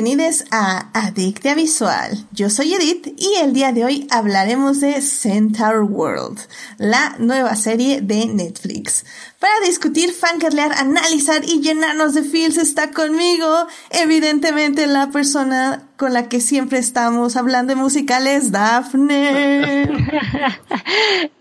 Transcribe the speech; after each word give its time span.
bienvenidos 0.00 0.44
a 0.52 0.90
Adictia 0.92 1.56
Visual. 1.56 2.24
Yo 2.30 2.50
soy 2.50 2.72
Edith 2.72 3.08
y 3.16 3.34
el 3.42 3.52
día 3.52 3.72
de 3.72 3.84
hoy 3.84 4.06
hablaremos 4.12 4.78
de 4.78 5.02
Centaur 5.02 5.82
World, 5.82 6.38
la 6.76 7.16
nueva 7.18 7.56
serie 7.56 8.00
de 8.00 8.26
Netflix. 8.26 9.04
Para 9.40 9.66
discutir, 9.66 10.12
fangirlear, 10.12 10.72
analizar 10.74 11.44
y 11.44 11.62
llenarnos 11.62 12.14
de 12.14 12.22
feels 12.22 12.58
está 12.58 12.92
conmigo, 12.92 13.66
evidentemente 13.90 14.86
la 14.86 15.10
persona 15.10 15.87
con 15.98 16.12
la 16.12 16.28
que 16.28 16.40
siempre 16.40 16.78
estamos 16.78 17.36
hablando 17.36 17.74
de 17.74 17.80
musicales, 17.80 18.52
Daphne. 18.52 19.90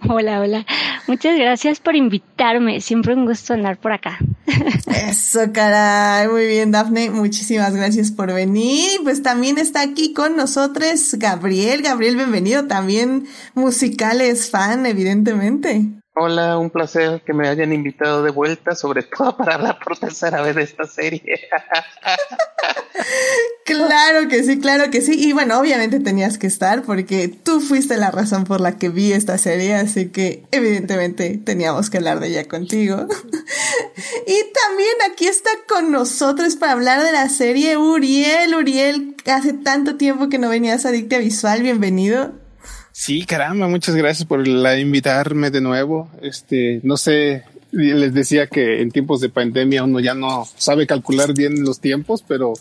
hola, 0.09 0.41
hola. 0.41 0.65
Muchas 1.07 1.37
gracias 1.37 1.79
por 1.79 1.95
invitarme. 1.95 2.81
Siempre 2.81 3.13
un 3.13 3.27
gusto 3.27 3.53
andar 3.53 3.77
por 3.77 3.91
acá. 3.91 4.17
Eso, 4.87 5.51
caray. 5.53 6.27
Muy 6.27 6.47
bien, 6.47 6.71
Daphne. 6.71 7.11
Muchísimas 7.11 7.75
gracias 7.75 8.11
por 8.11 8.33
venir. 8.33 8.99
Pues 9.03 9.21
también 9.21 9.59
está 9.59 9.81
aquí 9.81 10.11
con 10.11 10.35
nosotros 10.35 11.13
Gabriel. 11.19 11.83
Gabriel, 11.83 12.15
bienvenido. 12.15 12.65
También 12.65 13.27
musicales 13.53 14.49
fan, 14.49 14.87
evidentemente. 14.87 15.96
Hola, 16.19 16.57
un 16.57 16.71
placer 16.71 17.21
que 17.23 17.31
me 17.31 17.47
hayan 17.47 17.71
invitado 17.71 18.23
de 18.23 18.31
vuelta, 18.31 18.73
sobre 18.73 19.03
todo 19.17 19.37
para 19.37 19.53
hablar 19.53 19.77
por 19.77 19.99
tercera 19.99 20.41
vez 20.41 20.55
de 20.55 20.63
esta 20.63 20.87
serie. 20.87 21.47
claro 23.65 24.27
que 24.27 24.43
sí, 24.43 24.59
claro 24.59 24.89
que 24.89 25.01
sí. 25.01 25.11
Y 25.15 25.33
bueno, 25.33 25.59
obviamente 25.59 25.99
tenías 25.99 26.39
que 26.39 26.47
estar 26.47 26.81
porque 26.81 27.27
tú 27.27 27.59
fuiste 27.59 27.97
la 27.97 28.09
razón 28.09 28.45
por 28.45 28.61
la 28.61 28.79
que 28.79 28.89
vi 28.89 29.13
esta 29.13 29.37
serie, 29.37 29.75
así 29.75 30.09
que 30.09 30.43
evidentemente 30.49 31.37
teníamos 31.37 31.91
que 31.91 31.97
hablar 31.97 32.19
de 32.19 32.29
ella 32.29 32.47
contigo. 32.47 32.95
y 34.25 34.37
también 34.65 34.95
aquí 35.11 35.27
está 35.27 35.51
con 35.67 35.91
nosotros 35.91 36.55
para 36.55 36.71
hablar 36.71 37.03
de 37.03 37.11
la 37.11 37.29
serie 37.29 37.77
Uriel. 37.77 38.55
Uriel, 38.55 39.15
hace 39.27 39.53
tanto 39.53 39.97
tiempo 39.97 40.29
que 40.29 40.39
no 40.39 40.49
venías 40.49 40.87
a 40.87 40.91
Dictia 40.91 41.19
Visual, 41.19 41.61
bienvenido. 41.61 42.46
Sí, 42.99 43.27
caramba, 43.27 43.67
muchas 43.67 43.95
gracias 43.95 44.27
por 44.27 44.47
la 44.47 44.79
invitarme 44.79 45.51
de 45.51 45.61
nuevo. 45.61 46.09
Este, 46.23 46.81
no 46.81 46.97
sé, 46.97 47.43
les 47.71 48.11
decía 48.11 48.47
que 48.47 48.81
en 48.81 48.89
tiempos 48.89 49.21
de 49.21 49.29
pandemia 49.29 49.83
uno 49.83 49.99
ya 49.99 50.15
no 50.15 50.47
sabe 50.57 50.87
calcular 50.87 51.35
bien 51.35 51.63
los 51.63 51.79
tiempos, 51.79 52.23
pero 52.27 52.53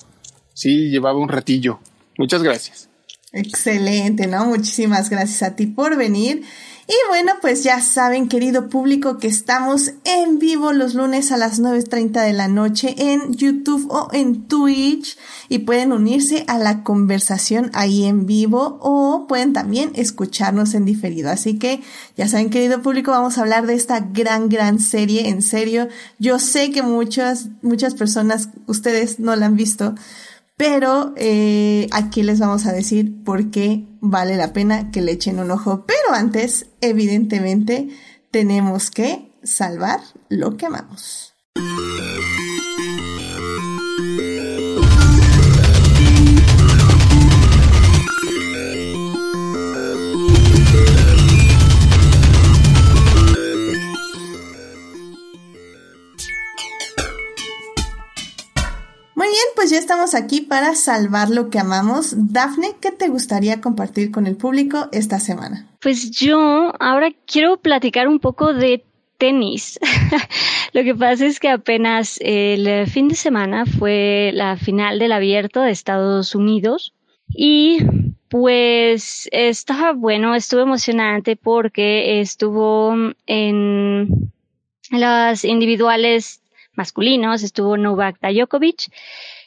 sí 0.53 0.91
llevaba 0.91 1.19
un 1.19 1.31
ratillo. 1.31 1.81
Muchas 2.19 2.43
gracias. 2.43 2.91
Excelente, 3.33 4.27
¿no? 4.27 4.45
Muchísimas 4.45 5.09
gracias 5.09 5.43
a 5.43 5.57
ti 5.57 5.69
por 5.69 5.97
venir. 5.97 6.43
Y 6.89 6.95
bueno, 7.09 7.33
pues 7.41 7.65
ya 7.65 7.81
saben, 7.81 8.29
querido 8.29 8.69
público, 8.69 9.19
que 9.19 9.27
estamos 9.27 9.95
en 10.05 10.39
vivo 10.39 10.73
los 10.73 10.95
lunes 10.95 11.33
a 11.33 11.37
las 11.37 11.61
9.30 11.61 12.25
de 12.25 12.33
la 12.33 12.47
noche 12.47 12.95
en 12.97 13.35
YouTube 13.35 13.91
o 13.91 14.09
en 14.13 14.47
Twitch 14.47 15.19
y 15.49 15.59
pueden 15.59 15.91
unirse 15.91 16.45
a 16.47 16.59
la 16.59 16.85
conversación 16.85 17.73
ahí 17.75 18.05
en 18.05 18.25
vivo 18.25 18.79
o 18.81 19.27
pueden 19.27 19.53
también 19.53 19.91
escucharnos 19.97 20.75
en 20.75 20.85
diferido. 20.85 21.29
Así 21.29 21.59
que 21.59 21.83
ya 22.17 22.29
saben, 22.29 22.51
querido 22.51 22.83
público, 22.83 23.11
vamos 23.11 23.37
a 23.37 23.41
hablar 23.41 23.67
de 23.67 23.75
esta 23.75 23.99
gran, 23.99 24.49
gran 24.49 24.79
serie. 24.79 25.29
En 25.29 25.43
serio, 25.43 25.89
yo 26.21 26.39
sé 26.39 26.71
que 26.71 26.83
muchas, 26.83 27.49
muchas 27.63 27.95
personas, 27.95 28.51
ustedes 28.69 29.19
no 29.19 29.35
la 29.35 29.47
han 29.47 29.57
visto, 29.57 29.97
pero 30.57 31.13
eh, 31.17 31.87
aquí 31.93 32.23
les 32.23 32.41
vamos 32.41 32.67
a 32.67 32.73
decir 32.73 33.23
por 33.25 33.51
qué 33.51 33.85
vale 34.01 34.37
la 34.37 34.53
pena 34.53 34.91
que 34.91 35.03
le 35.03 35.13
echen 35.13 35.39
un 35.39 35.51
ojo. 35.51 35.85
Pero 35.87 36.15
antes, 36.15 36.67
evidentemente, 36.81 37.89
tenemos 38.31 38.91
que 38.91 39.33
salvar 39.43 40.01
lo 40.29 40.57
que 40.57 40.67
amamos. 40.67 41.35
Pues 59.55 59.71
ya 59.71 59.79
estamos 59.79 60.15
aquí 60.15 60.41
para 60.41 60.75
salvar 60.75 61.31
lo 61.31 61.51
que 61.51 61.59
amamos. 61.59 62.15
Dafne, 62.17 62.77
¿qué 62.81 62.91
te 62.91 63.09
gustaría 63.09 63.61
compartir 63.61 64.11
con 64.11 64.27
el 64.27 64.37
público 64.37 64.89
esta 64.93 65.21
semana? 65.21 65.67
Pues 65.81 66.11
yo 66.11 66.73
ahora 66.81 67.11
quiero 67.27 67.57
platicar 67.59 68.09
un 68.09 68.21
poco 68.21 68.53
de 68.53 68.85
tenis. 69.19 69.79
lo 70.73 70.83
que 70.83 70.95
pasa 70.95 71.27
es 71.27 71.41
que 71.41 71.49
apenas 71.49 72.19
el 72.21 72.87
fin 72.87 73.09
de 73.09 73.15
semana 73.15 73.65
fue 73.67 74.31
la 74.35 74.57
final 74.57 74.99
del 74.99 75.13
abierto 75.13 75.63
de 75.63 75.71
Estados 75.71 76.35
Unidos 76.35 76.95
y 77.29 77.79
pues 78.29 79.29
estaba 79.33 79.93
bueno, 79.93 80.35
estuvo 80.35 80.61
emocionante 80.61 81.37
porque 81.37 82.21
estuvo 82.21 82.95
en 83.27 84.31
las 84.91 85.45
individuales 85.45 86.43
masculinos 86.77 87.43
estuvo 87.43 87.77
Novak 87.77 88.19
Djokovic 88.21 88.91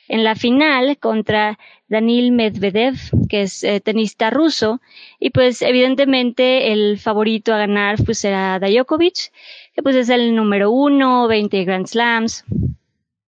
en 0.08 0.24
la 0.24 0.36
final 0.36 0.98
contra 0.98 1.58
Danil 1.88 2.32
Medvedev, 2.32 2.96
que 3.30 3.44
es 3.44 3.64
eh, 3.64 3.80
tenista 3.80 4.30
ruso, 4.30 4.82
y 5.20 5.30
pues 5.30 5.62
evidentemente 5.62 6.72
el 6.72 7.00
favorito 7.00 7.54
a 7.54 7.58
ganar 7.58 7.98
pues 8.04 8.24
era 8.26 8.60
Djokovic, 8.60 9.32
que 9.74 9.84
pues 9.84 9.96
es 9.96 10.10
el 10.10 10.36
número 10.36 10.72
uno, 10.72 11.28
20 11.28 11.64
Grand 11.64 11.88
Slams, 11.88 12.44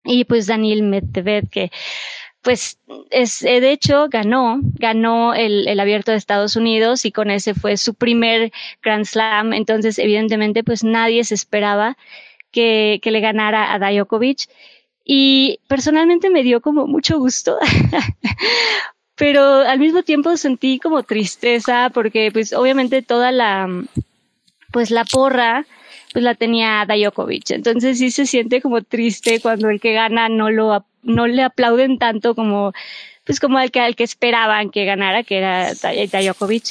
y 0.05 0.25
pues 0.25 0.47
Danil 0.47 0.83
Medvedev, 0.83 1.49
que 1.51 1.71
pues 2.43 2.79
es, 3.11 3.43
eh, 3.43 3.61
de 3.61 3.73
hecho 3.73 4.07
ganó, 4.09 4.61
ganó 4.79 5.35
el, 5.35 5.67
el, 5.67 5.81
abierto 5.81 6.13
de 6.13 6.19
Estados 6.19 6.55
Unidos 6.55 7.05
y 7.05 7.11
con 7.11 7.29
ese 7.29 7.55
fue 7.55 7.77
su 7.77 7.95
primer 7.95 8.53
Grand 8.83 9.05
Slam, 9.05 9.53
entonces 9.53 9.99
evidentemente 9.99 10.63
pues 10.63 10.85
nadie 10.85 11.25
se 11.25 11.35
esperaba 11.35 11.97
que, 12.57 13.01
que 13.03 13.11
le 13.11 13.21
ganara 13.21 13.75
a 13.75 13.79
Djokovic 13.79 14.49
y 15.05 15.61
personalmente 15.69 16.31
me 16.31 16.43
dio 16.43 16.63
como 16.63 16.87
mucho 16.87 17.19
gusto, 17.19 17.59
pero 19.15 19.59
al 19.59 19.79
mismo 19.79 20.03
tiempo 20.03 20.39
sentí 20.39 20.79
como 20.79 21.03
tristeza 21.03 21.91
porque 21.93 22.31
pues 22.33 22.55
obviamente 22.55 23.03
toda 23.03 23.31
la, 23.31 23.69
pues 24.73 24.91
la 24.91 25.05
porra, 25.05 25.67
pues 26.15 26.25
la 26.25 26.35
tenía 26.35 26.87
Djokovic. 26.87 27.51
Entonces 27.51 27.99
sí 27.99 28.11
se 28.11 28.25
siente 28.25 28.63
como 28.63 28.81
triste 28.81 29.39
cuando 29.41 29.69
el 29.69 29.79
que 29.79 29.93
gana 29.93 30.31
no 30.31 30.51
lo, 30.51 30.87
no 31.03 31.27
le 31.27 31.43
aplauden 31.43 31.99
tanto 31.99 32.35
como, 32.35 32.73
pues 33.25 33.39
como 33.39 33.59
al 33.59 33.71
que, 33.71 33.81
al 33.81 33.97
que 33.97 34.05
esperaban 34.05 34.71
que 34.71 34.87
ganara, 34.87 35.25
que 35.25 35.37
era 35.37 35.75
Djokovic. 35.75 36.65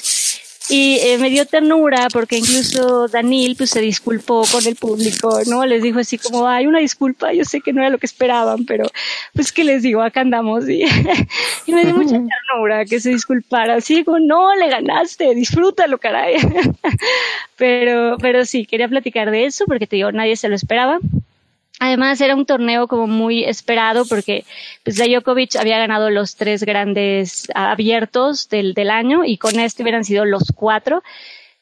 Y 0.69 0.97
eh, 1.01 1.17
me 1.19 1.29
dio 1.29 1.45
ternura 1.45 2.07
porque 2.11 2.37
incluso 2.37 3.07
Daniel 3.07 3.55
pues 3.55 3.69
se 3.69 3.81
disculpó 3.81 4.43
con 4.51 4.65
el 4.65 4.75
público, 4.75 5.39
¿no? 5.47 5.65
Les 5.65 5.83
dijo 5.83 5.99
así 5.99 6.17
como, 6.17 6.47
hay 6.47 6.65
una 6.65 6.79
disculpa, 6.79 7.33
yo 7.33 7.45
sé 7.45 7.61
que 7.61 7.71
no 7.71 7.81
era 7.81 7.91
lo 7.91 7.99
que 7.99 8.07
esperaban, 8.07 8.65
pero 8.65 8.85
pues 9.33 9.51
que 9.51 9.63
les 9.63 9.83
digo, 9.83 10.01
acá 10.01 10.21
andamos. 10.21 10.65
Y, 10.75 10.83
y 11.67 11.73
me 11.73 11.85
dio 11.85 11.95
mucha 11.95 12.11
ternura 12.17 12.85
que 12.85 12.99
se 12.99 13.09
disculpara, 13.09 13.75
así 13.75 14.03
como, 14.03 14.19
no, 14.19 14.55
le 14.55 14.69
ganaste, 14.69 15.33
disfrútalo, 15.35 15.97
caray. 15.99 16.35
pero, 17.57 18.17
pero 18.19 18.45
sí, 18.45 18.65
quería 18.65 18.87
platicar 18.87 19.31
de 19.31 19.45
eso 19.45 19.65
porque 19.65 19.87
te 19.87 19.95
digo, 19.97 20.11
nadie 20.11 20.35
se 20.35 20.49
lo 20.49 20.55
esperaba. 20.55 20.99
Además 21.79 22.21
era 22.21 22.35
un 22.35 22.45
torneo 22.45 22.87
como 22.87 23.07
muy 23.07 23.43
esperado 23.43 24.05
porque 24.05 24.45
pues 24.83 24.97
Djokovic 24.97 25.55
había 25.57 25.77
ganado 25.77 26.09
los 26.09 26.35
tres 26.35 26.63
grandes 26.63 27.47
abiertos 27.53 28.47
del, 28.49 28.73
del 28.73 28.89
año 28.89 29.25
y 29.25 29.37
con 29.37 29.59
este 29.59 29.83
hubieran 29.83 30.05
sido 30.05 30.23
los 30.25 30.53
cuatro, 30.55 31.03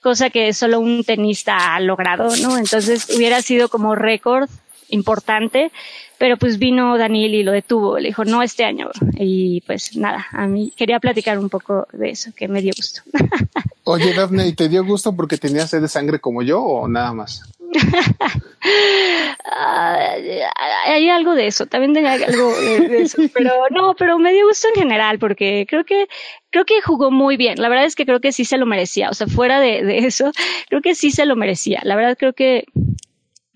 cosa 0.01 0.30
que 0.30 0.54
solo 0.54 0.80
un 0.80 1.04
tenista 1.04 1.75
ha 1.75 1.80
logrado, 1.80 2.36
¿no? 2.38 2.57
Entonces 2.57 3.10
hubiera 3.15 3.42
sido 3.42 3.69
como 3.69 3.95
récord 3.95 4.50
importante, 4.89 5.71
pero 6.19 6.38
pues 6.38 6.59
vino 6.59 6.98
Daniel 6.98 7.33
y 7.33 7.44
lo 7.44 7.51
detuvo, 7.51 7.98
le 7.98 8.09
dijo 8.09 8.24
no 8.24 8.44
este 8.44 8.63
año 8.63 8.89
y 9.16 9.62
pues 9.62 9.98
nada, 9.98 10.27
a 10.31 10.45
mí 10.45 10.71
quería 10.75 11.00
platicar 11.00 11.39
un 11.39 11.50
poco 11.50 11.88
de 11.92 12.12
eso, 12.12 12.31
que 12.36 12.48
me 12.48 12.62
dio 12.62 12.74
gusto. 12.75 13.01
Oye, 13.86 14.13
Daphne, 14.13 14.48
¿y 14.48 14.54
te 14.54 14.69
dio 14.69 14.86
gusto 14.86 15.16
porque 15.16 15.38
tenías 15.38 15.69
sed 15.69 15.81
de 15.81 15.88
sangre 15.88 16.19
como 16.19 16.42
yo 16.42 16.62
o 16.62 16.88
nada 16.88 17.13
más? 17.13 17.42
hay 20.85 21.09
algo 21.09 21.35
de 21.35 21.47
eso, 21.47 21.65
también 21.65 21.93
tenía 21.93 22.13
algo 22.13 22.55
de, 22.55 23.01
eso, 23.01 23.21
pero 23.33 23.51
no, 23.71 23.95
pero 23.95 24.19
me 24.19 24.33
dio 24.33 24.47
gusto 24.47 24.67
en 24.73 24.81
general 24.81 25.19
porque 25.19 25.65
creo 25.67 25.83
que 25.83 26.07
creo 26.49 26.65
que 26.65 26.81
jugó 26.81 27.11
muy 27.11 27.37
bien. 27.37 27.61
La 27.61 27.69
verdad 27.69 27.85
es 27.85 27.95
que 27.95 28.05
creo 28.05 28.21
que 28.21 28.31
sí 28.31 28.45
se 28.45 28.57
lo 28.57 28.65
merecía. 28.65 29.09
O 29.09 29.13
sea, 29.13 29.27
fuera 29.27 29.59
de, 29.59 29.83
de 29.83 29.99
eso, 29.99 30.31
creo 30.69 30.81
que 30.81 30.95
sí 30.95 31.11
se 31.11 31.25
lo 31.25 31.35
merecía. 31.35 31.81
La 31.83 31.95
verdad 31.95 32.17
creo 32.17 32.33
que 32.33 32.65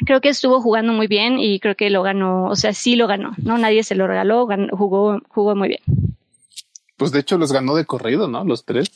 creo 0.05 0.21
que 0.21 0.29
estuvo 0.29 0.61
jugando 0.61 0.93
muy 0.93 1.07
bien 1.07 1.39
y 1.39 1.59
creo 1.59 1.75
que 1.75 1.89
lo 1.89 2.03
ganó, 2.03 2.45
o 2.45 2.55
sea, 2.55 2.73
sí 2.73 2.95
lo 2.95 3.07
ganó, 3.07 3.33
¿no? 3.37 3.57
Nadie 3.57 3.83
se 3.83 3.95
lo 3.95 4.07
regaló, 4.07 4.47
jugó, 4.71 5.19
jugó 5.27 5.55
muy 5.55 5.67
bien. 5.67 5.81
Pues 6.97 7.11
de 7.11 7.19
hecho 7.19 7.37
los 7.37 7.51
ganó 7.51 7.75
de 7.75 7.85
corrido, 7.85 8.27
¿no? 8.27 8.43
Los 8.43 8.65
tres. 8.65 8.91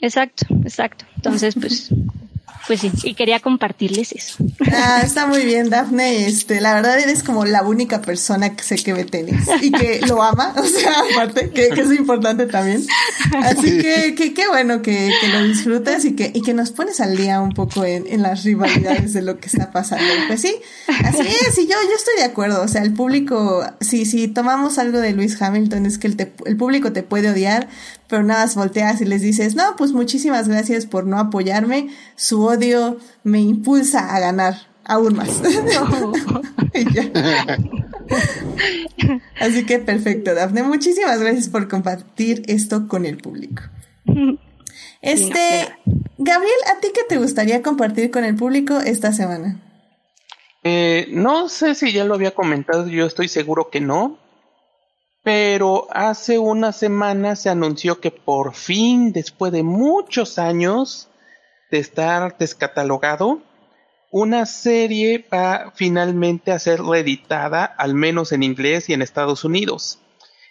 exacto, 0.00 0.46
exacto. 0.62 1.04
Entonces, 1.16 1.56
pues 1.60 1.90
pues 2.66 2.80
sí, 2.80 2.90
y 3.02 3.14
quería 3.14 3.40
compartirles 3.40 4.12
eso. 4.12 4.36
Ah, 4.72 5.02
está 5.04 5.26
muy 5.26 5.44
bien, 5.44 5.70
Dafne. 5.70 6.26
Este, 6.26 6.60
la 6.60 6.74
verdad 6.74 6.98
eres 6.98 7.22
como 7.22 7.44
la 7.44 7.62
única 7.62 8.00
persona 8.00 8.56
que 8.56 8.62
sé 8.62 8.76
que 8.76 8.92
ve 8.92 9.04
tenis 9.04 9.46
y 9.60 9.70
que 9.70 10.00
lo 10.06 10.22
ama, 10.22 10.54
o 10.56 10.64
sea, 10.64 10.94
aparte, 11.12 11.50
que, 11.50 11.68
es 11.68 11.92
importante 11.92 12.46
también. 12.46 12.84
Así 13.42 13.78
que, 13.78 14.14
qué 14.14 14.48
bueno 14.48 14.82
que, 14.82 15.10
lo 15.32 15.42
disfrutas 15.44 16.04
y 16.04 16.14
que, 16.14 16.30
y 16.34 16.42
que 16.42 16.54
nos 16.54 16.70
pones 16.70 17.00
al 17.00 17.16
día 17.16 17.40
un 17.40 17.52
poco 17.52 17.84
en, 17.84 18.06
en 18.06 18.22
las 18.22 18.44
rivalidades 18.44 19.12
de 19.12 19.22
lo 19.22 19.38
que 19.38 19.46
está 19.46 19.70
pasando. 19.70 20.04
Pues 20.26 20.40
sí, 20.40 20.54
así 20.86 21.22
es, 21.22 21.58
y 21.58 21.66
yo, 21.66 21.76
yo 21.82 21.96
estoy 21.96 22.16
de 22.16 22.24
acuerdo. 22.24 22.62
O 22.62 22.68
sea, 22.68 22.82
el 22.82 22.92
público, 22.92 23.64
si, 23.80 24.06
si 24.06 24.28
tomamos 24.28 24.78
algo 24.78 24.98
de 24.98 25.12
Luis 25.12 25.40
Hamilton, 25.40 25.86
es 25.86 25.98
que 25.98 26.06
el, 26.06 26.32
el 26.46 26.56
público 26.56 26.92
te 26.92 27.02
puede 27.02 27.30
odiar, 27.30 27.68
pero 28.14 28.22
nada 28.22 28.42
más 28.44 28.54
volteas 28.54 29.00
y 29.00 29.06
les 29.06 29.22
dices, 29.22 29.56
no, 29.56 29.74
pues 29.76 29.90
muchísimas 29.90 30.46
gracias 30.46 30.86
por 30.86 31.04
no 31.04 31.18
apoyarme, 31.18 31.88
su 32.14 32.44
odio 32.44 32.96
me 33.24 33.40
impulsa 33.40 34.14
a 34.14 34.20
ganar 34.20 34.54
aún 34.84 35.16
más. 35.16 35.42
Así 39.40 39.66
que 39.66 39.80
perfecto, 39.80 40.32
Dafne, 40.32 40.62
muchísimas 40.62 41.18
gracias 41.18 41.48
por 41.48 41.66
compartir 41.66 42.44
esto 42.46 42.86
con 42.86 43.04
el 43.04 43.16
público. 43.16 43.64
Este, 45.02 45.68
Gabriel, 46.16 46.54
¿a 46.74 46.80
ti 46.80 46.88
qué 46.94 47.02
te 47.06 47.18
gustaría 47.18 47.62
compartir 47.62 48.10
con 48.10 48.24
el 48.24 48.36
público 48.36 48.78
esta 48.78 49.12
semana? 49.12 49.60
Eh, 50.62 51.08
no 51.10 51.50
sé 51.50 51.74
si 51.74 51.92
ya 51.92 52.04
lo 52.04 52.14
había 52.14 52.30
comentado, 52.30 52.86
yo 52.86 53.04
estoy 53.04 53.28
seguro 53.28 53.68
que 53.70 53.80
no, 53.80 54.18
pero 55.24 55.88
hace 55.90 56.38
una 56.38 56.70
semana 56.70 57.34
se 57.34 57.48
anunció 57.48 57.98
que 57.98 58.10
por 58.10 58.54
fin, 58.54 59.10
después 59.12 59.52
de 59.52 59.62
muchos 59.62 60.38
años 60.38 61.08
de 61.70 61.78
estar 61.78 62.36
descatalogado, 62.36 63.40
una 64.10 64.44
serie 64.44 65.26
va 65.32 65.72
finalmente 65.74 66.52
a 66.52 66.58
ser 66.58 66.82
reeditada, 66.82 67.64
al 67.64 67.94
menos 67.94 68.32
en 68.32 68.42
inglés 68.42 68.90
y 68.90 68.92
en 68.92 69.00
Estados 69.00 69.44
Unidos. 69.44 69.98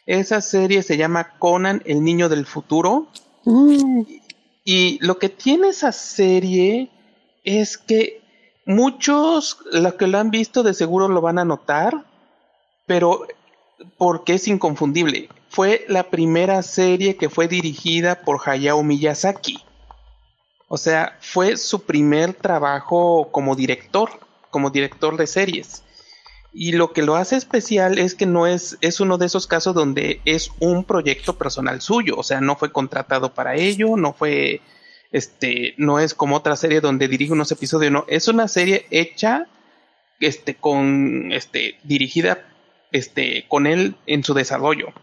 Esa 0.07 0.41
serie 0.41 0.81
se 0.81 0.97
llama 0.97 1.37
Conan, 1.37 1.83
el 1.85 2.03
niño 2.03 2.27
del 2.27 2.47
futuro. 2.47 3.07
Mm. 3.45 4.01
Y 4.65 4.97
lo 5.05 5.19
que 5.19 5.29
tiene 5.29 5.69
esa 5.69 5.91
serie 5.91 6.89
es 7.43 7.77
que 7.77 8.21
muchos, 8.65 9.59
los 9.71 9.93
que 9.93 10.07
lo 10.07 10.17
han 10.17 10.31
visto 10.31 10.63
de 10.63 10.73
seguro 10.73 11.07
lo 11.07 11.21
van 11.21 11.37
a 11.37 11.45
notar, 11.45 12.05
pero 12.87 13.27
porque 13.97 14.33
es 14.35 14.47
inconfundible. 14.47 15.29
Fue 15.49 15.85
la 15.87 16.09
primera 16.09 16.61
serie 16.63 17.15
que 17.15 17.29
fue 17.29 17.47
dirigida 17.47 18.21
por 18.21 18.41
Hayao 18.45 18.83
Miyazaki. 18.83 19.63
O 20.67 20.77
sea, 20.77 21.17
fue 21.21 21.57
su 21.57 21.83
primer 21.83 22.33
trabajo 22.33 23.29
como 23.31 23.55
director, 23.55 24.09
como 24.49 24.71
director 24.71 25.17
de 25.17 25.27
series. 25.27 25.83
Y 26.51 26.73
lo 26.73 26.93
que 26.93 27.01
lo 27.01 27.15
hace 27.15 27.35
especial 27.35 27.97
es 27.97 28.15
que 28.15 28.25
no 28.25 28.47
es, 28.47 28.77
es 28.81 28.99
uno 28.99 29.17
de 29.17 29.25
esos 29.25 29.47
casos 29.47 29.73
donde 29.73 30.21
es 30.25 30.51
un 30.59 30.83
proyecto 30.83 31.37
personal 31.37 31.81
suyo. 31.81 32.15
O 32.17 32.23
sea, 32.23 32.41
no 32.41 32.55
fue 32.55 32.71
contratado 32.71 33.33
para 33.33 33.55
ello, 33.55 33.97
no 33.97 34.13
fue, 34.13 34.61
este, 35.11 35.73
no 35.77 35.99
es 35.99 36.13
como 36.13 36.35
otra 36.35 36.55
serie 36.55 36.79
donde 36.79 37.07
dirige 37.07 37.33
unos 37.33 37.51
episodios, 37.51 37.91
no. 37.91 38.05
Es 38.07 38.27
una 38.27 38.47
serie 38.47 38.85
hecha, 38.91 39.47
este, 40.19 40.55
con, 40.55 41.31
este, 41.31 41.79
dirigida 41.83 42.45
este, 42.93 43.45
con 43.49 43.67
él 43.67 43.97
en 44.05 44.23
su 44.23 44.33
desarrollo. 44.33 44.93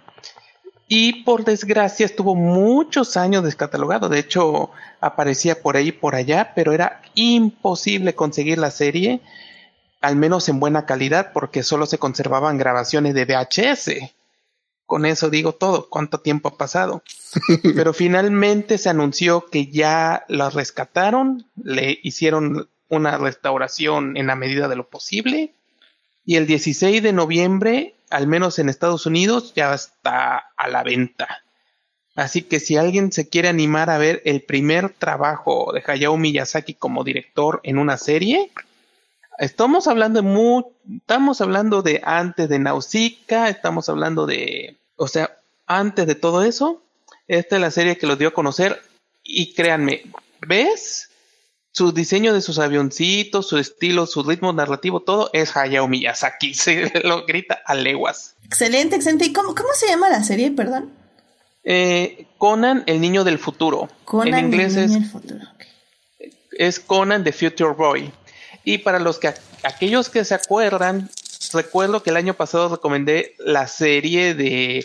Y 0.88 1.22
por 1.24 1.44
desgracia 1.44 2.06
estuvo 2.06 2.34
muchos 2.34 3.16
años 3.16 3.44
descatalogado. 3.44 4.08
De 4.08 4.18
hecho, 4.18 4.70
aparecía 5.00 5.62
por 5.62 5.76
ahí 5.76 5.88
y 5.88 5.92
por 5.92 6.14
allá, 6.14 6.52
pero 6.54 6.72
era 6.72 7.02
imposible 7.14 8.14
conseguir 8.14 8.58
la 8.58 8.70
serie, 8.70 9.20
al 10.00 10.16
menos 10.16 10.48
en 10.48 10.58
buena 10.58 10.86
calidad, 10.86 11.32
porque 11.32 11.62
solo 11.62 11.86
se 11.86 11.98
conservaban 11.98 12.58
grabaciones 12.58 13.14
de 13.14 13.24
VHS. 13.24 14.12
Con 14.86 15.06
eso 15.06 15.30
digo 15.30 15.52
todo, 15.52 15.88
cuánto 15.88 16.18
tiempo 16.18 16.48
ha 16.48 16.56
pasado. 16.56 17.04
pero 17.76 17.92
finalmente 17.92 18.76
se 18.76 18.88
anunció 18.88 19.46
que 19.46 19.66
ya 19.66 20.24
la 20.26 20.50
rescataron, 20.50 21.46
le 21.54 22.00
hicieron 22.02 22.68
una 22.88 23.16
restauración 23.16 24.16
en 24.16 24.26
la 24.26 24.34
medida 24.34 24.66
de 24.66 24.74
lo 24.74 24.88
posible 24.88 25.54
y 26.30 26.36
el 26.36 26.46
16 26.46 27.02
de 27.02 27.12
noviembre, 27.12 27.96
al 28.08 28.28
menos 28.28 28.60
en 28.60 28.68
Estados 28.68 29.04
Unidos, 29.04 29.52
ya 29.56 29.74
está 29.74 30.36
a 30.56 30.68
la 30.68 30.84
venta. 30.84 31.42
Así 32.14 32.42
que 32.42 32.60
si 32.60 32.76
alguien 32.76 33.10
se 33.10 33.28
quiere 33.28 33.48
animar 33.48 33.90
a 33.90 33.98
ver 33.98 34.22
el 34.24 34.40
primer 34.42 34.90
trabajo 34.90 35.72
de 35.72 35.82
Hayao 35.84 36.16
Miyazaki 36.16 36.74
como 36.74 37.02
director 37.02 37.58
en 37.64 37.78
una 37.78 37.96
serie, 37.96 38.52
estamos 39.40 39.88
hablando 39.88 40.22
de 40.22 40.64
estamos 40.98 41.40
hablando 41.40 41.82
de 41.82 42.00
antes 42.04 42.48
de 42.48 42.60
Nausicaa, 42.60 43.48
estamos 43.48 43.88
hablando 43.88 44.26
de, 44.26 44.76
o 44.94 45.08
sea, 45.08 45.36
antes 45.66 46.06
de 46.06 46.14
todo 46.14 46.44
eso, 46.44 46.80
esta 47.26 47.56
es 47.56 47.60
la 47.60 47.72
serie 47.72 47.98
que 47.98 48.06
los 48.06 48.20
dio 48.20 48.28
a 48.28 48.34
conocer 48.34 48.80
y 49.24 49.52
créanme, 49.52 50.04
¿ves? 50.46 51.09
Su 51.72 51.92
diseño 51.92 52.34
de 52.34 52.40
sus 52.40 52.58
avioncitos, 52.58 53.48
su 53.48 53.58
estilo, 53.58 54.06
su 54.06 54.22
ritmo 54.22 54.52
narrativo, 54.52 55.00
todo 55.00 55.30
es 55.32 55.56
Hayao 55.56 55.88
Miyazaki. 55.88 56.54
Se 56.54 56.90
lo 57.04 57.24
grita 57.26 57.60
a 57.64 57.74
leguas. 57.74 58.36
Excelente, 58.44 58.96
excelente. 58.96 59.26
¿Y 59.26 59.32
cómo, 59.32 59.54
se 59.74 59.86
llama 59.86 60.08
la 60.08 60.24
serie, 60.24 60.50
perdón? 60.50 60.92
Eh, 61.62 62.26
Conan, 62.38 62.82
el 62.86 63.00
niño 63.00 63.22
del 63.22 63.38
futuro. 63.38 63.88
Conan, 64.04 64.34
en 64.34 64.44
inglés 64.46 64.76
el 64.76 64.88
niño 64.88 64.98
es, 64.98 65.02
del 65.02 65.10
futuro. 65.10 65.46
es 66.52 66.80
Conan 66.80 67.22
the 67.22 67.32
Future 67.32 67.74
Boy. 67.74 68.10
Y 68.64 68.78
para 68.78 68.98
los 68.98 69.18
que 69.18 69.32
aquellos 69.62 70.08
que 70.08 70.24
se 70.24 70.34
acuerdan, 70.34 71.08
recuerdo 71.52 72.02
que 72.02 72.10
el 72.10 72.16
año 72.16 72.34
pasado 72.34 72.68
recomendé 72.68 73.34
la 73.38 73.66
serie 73.68 74.34
de 74.34 74.84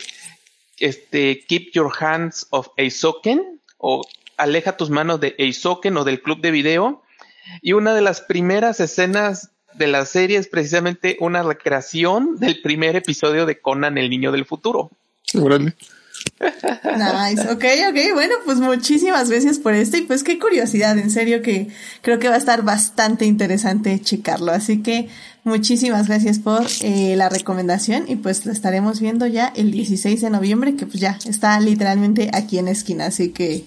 este 0.78 1.44
Keep 1.46 1.72
Your 1.72 1.92
Hands 1.98 2.46
of 2.50 2.68
Aizoken 2.76 3.60
o 3.78 4.02
Aleja 4.36 4.76
tus 4.76 4.90
manos 4.90 5.20
de 5.20 5.34
Eisoken 5.38 5.96
o 5.96 6.04
del 6.04 6.22
club 6.22 6.40
de 6.40 6.50
video. 6.50 7.02
Y 7.62 7.72
una 7.72 7.94
de 7.94 8.02
las 8.02 8.20
primeras 8.20 8.80
escenas 8.80 9.50
de 9.74 9.86
la 9.86 10.04
serie 10.06 10.38
es 10.38 10.48
precisamente 10.48 11.16
una 11.20 11.42
recreación 11.42 12.38
del 12.38 12.60
primer 12.62 12.96
episodio 12.96 13.46
de 13.46 13.60
Conan, 13.60 13.98
el 13.98 14.10
niño 14.10 14.32
del 14.32 14.44
futuro. 14.44 14.90
Órale. 15.34 15.74
Nice, 16.40 17.42
ok, 17.50 17.64
ok, 17.88 18.14
bueno, 18.14 18.34
pues 18.44 18.58
muchísimas 18.58 19.30
gracias 19.30 19.58
por 19.58 19.74
esto 19.74 19.96
y 19.96 20.02
pues 20.02 20.22
qué 20.22 20.38
curiosidad, 20.38 20.98
en 20.98 21.10
serio 21.10 21.40
que 21.42 21.68
creo 22.02 22.18
que 22.18 22.28
va 22.28 22.34
a 22.34 22.38
estar 22.38 22.62
bastante 22.62 23.26
interesante 23.26 24.00
checarlo, 24.00 24.52
así 24.52 24.82
que 24.82 25.08
muchísimas 25.44 26.08
gracias 26.08 26.38
por 26.38 26.66
eh, 26.80 27.14
la 27.16 27.28
recomendación 27.28 28.04
y 28.08 28.16
pues 28.16 28.44
lo 28.44 28.52
estaremos 28.52 29.00
viendo 29.00 29.26
ya 29.26 29.52
el 29.56 29.70
16 29.70 30.20
de 30.20 30.30
noviembre, 30.30 30.74
que 30.74 30.86
pues 30.86 31.00
ya 31.00 31.18
está 31.26 31.58
literalmente 31.60 32.30
aquí 32.32 32.58
en 32.58 32.66
la 32.66 32.72
esquina, 32.72 33.06
así 33.06 33.30
que 33.30 33.64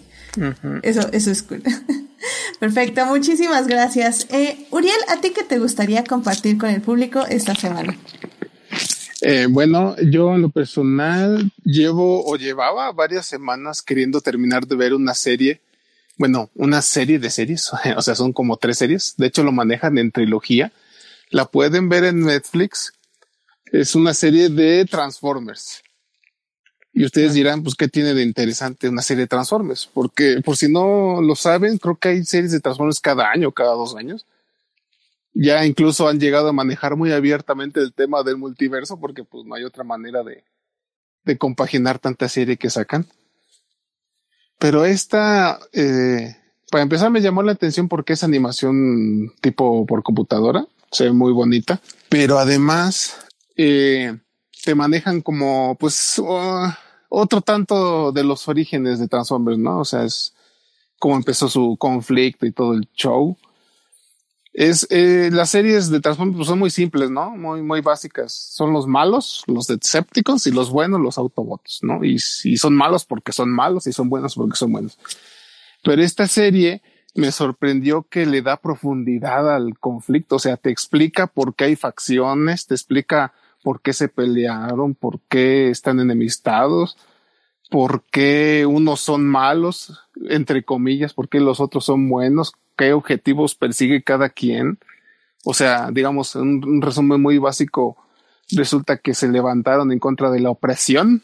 eso, 0.83 1.09
eso 1.11 1.31
es 1.31 1.43
cool. 1.43 1.63
Perfecto, 2.59 3.05
muchísimas 3.05 3.67
gracias. 3.67 4.27
Eh, 4.31 4.67
Uriel, 4.71 4.99
¿a 5.07 5.21
ti 5.21 5.31
qué 5.31 5.43
te 5.43 5.59
gustaría 5.59 6.03
compartir 6.03 6.57
con 6.57 6.69
el 6.69 6.81
público 6.81 7.25
esta 7.25 7.55
semana? 7.55 7.97
Eh, 9.21 9.47
bueno, 9.49 9.95
yo 9.97 10.35
en 10.35 10.41
lo 10.41 10.49
personal 10.49 11.51
llevo 11.63 12.25
o 12.25 12.35
llevaba 12.37 12.91
varias 12.91 13.25
semanas 13.25 13.81
queriendo 13.81 14.21
terminar 14.21 14.65
de 14.67 14.75
ver 14.75 14.93
una 14.93 15.13
serie. 15.13 15.61
Bueno, 16.17 16.49
una 16.55 16.81
serie 16.81 17.19
de 17.19 17.29
series, 17.29 17.71
o 17.95 18.01
sea, 18.01 18.15
son 18.15 18.33
como 18.33 18.57
tres 18.57 18.77
series. 18.77 19.15
De 19.17 19.27
hecho, 19.27 19.43
lo 19.43 19.51
manejan 19.51 19.97
en 19.97 20.11
trilogía. 20.11 20.71
La 21.29 21.45
pueden 21.45 21.89
ver 21.89 22.05
en 22.05 22.25
Netflix. 22.25 22.93
Es 23.71 23.95
una 23.95 24.13
serie 24.13 24.49
de 24.49 24.85
Transformers. 24.85 25.83
Y 26.91 27.05
ustedes 27.05 27.33
dirán, 27.33 27.63
pues, 27.63 27.75
¿qué 27.75 27.87
tiene 27.87 28.13
de 28.13 28.23
interesante 28.23 28.89
una 28.89 29.01
serie 29.01 29.23
de 29.23 29.27
Transformers? 29.27 29.89
Porque, 29.93 30.41
por 30.43 30.57
si 30.57 30.71
no 30.71 31.21
lo 31.21 31.35
saben, 31.35 31.77
creo 31.77 31.97
que 31.97 32.09
hay 32.09 32.25
series 32.25 32.51
de 32.51 32.59
Transformers 32.59 32.99
cada 32.99 33.29
año, 33.29 33.51
cada 33.51 33.73
dos 33.73 33.95
años. 33.95 34.25
Ya 35.33 35.65
incluso 35.65 36.07
han 36.07 36.19
llegado 36.19 36.49
a 36.49 36.53
manejar 36.53 36.95
muy 36.95 37.11
abiertamente 37.11 37.79
el 37.79 37.93
tema 37.93 38.23
del 38.23 38.37
multiverso, 38.37 38.99
porque 38.99 39.23
pues 39.23 39.45
no 39.45 39.55
hay 39.55 39.63
otra 39.63 39.83
manera 39.83 40.23
de, 40.23 40.43
de 41.23 41.37
compaginar 41.37 41.99
tanta 41.99 42.27
serie 42.27 42.57
que 42.57 42.69
sacan. 42.69 43.07
Pero 44.57 44.83
esta, 44.83 45.59
eh, 45.71 46.35
para 46.69 46.83
empezar, 46.83 47.09
me 47.11 47.21
llamó 47.21 47.43
la 47.43 47.53
atención 47.53 47.87
porque 47.87 48.13
es 48.13 48.23
animación 48.23 49.31
tipo 49.41 49.85
por 49.85 50.03
computadora, 50.03 50.67
se 50.91 51.05
ve 51.05 51.11
muy 51.11 51.31
bonita, 51.31 51.79
pero 52.09 52.39
además, 52.39 53.17
eh, 53.55 54.17
te 54.63 54.75
manejan 54.75 55.21
como, 55.21 55.75
pues, 55.79 56.21
otro 57.09 57.41
tanto 57.41 58.11
de 58.11 58.23
los 58.23 58.47
orígenes 58.47 58.99
de 58.99 59.07
Transformers, 59.07 59.57
¿no? 59.57 59.79
O 59.79 59.85
sea, 59.85 60.03
es 60.03 60.33
cómo 60.99 61.15
empezó 61.15 61.47
su 61.47 61.77
conflicto 61.77 62.45
y 62.45 62.51
todo 62.51 62.73
el 62.73 62.87
show. 62.93 63.37
Es, 64.51 64.87
eh, 64.89 65.29
las 65.31 65.51
series 65.51 65.89
de 65.89 66.01
Transformers 66.01 66.37
pues, 66.37 66.47
son 66.47 66.59
muy 66.59 66.69
simples, 66.69 67.09
¿no? 67.09 67.31
Muy, 67.31 67.61
muy 67.61 67.81
básicas. 67.81 68.33
Son 68.33 68.73
los 68.73 68.87
malos, 68.87 69.43
los 69.47 69.67
Decepticons, 69.67 70.47
y 70.47 70.51
los 70.51 70.69
buenos, 70.69 70.99
los 70.99 71.17
Autobots, 71.17 71.79
¿no? 71.81 72.03
Y, 72.03 72.15
y 72.43 72.57
son 72.57 72.75
malos 72.75 73.05
porque 73.05 73.31
son 73.31 73.49
malos 73.49 73.87
y 73.87 73.93
son 73.93 74.09
buenos 74.09 74.35
porque 74.35 74.57
son 74.57 74.71
buenos. 74.71 74.97
Pero 75.83 76.01
esta 76.01 76.27
serie 76.27 76.81
me 77.15 77.31
sorprendió 77.31 78.05
que 78.09 78.25
le 78.25 78.41
da 78.41 78.57
profundidad 78.57 79.53
al 79.53 79.79
conflicto, 79.79 80.35
o 80.35 80.39
sea, 80.39 80.57
te 80.57 80.69
explica 80.69 81.27
por 81.27 81.55
qué 81.55 81.65
hay 81.65 81.75
facciones, 81.75 82.67
te 82.67 82.75
explica 82.75 83.33
por 83.63 83.81
qué 83.81 83.93
se 83.93 84.07
pelearon, 84.07 84.95
por 84.95 85.19
qué 85.29 85.69
están 85.69 85.99
enemistados, 85.99 86.97
por 87.69 88.03
qué 88.03 88.65
unos 88.67 88.99
son 89.01 89.25
malos, 89.25 89.99
entre 90.29 90.63
comillas, 90.63 91.13
por 91.13 91.29
qué 91.29 91.39
los 91.39 91.59
otros 91.59 91.85
son 91.85 92.09
buenos, 92.09 92.53
qué 92.77 92.93
objetivos 92.93 93.55
persigue 93.55 94.03
cada 94.03 94.29
quien. 94.29 94.79
O 95.45 95.53
sea, 95.53 95.91
digamos, 95.91 96.35
un, 96.35 96.63
un 96.65 96.81
resumen 96.81 97.21
muy 97.21 97.37
básico, 97.37 97.97
resulta 98.51 98.97
que 98.97 99.13
se 99.13 99.27
levantaron 99.27 99.91
en 99.91 99.99
contra 99.99 100.31
de 100.31 100.39
la 100.39 100.49
opresión, 100.49 101.21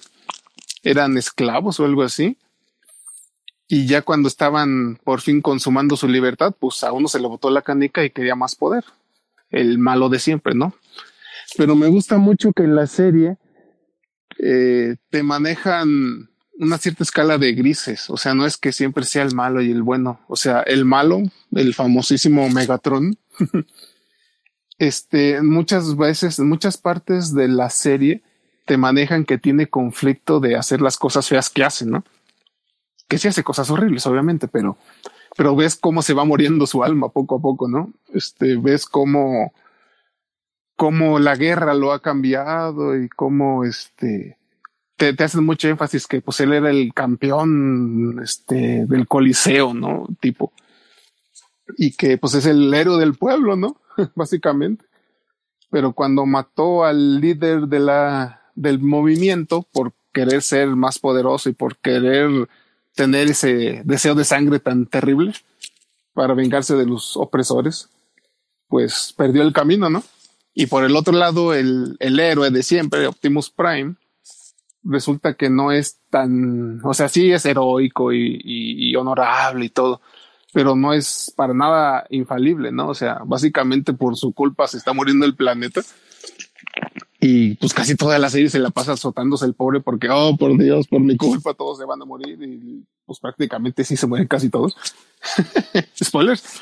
eran 0.84 1.18
esclavos 1.18 1.80
o 1.80 1.86
algo 1.86 2.04
así. 2.04 2.38
Y 3.68 3.88
ya 3.88 4.04
cuando 4.04 4.28
estaban 4.28 5.00
por 5.04 5.22
fin 5.22 5.42
consumando 5.42 5.98
su 5.98 6.08
libertad, 6.08 6.54
pues 6.60 6.84
a 6.84 6.94
uno 6.94 7.08
se 7.08 7.20
le 7.20 7.28
botó 7.28 7.50
la 7.50 7.64
canica 7.64 8.04
y 8.04 8.12
quería 8.12 8.36
más 8.36 8.56
poder. 8.56 8.84
El 9.50 9.80
malo 9.80 10.10
de 10.10 10.20
siempre, 10.20 10.54
¿no? 10.54 10.74
Pero 11.58 11.76
me 11.76 11.88
gusta 11.88 12.18
mucho 12.18 12.52
que 12.54 12.64
en 12.64 12.76
la 12.76 12.88
serie 12.88 13.38
eh, 14.40 14.96
te 15.10 15.24
manejan 15.24 16.30
una 16.58 16.78
cierta 16.78 17.04
escala 17.04 17.38
de 17.38 17.54
grises. 17.54 18.10
O 18.10 18.18
sea, 18.18 18.34
no 18.34 18.46
es 18.46 18.58
que 18.58 18.72
siempre 18.72 19.04
sea 19.06 19.24
el 19.24 19.34
malo 19.36 19.62
y 19.62 19.72
el 19.72 19.84
bueno. 19.84 20.20
O 20.28 20.36
sea, 20.36 20.62
el 20.62 20.86
malo, 20.86 21.22
el 21.54 21.74
famosísimo 21.74 22.50
Megatron, 22.50 23.18
este, 24.78 25.42
muchas 25.42 25.96
veces, 25.98 26.40
muchas 26.40 26.78
partes 26.78 27.34
de 27.34 27.48
la 27.48 27.70
serie 27.70 28.24
te 28.66 28.78
manejan 28.78 29.26
que 29.26 29.38
tiene 29.38 29.68
conflicto 29.68 30.40
de 30.40 30.56
hacer 30.56 30.82
las 30.82 30.98
cosas 30.98 31.28
feas 31.28 31.50
que 31.50 31.64
hacen, 31.64 31.92
¿no? 31.92 32.04
Que 33.08 33.20
sí 33.20 33.28
hace 33.28 33.44
cosas 33.44 33.70
horribles, 33.70 34.08
obviamente, 34.08 34.48
pero, 34.48 34.78
pero 35.38 35.56
ves 35.56 35.76
cómo 35.76 36.02
se 36.02 36.14
va 36.14 36.26
muriendo 36.26 36.66
su 36.66 36.84
alma 36.84 37.10
poco 37.10 37.36
a 37.36 37.40
poco, 37.40 37.68
¿no? 37.68 37.94
Este, 38.12 38.56
ves 38.56 38.88
cómo, 38.88 39.54
cómo 40.76 41.20
la 41.20 41.36
guerra 41.36 41.74
lo 41.74 41.92
ha 41.92 42.02
cambiado 42.02 42.98
y 42.98 43.10
cómo 43.10 43.64
este, 43.64 44.38
te, 44.98 45.14
te 45.14 45.24
hacen 45.24 45.46
mucho 45.46 45.68
énfasis 45.68 46.08
que 46.08 46.22
pues 46.22 46.40
él 46.40 46.54
era 46.54 46.70
el 46.70 46.94
campeón 46.94 48.20
este, 48.24 48.86
del 48.86 49.08
coliseo, 49.08 49.74
¿no? 49.74 50.08
Tipo. 50.20 50.52
Y 51.78 51.92
que 51.94 52.18
pues 52.18 52.36
es 52.36 52.46
el 52.46 52.74
héroe 52.74 53.00
del 53.00 53.16
pueblo, 53.16 53.56
¿no? 53.56 53.82
Básicamente. 54.16 54.86
Pero 55.70 55.94
cuando 55.94 56.26
mató 56.26 56.86
al 56.86 57.20
líder 57.20 57.68
de 57.68 57.80
la, 57.80 58.42
del 58.56 58.80
movimiento 58.80 59.64
por 59.72 59.94
querer 60.14 60.42
ser 60.42 60.70
más 60.70 61.00
poderoso 61.00 61.50
y 61.50 61.54
por 61.54 61.78
querer 61.78 62.48
tener 62.94 63.30
ese 63.32 63.82
deseo 63.84 64.16
de 64.16 64.24
sangre 64.24 64.60
tan 64.60 64.86
terrible 64.86 65.34
para 66.14 66.34
vengarse 66.34 66.76
de 66.76 66.86
los 66.86 67.18
opresores, 67.18 67.90
pues 68.70 69.14
perdió 69.18 69.42
el 69.42 69.52
camino, 69.52 69.90
¿no? 69.90 70.02
Y 70.56 70.68
por 70.68 70.86
el 70.86 70.96
otro 70.96 71.14
lado, 71.14 71.54
el, 71.54 71.98
el 72.00 72.20
héroe 72.20 72.50
de 72.50 72.64
siempre, 72.64 73.06
Optimus 73.06 73.50
Prime, 73.52 73.96
resulta 74.86 75.34
que 75.34 75.50
no 75.50 75.72
es 75.72 76.00
tan, 76.10 76.80
o 76.86 76.94
sea, 76.94 77.10
sí 77.10 77.32
es 77.32 77.46
heroico 77.46 78.14
y, 78.14 78.96
honorable 78.96 79.66
y 79.66 79.70
todo, 79.70 80.00
pero 80.54 80.76
no 80.76 80.94
es 80.94 81.34
para 81.36 81.54
nada 81.54 82.06
infalible, 82.10 82.72
¿no? 82.72 82.90
O 82.90 82.94
sea, 82.94 83.20
básicamente 83.26 83.92
por 83.94 84.16
su 84.16 84.32
culpa 84.32 84.68
se 84.68 84.78
está 84.78 84.94
muriendo 84.94 85.26
el 85.26 85.36
planeta. 85.36 85.82
Y 87.20 87.56
pues 87.56 87.74
casi 87.74 87.96
toda 87.96 88.20
la 88.20 88.30
serie 88.30 88.50
se 88.50 88.60
la 88.60 88.70
pasa 88.70 88.94
azotándose 88.94 89.46
el 89.46 89.56
pobre 89.56 89.82
porque, 89.82 90.10
oh, 90.12 90.38
por 90.38 90.56
Dios, 90.58 90.88
por 90.88 91.02
mi 91.02 91.18
culpa 91.18 91.56
todos 91.56 91.80
se 91.80 91.86
van 91.86 92.02
a 92.02 92.06
morir 92.06 92.42
y 92.42 92.86
pues 93.06 93.20
prácticamente 93.20 93.84
sí 93.84 93.98
se 93.98 94.06
mueren 94.06 94.28
casi 94.28 94.50
todos. 94.50 94.78
Spoilers. 96.04 96.62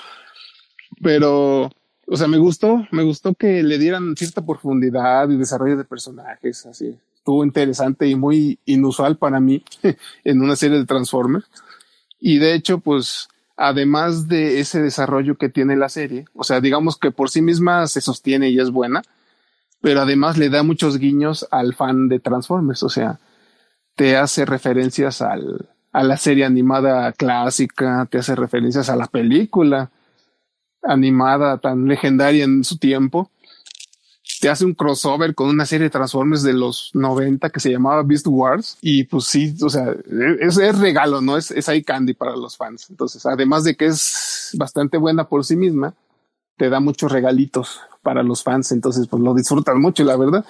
Pero 1.01 1.69
o 2.07 2.17
sea, 2.17 2.27
me 2.27 2.37
gustó, 2.37 2.85
me 2.91 3.03
gustó 3.03 3.33
que 3.33 3.63
le 3.63 3.77
dieran 3.77 4.15
cierta 4.15 4.45
profundidad 4.45 5.29
y 5.29 5.37
desarrollo 5.37 5.77
de 5.77 5.85
personajes, 5.85 6.65
así. 6.65 6.97
Estuvo 7.15 7.45
interesante 7.45 8.07
y 8.07 8.15
muy 8.15 8.59
inusual 8.65 9.17
para 9.17 9.39
mí 9.39 9.63
en 10.23 10.41
una 10.41 10.55
serie 10.55 10.77
de 10.77 10.85
Transformers. 10.85 11.45
Y 12.19 12.37
de 12.37 12.53
hecho, 12.53 12.79
pues, 12.79 13.29
además 13.55 14.27
de 14.27 14.59
ese 14.59 14.81
desarrollo 14.81 15.37
que 15.37 15.49
tiene 15.49 15.75
la 15.75 15.89
serie, 15.89 16.25
o 16.33 16.43
sea, 16.43 16.59
digamos 16.59 16.97
que 16.97 17.11
por 17.11 17.29
sí 17.29 17.41
misma 17.41 17.87
se 17.87 18.01
sostiene 18.01 18.49
y 18.49 18.59
es 18.59 18.71
buena, 18.71 19.01
pero 19.81 20.01
además 20.01 20.37
le 20.37 20.49
da 20.49 20.63
muchos 20.63 20.97
guiños 20.97 21.47
al 21.51 21.73
fan 21.73 22.09
de 22.09 22.19
Transformers, 22.19 22.83
o 22.83 22.89
sea, 22.89 23.19
te 23.95 24.17
hace 24.17 24.45
referencias 24.45 25.21
al, 25.21 25.69
a 25.91 26.03
la 26.03 26.17
serie 26.17 26.45
animada 26.45 27.11
clásica, 27.13 28.07
te 28.09 28.17
hace 28.17 28.35
referencias 28.35 28.89
a 28.89 28.95
la 28.95 29.07
película, 29.07 29.91
animada 30.83 31.57
tan 31.57 31.87
legendaria 31.87 32.43
en 32.43 32.63
su 32.63 32.77
tiempo, 32.77 33.31
te 34.39 34.49
hace 34.49 34.65
un 34.65 34.73
crossover 34.73 35.35
con 35.35 35.49
una 35.49 35.65
serie 35.65 35.85
de 35.85 35.89
Transformers 35.89 36.43
de 36.43 36.53
los 36.53 36.91
90 36.93 37.49
que 37.49 37.59
se 37.59 37.71
llamaba 37.71 38.03
Beast 38.03 38.27
Wars. 38.27 38.77
Y 38.81 39.05
pues 39.05 39.25
sí, 39.25 39.55
o 39.61 39.69
sea, 39.69 39.95
es, 40.41 40.57
es 40.57 40.79
regalo, 40.79 41.21
¿no? 41.21 41.37
Es, 41.37 41.51
es 41.51 41.69
ahí 41.69 41.83
candy 41.83 42.13
para 42.13 42.35
los 42.35 42.57
fans. 42.57 42.89
Entonces, 42.89 43.25
además 43.25 43.63
de 43.63 43.75
que 43.75 43.85
es 43.85 44.51
bastante 44.57 44.97
buena 44.97 45.29
por 45.29 45.45
sí 45.45 45.55
misma, 45.55 45.93
te 46.57 46.69
da 46.69 46.79
muchos 46.79 47.11
regalitos 47.11 47.79
para 48.01 48.23
los 48.23 48.43
fans. 48.43 48.71
Entonces, 48.71 49.07
pues 49.07 49.23
lo 49.23 49.33
disfrutan 49.33 49.79
mucho, 49.79 50.03
la 50.03 50.17
verdad. 50.17 50.45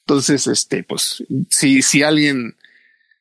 Entonces, 0.00 0.46
este, 0.46 0.82
pues, 0.82 1.22
si, 1.50 1.82
si 1.82 2.02
alguien 2.02 2.56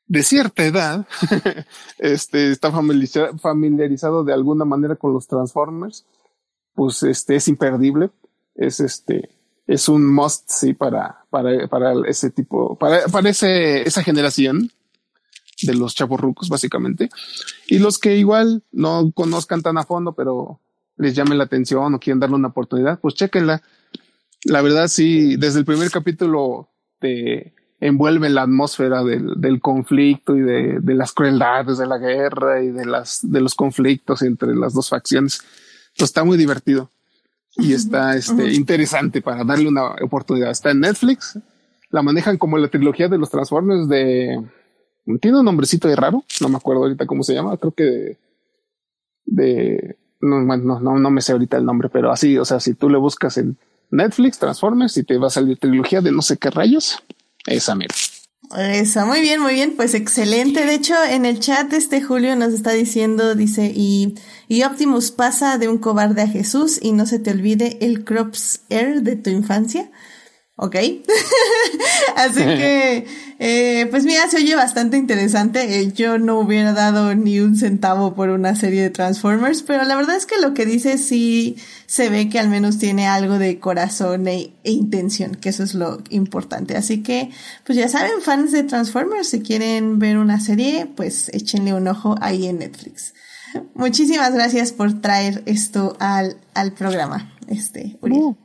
de 0.07 0.23
cierta 0.23 0.63
edad, 0.65 1.07
este, 1.99 2.51
está 2.51 2.71
familiarizado 2.71 4.23
de 4.23 4.33
alguna 4.33 4.65
manera 4.65 4.95
con 4.95 5.13
los 5.13 5.27
Transformers, 5.27 6.05
pues 6.73 7.03
este 7.03 7.35
es 7.35 7.47
imperdible. 7.47 8.09
Es 8.55 8.79
este, 8.79 9.29
es 9.67 9.87
un 9.87 10.05
must, 10.05 10.49
sí, 10.49 10.73
para, 10.73 11.25
para, 11.29 11.67
para 11.67 11.93
ese 12.07 12.29
tipo, 12.29 12.77
para, 12.77 13.07
para 13.07 13.29
esa 13.29 14.03
generación 14.03 14.71
de 15.61 15.75
los 15.75 15.95
chavorrucos, 15.95 16.49
básicamente. 16.49 17.09
Y 17.67 17.79
los 17.79 17.97
que 17.97 18.17
igual 18.17 18.63
no 18.71 19.11
conozcan 19.13 19.61
tan 19.61 19.77
a 19.77 19.83
fondo, 19.83 20.13
pero 20.13 20.59
les 20.97 21.15
llame 21.15 21.35
la 21.35 21.45
atención 21.45 21.93
o 21.93 21.99
quieren 21.99 22.19
darle 22.19 22.35
una 22.35 22.49
oportunidad, 22.49 22.99
pues 22.99 23.15
chequenla. 23.15 23.61
La 24.43 24.61
verdad, 24.61 24.87
sí, 24.87 25.35
desde 25.37 25.59
el 25.59 25.65
primer 25.65 25.91
capítulo 25.91 26.69
te 26.99 27.53
envuelve 27.79 28.29
la 28.29 28.43
atmósfera 28.43 29.03
del, 29.03 29.39
del 29.39 29.59
conflicto 29.59 30.35
y 30.35 30.41
de, 30.41 30.79
de, 30.79 30.93
las 30.93 31.13
crueldades 31.13 31.79
de 31.79 31.87
la 31.87 31.97
guerra 31.97 32.61
y 32.63 32.69
de 32.69 32.85
las, 32.85 33.19
de 33.23 33.41
los 33.41 33.55
conflictos 33.55 34.21
entre 34.21 34.55
las 34.55 34.73
dos 34.73 34.89
facciones. 34.89 35.41
Pues 35.97 36.09
está 36.09 36.23
muy 36.23 36.37
divertido 36.37 36.89
y 37.57 37.73
está 37.73 38.15
este, 38.15 38.53
interesante 38.53 39.21
para 39.21 39.43
darle 39.43 39.67
una 39.67 39.91
oportunidad. 40.01 40.51
Está 40.51 40.71
en 40.71 40.79
Netflix, 40.79 41.37
la 41.89 42.01
manejan 42.01 42.37
como 42.37 42.57
la 42.57 42.69
trilogía 42.69 43.07
de 43.07 43.17
los 43.17 43.29
Transformers 43.29 43.87
de... 43.87 44.41
Tiene 45.19 45.39
un 45.39 45.45
nombrecito 45.45 45.87
de 45.87 45.95
raro, 45.95 46.23
no 46.39 46.49
me 46.49 46.57
acuerdo 46.57 46.83
ahorita 46.83 47.05
cómo 47.05 47.23
se 47.23 47.33
llama, 47.33 47.57
creo 47.57 47.73
que 47.73 47.83
de... 47.83 48.17
de 49.25 49.97
no, 50.21 50.39
no, 50.41 50.79
no, 50.79 50.99
no 50.99 51.09
me 51.09 51.21
sé 51.21 51.31
ahorita 51.31 51.57
el 51.57 51.65
nombre, 51.65 51.89
pero 51.89 52.11
así, 52.11 52.37
o 52.37 52.45
sea, 52.45 52.59
si 52.59 52.75
tú 52.75 52.89
le 52.89 52.99
buscas 52.99 53.37
en 53.37 53.57
Netflix, 53.89 54.37
Transformers, 54.37 54.95
y 54.97 55.03
te 55.03 55.17
va 55.17 55.27
a 55.27 55.31
salir 55.31 55.57
trilogía 55.57 55.99
de 56.01 56.11
no 56.11 56.21
sé 56.21 56.37
qué 56.37 56.51
rayos, 56.51 57.03
esa 57.47 57.75
mira. 57.75 57.93
Eso, 58.57 59.05
muy 59.05 59.21
bien, 59.21 59.39
muy 59.39 59.53
bien, 59.53 59.75
pues 59.77 59.93
excelente. 59.93 60.65
De 60.65 60.73
hecho, 60.73 60.95
en 61.09 61.25
el 61.25 61.39
chat 61.39 61.71
este 61.71 62.01
Julio 62.01 62.35
nos 62.35 62.53
está 62.53 62.71
diciendo, 62.71 63.33
dice, 63.35 63.71
y, 63.73 64.15
y 64.47 64.63
Optimus 64.63 65.11
pasa 65.11 65.57
de 65.57 65.69
un 65.69 65.77
cobarde 65.77 66.23
a 66.23 66.27
Jesús 66.27 66.79
y 66.81 66.91
no 66.91 67.05
se 67.05 67.19
te 67.19 67.31
olvide 67.31 67.77
el 67.79 68.03
Crops 68.03 68.61
Air 68.69 69.03
de 69.03 69.15
tu 69.15 69.29
infancia. 69.29 69.89
Ok. 70.57 70.75
Así 72.15 72.39
que, 72.43 73.07
eh, 73.43 73.87
pues 73.89 74.03
mira, 74.03 74.29
se 74.29 74.37
oye 74.37 74.53
bastante 74.53 74.97
interesante. 74.97 75.79
Eh, 75.79 75.91
yo 75.93 76.19
no 76.19 76.37
hubiera 76.37 76.73
dado 76.73 77.15
ni 77.15 77.39
un 77.39 77.55
centavo 77.55 78.13
por 78.13 78.29
una 78.29 78.55
serie 78.55 78.83
de 78.83 78.91
Transformers, 78.91 79.63
pero 79.63 79.83
la 79.83 79.95
verdad 79.95 80.15
es 80.15 80.27
que 80.27 80.39
lo 80.39 80.53
que 80.53 80.67
dice 80.67 80.99
sí 80.99 81.55
se 81.87 82.09
ve 82.09 82.29
que 82.29 82.37
al 82.37 82.49
menos 82.49 82.77
tiene 82.77 83.07
algo 83.07 83.39
de 83.39 83.59
corazón 83.59 84.27
e, 84.27 84.53
e 84.63 84.71
intención, 84.71 85.33
que 85.33 85.49
eso 85.49 85.63
es 85.63 85.73
lo 85.73 86.03
importante. 86.11 86.77
Así 86.77 87.01
que, 87.01 87.31
pues 87.65 87.79
ya 87.79 87.89
saben, 87.89 88.21
fans 88.21 88.51
de 88.51 88.61
Transformers, 88.61 89.29
si 89.29 89.41
quieren 89.41 89.97
ver 89.97 90.19
una 90.19 90.39
serie, 90.39 90.85
pues 90.95 91.29
échenle 91.29 91.73
un 91.73 91.87
ojo 91.87 92.15
ahí 92.21 92.45
en 92.45 92.59
Netflix. 92.59 93.15
Muchísimas 93.73 94.35
gracias 94.35 94.71
por 94.71 95.01
traer 95.01 95.41
esto 95.47 95.97
al, 95.99 96.37
al 96.53 96.73
programa, 96.73 97.33
este. 97.47 97.97
Uh. 98.01 98.35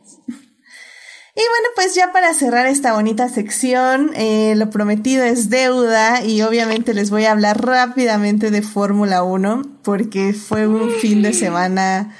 Y 1.38 1.40
bueno, 1.40 1.68
pues 1.74 1.94
ya 1.94 2.12
para 2.12 2.32
cerrar 2.32 2.66
esta 2.66 2.94
bonita 2.94 3.28
sección, 3.28 4.10
eh, 4.14 4.54
lo 4.56 4.70
prometido 4.70 5.22
es 5.22 5.50
deuda 5.50 6.24
y 6.24 6.40
obviamente 6.40 6.94
les 6.94 7.10
voy 7.10 7.26
a 7.26 7.32
hablar 7.32 7.62
rápidamente 7.62 8.50
de 8.50 8.62
Fórmula 8.62 9.22
1 9.22 9.62
porque 9.82 10.32
fue 10.32 10.66
un 10.66 10.90
fin 10.92 11.20
de 11.20 11.34
semana 11.34 12.16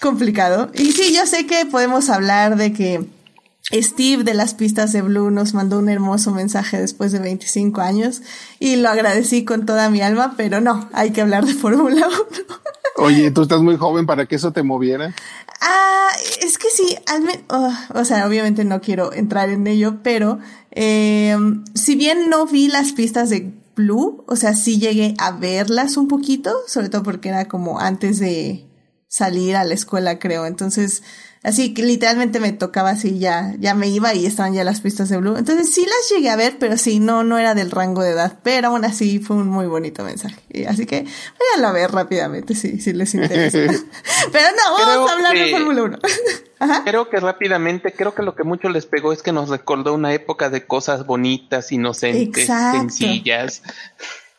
complicado. 0.00 0.72
Y 0.74 0.90
sí, 0.90 1.14
yo 1.14 1.24
sé 1.24 1.46
que 1.46 1.66
podemos 1.66 2.10
hablar 2.10 2.56
de 2.56 2.72
que 2.72 3.06
Steve 3.72 4.24
de 4.24 4.34
las 4.34 4.54
pistas 4.54 4.92
de 4.92 5.02
Blue 5.02 5.30
nos 5.30 5.54
mandó 5.54 5.78
un 5.78 5.88
hermoso 5.88 6.32
mensaje 6.32 6.80
después 6.80 7.12
de 7.12 7.20
25 7.20 7.80
años 7.80 8.22
y 8.58 8.74
lo 8.74 8.88
agradecí 8.88 9.44
con 9.44 9.66
toda 9.66 9.88
mi 9.88 10.00
alma, 10.00 10.34
pero 10.36 10.60
no, 10.60 10.88
hay 10.92 11.12
que 11.12 11.20
hablar 11.20 11.46
de 11.46 11.54
Fórmula 11.54 12.08
1. 12.08 12.58
Oye, 12.98 13.30
tú 13.30 13.42
estás 13.42 13.60
muy 13.60 13.76
joven 13.76 14.06
para 14.06 14.26
que 14.26 14.36
eso 14.36 14.52
te 14.52 14.62
moviera. 14.62 15.14
Ah, 15.60 16.08
es 16.42 16.58
que 16.58 16.68
sí, 16.70 16.96
oh, 17.48 17.72
o 17.94 18.04
sea, 18.04 18.26
obviamente 18.26 18.64
no 18.64 18.80
quiero 18.80 19.12
entrar 19.12 19.50
en 19.50 19.66
ello, 19.66 19.98
pero 20.02 20.38
eh, 20.70 21.36
si 21.74 21.94
bien 21.94 22.28
no 22.28 22.46
vi 22.46 22.68
las 22.68 22.92
pistas 22.92 23.30
de 23.30 23.52
Blue, 23.76 24.24
o 24.26 24.36
sea, 24.36 24.54
sí 24.54 24.78
llegué 24.78 25.14
a 25.18 25.30
verlas 25.30 25.96
un 25.96 26.08
poquito, 26.08 26.52
sobre 26.66 26.88
todo 26.88 27.02
porque 27.02 27.28
era 27.28 27.46
como 27.46 27.78
antes 27.78 28.18
de 28.18 28.66
salir 29.06 29.56
a 29.56 29.64
la 29.64 29.74
escuela, 29.74 30.18
creo. 30.18 30.46
Entonces, 30.46 31.02
Así 31.44 31.72
que 31.72 31.82
literalmente 31.82 32.40
me 32.40 32.52
tocaba 32.52 32.90
así, 32.90 33.18
ya, 33.18 33.54
ya 33.58 33.74
me 33.74 33.88
iba 33.88 34.12
y 34.12 34.26
estaban 34.26 34.54
ya 34.54 34.64
las 34.64 34.80
pistas 34.80 35.08
de 35.08 35.18
Blue. 35.18 35.36
Entonces 35.36 35.72
sí 35.72 35.84
las 35.86 36.10
llegué 36.10 36.30
a 36.30 36.36
ver, 36.36 36.56
pero 36.58 36.76
sí, 36.76 36.98
no, 36.98 37.22
no 37.22 37.38
era 37.38 37.54
del 37.54 37.70
rango 37.70 38.02
de 38.02 38.10
edad. 38.10 38.38
Pero 38.42 38.68
aún 38.68 38.84
así 38.84 39.20
fue 39.20 39.36
un 39.36 39.48
muy 39.48 39.66
bonito 39.66 40.02
mensaje. 40.02 40.40
así 40.68 40.84
que 40.84 41.06
váyanlo 41.38 41.68
a 41.68 41.72
ver 41.72 41.92
rápidamente 41.92 42.54
si, 42.54 42.80
si 42.80 42.92
les 42.92 43.14
interesa. 43.14 43.58
pero 44.32 44.46
no, 44.50 44.78
vamos 44.78 45.10
a 45.10 45.14
hablar 45.14 45.34
de 45.34 45.50
Fórmula 45.50 45.82
1. 45.82 45.98
Creo 46.84 47.08
que 47.08 47.20
rápidamente, 47.20 47.92
creo 47.92 48.16
que 48.16 48.22
lo 48.24 48.34
que 48.34 48.42
mucho 48.42 48.68
les 48.68 48.84
pegó 48.84 49.12
es 49.12 49.22
que 49.22 49.30
nos 49.30 49.48
recordó 49.48 49.94
una 49.94 50.12
época 50.12 50.50
de 50.50 50.66
cosas 50.66 51.06
bonitas, 51.06 51.70
inocentes, 51.70 52.46
sencillas. 52.46 53.62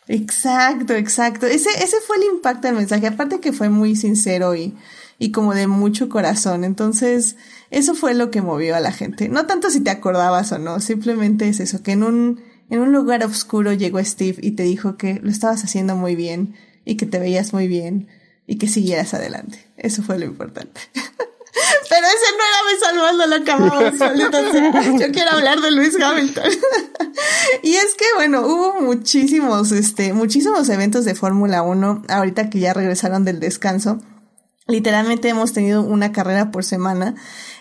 Exacto, 0.10 0.96
exacto. 0.96 1.46
Ese, 1.46 1.70
ese 1.82 2.02
fue 2.02 2.18
el 2.18 2.24
impacto 2.24 2.68
del 2.68 2.76
mensaje. 2.76 3.08
Aparte 3.08 3.40
que 3.40 3.54
fue 3.54 3.70
muy 3.70 3.96
sincero 3.96 4.54
y, 4.54 4.76
y 5.20 5.32
como 5.32 5.54
de 5.54 5.68
mucho 5.68 6.10
corazón. 6.10 6.64
Entonces, 6.64 7.36
eso 7.70 7.94
fue 7.94 8.16
lo 8.16 8.32
que 8.32 8.42
movió 8.42 8.76
a 8.76 8.80
la 8.80 8.94
gente. 8.94 9.30
No 9.30 9.46
tanto 9.46 9.70
si 9.70 9.82
te 9.82 9.92
acordabas 9.92 10.52
o 10.54 10.58
no, 10.58 10.80
simplemente 10.80 11.48
es 11.48 11.60
eso, 11.60 11.84
que 11.84 11.92
en 11.92 12.04
un, 12.04 12.42
en 12.70 12.80
un 12.80 12.94
lugar 12.94 13.24
oscuro 13.24 13.74
llegó 13.74 14.04
Steve 14.04 14.38
y 14.42 14.52
te 14.52 14.64
dijo 14.64 14.98
que 14.98 15.20
lo 15.22 15.30
estabas 15.30 15.64
haciendo 15.64 15.96
muy 15.96 16.16
bien 16.16 16.56
y 16.86 16.96
que 16.96 17.06
te 17.06 17.20
veías 17.20 17.54
muy 17.54 17.68
bien 17.68 18.08
y 18.48 18.58
que 18.58 18.68
siguieras 18.68 19.14
adelante. 19.14 19.68
Eso 19.78 20.02
fue 20.02 20.18
lo 20.18 20.26
importante. 20.26 20.82
Pero 21.90 22.06
ese 22.06 22.28
no 22.38 22.44
era 22.46 22.60
mi 22.66 22.80
salvando 22.80 23.28
lo 23.28 23.36
acabamos, 23.36 25.00
Yo 25.02 25.12
quiero 25.12 25.32
hablar 25.32 25.60
de 25.60 25.72
Luis 25.72 25.98
Hamilton. 26.02 26.44
y 27.64 27.74
es 27.74 27.96
que, 27.96 28.06
bueno, 28.16 28.42
hubo 28.42 28.80
muchísimos, 28.82 29.72
este, 29.72 30.14
muchísimos 30.14 30.70
eventos 30.70 31.04
de 31.06 31.16
Fórmula 31.16 31.64
1 31.64 32.04
ahorita 32.08 32.50
que 32.50 32.60
ya 32.60 32.74
regresaron 32.74 33.26
del 33.26 33.40
descanso. 33.40 34.00
Literalmente 34.70 35.28
hemos 35.30 35.52
tenido 35.52 35.82
una 35.82 36.12
carrera 36.12 36.52
por 36.52 36.64
semana. 36.64 37.16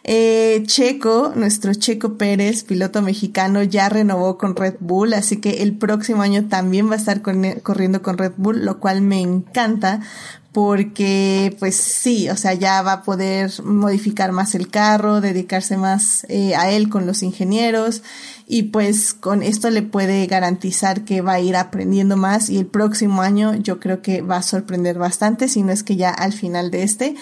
Eh, 0.04 0.62
Checo, 0.66 1.32
nuestro 1.34 1.72
Checo 1.72 2.18
Pérez, 2.18 2.64
piloto 2.64 3.00
mexicano, 3.00 3.62
ya 3.62 3.88
renovó 3.88 4.36
con 4.36 4.54
Red 4.54 4.74
Bull, 4.80 5.14
así 5.14 5.38
que 5.38 5.62
el 5.62 5.74
próximo 5.76 6.20
año 6.20 6.48
también 6.48 6.90
va 6.90 6.94
a 6.94 6.98
estar 6.98 7.22
corriendo 7.22 8.02
con 8.02 8.18
Red 8.18 8.32
Bull, 8.36 8.62
lo 8.62 8.78
cual 8.78 9.00
me 9.00 9.22
encanta 9.22 10.00
porque 10.52 11.54
pues 11.58 11.76
sí, 11.76 12.30
o 12.30 12.36
sea, 12.36 12.54
ya 12.54 12.80
va 12.82 12.92
a 12.92 13.02
poder 13.02 13.52
modificar 13.62 14.32
más 14.32 14.54
el 14.54 14.68
carro, 14.68 15.20
dedicarse 15.20 15.76
más 15.76 16.24
eh, 16.28 16.54
a 16.54 16.70
él 16.70 16.88
con 16.88 17.06
los 17.06 17.22
ingenieros 17.22 18.02
y 18.46 18.64
pues 18.64 19.12
con 19.12 19.42
esto 19.42 19.68
le 19.68 19.82
puede 19.82 20.26
garantizar 20.26 21.04
que 21.04 21.20
va 21.20 21.34
a 21.34 21.40
ir 21.40 21.54
aprendiendo 21.54 22.16
más 22.16 22.48
y 22.48 22.58
el 22.58 22.66
próximo 22.66 23.20
año 23.20 23.54
yo 23.56 23.78
creo 23.78 24.00
que 24.00 24.22
va 24.22 24.36
a 24.36 24.42
sorprender 24.42 24.98
bastante, 24.98 25.48
si 25.48 25.62
no 25.62 25.70
es 25.70 25.82
que 25.82 25.96
ya 25.96 26.10
al 26.10 26.32
final 26.32 26.70
de 26.70 26.82
este. 26.82 27.14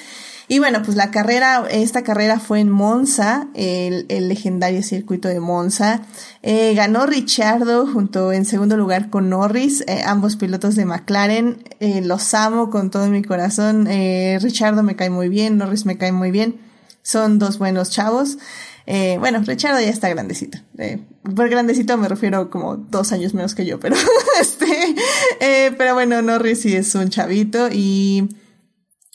Y 0.48 0.60
bueno, 0.60 0.82
pues 0.82 0.96
la 0.96 1.10
carrera, 1.10 1.66
esta 1.70 2.02
carrera 2.02 2.38
fue 2.38 2.60
en 2.60 2.70
Monza, 2.70 3.48
el, 3.54 4.06
legendario 4.28 4.82
circuito 4.82 5.28
de 5.28 5.40
Monza. 5.40 6.02
Eh, 6.42 6.74
ganó 6.74 7.06
Richardo 7.06 7.86
junto 7.86 8.32
en 8.32 8.44
segundo 8.44 8.76
lugar 8.76 9.10
con 9.10 9.28
Norris, 9.28 9.82
eh, 9.88 10.02
ambos 10.06 10.36
pilotos 10.36 10.76
de 10.76 10.84
McLaren. 10.84 11.64
Eh, 11.80 12.00
los 12.00 12.32
amo 12.34 12.70
con 12.70 12.90
todo 12.90 13.08
mi 13.08 13.22
corazón. 13.22 13.86
Eh, 13.88 14.38
Richardo 14.40 14.82
me 14.82 14.94
cae 14.94 15.10
muy 15.10 15.28
bien, 15.28 15.58
Norris 15.58 15.84
me 15.84 15.98
cae 15.98 16.12
muy 16.12 16.30
bien. 16.30 16.60
Son 17.02 17.38
dos 17.38 17.58
buenos 17.58 17.90
chavos. 17.90 18.38
Eh, 18.86 19.16
bueno, 19.18 19.42
Richardo 19.44 19.80
ya 19.80 19.88
está 19.88 20.08
grandecito. 20.08 20.58
Eh, 20.78 21.00
por 21.34 21.48
grandecito 21.48 21.96
me 21.96 22.08
refiero 22.08 22.50
como 22.50 22.76
dos 22.76 23.12
años 23.12 23.34
menos 23.34 23.54
que 23.54 23.66
yo, 23.66 23.80
pero 23.80 23.96
este, 24.40 24.94
eh, 25.40 25.72
pero 25.76 25.94
bueno, 25.94 26.22
Norris 26.22 26.62
sí 26.62 26.74
es 26.74 26.94
un 26.94 27.08
chavito 27.08 27.68
y 27.70 28.28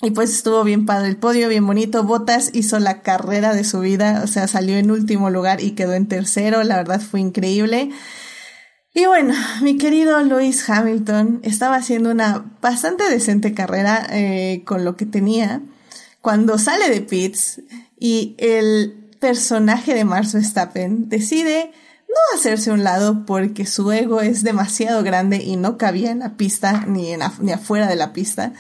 y 0.02 0.12
pues 0.12 0.32
estuvo 0.32 0.64
bien 0.64 0.86
padre 0.86 1.10
el 1.10 1.18
podio, 1.18 1.48
bien 1.50 1.66
bonito. 1.66 2.04
Botas 2.04 2.50
hizo 2.54 2.80
la 2.80 3.02
carrera 3.02 3.54
de 3.54 3.64
su 3.64 3.80
vida, 3.80 4.22
o 4.24 4.28
sea, 4.28 4.48
salió 4.48 4.78
en 4.78 4.92
último 4.92 5.30
lugar 5.30 5.62
y 5.62 5.72
quedó 5.72 5.94
en 5.94 6.08
tercero. 6.08 6.64
La 6.64 6.78
verdad 6.78 7.02
fue 7.02 7.20
increíble. 7.20 7.92
Y 8.94 9.06
bueno, 9.06 9.34
mi 9.62 9.78
querido 9.78 10.22
Lewis 10.22 10.70
Hamilton 10.70 11.40
estaba 11.44 11.76
haciendo 11.76 12.12
una 12.12 12.46
bastante 12.62 13.10
decente 13.10 13.54
carrera 13.54 14.06
eh, 14.10 14.64
con 14.66 14.84
lo 14.84 14.98
que 14.98 15.06
tenía 15.06 15.62
cuando 16.22 16.58
sale 16.58 16.90
de 16.90 17.02
pits 17.02 17.62
y 18.00 18.36
el 18.38 19.10
personaje 19.20 19.94
de 19.94 20.06
Max 20.06 20.34
Verstappen 20.34 21.10
decide 21.10 21.72
no 22.08 22.38
hacerse 22.38 22.72
un 22.72 22.84
lado 22.84 23.26
porque 23.26 23.66
su 23.66 23.92
ego 23.92 24.22
es 24.22 24.44
demasiado 24.44 25.04
grande 25.04 25.38
y 25.38 25.56
no 25.56 25.78
cabía 25.78 26.12
en 26.12 26.20
la 26.20 26.36
pista 26.36 26.86
ni, 26.86 27.12
en, 27.12 27.22
ni 27.40 27.52
afuera 27.52 27.88
de 27.88 27.96
la 27.96 28.14
pista. 28.14 28.54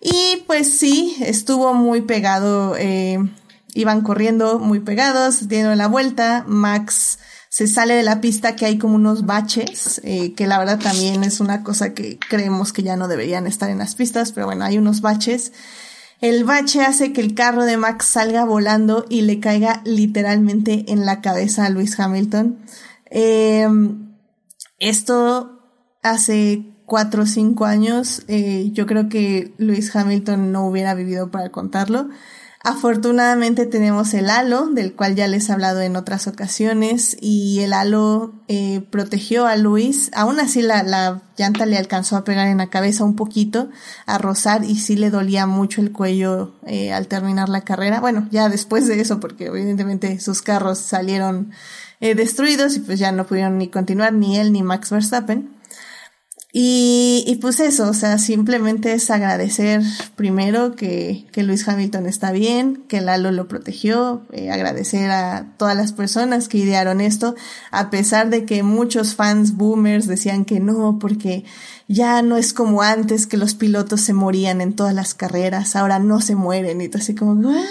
Y 0.00 0.44
pues 0.46 0.78
sí, 0.78 1.16
estuvo 1.20 1.74
muy 1.74 2.02
pegado, 2.02 2.76
eh, 2.76 3.18
iban 3.74 4.02
corriendo 4.02 4.58
muy 4.58 4.80
pegados, 4.80 5.48
dieron 5.48 5.76
la 5.78 5.88
vuelta, 5.88 6.44
Max 6.46 7.18
se 7.48 7.66
sale 7.66 7.94
de 7.94 8.02
la 8.02 8.20
pista 8.20 8.54
que 8.54 8.66
hay 8.66 8.78
como 8.78 8.94
unos 8.94 9.26
baches, 9.26 10.00
eh, 10.04 10.34
que 10.34 10.46
la 10.46 10.58
verdad 10.58 10.78
también 10.78 11.24
es 11.24 11.40
una 11.40 11.64
cosa 11.64 11.94
que 11.94 12.18
creemos 12.28 12.72
que 12.72 12.82
ya 12.82 12.96
no 12.96 13.08
deberían 13.08 13.46
estar 13.46 13.70
en 13.70 13.78
las 13.78 13.94
pistas, 13.94 14.32
pero 14.32 14.46
bueno, 14.46 14.64
hay 14.64 14.78
unos 14.78 15.00
baches. 15.00 15.52
El 16.20 16.44
bache 16.44 16.82
hace 16.82 17.12
que 17.12 17.20
el 17.20 17.34
carro 17.34 17.64
de 17.64 17.76
Max 17.76 18.06
salga 18.06 18.44
volando 18.44 19.06
y 19.08 19.22
le 19.22 19.40
caiga 19.40 19.82
literalmente 19.84 20.84
en 20.88 21.06
la 21.06 21.20
cabeza 21.20 21.64
a 21.64 21.70
Luis 21.70 21.98
Hamilton. 21.98 22.58
Eh, 23.10 23.66
esto 24.78 25.60
hace 26.02 26.64
cuatro 26.88 27.22
o 27.22 27.26
cinco 27.26 27.66
años, 27.66 28.22
eh, 28.26 28.70
yo 28.72 28.86
creo 28.86 29.08
que 29.08 29.54
Luis 29.58 29.94
Hamilton 29.94 30.50
no 30.50 30.66
hubiera 30.66 30.94
vivido 30.94 31.30
para 31.30 31.50
contarlo. 31.50 32.08
Afortunadamente 32.64 33.66
tenemos 33.66 34.14
el 34.14 34.28
halo, 34.30 34.66
del 34.66 34.92
cual 34.94 35.14
ya 35.14 35.28
les 35.28 35.48
he 35.48 35.52
hablado 35.52 35.80
en 35.80 35.94
otras 35.94 36.26
ocasiones, 36.26 37.16
y 37.20 37.60
el 37.60 37.72
halo 37.72 38.34
eh, 38.48 38.80
protegió 38.90 39.46
a 39.46 39.56
Luis. 39.56 40.10
Aún 40.12 40.40
así 40.40 40.62
la, 40.62 40.82
la, 40.82 41.22
llanta 41.36 41.66
le 41.66 41.78
alcanzó 41.78 42.16
a 42.16 42.24
pegar 42.24 42.48
en 42.48 42.58
la 42.58 42.68
cabeza 42.68 43.04
un 43.04 43.14
poquito, 43.14 43.68
a 44.06 44.18
rozar, 44.18 44.64
y 44.64 44.76
sí 44.76 44.96
le 44.96 45.10
dolía 45.10 45.46
mucho 45.46 45.80
el 45.80 45.92
cuello 45.92 46.54
eh, 46.66 46.92
al 46.92 47.06
terminar 47.06 47.48
la 47.48 47.60
carrera. 47.60 48.00
Bueno, 48.00 48.26
ya 48.32 48.48
después 48.48 48.88
de 48.88 49.00
eso, 49.00 49.20
porque 49.20 49.46
evidentemente 49.46 50.18
sus 50.18 50.42
carros 50.42 50.78
salieron 50.78 51.52
eh, 52.00 52.14
destruidos 52.14 52.76
y 52.76 52.80
pues 52.80 52.98
ya 52.98 53.12
no 53.12 53.26
pudieron 53.26 53.58
ni 53.58 53.68
continuar, 53.68 54.14
ni 54.14 54.36
él 54.36 54.52
ni 54.52 54.62
Max 54.62 54.90
Verstappen. 54.90 55.57
Y, 56.60 57.22
y, 57.24 57.36
pues 57.36 57.60
eso, 57.60 57.88
o 57.88 57.94
sea, 57.94 58.18
simplemente 58.18 58.92
es 58.92 59.12
agradecer 59.12 59.80
primero 60.16 60.74
que, 60.74 61.24
que 61.30 61.44
Luis 61.44 61.68
Hamilton 61.68 62.06
está 62.06 62.32
bien, 62.32 62.82
que 62.88 63.00
Lalo 63.00 63.30
lo 63.30 63.46
protegió, 63.46 64.22
eh, 64.32 64.50
agradecer 64.50 65.08
a 65.12 65.54
todas 65.56 65.76
las 65.76 65.92
personas 65.92 66.48
que 66.48 66.58
idearon 66.58 67.00
esto, 67.00 67.36
a 67.70 67.90
pesar 67.90 68.28
de 68.28 68.44
que 68.44 68.64
muchos 68.64 69.14
fans 69.14 69.56
boomers 69.56 70.08
decían 70.08 70.44
que 70.44 70.58
no, 70.58 70.98
porque 71.00 71.44
ya 71.86 72.22
no 72.22 72.36
es 72.36 72.52
como 72.52 72.82
antes 72.82 73.28
que 73.28 73.36
los 73.36 73.54
pilotos 73.54 74.00
se 74.00 74.12
morían 74.12 74.60
en 74.60 74.74
todas 74.74 74.94
las 74.94 75.14
carreras, 75.14 75.76
ahora 75.76 76.00
no 76.00 76.20
se 76.20 76.34
mueren, 76.34 76.80
y 76.80 76.88
tú 76.88 76.98
así 76.98 77.14
como, 77.14 77.34
¿what? 77.34 77.62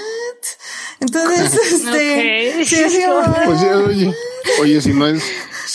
Entonces, 1.01 1.59
este, 1.73 2.63
sí, 2.63 2.77
oye, 3.47 3.75
oye, 3.75 4.15
oye, 4.61 4.81
si 4.81 4.93
no 4.93 5.09
es 5.09 5.21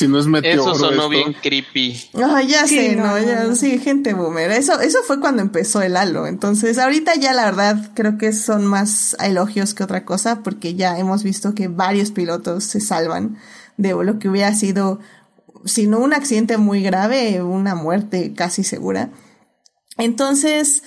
si 0.03 0.09
no 0.09 0.19
es 0.19 0.27
meteoro. 0.27 0.73
Eso 0.73 0.75
sonó 0.75 1.09
bien 1.09 1.33
creepy. 1.33 2.11
Ah, 2.15 2.43
ya 2.43 2.67
sé, 2.67 2.97
no, 2.97 3.19
ya, 3.21 3.55
sí, 3.55 3.79
gente 3.79 4.15
boomer. 4.15 4.51
Eso, 4.51 4.81
eso 4.81 4.99
fue 5.07 5.21
cuando 5.21 5.43
empezó 5.43 5.81
el 5.81 5.97
halo. 5.97 6.27
Entonces, 6.27 6.79
ahorita 6.79 7.15
ya 7.15 7.33
la 7.33 7.45
verdad 7.45 7.93
creo 7.95 8.19
que 8.19 8.33
son 8.33 8.67
más 8.67 9.17
elogios 9.21 9.75
que 9.75 9.85
otra 9.85 10.05
cosa, 10.05 10.43
porque 10.43 10.75
ya 10.75 10.99
hemos 10.99 11.23
visto 11.23 11.55
que 11.55 11.69
varios 11.69 12.11
pilotos 12.11 12.65
se 12.65 12.81
salvan 12.81 13.38
de 13.77 13.91
lo 13.93 14.19
que 14.19 14.29
hubiera 14.29 14.53
sido, 14.55 14.99
si 15.65 15.87
no 15.87 16.01
un 16.01 16.15
accidente 16.15 16.57
muy 16.57 16.83
grave, 16.83 17.41
una 17.43 17.77
muerte 17.77 18.35
casi 18.35 18.65
segura. 18.65 19.11
Entonces, 19.99 20.83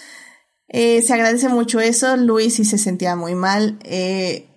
eh, 0.68 1.02
se 1.04 1.14
agradece 1.14 1.48
mucho 1.48 1.80
eso. 1.80 2.18
Luis 2.18 2.56
sí 2.56 2.66
se 2.66 2.78
sentía 2.78 3.16
muy 3.16 3.34
mal. 3.34 3.80
Eh, 3.84 4.50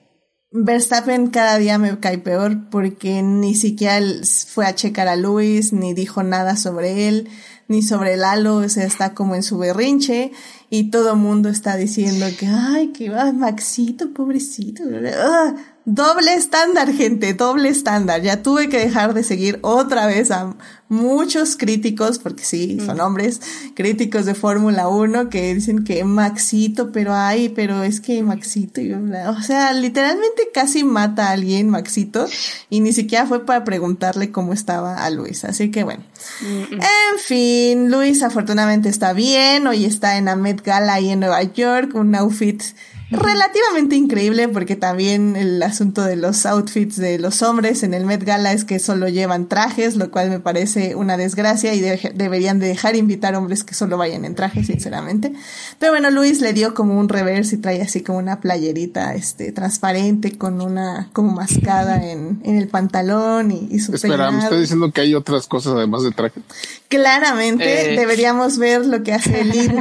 Verstappen 0.50 1.26
cada 1.28 1.58
día 1.58 1.76
me 1.76 2.00
cae 2.00 2.16
peor 2.16 2.70
porque 2.70 3.22
ni 3.22 3.54
siquiera 3.54 4.00
fue 4.46 4.64
a 4.64 4.74
checar 4.74 5.06
a 5.06 5.16
Luis, 5.16 5.74
ni 5.74 5.92
dijo 5.92 6.22
nada 6.22 6.56
sobre 6.56 7.08
él. 7.08 7.28
ni 7.68 7.82
sobre 7.82 8.16
Lalo, 8.16 8.56
o 8.56 8.68
sea, 8.70 8.86
está 8.86 9.12
como 9.12 9.34
en 9.34 9.42
su 9.42 9.58
berrinche 9.58 10.32
y 10.70 10.90
todo 10.90 11.16
mundo 11.16 11.48
está 11.48 11.76
diciendo 11.76 12.26
que, 12.38 12.46
ay, 12.46 12.88
que 12.88 13.08
va 13.10 13.32
Maxito, 13.32 14.12
pobrecito. 14.12 14.82
Ah, 15.16 15.54
doble 15.86 16.34
estándar, 16.34 16.92
gente, 16.92 17.32
doble 17.32 17.70
estándar. 17.70 18.20
Ya 18.20 18.42
tuve 18.42 18.68
que 18.68 18.78
dejar 18.78 19.14
de 19.14 19.24
seguir 19.24 19.58
otra 19.62 20.06
vez 20.06 20.30
a 20.30 20.54
muchos 20.88 21.56
críticos, 21.56 22.18
porque 22.18 22.44
sí, 22.44 22.78
son 22.84 23.00
hombres, 23.00 23.40
críticos 23.74 24.24
de 24.24 24.34
Fórmula 24.34 24.88
1 24.88 25.28
que 25.28 25.54
dicen 25.54 25.84
que 25.84 26.02
Maxito, 26.04 26.92
pero 26.92 27.14
ay, 27.14 27.50
pero 27.50 27.82
es 27.82 28.00
que 28.00 28.22
Maxito, 28.22 28.80
o 29.28 29.42
sea, 29.42 29.72
literalmente 29.72 30.48
casi 30.52 30.84
mata 30.84 31.28
a 31.28 31.32
alguien 31.32 31.68
Maxito 31.68 32.26
y 32.70 32.80
ni 32.80 32.92
siquiera 32.92 33.26
fue 33.26 33.44
para 33.44 33.64
preguntarle 33.64 34.30
cómo 34.30 34.52
estaba 34.52 35.04
a 35.04 35.10
Luis. 35.10 35.44
Así 35.44 35.70
que 35.70 35.84
bueno. 35.84 36.04
En 36.40 37.18
fin, 37.18 37.90
Luis 37.90 38.22
afortunadamente 38.22 38.88
está 38.88 39.12
bien, 39.12 39.66
hoy 39.66 39.84
está 39.84 40.16
en 40.16 40.26
la 40.26 40.36
Gala 40.62 40.94
ahí 40.94 41.10
en 41.10 41.20
Nueva 41.20 41.42
York, 41.42 41.94
un 41.94 42.14
outfit 42.14 42.62
relativamente 43.10 43.96
increíble 43.96 44.48
porque 44.48 44.76
también 44.76 45.36
el 45.36 45.62
asunto 45.62 46.02
de 46.04 46.16
los 46.16 46.44
outfits 46.46 46.96
de 46.96 47.18
los 47.18 47.42
hombres 47.42 47.82
en 47.82 47.94
el 47.94 48.04
Met 48.04 48.22
Gala 48.22 48.52
es 48.52 48.64
que 48.64 48.78
solo 48.78 49.08
llevan 49.08 49.48
trajes, 49.48 49.96
lo 49.96 50.10
cual 50.10 50.30
me 50.30 50.40
parece 50.40 50.94
una 50.94 51.16
desgracia 51.16 51.74
y 51.74 51.80
deberían 51.80 52.58
de 52.58 52.68
dejar 52.68 52.96
invitar 52.96 53.34
hombres 53.34 53.64
que 53.64 53.74
solo 53.74 53.96
vayan 53.96 54.24
en 54.24 54.34
trajes, 54.34 54.66
sinceramente. 54.66 55.32
Pero 55.78 55.92
bueno, 55.92 56.10
Luis 56.10 56.40
le 56.40 56.52
dio 56.52 56.74
como 56.74 56.98
un 56.98 57.08
reverse 57.08 57.56
y 57.56 57.58
trae 57.58 57.80
así 57.80 58.02
como 58.02 58.18
una 58.18 58.40
playerita 58.40 59.14
este 59.14 59.52
transparente 59.52 60.36
con 60.36 60.60
una 60.60 61.08
como 61.12 61.32
mascada 61.32 62.04
en, 62.04 62.40
en 62.44 62.56
el 62.56 62.68
pantalón 62.68 63.50
y, 63.50 63.68
y 63.70 63.78
su 63.78 63.94
Espera, 63.94 64.30
me 64.30 64.38
está 64.38 64.56
diciendo 64.56 64.90
que 64.92 65.00
hay 65.00 65.14
otras 65.14 65.46
cosas 65.46 65.74
además 65.74 66.02
de 66.02 66.10
traje. 66.10 66.40
Claramente 66.88 67.92
eh. 67.92 67.96
deberíamos 67.98 68.58
ver 68.58 68.86
lo 68.86 69.02
que 69.02 69.12
hace 69.12 69.44
Lil, 69.44 69.80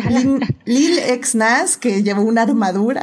Lil, 0.66 1.00
Nas, 1.34 1.78
que 1.78 2.04
lleva 2.04 2.20
una 2.20 2.44
armadura. 2.44 3.02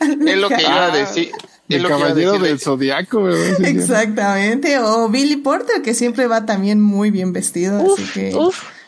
Es 0.00 0.38
lo 0.38 0.48
que 0.48 0.62
iba 0.62 0.86
a 0.86 0.96
decir. 0.96 1.32
El 1.68 1.86
caballero 1.86 2.38
del 2.38 2.58
zodiaco, 2.58 3.28
Exactamente. 3.28 4.78
O 4.78 5.08
Billy 5.08 5.36
Porter, 5.36 5.82
que 5.82 5.92
siempre 5.92 6.26
va 6.26 6.46
también 6.46 6.80
muy 6.80 7.10
bien 7.10 7.32
vestido. 7.32 7.94
así 7.94 8.04
que. 8.14 8.34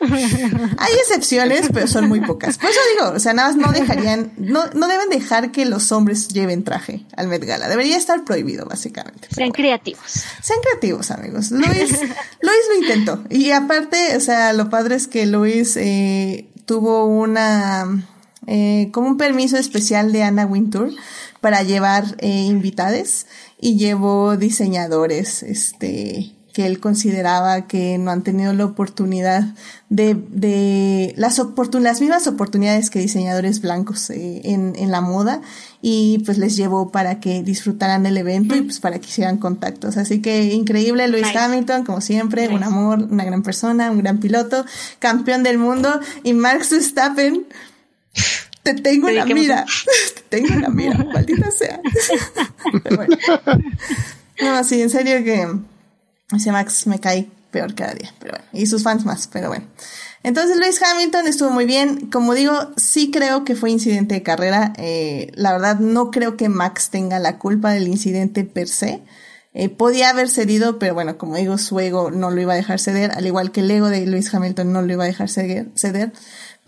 Hay 0.78 0.92
excepciones, 0.94 1.68
pero 1.74 1.86
son 1.86 2.08
muy 2.08 2.22
pocas. 2.22 2.56
Por 2.56 2.70
eso 2.70 2.80
digo, 2.94 3.12
o 3.16 3.18
sea, 3.18 3.34
nada 3.34 3.48
más 3.48 3.56
no 3.58 3.70
dejarían, 3.70 4.32
no, 4.38 4.66
no 4.72 4.88
deben 4.88 5.10
dejar 5.10 5.52
que 5.52 5.66
los 5.66 5.92
hombres 5.92 6.28
lleven 6.28 6.64
traje 6.64 7.04
al 7.16 7.28
Met 7.28 7.44
Gala. 7.44 7.68
Debería 7.68 7.98
estar 7.98 8.24
prohibido, 8.24 8.64
básicamente. 8.64 9.28
Sean 9.30 9.50
creativos. 9.50 10.24
Sean 10.42 10.60
creativos, 10.62 11.10
amigos. 11.10 11.50
Luis, 11.50 11.68
Luis 11.70 11.92
lo 12.40 12.74
intentó. 12.80 13.24
Y 13.28 13.50
aparte, 13.50 14.16
o 14.16 14.20
sea, 14.20 14.54
lo 14.54 14.70
padre 14.70 14.94
es 14.94 15.06
que 15.06 15.26
Luis 15.26 15.76
eh, 15.76 16.48
tuvo 16.64 17.04
una, 17.04 18.02
eh, 18.46 18.88
como 18.92 19.08
un 19.08 19.16
permiso 19.16 19.56
especial 19.56 20.12
de 20.12 20.22
Anna 20.22 20.46
Wintour 20.46 20.90
para 21.40 21.62
llevar 21.62 22.16
eh, 22.18 22.28
invitades 22.28 23.26
y 23.60 23.76
llevó 23.76 24.36
diseñadores, 24.36 25.42
este, 25.42 26.32
que 26.52 26.66
él 26.66 26.80
consideraba 26.80 27.66
que 27.66 27.98
no 27.98 28.10
han 28.10 28.22
tenido 28.22 28.52
la 28.52 28.64
oportunidad 28.64 29.54
de, 29.88 30.14
de 30.14 31.14
las, 31.16 31.40
las 31.72 32.00
mismas 32.00 32.26
oportunidades 32.26 32.90
que 32.90 32.98
diseñadores 32.98 33.60
blancos 33.60 34.10
eh, 34.10 34.40
en, 34.44 34.74
en 34.76 34.90
la 34.90 35.00
moda 35.00 35.42
y 35.82 36.22
pues 36.24 36.38
les 36.38 36.56
llevó 36.56 36.90
para 36.90 37.20
que 37.20 37.42
disfrutaran 37.42 38.04
el 38.06 38.16
evento 38.16 38.56
y 38.56 38.62
pues 38.62 38.80
para 38.80 38.98
que 38.98 39.06
hicieran 39.06 39.38
contactos. 39.38 39.96
Así 39.96 40.20
que 40.20 40.52
increíble 40.54 41.06
Luis 41.08 41.26
Hamilton, 41.34 41.84
como 41.84 42.00
siempre, 42.00 42.48
un 42.48 42.62
amor, 42.62 43.06
una 43.10 43.24
gran 43.24 43.42
persona, 43.42 43.90
un 43.90 43.98
gran 43.98 44.18
piloto, 44.18 44.64
campeón 44.98 45.42
del 45.42 45.58
mundo 45.58 46.00
y 46.24 46.32
Max 46.32 46.70
Verstappen 46.70 47.46
te 48.62 48.74
tengo 48.74 49.08
en 49.08 49.16
la 49.16 49.26
mira. 49.26 49.66
Te 50.14 50.38
tengo 50.38 50.54
en 50.54 50.62
la 50.62 50.68
mira, 50.68 50.96
maldita 51.12 51.50
sea. 51.50 51.80
bueno. 52.96 53.16
No, 54.40 54.64
sí, 54.64 54.80
en 54.80 54.90
serio 54.90 55.22
que 55.24 55.46
ese 56.34 56.52
Max 56.52 56.86
me 56.86 56.98
cae 56.98 57.28
peor 57.50 57.74
cada 57.74 57.94
día, 57.94 58.14
pero 58.18 58.32
bueno, 58.32 58.46
y 58.52 58.66
sus 58.66 58.82
fans 58.82 59.04
más, 59.04 59.26
pero 59.26 59.48
bueno. 59.48 59.66
Entonces 60.22 60.56
Luis 60.58 60.80
Hamilton 60.82 61.26
estuvo 61.26 61.50
muy 61.50 61.64
bien. 61.64 62.10
Como 62.10 62.34
digo, 62.34 62.72
sí 62.76 63.10
creo 63.10 63.44
que 63.44 63.56
fue 63.56 63.70
incidente 63.70 64.14
de 64.14 64.22
carrera. 64.22 64.72
Eh, 64.76 65.32
la 65.34 65.52
verdad, 65.52 65.78
no 65.78 66.10
creo 66.10 66.36
que 66.36 66.48
Max 66.48 66.90
tenga 66.90 67.18
la 67.18 67.38
culpa 67.38 67.72
del 67.72 67.88
incidente 67.88 68.44
per 68.44 68.68
se. 68.68 69.02
Eh, 69.52 69.68
podía 69.68 70.10
haber 70.10 70.28
cedido, 70.28 70.78
pero 70.78 70.94
bueno, 70.94 71.18
como 71.18 71.36
digo, 71.36 71.58
su 71.58 71.80
ego 71.80 72.10
no 72.10 72.30
lo 72.30 72.40
iba 72.40 72.52
a 72.52 72.56
dejar 72.56 72.78
ceder, 72.78 73.10
al 73.12 73.26
igual 73.26 73.50
que 73.50 73.60
el 73.60 73.70
ego 73.70 73.88
de 73.88 74.06
Luis 74.06 74.32
Hamilton 74.32 74.72
no 74.72 74.82
lo 74.82 74.92
iba 74.92 75.04
a 75.04 75.08
dejar 75.08 75.28
ceder. 75.28 76.12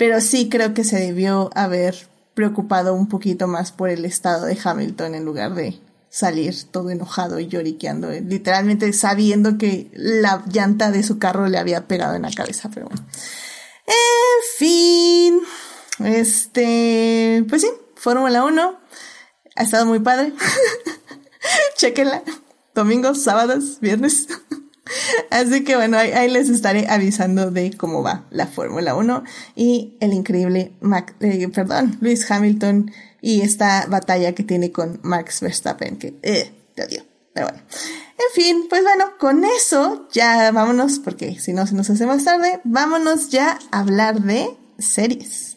Pero 0.02 0.20
sí 0.20 0.48
creo 0.48 0.74
que 0.74 0.82
se 0.82 0.96
debió 0.96 1.48
haber 1.54 2.08
preocupado 2.34 2.92
un 2.92 3.06
poquito 3.06 3.46
más 3.46 3.70
por 3.70 3.88
el 3.88 4.04
estado 4.04 4.46
de 4.46 4.58
Hamilton 4.60 5.14
en 5.14 5.24
lugar 5.24 5.54
de 5.54 5.78
salir 6.10 6.56
todo 6.72 6.90
enojado 6.90 7.38
y 7.38 7.46
lloriqueando, 7.46 8.10
eh, 8.10 8.20
literalmente 8.20 8.92
sabiendo 8.94 9.58
que 9.58 9.92
la 9.94 10.42
llanta 10.50 10.90
de 10.90 11.04
su 11.04 11.20
carro 11.20 11.46
le 11.46 11.56
había 11.56 11.86
pegado 11.86 12.16
en 12.16 12.22
la 12.22 12.32
cabeza, 12.32 12.68
pero 12.74 12.86
bueno. 12.86 13.06
En 13.86 14.42
fin, 14.58 15.40
este, 16.04 17.44
pues 17.48 17.62
sí, 17.62 17.68
Fórmula 17.94 18.44
1 18.44 18.80
ha 19.54 19.62
estado 19.62 19.86
muy 19.86 20.00
padre. 20.00 20.32
Chequenla, 21.76 22.24
domingos, 22.74 23.22
sábados, 23.22 23.78
viernes. 23.80 24.26
Así 25.30 25.64
que 25.64 25.76
bueno, 25.76 25.96
ahí, 25.96 26.28
les 26.28 26.48
estaré 26.48 26.86
avisando 26.88 27.50
de 27.50 27.76
cómo 27.76 28.02
va 28.02 28.26
la 28.30 28.46
Fórmula 28.46 28.94
1 28.94 29.22
y 29.54 29.96
el 30.00 30.12
increíble 30.12 30.72
Mac, 30.80 31.14
eh, 31.20 31.48
perdón, 31.48 31.98
Luis 32.00 32.28
Hamilton 32.30 32.90
y 33.20 33.42
esta 33.42 33.86
batalla 33.86 34.32
que 34.34 34.42
tiene 34.42 34.72
con 34.72 34.98
Max 35.02 35.40
Verstappen, 35.40 35.96
que, 35.96 36.14
eh, 36.22 36.52
te 36.74 36.84
odio. 36.84 37.04
Pero 37.32 37.48
bueno. 37.48 37.62
En 37.70 38.34
fin, 38.34 38.66
pues 38.68 38.82
bueno, 38.82 39.12
con 39.18 39.44
eso 39.44 40.08
ya 40.12 40.50
vámonos, 40.52 40.98
porque 40.98 41.38
si 41.40 41.52
no 41.52 41.66
se 41.66 41.74
nos 41.74 41.88
hace 41.88 42.06
más 42.06 42.24
tarde, 42.24 42.60
vámonos 42.64 43.30
ya 43.30 43.58
a 43.70 43.80
hablar 43.80 44.20
de 44.20 44.50
series. 44.78 45.56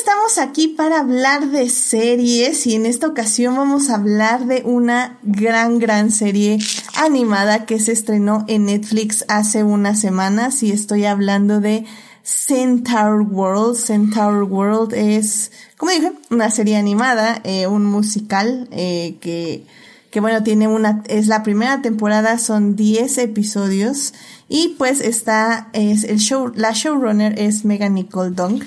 Estamos 0.00 0.38
aquí 0.38 0.68
para 0.68 1.00
hablar 1.00 1.50
de 1.50 1.68
series 1.68 2.66
y 2.66 2.74
en 2.74 2.86
esta 2.86 3.06
ocasión 3.06 3.54
vamos 3.56 3.90
a 3.90 3.96
hablar 3.96 4.46
de 4.46 4.62
una 4.64 5.18
gran, 5.22 5.78
gran 5.78 6.10
serie 6.10 6.58
animada 6.96 7.66
que 7.66 7.78
se 7.78 7.92
estrenó 7.92 8.46
en 8.48 8.64
Netflix 8.64 9.26
hace 9.28 9.62
unas 9.62 10.00
semanas 10.00 10.62
y 10.62 10.72
estoy 10.72 11.04
hablando 11.04 11.60
de 11.60 11.84
Centaur 12.22 13.20
World. 13.20 13.76
Centaur 13.76 14.44
World 14.44 14.94
es, 14.94 15.52
como 15.76 15.92
dije, 15.92 16.12
una 16.30 16.50
serie 16.50 16.78
animada, 16.78 17.38
eh, 17.44 17.66
un 17.66 17.84
musical 17.84 18.68
eh, 18.70 19.18
que, 19.20 19.66
que 20.10 20.20
bueno, 20.20 20.42
tiene 20.42 20.66
una, 20.66 21.02
es 21.08 21.26
la 21.26 21.42
primera 21.42 21.82
temporada, 21.82 22.38
son 22.38 22.74
10 22.74 23.18
episodios 23.18 24.14
y 24.48 24.76
pues 24.78 25.02
está, 25.02 25.68
es 25.74 26.04
el 26.04 26.20
show, 26.20 26.50
la 26.54 26.70
showrunner 26.72 27.38
es 27.38 27.66
Megan 27.66 27.92
Nicole 27.92 28.30
Dong. 28.30 28.62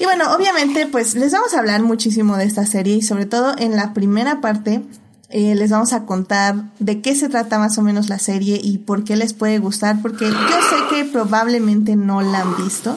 Y 0.00 0.04
bueno, 0.04 0.34
obviamente, 0.34 0.86
pues 0.86 1.14
les 1.14 1.30
vamos 1.32 1.52
a 1.52 1.58
hablar 1.58 1.82
muchísimo 1.82 2.38
de 2.38 2.44
esta 2.44 2.64
serie 2.64 2.96
y 2.96 3.02
sobre 3.02 3.26
todo 3.26 3.54
en 3.58 3.76
la 3.76 3.92
primera 3.92 4.40
parte 4.40 4.82
eh, 5.28 5.54
les 5.54 5.70
vamos 5.70 5.92
a 5.92 6.06
contar 6.06 6.72
de 6.78 7.02
qué 7.02 7.14
se 7.14 7.28
trata 7.28 7.58
más 7.58 7.76
o 7.76 7.82
menos 7.82 8.08
la 8.08 8.18
serie 8.18 8.58
y 8.62 8.78
por 8.78 9.04
qué 9.04 9.14
les 9.14 9.34
puede 9.34 9.58
gustar, 9.58 10.00
porque 10.00 10.24
yo 10.24 10.32
sé 10.32 10.76
que 10.96 11.04
probablemente 11.04 11.96
no 11.96 12.22
la 12.22 12.40
han 12.40 12.56
visto. 12.56 12.96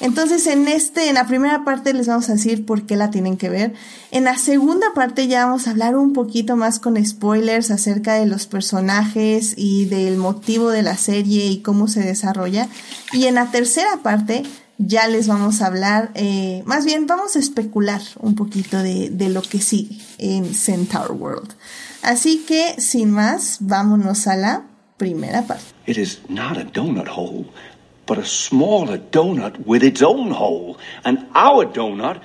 Entonces, 0.00 0.46
en 0.46 0.66
este, 0.66 1.10
en 1.10 1.16
la 1.16 1.26
primera 1.26 1.62
parte 1.62 1.92
les 1.92 2.06
vamos 2.06 2.30
a 2.30 2.32
decir 2.32 2.64
por 2.64 2.86
qué 2.86 2.96
la 2.96 3.10
tienen 3.10 3.36
que 3.36 3.50
ver. 3.50 3.74
En 4.10 4.24
la 4.24 4.38
segunda 4.38 4.86
parte 4.94 5.26
ya 5.28 5.44
vamos 5.44 5.66
a 5.66 5.72
hablar 5.72 5.94
un 5.94 6.14
poquito 6.14 6.56
más 6.56 6.78
con 6.78 7.04
spoilers 7.04 7.70
acerca 7.70 8.14
de 8.14 8.24
los 8.24 8.46
personajes 8.46 9.52
y 9.58 9.84
del 9.84 10.16
motivo 10.16 10.70
de 10.70 10.82
la 10.82 10.96
serie 10.96 11.46
y 11.46 11.60
cómo 11.60 11.86
se 11.86 12.00
desarrolla. 12.00 12.66
Y 13.12 13.26
en 13.26 13.34
la 13.34 13.50
tercera 13.50 13.98
parte 14.02 14.44
ya 14.82 15.06
les 15.08 15.28
vamos 15.28 15.60
a 15.60 15.66
hablar, 15.66 16.10
eh, 16.14 16.62
más 16.64 16.86
bien 16.86 17.06
vamos 17.06 17.36
a 17.36 17.38
especular 17.38 18.00
un 18.18 18.34
poquito 18.34 18.78
de, 18.78 19.10
de 19.10 19.28
lo 19.28 19.42
que 19.42 19.60
sigue 19.60 19.98
en 20.18 20.54
Centaur 20.54 21.12
World. 21.12 21.52
Así 22.02 22.44
que, 22.48 22.80
sin 22.80 23.10
más, 23.10 23.58
vámonos 23.60 24.26
a 24.26 24.36
la 24.36 24.62
primera 24.96 25.42
parte. 25.42 25.64
It 25.86 25.98
is 25.98 26.20
not 26.28 26.56
a 26.56 26.64
donut 26.64 27.08
hole, 27.08 27.44
but 28.06 28.18
a 28.18 28.24
smaller 28.24 28.98
donut 29.10 29.58
with 29.66 29.82
its 29.82 30.02
own 30.02 30.30
hole. 30.30 30.78
And 31.04 31.26
our 31.34 31.66
donut 31.66 32.20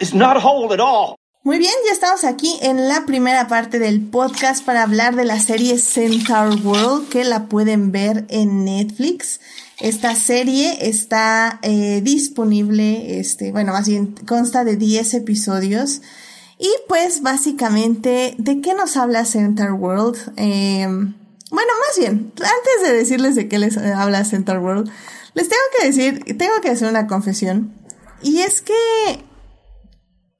is 0.00 0.12
not 0.12 0.36
a 0.36 0.40
hole 0.40 0.72
at 0.72 0.80
all. 0.80 1.14
Muy 1.44 1.58
bien, 1.58 1.72
ya 1.86 1.92
estamos 1.92 2.22
aquí 2.22 2.56
en 2.62 2.88
la 2.88 3.04
primera 3.04 3.48
parte 3.48 3.80
del 3.80 4.00
podcast 4.00 4.64
para 4.64 4.84
hablar 4.84 5.16
de 5.16 5.24
la 5.24 5.40
serie 5.40 5.76
Centaur 5.76 6.54
World 6.64 7.08
que 7.08 7.24
la 7.24 7.46
pueden 7.46 7.90
ver 7.90 8.26
en 8.28 8.64
Netflix. 8.64 9.40
Esta 9.82 10.14
serie 10.14 10.88
está 10.88 11.58
eh, 11.62 12.02
disponible, 12.04 13.18
este, 13.18 13.50
bueno, 13.50 13.72
más 13.72 13.88
bien 13.88 14.14
consta 14.28 14.62
de 14.62 14.76
10 14.76 15.14
episodios 15.14 16.02
Y 16.56 16.70
pues 16.86 17.20
básicamente, 17.20 18.36
¿de 18.38 18.60
qué 18.60 18.74
nos 18.74 18.96
habla 18.96 19.24
Center 19.24 19.72
World? 19.72 20.16
Eh, 20.36 20.86
bueno, 20.86 21.72
más 21.88 21.98
bien, 21.98 22.32
antes 22.36 22.88
de 22.88 22.92
decirles 22.96 23.34
de 23.34 23.48
qué 23.48 23.58
les 23.58 23.76
habla 23.76 24.24
Center 24.24 24.58
World, 24.58 24.88
les 25.34 25.48
tengo 25.48 25.62
que 25.76 25.86
decir, 25.88 26.38
tengo 26.38 26.60
que 26.62 26.70
hacer 26.70 26.88
una 26.88 27.08
confesión. 27.08 27.74
Y 28.22 28.38
es 28.38 28.62
que, 28.62 28.72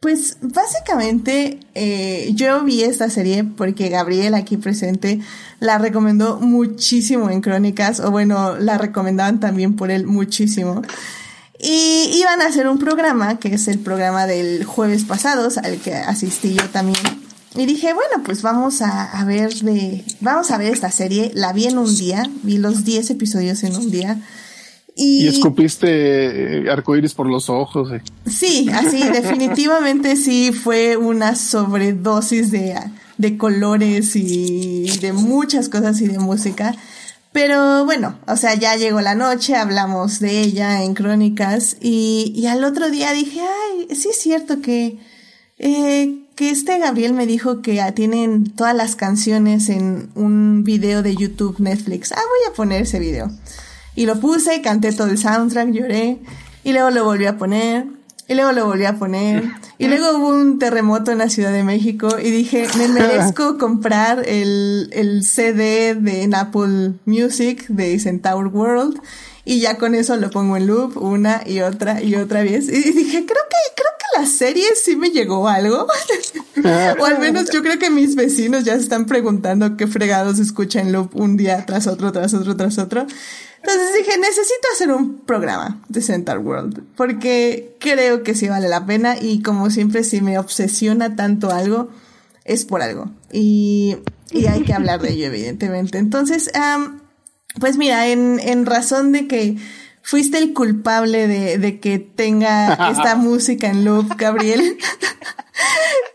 pues 0.03 0.39
básicamente 0.41 1.61
eh, 1.77 2.33
yo 2.35 2.65
vi 2.65 2.83
esta 2.83 3.09
serie 3.09 3.45
porque 3.45 3.89
Gabriel 3.89 4.35
aquí 4.35 4.57
presente 4.57 5.21
la 5.61 5.79
recomendó 5.79 6.41
muchísimo 6.41 7.31
en 7.31 7.41
Crónicas, 7.41 8.01
o 8.01 8.11
bueno, 8.11 8.59
la 8.59 8.79
recomendaban 8.79 9.39
también 9.39 9.77
por 9.77 9.93
él 9.93 10.05
muchísimo. 10.09 10.83
Y 11.61 12.11
iban 12.15 12.43
a 12.43 12.47
hacer 12.47 12.67
un 12.67 12.81
programa, 12.81 13.39
que 13.39 13.55
es 13.55 13.69
el 13.69 13.79
programa 13.79 14.27
del 14.27 14.65
jueves 14.65 15.05
pasados, 15.05 15.57
al 15.57 15.79
que 15.79 15.95
asistí 15.95 16.55
yo 16.55 16.69
también. 16.71 16.99
Y 17.55 17.67
dije, 17.67 17.95
bueno, 17.95 18.25
pues 18.25 18.43
vamos 18.43 18.83
a, 18.83 19.25
ver 19.25 19.55
de, 19.55 20.05
vamos 20.19 20.51
a 20.51 20.59
ver 20.59 20.73
esta 20.73 20.91
serie. 20.91 21.31
La 21.37 21.53
vi 21.53 21.67
en 21.67 21.79
un 21.79 21.97
día, 21.97 22.29
vi 22.43 22.59
los 22.59 22.85
10 22.85 23.09
episodios 23.11 23.63
en 23.63 23.77
un 23.77 23.89
día. 23.93 24.19
Y, 24.95 25.27
escupiste 25.27 26.67
eh, 26.67 26.71
arcoíris 26.71 27.15
por 27.15 27.27
los 27.27 27.49
ojos. 27.49 27.93
Eh. 27.93 28.03
Sí, 28.27 28.69
así, 28.73 29.03
definitivamente 29.13 30.17
sí 30.17 30.53
fue 30.53 30.97
una 30.97 31.35
sobredosis 31.35 32.51
de, 32.51 32.79
de 33.17 33.39
colores 33.39 34.15
y 34.17 34.99
de 35.01 35.13
muchas 35.13 35.69
cosas 35.69 36.01
y 36.01 36.09
de 36.09 36.19
música. 36.19 36.75
Pero 37.33 37.87
bueno, 37.87 38.19
o 38.27 38.37
sea, 38.37 38.55
ya 38.55 38.77
llegó 38.77 39.01
la 39.01 39.15
noche, 39.15 39.57
hablamos 39.57 40.21
de 40.21 40.41
ella 40.41 40.85
en 40.85 40.93
Crónicas 40.93 41.79
y, 41.81 42.33
y 42.37 42.47
al 42.47 42.63
otro 42.63 42.91
día 42.91 43.13
dije, 43.13 43.41
ay, 43.41 43.97
sí 43.97 44.11
es 44.11 44.21
cierto 44.21 44.61
que, 44.61 44.99
eh, 45.59 46.27
que 46.37 46.51
este 46.51 46.79
Gabriel 46.79 47.15
me 47.15 47.27
dijo 47.27 47.63
que 47.63 47.83
tienen 47.95 48.53
todas 48.53 48.77
las 48.77 48.97
canciones 48.97 49.71
en 49.71 50.11
un 50.15 50.63
video 50.63 51.03
de 51.03 51.17
YouTube 51.17 51.59
Netflix. 51.59 52.13
Ah, 52.13 52.21
voy 52.21 52.53
a 52.53 52.55
poner 52.55 52.83
ese 52.83 52.99
video. 52.99 53.31
Y 53.95 54.07
lo 54.07 54.19
puse, 54.21 54.63
canté 54.63 54.93
todo 54.93 55.09
el 55.09 55.19
soundtrack, 55.19 55.71
lloré 55.71 56.19
y 56.65 56.73
luego 56.73 56.91
lo 56.91 57.05
volví 57.05 57.27
a 57.27 57.37
poner 57.37 57.87
y 58.29 58.35
luego 58.35 58.53
lo 58.53 58.67
volví 58.67 58.85
a 58.85 58.95
poner. 58.95 59.45
Y 59.79 59.89
luego 59.89 60.17
hubo 60.17 60.29
un 60.29 60.59
terremoto 60.59 61.11
en 61.11 61.19
la 61.19 61.29
Ciudad 61.29 61.53
de 61.53 61.65
México 61.65 62.19
y 62.19 62.31
dije, 62.31 62.67
me 62.79 62.89
merezco 63.01 63.59
comprar 63.59 64.27
el, 64.27 64.89
el 64.93 65.25
CD 65.25 65.95
de 65.95 66.31
Apple 66.35 66.95
Music 67.05 67.67
de 67.69 67.99
Centaur 67.99 68.47
World. 68.47 69.01
Y 69.45 69.61
ya 69.61 69.77
con 69.77 69.95
eso 69.95 70.17
lo 70.17 70.31
pongo 70.31 70.57
en 70.57 70.69
loop 70.69 70.97
una 70.97 71.43
y 71.45 71.61
otra 71.61 72.01
y 72.01 72.15
otra 72.15 72.43
vez. 72.43 72.69
Y 72.69 72.93
dije, 72.93 73.27
creo 73.27 73.27
que, 73.27 73.75
creo 73.75 73.91
que 73.92 73.92
la 74.17 74.27
serie 74.27 74.67
sí 74.75 74.97
me 74.97 75.11
llegó 75.11 75.49
algo. 75.49 75.87
o 77.01 77.05
al 77.05 77.19
menos 77.19 77.51
yo 77.51 77.63
creo 77.63 77.79
que 77.79 77.91
mis 77.91 78.15
vecinos 78.15 78.65
ya 78.65 78.75
se 78.75 78.81
están 78.81 79.07
preguntando 79.07 79.77
qué 79.77 79.87
fregados 79.87 80.39
escucha 80.39 80.81
en 80.81 80.93
loop 80.93 81.15
un 81.15 81.37
día 81.37 81.65
tras 81.67 81.87
otro, 81.87 82.13
tras 82.13 82.35
otro, 82.35 82.57
tras 82.57 82.79
otro. 82.79 83.07
Entonces 83.63 83.95
dije, 83.97 84.19
necesito 84.19 84.69
hacer 84.75 84.93
un 84.93 85.21
programa 85.21 85.81
de 85.89 86.03
Center 86.03 86.39
World, 86.39 86.83
porque 86.97 87.77
creo 87.79 88.25
que 88.25 88.35
sí 88.35 88.49
vale 88.49 88.69
la 88.69 88.87
pena 88.87 89.17
y 89.21 89.41
como 89.41 89.71
siempre 89.71 90.03
si 90.03 90.21
me 90.21 90.39
obsesiona 90.39 91.15
tanto 91.15 91.51
algo, 91.51 91.89
es 92.45 92.65
por 92.65 92.83
algo. 92.83 93.11
Y, 93.33 93.99
y 94.33 94.47
hay 94.47 94.63
que 94.63 94.73
hablar 94.73 95.01
de 95.01 95.13
ello, 95.13 95.27
evidentemente. 95.27 95.99
Entonces, 95.99 96.51
pues 97.61 97.77
mira, 97.77 98.09
en, 98.09 98.41
en 98.41 98.67
razón 98.67 99.13
de 99.13 99.29
que 99.29 99.57
fuiste 100.03 100.39
el 100.39 100.53
culpable 100.53 101.27
de, 101.29 101.59
de 101.59 101.81
que 101.81 101.99
tenga 101.99 102.75
esta 102.91 103.17
música 103.17 103.69
en 103.69 103.85
loop, 103.85 104.17
Gabriel. 104.17 104.61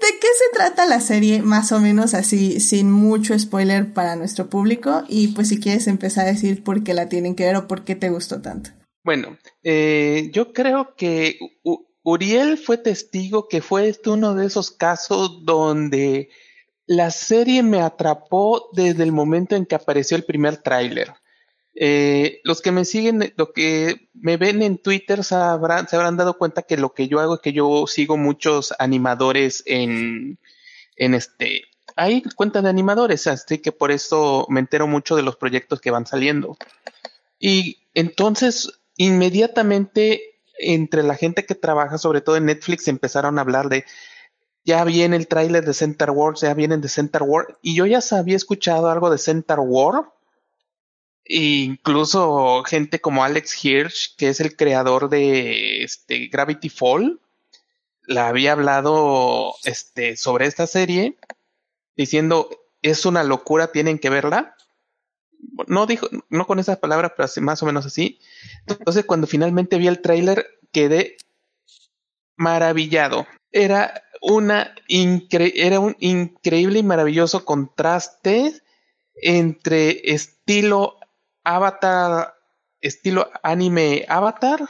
¿De 0.02 0.08
qué 0.19 0.28
se 0.28 0.54
trata 0.54 0.86
la 0.86 1.02
serie? 1.02 1.41
Más 1.41 1.71
o 1.71 1.80
menos 1.80 2.13
así, 2.13 2.60
sin 2.60 2.91
mucho 2.91 3.38
spoiler 3.38 3.93
para 3.93 4.15
nuestro 4.15 4.50
público. 4.50 5.04
Y 5.08 5.30
pues 5.30 5.50
si 5.50 5.60
quieres 5.60 5.88
empezar 5.88 6.26
a 6.26 6.32
decir 6.32 6.63
por 6.63 6.84
qué 6.84 6.93
la 6.93 7.10
tienen 7.10 7.36
que 7.36 7.45
ver 7.45 7.56
o 7.56 7.67
por 7.67 7.84
qué 7.84 7.95
te 7.95 8.10
gustó 8.10 8.41
tanto. 8.41 8.71
Bueno, 9.04 9.38
eh, 9.63 10.30
yo 10.34 10.52
creo 10.54 10.95
que 10.95 11.39
Uriel 12.04 12.58
fue 12.58 12.78
testigo 12.78 13.47
que 13.47 13.62
fue 13.62 13.88
este 13.88 14.10
uno 14.10 14.36
de 14.36 14.45
esos 14.45 14.71
casos 14.71 15.45
donde 15.45 16.30
la 16.86 17.12
serie 17.12 17.63
me 17.63 17.82
atrapó 17.82 18.69
desde 18.73 19.04
el 19.04 19.12
momento 19.12 19.56
en 19.56 19.65
que 19.65 19.76
apareció 19.76 20.17
el 20.17 20.23
primer 20.23 20.58
tráiler. 20.58 21.13
Eh, 21.80 22.42
los 22.44 22.62
que 22.62 22.72
me 22.72 22.86
siguen, 22.86 23.34
lo 23.38 23.54
que 23.54 24.10
me 24.16 24.38
ven 24.38 24.63
en 24.63 24.80
Twitter 24.80 25.24
se 25.24 25.36
habrán 25.36 26.18
dado 26.18 26.40
cuenta 26.40 26.63
que 26.63 26.76
lo 26.76 26.96
que 26.96 27.08
yo 27.08 27.20
hago 27.20 27.36
es 27.36 27.42
que 27.42 27.54
yo 27.54 27.86
sigo 27.86 28.18
muchos 28.18 28.74
animadores 28.80 29.62
en, 29.68 30.40
en 30.96 31.13
este, 31.13 31.66
hay 31.96 32.24
cuentas 32.36 32.63
de 32.63 32.70
animadores, 32.70 33.28
así 33.28 33.60
que 33.60 33.72
por 33.72 33.92
eso 33.92 34.48
me 34.50 34.60
entero 34.60 34.88
mucho 34.88 35.16
de 35.16 35.22
los 35.22 35.36
proyectos 35.36 35.80
que 35.80 35.92
van 35.92 36.08
saliendo. 36.08 36.58
Y 37.40 37.78
entonces, 37.94 38.80
inmediatamente, 38.96 40.40
entre 40.58 41.04
la 41.04 41.13
gente 41.13 41.46
que 41.46 41.54
trabaja, 41.54 42.00
sobre 42.00 42.22
todo 42.22 42.38
en 42.38 42.46
Netflix, 42.46 42.88
empezaron 42.88 43.38
a 43.38 43.42
hablar 43.42 43.70
de, 43.70 43.86
ya 44.66 44.84
viene 44.84 45.16
el 45.16 45.28
tráiler 45.28 45.63
de 45.63 45.76
Center 45.76 46.10
Wars, 46.10 46.42
ya 46.42 46.56
vienen 46.56 46.82
de 46.82 46.90
Center 46.90 47.22
War, 47.22 47.60
y 47.62 47.76
yo 47.76 47.86
ya 47.86 48.00
había 48.12 48.36
escuchado 48.36 48.90
algo 48.90 49.12
de 49.12 49.20
Center 49.20 49.60
War, 49.60 50.12
incluso 51.30 52.63
gente 52.63 53.00
como 53.00 53.24
Alex 53.24 53.63
Hirsch, 53.63 54.16
que 54.18 54.30
es 54.30 54.40
el 54.40 54.56
creador 54.56 55.10
de 55.10 55.84
este, 55.84 56.28
Gravity 56.28 56.70
Fall, 56.70 57.20
la 58.04 58.30
había 58.30 58.54
hablado 58.54 59.54
este, 59.63 60.16
sobre 60.16 60.46
esta 60.46 60.66
serie, 60.68 61.18
diciendo, 61.96 62.50
es 62.82 63.06
una 63.06 63.24
locura, 63.24 63.72
tienen 63.72 64.00
que 64.00 64.10
verla. 64.10 64.56
No 65.68 65.86
dijo, 65.86 66.08
no 66.30 66.48
con 66.48 66.60
esas 66.60 66.78
palabras, 66.78 67.12
pero 67.16 67.30
más 67.46 67.62
o 67.62 67.66
menos 67.66 67.86
así. 67.86 68.20
Entonces, 68.66 69.06
cuando 69.06 69.28
finalmente 69.28 69.78
vi 69.78 69.88
el 69.88 70.02
tráiler, 70.02 70.48
quedé 70.72 71.18
maravillado. 72.36 73.28
Era 73.52 74.04
una 74.22 74.74
era 74.88 75.80
un 75.80 75.96
increíble 76.00 76.80
y 76.80 76.84
maravilloso 76.84 77.46
contraste 77.46 78.62
entre 79.16 80.12
estilo 80.12 80.98
Avatar, 81.47 82.36
estilo 82.81 83.29
anime 83.41 84.05
Avatar, 84.10 84.67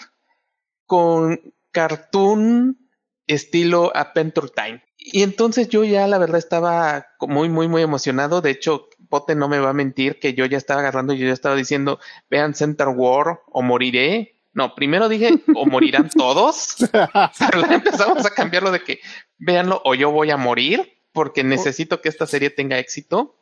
con 0.85 1.53
cartoon 1.71 2.77
estilo 3.25 3.91
Adventure 3.95 4.49
Time. 4.55 4.83
Y 4.97 5.23
entonces 5.23 5.69
yo 5.69 5.83
ya 5.83 6.07
la 6.07 6.19
verdad 6.19 6.37
estaba 6.37 7.07
muy, 7.21 7.49
muy, 7.49 7.67
muy 7.67 7.81
emocionado. 7.81 8.41
De 8.41 8.51
hecho, 8.51 8.89
Pote 9.09 9.35
no 9.35 9.47
me 9.47 9.59
va 9.59 9.71
a 9.71 9.73
mentir 9.73 10.19
que 10.19 10.35
yo 10.35 10.45
ya 10.45 10.57
estaba 10.57 10.81
agarrando 10.81 11.13
y 11.13 11.17
yo 11.17 11.25
ya 11.25 11.33
estaba 11.33 11.55
diciendo, 11.55 11.99
vean 12.29 12.53
Center 12.53 12.89
War 12.89 13.41
o 13.47 13.61
moriré. 13.63 14.39
No, 14.53 14.75
primero 14.75 15.09
dije, 15.09 15.41
o 15.55 15.65
morirán 15.65 16.09
todos. 16.09 16.75
Pero 16.91 17.71
empezamos 17.71 18.23
a 18.23 18.29
cambiarlo 18.29 18.71
de 18.71 18.83
que, 18.83 18.99
véanlo 19.39 19.81
o 19.83 19.95
yo 19.95 20.11
voy 20.11 20.29
a 20.29 20.37
morir 20.37 20.93
porque 21.11 21.43
necesito 21.43 22.01
que 22.01 22.09
esta 22.09 22.27
serie 22.27 22.51
tenga 22.51 22.77
éxito. 22.77 23.39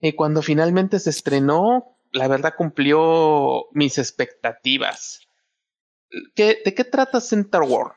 Y 0.00 0.14
cuando 0.14 0.42
finalmente 0.42 0.98
se 0.98 1.10
estrenó, 1.10 1.99
la 2.12 2.28
verdad 2.28 2.54
cumplió 2.56 3.66
mis 3.72 3.98
expectativas. 3.98 5.20
¿De 6.34 6.74
qué 6.76 6.84
trata 6.84 7.20
Center 7.20 7.62
War? 7.62 7.96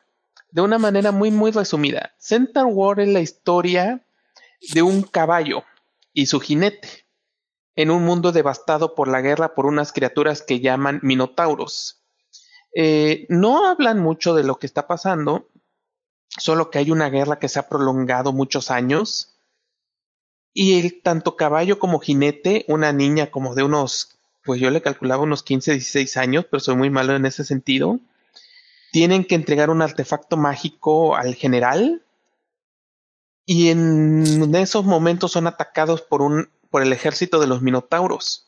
De 0.51 0.61
una 0.61 0.77
manera 0.77 1.11
muy, 1.11 1.31
muy 1.31 1.51
resumida. 1.51 2.13
Center 2.19 2.65
War 2.65 2.99
es 2.99 3.09
la 3.09 3.21
historia 3.21 4.05
de 4.73 4.81
un 4.81 5.01
caballo 5.01 5.63
y 6.13 6.27
su 6.27 6.39
jinete 6.39 7.07
en 7.75 7.89
un 7.89 8.03
mundo 8.03 8.31
devastado 8.31 8.93
por 8.95 9.07
la 9.07 9.21
guerra 9.21 9.55
por 9.55 9.65
unas 9.65 9.91
criaturas 9.91 10.43
que 10.43 10.59
llaman 10.59 10.99
minotauros. 11.01 12.03
Eh, 12.75 13.25
no 13.29 13.67
hablan 13.67 13.99
mucho 13.99 14.35
de 14.35 14.43
lo 14.43 14.59
que 14.59 14.67
está 14.67 14.87
pasando, 14.87 15.49
solo 16.29 16.69
que 16.69 16.79
hay 16.79 16.91
una 16.91 17.09
guerra 17.09 17.39
que 17.39 17.49
se 17.49 17.59
ha 17.59 17.67
prolongado 17.69 18.31
muchos 18.31 18.71
años 18.71 19.32
y 20.53 20.79
el 20.79 21.01
tanto 21.01 21.35
caballo 21.35 21.79
como 21.79 21.99
jinete, 21.99 22.65
una 22.67 22.93
niña 22.93 23.31
como 23.31 23.55
de 23.55 23.63
unos, 23.63 24.17
pues 24.43 24.61
yo 24.61 24.69
le 24.69 24.81
calculaba 24.81 25.23
unos 25.23 25.43
15, 25.43 25.71
16 25.71 26.17
años, 26.17 26.45
pero 26.49 26.59
soy 26.59 26.75
muy 26.75 26.89
malo 26.89 27.15
en 27.15 27.25
ese 27.25 27.43
sentido, 27.43 27.99
tienen 28.91 29.25
que 29.25 29.35
entregar 29.35 29.71
un 29.71 29.81
artefacto 29.81 30.37
mágico 30.37 31.15
al 31.15 31.33
general 31.33 32.03
y 33.45 33.69
en 33.69 34.53
esos 34.55 34.85
momentos 34.85 35.31
son 35.31 35.47
atacados 35.47 36.01
por 36.01 36.21
un 36.21 36.49
por 36.69 36.81
el 36.81 36.93
ejército 36.93 37.39
de 37.39 37.45
los 37.45 37.61
minotauros. 37.61 38.47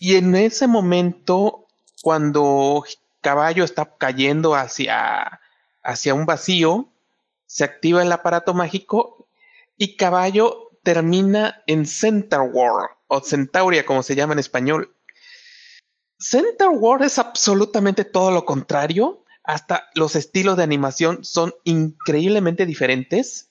Y 0.00 0.16
en 0.16 0.34
ese 0.34 0.66
momento 0.66 1.66
cuando 2.02 2.84
caballo 3.20 3.64
está 3.64 3.96
cayendo 3.96 4.54
hacia 4.54 5.40
hacia 5.82 6.14
un 6.14 6.26
vacío, 6.26 6.88
se 7.46 7.64
activa 7.64 8.02
el 8.02 8.12
aparato 8.12 8.54
mágico 8.54 9.26
y 9.76 9.96
caballo 9.96 10.67
termina 10.88 11.62
en 11.66 11.84
Center 11.84 12.40
War 12.40 12.96
o 13.08 13.20
Centauria 13.20 13.84
como 13.84 14.02
se 14.02 14.16
llama 14.16 14.32
en 14.32 14.38
español. 14.38 14.96
Center 16.18 16.68
War 16.70 17.02
es 17.02 17.18
absolutamente 17.18 18.06
todo 18.06 18.30
lo 18.30 18.46
contrario 18.46 19.22
hasta 19.44 19.90
los 19.94 20.16
estilos 20.16 20.56
de 20.56 20.62
animación 20.62 21.26
son 21.26 21.52
increíblemente 21.64 22.64
diferentes. 22.64 23.50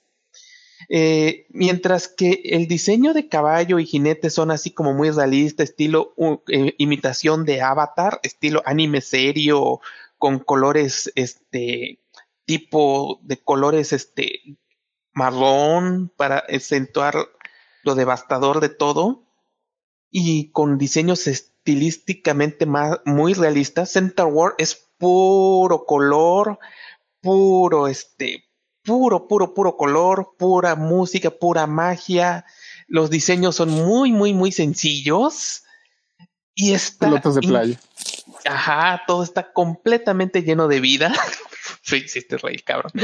Eh, 0.90 1.46
mientras 1.50 2.08
que 2.08 2.42
el 2.44 2.68
diseño 2.68 3.14
de 3.14 3.30
caballo 3.30 3.78
y 3.78 3.86
jinete 3.86 4.32
son 4.32 4.50
así 4.50 4.72
como 4.72 4.96
muy 4.96 5.12
realista, 5.12 5.62
estilo 5.62 6.16
eh, 6.48 6.74
imitación 6.80 7.46
de 7.46 7.62
Avatar, 7.62 8.20
estilo 8.24 8.64
anime 8.66 9.02
serio, 9.02 9.80
con 10.18 10.40
colores, 10.40 11.12
este, 11.14 12.00
tipo 12.46 13.20
de 13.22 13.38
colores, 13.38 13.94
este, 13.94 14.58
marrón 15.18 16.12
para 16.16 16.44
acentuar 16.48 17.16
lo 17.82 17.96
devastador 17.96 18.62
de 18.62 18.70
todo 18.70 19.24
y 20.12 20.52
con 20.52 20.78
diseños 20.78 21.26
estilísticamente 21.26 22.68
más, 22.68 23.00
muy 23.04 23.34
realistas. 23.34 23.92
Center 23.92 24.26
War 24.26 24.54
es 24.60 24.90
puro 25.00 25.86
color, 25.86 26.60
puro, 27.20 27.88
este, 27.88 28.44
puro, 28.84 29.28
puro, 29.28 29.56
puro 29.56 29.76
color, 29.76 30.36
pura 30.38 30.76
música, 30.76 31.32
pura 31.32 31.66
magia. 31.66 32.46
Los 32.88 33.10
diseños 33.10 33.56
son 33.56 33.72
muy, 33.72 34.12
muy, 34.12 34.34
muy 34.34 34.52
sencillos. 34.52 35.64
Y 36.54 36.74
está. 36.74 37.08
Pelotas 37.08 37.36
de 37.36 37.42
playa. 37.42 37.80
Ajá, 38.46 39.02
todo 39.08 39.24
está 39.24 39.52
completamente 39.52 40.44
lleno 40.44 40.68
de 40.68 40.80
vida. 40.80 41.12
sí, 41.88 42.04
hiciste 42.06 42.38
rey, 42.38 42.58
cabrón. 42.58 42.92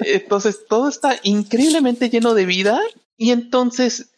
entonces, 0.00 0.60
todo 0.68 0.88
está 0.88 1.16
increíblemente 1.24 2.10
lleno 2.10 2.34
de 2.34 2.46
vida. 2.46 2.80
Y 3.16 3.32
entonces, 3.32 4.12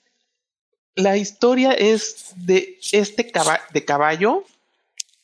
la 0.95 1.17
historia 1.17 1.73
es 1.73 2.33
de 2.37 2.79
este 2.93 3.33
de 3.73 3.85
caballo 3.85 4.45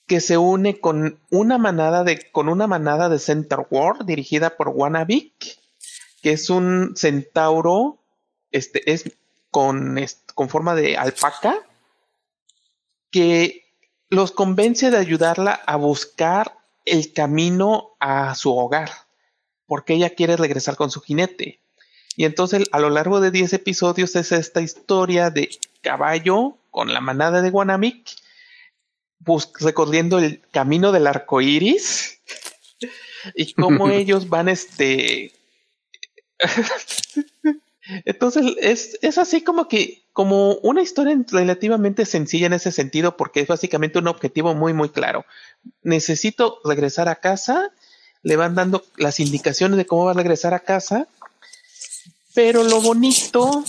que 0.07 0.21
se 0.21 0.39
une 0.39 0.81
con 0.81 1.19
una 1.31 1.59
manada 1.59 2.03
de, 2.03 2.31
con 2.33 2.49
una 2.49 2.67
manada 2.67 3.09
de 3.09 3.19
Center 3.19 3.61
War 3.71 4.05
dirigida 4.05 4.57
por 4.57 4.69
Wannabe, 4.69 5.33
que 6.23 6.33
es 6.33 6.51
un 6.51 6.95
centauro, 6.97 7.99
este, 8.51 8.91
es 8.91 9.11
con, 9.51 9.99
con 10.35 10.49
forma 10.49 10.75
de 10.75 10.97
alpaca, 10.97 11.57
que 13.11 13.67
los 14.09 14.33
convence 14.33 14.91
de 14.91 14.97
ayudarla 14.97 15.53
a 15.53 15.77
buscar 15.77 16.62
el 16.85 17.13
camino 17.13 17.97
a 18.01 18.35
su 18.35 18.57
hogar, 18.57 18.91
porque 19.67 19.95
ella 19.95 20.11
quiere 20.11 20.37
regresar 20.37 20.77
con 20.77 20.91
su 20.91 21.01
jinete. 21.01 21.61
Y 22.17 22.25
entonces 22.25 22.65
a 22.73 22.81
lo 22.81 22.91
largo 22.91 23.21
de 23.21 23.31
10 23.31 23.55
episodios 23.55 24.17
es 24.17 24.33
esta 24.33 24.61
historia 24.61 25.31
de 25.31 25.51
caballo 25.81 26.59
con 26.71 26.93
la 26.93 27.01
manada 27.01 27.43
de 27.43 27.51
Wanamik 27.51 28.11
recorriendo 29.61 30.19
el 30.19 30.41
camino 30.51 30.93
del 30.93 31.07
arco 31.07 31.41
iris 31.41 32.21
y 33.35 33.53
cómo 33.55 33.89
ellos 33.91 34.29
van 34.29 34.49
este. 34.49 35.33
Entonces 38.05 38.55
es, 38.61 38.99
es 39.03 39.19
así 39.19 39.43
como 39.43 39.69
que, 39.69 40.05
como 40.13 40.55
una 40.57 40.83
historia 40.83 41.17
relativamente 41.31 42.07
sencilla 42.07 42.47
en 42.47 42.53
ese 42.53 42.71
sentido, 42.71 43.17
porque 43.17 43.41
es 43.41 43.49
básicamente 43.49 43.99
un 43.99 44.09
objetivo 44.09 44.55
muy, 44.55 44.73
muy 44.73 44.91
claro. 44.91 45.25
Necesito 45.83 46.61
regresar 46.65 47.09
a 47.09 47.17
casa, 47.17 47.71
le 48.23 48.37
van 48.37 48.55
dando 48.55 48.85
las 48.97 49.21
indicaciones 49.21 49.77
de 49.77 49.87
cómo 49.87 50.05
va 50.05 50.13
a 50.13 50.15
regresar 50.15 50.55
a 50.55 50.61
casa, 50.61 51.09
pero 52.35 52.63
lo 52.63 52.81
bonito 52.81 53.65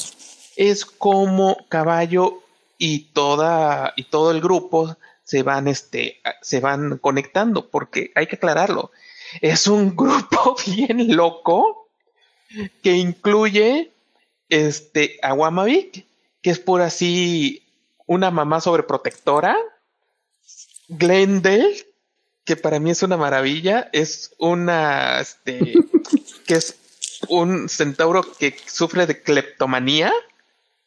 es 0.56 0.86
como 0.86 1.58
Caballo 1.69 2.43
y 2.78 3.12
toda 3.13 3.93
y 3.95 4.06
todo 4.06 4.32
el 4.32 4.41
grupo 4.41 4.95
se 5.23 5.41
van, 5.41 5.67
este, 5.67 6.21
se 6.41 6.60
van 6.60 6.97
conectando, 6.97 7.69
porque 7.69 8.12
hay 8.15 8.28
que 8.28 8.36
aclararlo. 8.36 8.91
Es 9.41 9.67
un 9.67 9.95
grupo 9.95 10.56
bien 10.67 11.15
loco 11.15 11.89
que 12.84 12.95
incluye 12.95 13.92
este, 14.49 15.19
a 15.21 15.34
Wamavik, 15.34 16.06
que 16.41 16.49
es 16.49 16.60
por 16.60 16.82
así 16.82 17.63
una 18.06 18.32
mamá 18.32 18.62
sobreprotectora. 18.62 19.58
Glendale, 20.88 21.88
que 22.43 22.56
para 22.56 22.79
mí 22.79 22.91
es 22.91 23.03
una 23.03 23.17
maravilla, 23.17 23.89
es 23.93 24.36
una, 24.38 25.19
este, 25.21 25.73
que 26.45 26.56
es 26.56 26.77
un 27.29 27.69
centauro 27.69 28.23
que 28.38 28.56
sufre 28.65 29.08
de 29.08 29.21
cleptomanía. 29.21 30.12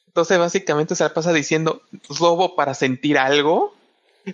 Entonces 0.07 0.39
básicamente 0.39 0.95
se 0.95 1.05
la 1.05 1.15
pasa 1.15 1.33
diciendo 1.33 1.83
robo 2.09 2.57
para 2.57 2.75
sentir 2.75 3.19
algo. 3.19 3.75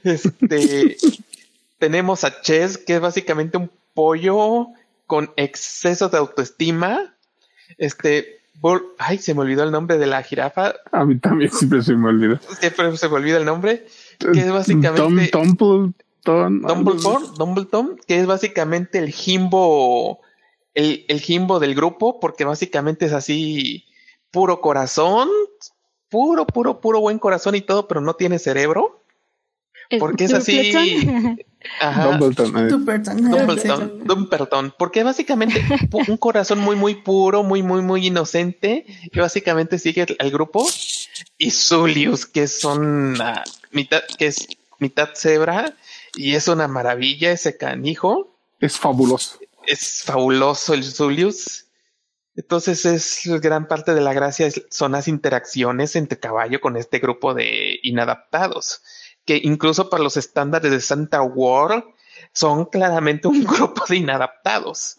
Este, 0.05 0.97
tenemos 1.79 2.25
a 2.25 2.41
Chess, 2.41 2.79
que 2.79 2.95
es 2.95 3.01
básicamente 3.01 3.57
un 3.57 3.71
pollo 3.95 4.69
con 5.07 5.33
exceso 5.37 6.09
de 6.09 6.19
autoestima. 6.19 7.15
Este, 7.79 8.42
ay, 8.99 9.19
se 9.19 9.35
me 9.35 9.41
olvidó 9.41 9.65
el 9.65 9.71
nombre 9.71 9.99
de 9.99 10.07
la 10.07 10.23
jirafa. 10.23 10.75
A 10.91 11.05
mí 11.05 11.19
también 11.19 11.51
siempre 11.51 11.83
se 11.83 11.95
me 11.95 12.09
olvida. 12.09 12.41
Siempre 12.61 12.97
se 12.97 13.09
me 13.09 13.15
olvida 13.15 13.39
el 13.39 13.45
nombre. 13.45 13.87
Que 14.19 14.41
es 14.41 14.51
básicamente. 14.51 15.29
Tom, 16.25 16.63
Dumbledore, 16.63 17.27
Dumbledore, 17.37 17.97
que 18.07 18.21
es 18.21 18.27
básicamente 18.27 18.99
el 18.99 19.11
Jimbo, 19.11 20.21
el, 20.75 21.05
el 21.09 21.21
Jimbo 21.21 21.59
del 21.59 21.75
grupo, 21.75 22.21
porque 22.21 22.45
básicamente 22.45 23.07
es 23.07 23.13
así 23.13 23.87
puro 24.31 24.61
corazón, 24.61 25.29
puro, 26.09 26.47
puro, 26.47 26.81
puro 26.81 27.01
buen 27.01 27.19
corazón 27.19 27.55
y 27.57 27.61
todo, 27.61 27.89
pero 27.89 28.01
no 28.01 28.15
tiene 28.15 28.39
cerebro. 28.39 29.02
Porque 29.99 30.25
es 30.25 30.33
así. 30.33 30.73
Dumbleton. 31.81 32.69
Dumbleton. 32.69 34.05
Dumbleton. 34.05 34.75
Porque 34.79 35.03
básicamente 35.03 35.63
un 36.09 36.17
corazón 36.17 36.59
muy, 36.59 36.77
muy 36.77 36.97
puro, 36.97 37.43
muy, 37.43 37.63
muy, 37.63 37.83
muy 37.83 38.07
inocente. 38.07 38.87
Que 39.13 39.21
básicamente 39.21 39.79
sigue 39.79 40.07
al 40.19 40.31
grupo. 40.31 40.67
Y 41.39 41.51
Zulius, 41.51 42.27
que 42.27 42.47
son 42.49 43.19
mitad, 43.71 44.03
que 44.19 44.27
es 44.27 44.49
mitad 44.79 45.11
cebra. 45.15 45.77
Y 46.15 46.35
es 46.35 46.49
una 46.49 46.69
maravilla 46.69 47.33
ese 47.33 47.57
canijo. 47.57 48.37
Es 48.61 48.79
fabuloso. 48.79 49.39
Es 49.67 50.03
fabuloso 50.05 50.75
el 50.75 50.85
Zulius. 50.85 51.67
Entonces 52.35 52.87
es 52.87 53.21
gran 53.41 53.69
parte 53.69 53.95
de 53.95 54.01
la 54.01 54.15
gracia 54.15 54.49
son 54.71 54.93
las 54.93 55.07
interacciones 55.07 55.97
entre 55.97 56.19
caballo 56.19 56.63
con 56.63 56.79
este 56.79 56.99
grupo 56.99 57.35
de 57.35 57.79
inadaptados 57.83 58.81
que 59.25 59.41
incluso 59.43 59.89
para 59.91 60.03
los 60.03 60.17
estándares 60.17 60.71
de 60.71 60.81
Santa 60.81 61.23
World 61.23 61.85
son 62.33 62.65
claramente 62.67 63.29
un 63.29 63.45
grupo 63.45 63.85
de 63.89 63.97
inadaptados. 63.97 64.97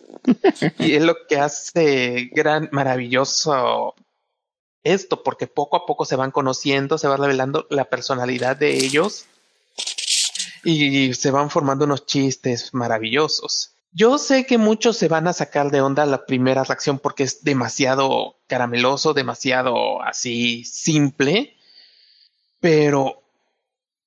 y 0.79 0.93
es 0.93 1.03
lo 1.03 1.15
que 1.27 1.37
hace 1.37 2.29
gran, 2.33 2.69
maravilloso 2.71 3.95
esto, 4.83 5.23
porque 5.23 5.47
poco 5.47 5.77
a 5.77 5.85
poco 5.85 6.05
se 6.05 6.15
van 6.15 6.31
conociendo, 6.31 6.97
se 6.97 7.07
va 7.07 7.17
revelando 7.17 7.65
la 7.69 7.85
personalidad 7.85 8.57
de 8.57 8.73
ellos 8.73 9.25
y 10.63 11.13
se 11.13 11.31
van 11.31 11.49
formando 11.49 11.85
unos 11.85 12.05
chistes 12.05 12.73
maravillosos. 12.73 13.71
Yo 13.91 14.17
sé 14.17 14.45
que 14.45 14.57
muchos 14.57 14.97
se 14.97 15.07
van 15.07 15.27
a 15.27 15.33
sacar 15.33 15.69
de 15.69 15.81
onda 15.81 16.05
la 16.05 16.25
primera 16.25 16.63
reacción 16.63 16.97
porque 16.97 17.23
es 17.23 17.43
demasiado 17.43 18.37
carameloso, 18.47 19.13
demasiado 19.13 20.01
así 20.01 20.63
simple, 20.65 21.55
pero 22.59 23.22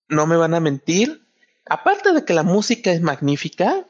no 0.09 0.27
me 0.27 0.37
van 0.37 0.55
a 0.55 0.61
mentir. 0.61 1.27
Aparte 1.69 2.13
de 2.13 2.25
que 2.25 2.35
la 2.35 2.43
música 2.43 2.93
es 2.93 3.01
magnífica, 3.01 3.87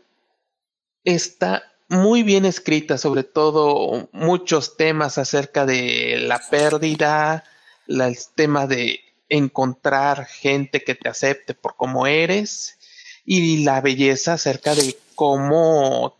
está 1.04 1.62
muy 1.88 2.22
bien 2.22 2.44
escrita, 2.44 2.98
sobre 2.98 3.22
todo 3.22 4.08
muchos 4.12 4.76
temas 4.76 5.18
acerca 5.18 5.66
de 5.66 6.18
la 6.20 6.40
pérdida, 6.50 7.44
el 7.86 8.16
tema 8.34 8.66
de 8.66 9.00
encontrar 9.28 10.26
gente 10.26 10.82
que 10.82 10.94
te 10.94 11.08
acepte 11.08 11.54
por 11.54 11.76
cómo 11.76 12.06
eres 12.06 12.78
y 13.24 13.64
la 13.64 13.80
belleza 13.80 14.34
acerca 14.34 14.74
de 14.74 14.96
cómo 15.14 16.16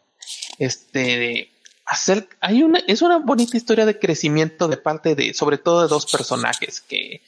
este 0.59 1.51
hacer 1.85 2.29
hay 2.41 2.65
una 2.65 2.81
es 2.89 3.03
una 3.03 3.19
bonita 3.19 3.57
historia 3.57 3.87
de 3.87 3.99
crecimiento 3.99 4.67
de 4.67 4.77
parte 4.77 5.15
de 5.15 5.35
sobre 5.35 5.59
todo 5.59 5.83
de 5.83 5.89
dos 5.89 6.07
personajes 6.07 6.81
que 6.81 7.23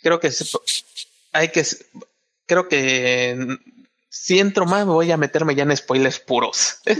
creo 0.00 0.20
que 0.20 0.30
se, 0.30 0.44
hay 1.32 1.48
que, 1.48 1.64
creo 2.46 2.68
que 2.68 3.58
si 4.18 4.38
entro 4.38 4.64
más 4.64 4.86
voy 4.86 5.10
a 5.12 5.16
meterme 5.16 5.54
ya 5.54 5.64
en 5.64 5.76
spoilers 5.76 6.20
puros. 6.20 6.78
Eh, 6.86 6.96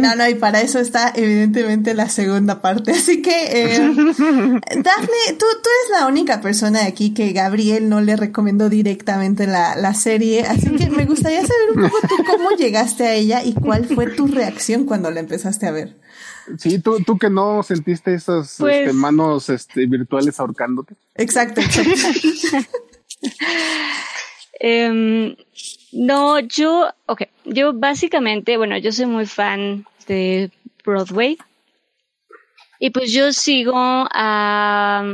no, 0.00 0.16
no, 0.16 0.28
y 0.28 0.34
para 0.34 0.60
eso 0.60 0.80
está 0.80 1.12
evidentemente 1.14 1.94
la 1.94 2.08
segunda 2.08 2.60
parte. 2.60 2.90
Así 2.92 3.22
que, 3.22 3.74
eh, 3.74 3.78
Daphne, 3.78 5.36
tú, 5.38 5.46
tú 5.62 5.70
eres 5.70 6.00
la 6.00 6.06
única 6.08 6.40
persona 6.40 6.80
de 6.80 6.86
aquí 6.86 7.14
que 7.14 7.32
Gabriel 7.32 7.88
no 7.88 8.00
le 8.00 8.16
recomendó 8.16 8.68
directamente 8.68 9.46
la, 9.46 9.76
la 9.76 9.94
serie, 9.94 10.42
así 10.42 10.70
que 10.76 10.90
me 10.90 11.04
gustaría 11.04 11.40
saber 11.40 11.70
un 11.76 11.82
poco 11.84 11.98
tú 12.08 12.24
cómo 12.24 12.50
llegaste 12.50 13.04
a 13.06 13.14
ella 13.14 13.44
y 13.44 13.54
cuál 13.54 13.84
fue 13.86 14.06
tu 14.08 14.26
reacción 14.26 14.84
cuando 14.84 15.10
la 15.10 15.20
empezaste 15.20 15.66
a 15.66 15.70
ver. 15.70 15.96
Sí, 16.58 16.80
tú, 16.80 16.98
tú 17.04 17.18
que 17.18 17.30
no 17.30 17.62
sentiste 17.62 18.14
esas 18.14 18.56
pues 18.58 18.80
este, 18.80 18.92
manos 18.92 19.48
este, 19.48 19.86
virtuales 19.86 20.38
ahorcándote. 20.40 20.96
Exacto, 21.14 21.60
exacto. 21.60 21.90
Em, 24.60 25.36
No, 25.92 26.38
yo, 26.38 26.88
ok, 27.06 27.22
yo 27.44 27.72
básicamente, 27.72 28.56
bueno, 28.56 28.78
yo 28.78 28.92
soy 28.92 29.06
muy 29.06 29.26
fan 29.26 29.84
de 30.06 30.50
Broadway. 30.84 31.36
Y 32.78 32.90
pues 32.90 33.12
yo 33.12 33.32
sigo 33.32 33.74
a, 33.76 35.04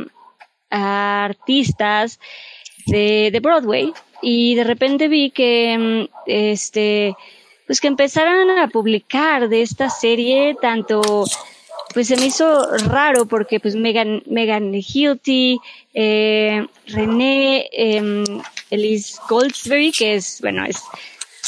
artistas 0.71 2.21
de, 2.87 3.31
de, 3.33 3.41
Broadway 3.41 3.93
y 4.23 4.55
de 4.55 4.65
repente 4.65 5.09
vi 5.09 5.31
que, 5.31 5.77
mm, 5.79 6.15
este, 6.27 7.15
pues 7.67 7.81
que 7.81 7.89
empezaron 7.89 8.51
a 8.51 8.69
publicar 8.69 9.49
de 9.49 9.63
esta 9.63 9.91
serie 9.91 10.57
tanto 10.61 11.25
pues 11.99 12.07
se 12.07 12.17
me 12.17 12.27
hizo 12.27 12.65
raro 12.87 13.27
porque 13.27 13.59
pues 13.59 13.75
Megan, 13.75 14.23
Megan 14.27 14.73
Hilty, 14.73 15.59
eh, 15.93 16.65
René, 16.87 17.69
eh, 17.73 18.25
Elise 18.71 19.19
Goldsberry, 19.29 19.91
que 19.91 20.15
es, 20.15 20.41
bueno, 20.41 20.65
es, 20.65 20.81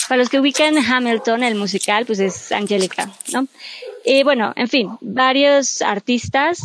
para 0.09 0.19
los 0.19 0.29
que 0.29 0.41
ubican 0.41 0.77
Hamilton, 0.77 1.45
el 1.45 1.55
musical, 1.55 2.05
pues 2.05 2.19
es 2.19 2.51
Angélica, 2.51 3.13
¿no? 3.33 3.47
Y 4.05 4.25
bueno, 4.25 4.53
en 4.57 4.67
fin, 4.67 4.91
varios 5.01 5.83
artistas 5.83 6.65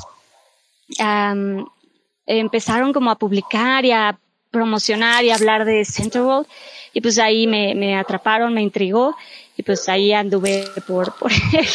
empezaron 2.25 2.91
como 2.91 3.11
a 3.11 3.19
publicar 3.19 3.85
y 3.85 3.91
a 3.91 4.17
promocionar 4.49 5.23
y 5.25 5.29
a 5.29 5.35
hablar 5.35 5.63
de 5.63 5.85
Central 5.85 6.47
y 6.91 7.01
pues 7.01 7.19
ahí 7.19 7.45
me, 7.45 7.75
me 7.75 7.95
atraparon, 7.95 8.51
me 8.51 8.63
intrigó 8.63 9.15
y 9.57 9.63
pues 9.63 9.87
ahí 9.87 10.11
anduve 10.11 10.65
por, 10.85 11.15
por 11.17 11.31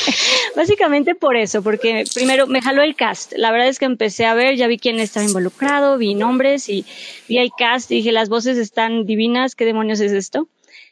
básicamente 0.56 1.14
por 1.14 1.36
eso, 1.36 1.62
porque 1.62 2.04
primero 2.14 2.46
me 2.46 2.60
jaló 2.60 2.82
el 2.82 2.94
cast. 2.94 3.32
La 3.36 3.50
verdad 3.50 3.68
es 3.68 3.78
que 3.78 3.86
empecé 3.86 4.26
a 4.26 4.34
ver, 4.34 4.56
ya 4.56 4.66
vi 4.66 4.78
quién 4.78 5.00
estaba 5.00 5.24
involucrado, 5.24 5.96
vi 5.96 6.14
nombres 6.14 6.68
y 6.68 6.84
vi 7.28 7.38
el 7.38 7.50
cast 7.56 7.90
y 7.90 7.96
dije, 7.96 8.12
las 8.12 8.28
voces 8.28 8.58
están 8.58 9.06
divinas, 9.06 9.54
¿qué 9.54 9.64
demonios 9.64 10.00
es 10.00 10.12
esto? 10.12 10.48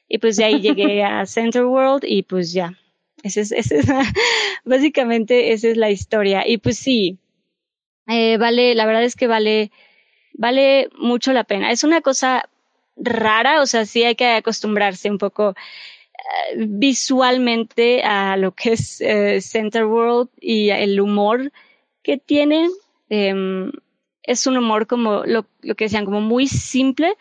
Y 0.08 0.18
pues 0.18 0.36
de 0.36 0.44
ahí 0.44 0.60
llegué 0.62 1.04
a 1.04 1.26
Center 1.26 1.64
World 1.64 2.04
y 2.06 2.22
pues 2.22 2.52
ya. 2.52 2.78
Ese 3.22 3.42
es, 3.42 3.52
ese 3.52 3.78
es 3.80 3.86
básicamente 4.64 5.52
esa 5.52 5.68
es 5.68 5.76
la 5.76 5.90
historia. 5.90 6.46
Y 6.46 6.58
pues 6.58 6.78
sí, 6.78 7.18
eh, 8.06 8.38
vale, 8.38 8.74
la 8.74 8.86
verdad 8.86 9.04
es 9.04 9.14
que 9.14 9.26
vale, 9.26 9.70
vale 10.32 10.88
mucho 10.96 11.34
la 11.34 11.44
pena. 11.44 11.70
Es 11.70 11.84
una 11.84 12.00
cosa 12.00 12.48
rara, 12.96 13.60
o 13.60 13.66
sea, 13.66 13.84
sí 13.84 14.02
hay 14.04 14.14
que 14.14 14.26
acostumbrarse 14.26 15.10
un 15.10 15.18
poco 15.18 15.54
visualmente 16.56 18.02
a 18.02 18.36
lo 18.36 18.52
que 18.52 18.72
es 18.72 19.00
eh, 19.00 19.40
Center 19.40 19.84
World 19.84 20.30
y 20.40 20.70
el 20.70 21.00
humor 21.00 21.52
que 22.02 22.18
tiene. 22.18 22.68
Em, 23.08 23.72
es 24.22 24.46
un 24.46 24.56
humor 24.58 24.86
como 24.86 25.24
lo, 25.24 25.46
lo 25.62 25.74
que 25.74 25.86
decían, 25.86 26.04
como 26.04 26.20
muy 26.20 26.46
simple, 26.46 27.14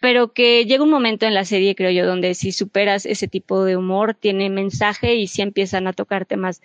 pero 0.00 0.34
que 0.34 0.66
llega 0.66 0.84
un 0.84 0.90
momento 0.90 1.24
en 1.24 1.32
la 1.32 1.46
serie, 1.46 1.74
creo 1.74 1.90
yo, 1.90 2.06
donde 2.06 2.34
si 2.34 2.52
superas 2.52 3.06
ese 3.06 3.28
tipo 3.28 3.64
de 3.64 3.76
humor, 3.76 4.14
tiene 4.14 4.50
mensaje 4.50 5.14
y 5.14 5.26
si 5.26 5.40
empiezan 5.40 5.86
a 5.86 5.94
tocar 5.94 6.26
temas 6.26 6.60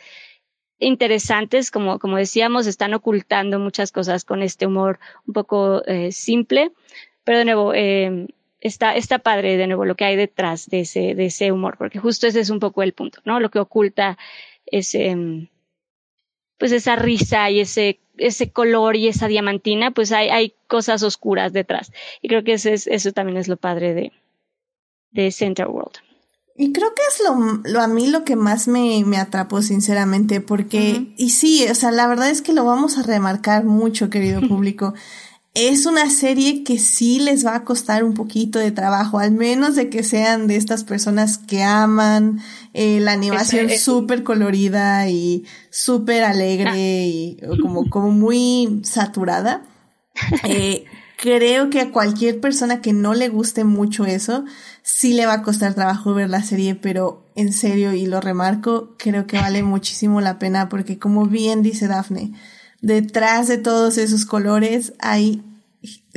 interesantes, 0.79 1.71
como, 1.71 1.99
como 1.99 2.17
decíamos, 2.17 2.67
están 2.67 2.93
ocultando 2.93 3.59
muchas 3.59 3.91
cosas 3.91 4.25
con 4.25 4.41
este 4.41 4.65
humor 4.65 4.99
un 5.27 5.33
poco 5.33 5.83
eh, 5.85 6.11
simple, 6.11 6.71
pero 7.23 7.37
de 7.37 7.45
nuevo, 7.45 7.73
eh, 7.73 8.27
está, 8.61 8.95
está 8.95 9.19
padre 9.19 9.57
de 9.57 9.67
nuevo 9.67 9.85
lo 9.85 9.95
que 9.95 10.05
hay 10.05 10.15
detrás 10.15 10.67
de 10.67 10.81
ese, 10.81 11.15
de 11.15 11.27
ese 11.27 11.51
humor, 11.51 11.77
porque 11.77 11.99
justo 11.99 12.27
ese 12.27 12.39
es 12.39 12.49
un 12.49 12.59
poco 12.59 12.83
el 12.83 12.93
punto, 12.93 13.21
¿no? 13.25 13.39
Lo 13.39 13.49
que 13.49 13.59
oculta 13.59 14.17
ese, 14.65 15.15
mm, 15.15 15.49
pues 16.57 16.71
esa 16.71 16.95
risa 16.95 17.49
y 17.49 17.61
ese, 17.61 17.99
ese 18.17 18.51
color 18.51 18.95
y 18.95 19.07
esa 19.07 19.27
diamantina, 19.27 19.91
pues 19.91 20.11
hay, 20.11 20.29
hay 20.29 20.53
cosas 20.67 21.03
oscuras 21.03 21.53
detrás. 21.53 21.91
Y 22.21 22.27
creo 22.27 22.43
que 22.43 22.53
ese 22.53 22.73
es, 22.73 22.87
eso 22.87 23.11
también 23.13 23.37
es 23.37 23.47
lo 23.47 23.57
padre 23.57 23.93
de, 23.93 24.11
de 25.11 25.31
Center 25.31 25.67
World. 25.67 25.97
Y 26.55 26.73
creo 26.73 26.93
que 26.93 27.01
es 27.07 27.21
lo, 27.23 27.61
lo, 27.71 27.79
a 27.79 27.87
mí 27.87 28.07
lo 28.07 28.25
que 28.25 28.35
más 28.35 28.67
me, 28.67 29.01
me 29.05 29.15
atrapó, 29.15 29.61
sinceramente, 29.61 30.41
porque, 30.41 31.13
y 31.15 31.29
sí, 31.29 31.65
o 31.71 31.73
sea, 31.73 31.89
la 31.91 32.05
verdad 32.05 32.29
es 32.29 32.41
que 32.41 32.51
lo 32.51 32.65
vamos 32.65 32.97
a 32.97 33.03
remarcar 33.03 33.63
mucho, 33.63 34.09
querido 34.09 34.41
público 34.49 34.93
es 35.67 35.85
una 35.85 36.09
serie 36.09 36.63
que 36.63 36.79
sí 36.79 37.19
les 37.19 37.45
va 37.45 37.55
a 37.55 37.63
costar 37.63 38.03
un 38.05 38.13
poquito 38.13 38.59
de 38.59 38.71
trabajo, 38.71 39.19
al 39.19 39.31
menos 39.31 39.75
de 39.75 39.89
que 39.89 40.03
sean 40.03 40.47
de 40.47 40.55
estas 40.55 40.85
personas 40.85 41.37
que 41.37 41.63
aman 41.63 42.39
eh, 42.73 42.99
la 43.01 43.11
animación 43.11 43.69
súper 43.69 44.23
colorida 44.23 45.09
y 45.09 45.45
súper 45.69 46.23
alegre 46.23 46.69
ah. 46.71 46.77
y 46.77 47.37
como, 47.61 47.89
como 47.89 48.11
muy 48.11 48.81
saturada. 48.83 49.63
Eh, 50.43 50.83
creo 51.15 51.69
que 51.69 51.79
a 51.79 51.91
cualquier 51.91 52.41
persona 52.41 52.81
que 52.81 52.91
no 52.91 53.13
le 53.13 53.29
guste 53.29 53.63
mucho 53.63 54.05
eso, 54.05 54.43
sí 54.83 55.13
le 55.13 55.25
va 55.25 55.33
a 55.33 55.43
costar 55.43 55.73
trabajo 55.73 56.13
ver 56.13 56.29
la 56.29 56.43
serie, 56.43 56.75
pero 56.75 57.25
en 57.35 57.53
serio, 57.53 57.93
y 57.93 58.05
lo 58.05 58.19
remarco, 58.19 58.95
creo 58.97 59.27
que 59.27 59.37
vale 59.37 59.63
muchísimo 59.63 60.19
la 60.19 60.39
pena 60.39 60.67
porque 60.67 60.99
como 60.99 61.25
bien 61.25 61.61
dice 61.61 61.87
Daphne, 61.87 62.33
detrás 62.81 63.47
de 63.47 63.57
todos 63.57 63.97
esos 63.97 64.25
colores 64.25 64.93
hay 64.99 65.41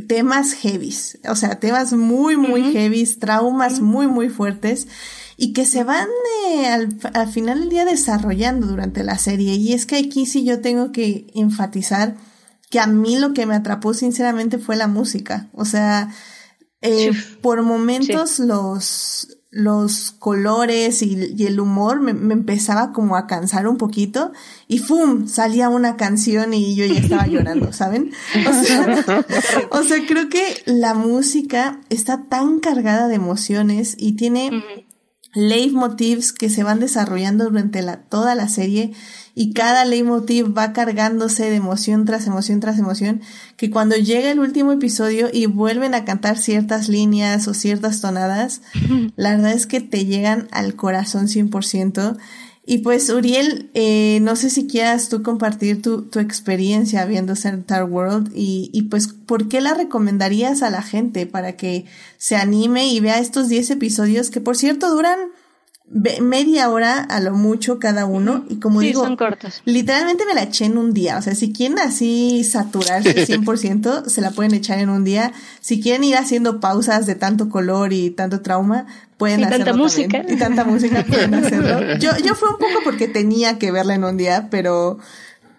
temas 0.08 0.52
heavies, 0.54 1.18
o 1.28 1.36
sea, 1.36 1.60
temas 1.60 1.92
muy, 1.92 2.36
muy 2.36 2.62
heavy, 2.62 2.72
heavies, 2.72 3.18
traumas 3.18 3.80
muy, 3.80 4.06
muy 4.06 4.28
fuertes 4.28 4.88
y 5.36 5.52
que 5.52 5.64
se 5.64 5.84
van 5.84 6.08
eh, 6.48 6.66
al, 6.66 6.98
al, 7.14 7.28
final 7.28 7.60
del 7.60 7.68
día 7.68 7.84
desarrollando 7.84 8.66
durante 8.66 9.04
la 9.04 9.18
serie. 9.18 9.54
Y 9.54 9.72
es 9.72 9.86
que 9.86 9.96
aquí 9.96 10.26
sí 10.26 10.44
yo 10.44 10.60
tengo 10.60 10.92
que 10.92 11.26
enfatizar 11.34 12.16
que 12.70 12.80
a 12.80 12.86
mí 12.86 13.18
lo 13.18 13.34
que 13.34 13.46
me 13.46 13.54
atrapó 13.54 13.94
sinceramente 13.94 14.58
fue 14.58 14.76
la 14.76 14.88
música. 14.88 15.48
O 15.52 15.64
sea, 15.64 16.10
eh, 16.80 17.12
por 17.40 17.62
momentos 17.62 18.38
los, 18.38 19.38
los 19.52 20.12
colores 20.12 21.02
y, 21.02 21.44
el 21.44 21.60
humor 21.60 22.00
me, 22.00 22.12
empezaba 22.32 22.92
como 22.92 23.16
a 23.16 23.26
cansar 23.26 23.68
un 23.68 23.76
poquito 23.76 24.32
y 24.66 24.78
¡fum! 24.78 25.28
salía 25.28 25.68
una 25.68 25.98
canción 25.98 26.54
y 26.54 26.74
yo 26.74 26.86
ya 26.86 26.98
estaba 26.98 27.26
llorando, 27.26 27.70
¿saben? 27.72 28.12
O 29.70 29.82
sea, 29.82 29.98
creo 30.08 30.30
que 30.30 30.62
la 30.64 30.94
música 30.94 31.80
está 31.90 32.24
tan 32.24 32.60
cargada 32.60 33.08
de 33.08 33.16
emociones 33.16 33.94
y 33.98 34.12
tiene 34.12 34.86
leitmotivs 35.34 36.32
que 36.32 36.50
se 36.50 36.62
van 36.62 36.80
desarrollando 36.80 37.44
durante 37.44 37.82
la, 37.82 37.98
toda 38.02 38.34
la 38.34 38.48
serie 38.48 38.92
y 39.34 39.54
cada 39.54 39.84
leitmotiv 39.84 40.56
va 40.56 40.72
cargándose 40.72 41.48
de 41.48 41.56
emoción 41.56 42.04
tras 42.04 42.26
emoción 42.26 42.60
tras 42.60 42.78
emoción, 42.78 43.22
que 43.56 43.70
cuando 43.70 43.96
llega 43.96 44.30
el 44.30 44.40
último 44.40 44.72
episodio 44.72 45.30
y 45.32 45.46
vuelven 45.46 45.94
a 45.94 46.04
cantar 46.04 46.36
ciertas 46.36 46.88
líneas 46.88 47.48
o 47.48 47.54
ciertas 47.54 48.00
tonadas, 48.00 48.60
la 49.16 49.30
verdad 49.30 49.52
es 49.52 49.66
que 49.66 49.80
te 49.80 50.04
llegan 50.04 50.48
al 50.50 50.74
corazón 50.74 51.28
100%. 51.28 52.18
Y 52.64 52.78
pues, 52.78 53.08
Uriel, 53.08 53.70
eh, 53.74 54.20
no 54.22 54.36
sé 54.36 54.48
si 54.48 54.68
quieras 54.68 55.08
tú 55.08 55.22
compartir 55.24 55.82
tu, 55.82 56.02
tu 56.02 56.20
experiencia 56.20 57.04
viendo 57.06 57.34
Center 57.34 57.82
World 57.82 58.30
y, 58.34 58.70
y 58.72 58.82
pues, 58.82 59.08
¿por 59.08 59.48
qué 59.48 59.60
la 59.60 59.74
recomendarías 59.74 60.62
a 60.62 60.70
la 60.70 60.82
gente 60.82 61.26
para 61.26 61.56
que 61.56 61.86
se 62.18 62.36
anime 62.36 62.86
y 62.86 63.00
vea 63.00 63.18
estos 63.18 63.48
10 63.48 63.70
episodios 63.70 64.30
que, 64.30 64.40
por 64.40 64.56
cierto, 64.56 64.90
duran 64.94 65.18
media 65.92 66.70
hora 66.70 67.00
a 67.02 67.20
lo 67.20 67.34
mucho 67.34 67.78
cada 67.78 68.06
uno 68.06 68.44
y 68.48 68.56
como 68.56 68.80
digo, 68.80 69.04
son 69.04 69.16
cortos. 69.16 69.60
literalmente 69.66 70.24
me 70.24 70.34
la 70.34 70.44
eché 70.44 70.64
en 70.64 70.78
un 70.78 70.94
día, 70.94 71.18
o 71.18 71.22
sea, 71.22 71.34
si 71.34 71.52
quieren 71.52 71.78
así 71.78 72.44
saturarse 72.44 73.14
100%, 73.26 74.06
se 74.06 74.20
la 74.22 74.30
pueden 74.30 74.54
echar 74.54 74.78
en 74.78 74.88
un 74.88 75.04
día, 75.04 75.32
si 75.60 75.80
quieren 75.80 76.04
ir 76.04 76.16
haciendo 76.16 76.60
pausas 76.60 77.04
de 77.04 77.14
tanto 77.14 77.50
color 77.50 77.92
y 77.92 78.10
tanto 78.10 78.40
trauma, 78.40 78.86
pueden 79.18 79.40
y 79.40 79.44
hacerlo 79.44 79.64
tanta 79.66 79.78
música. 79.78 80.24
y 80.28 80.36
tanta 80.36 80.64
música 80.64 81.04
pueden 81.08 81.34
hacerlo. 81.34 81.98
Yo, 81.98 82.16
yo 82.24 82.34
fue 82.34 82.48
un 82.48 82.58
poco 82.58 82.80
porque 82.84 83.06
tenía 83.06 83.58
que 83.58 83.70
verla 83.70 83.94
en 83.94 84.04
un 84.04 84.16
día, 84.16 84.48
pero 84.50 84.98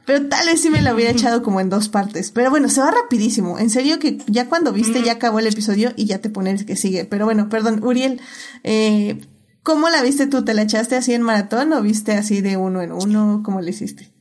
pero 0.06 0.28
tal 0.28 0.48
vez 0.48 0.62
sí 0.62 0.70
me 0.70 0.82
la 0.82 0.94
hubiera 0.94 1.12
echado 1.12 1.44
como 1.44 1.62
en 1.62 1.70
dos 1.70 1.88
partes. 1.88 2.32
Pero 2.32 2.50
bueno, 2.50 2.68
se 2.68 2.82
va 2.82 2.92
rapidísimo. 2.92 3.58
En 3.58 3.70
serio 3.70 4.00
que 4.00 4.18
ya 4.28 4.50
cuando 4.50 4.74
viste 4.74 5.02
ya 5.02 5.14
acabó 5.14 5.40
el 5.40 5.48
episodio 5.48 5.94
y 5.96 6.06
ya 6.06 6.18
te 6.20 6.30
pones 6.30 6.66
que 6.66 6.76
sigue. 6.76 7.06
Pero 7.06 7.24
bueno, 7.24 7.48
perdón, 7.48 7.82
Uriel, 7.84 8.20
eh, 8.66 9.22
¿Cómo 9.64 9.90
la 9.90 10.04
viste 10.04 10.28
tú? 10.28 10.44
¿Te 10.44 10.54
la 10.54 10.64
echaste 10.64 10.98
así 10.98 11.14
en 11.14 11.22
maratón 11.22 11.72
o 11.74 11.82
viste 11.82 12.12
así 12.12 12.42
de 12.42 12.58
uno 12.58 12.82
en 12.82 12.92
uno? 12.92 13.42
¿Cómo 13.44 13.62
le 13.62 13.72
hiciste? 13.72 14.12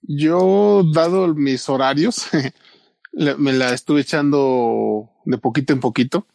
Yo, 0.00 0.82
dado 0.94 1.34
mis 1.34 1.68
horarios, 1.68 2.26
me 3.12 3.52
la 3.52 3.74
estuve 3.74 4.00
echando 4.00 5.10
de 5.26 5.38
poquito 5.38 5.74
en 5.74 5.80
poquito. 5.80 6.26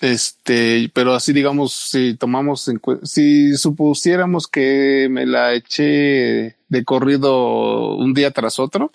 Este, 0.00 0.90
pero 0.94 1.14
así 1.14 1.32
digamos, 1.32 1.72
si 1.72 2.14
tomamos 2.16 2.68
si 3.04 3.56
supusiéramos 3.56 4.48
que 4.48 5.08
me 5.10 5.26
la 5.26 5.54
eché 5.54 6.56
de 6.68 6.84
corrido 6.84 7.96
un 7.96 8.12
día 8.12 8.32
tras 8.32 8.58
otro, 8.58 8.90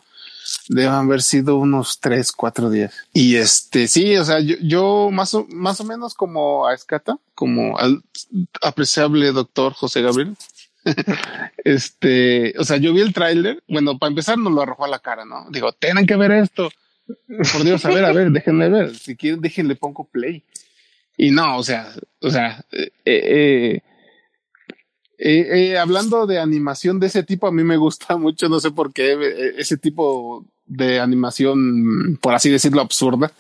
deben 0.70 0.94
haber 0.94 1.22
sido 1.22 1.58
unos 1.58 2.00
tres, 2.00 2.32
cuatro 2.32 2.70
días. 2.70 2.94
Y 3.14 3.36
este, 3.36 3.88
sí, 3.88 4.16
o 4.18 4.26
sea, 4.26 4.40
yo, 4.40 4.56
yo 4.62 5.10
más 5.12 5.34
o, 5.34 5.46
más 5.50 5.80
o 5.82 5.84
menos 5.84 6.14
como 6.14 6.68
a 6.68 6.74
escata, 6.74 7.18
como 7.36 7.78
al 7.78 8.04
apreciable 8.62 9.32
doctor 9.32 9.74
José 9.74 10.02
Gabriel. 10.02 10.36
este, 11.64 12.54
o 12.58 12.64
sea, 12.64 12.78
yo 12.78 12.94
vi 12.94 13.02
el 13.02 13.14
tráiler, 13.14 13.62
bueno, 13.68 13.98
para 13.98 14.10
empezar 14.10 14.38
nos 14.38 14.54
lo 14.54 14.62
arrojó 14.62 14.86
a 14.86 14.90
la 14.90 15.00
cara, 15.00 15.26
¿no? 15.26 15.48
Digo, 15.50 15.72
tienen 15.74 16.06
que 16.06 16.16
ver 16.16 16.32
esto. 16.32 16.70
Por 17.08 17.64
Dios, 17.64 17.86
a 17.86 17.90
ver, 17.90 18.06
a 18.06 18.12
ver, 18.12 18.32
déjenme 18.32 18.70
ver. 18.70 18.96
Si 18.96 19.16
quieren, 19.16 19.42
déjenle 19.42 19.76
pongo 19.76 20.06
play. 20.06 20.44
y 21.16 21.32
no, 21.32 21.58
o 21.58 21.64
sea, 21.64 21.94
o 22.22 22.30
sea, 22.30 22.64
eh, 22.72 22.92
eh, 23.06 23.82
eh, 25.18 25.78
hablando 25.78 26.28
de 26.28 26.40
animación 26.40 27.00
de 27.00 27.08
ese 27.08 27.24
tipo, 27.24 27.48
a 27.48 27.52
mí 27.52 27.64
me 27.64 27.78
gusta 27.78 28.18
mucho, 28.18 28.50
no 28.50 28.60
sé 28.60 28.72
por 28.72 28.94
qué, 28.94 29.54
ese 29.58 29.78
tipo 29.78 30.46
de 30.66 31.00
animación, 31.00 32.18
por 32.22 32.34
así 32.34 32.50
decirlo, 32.50 32.82
absurda, 32.82 33.32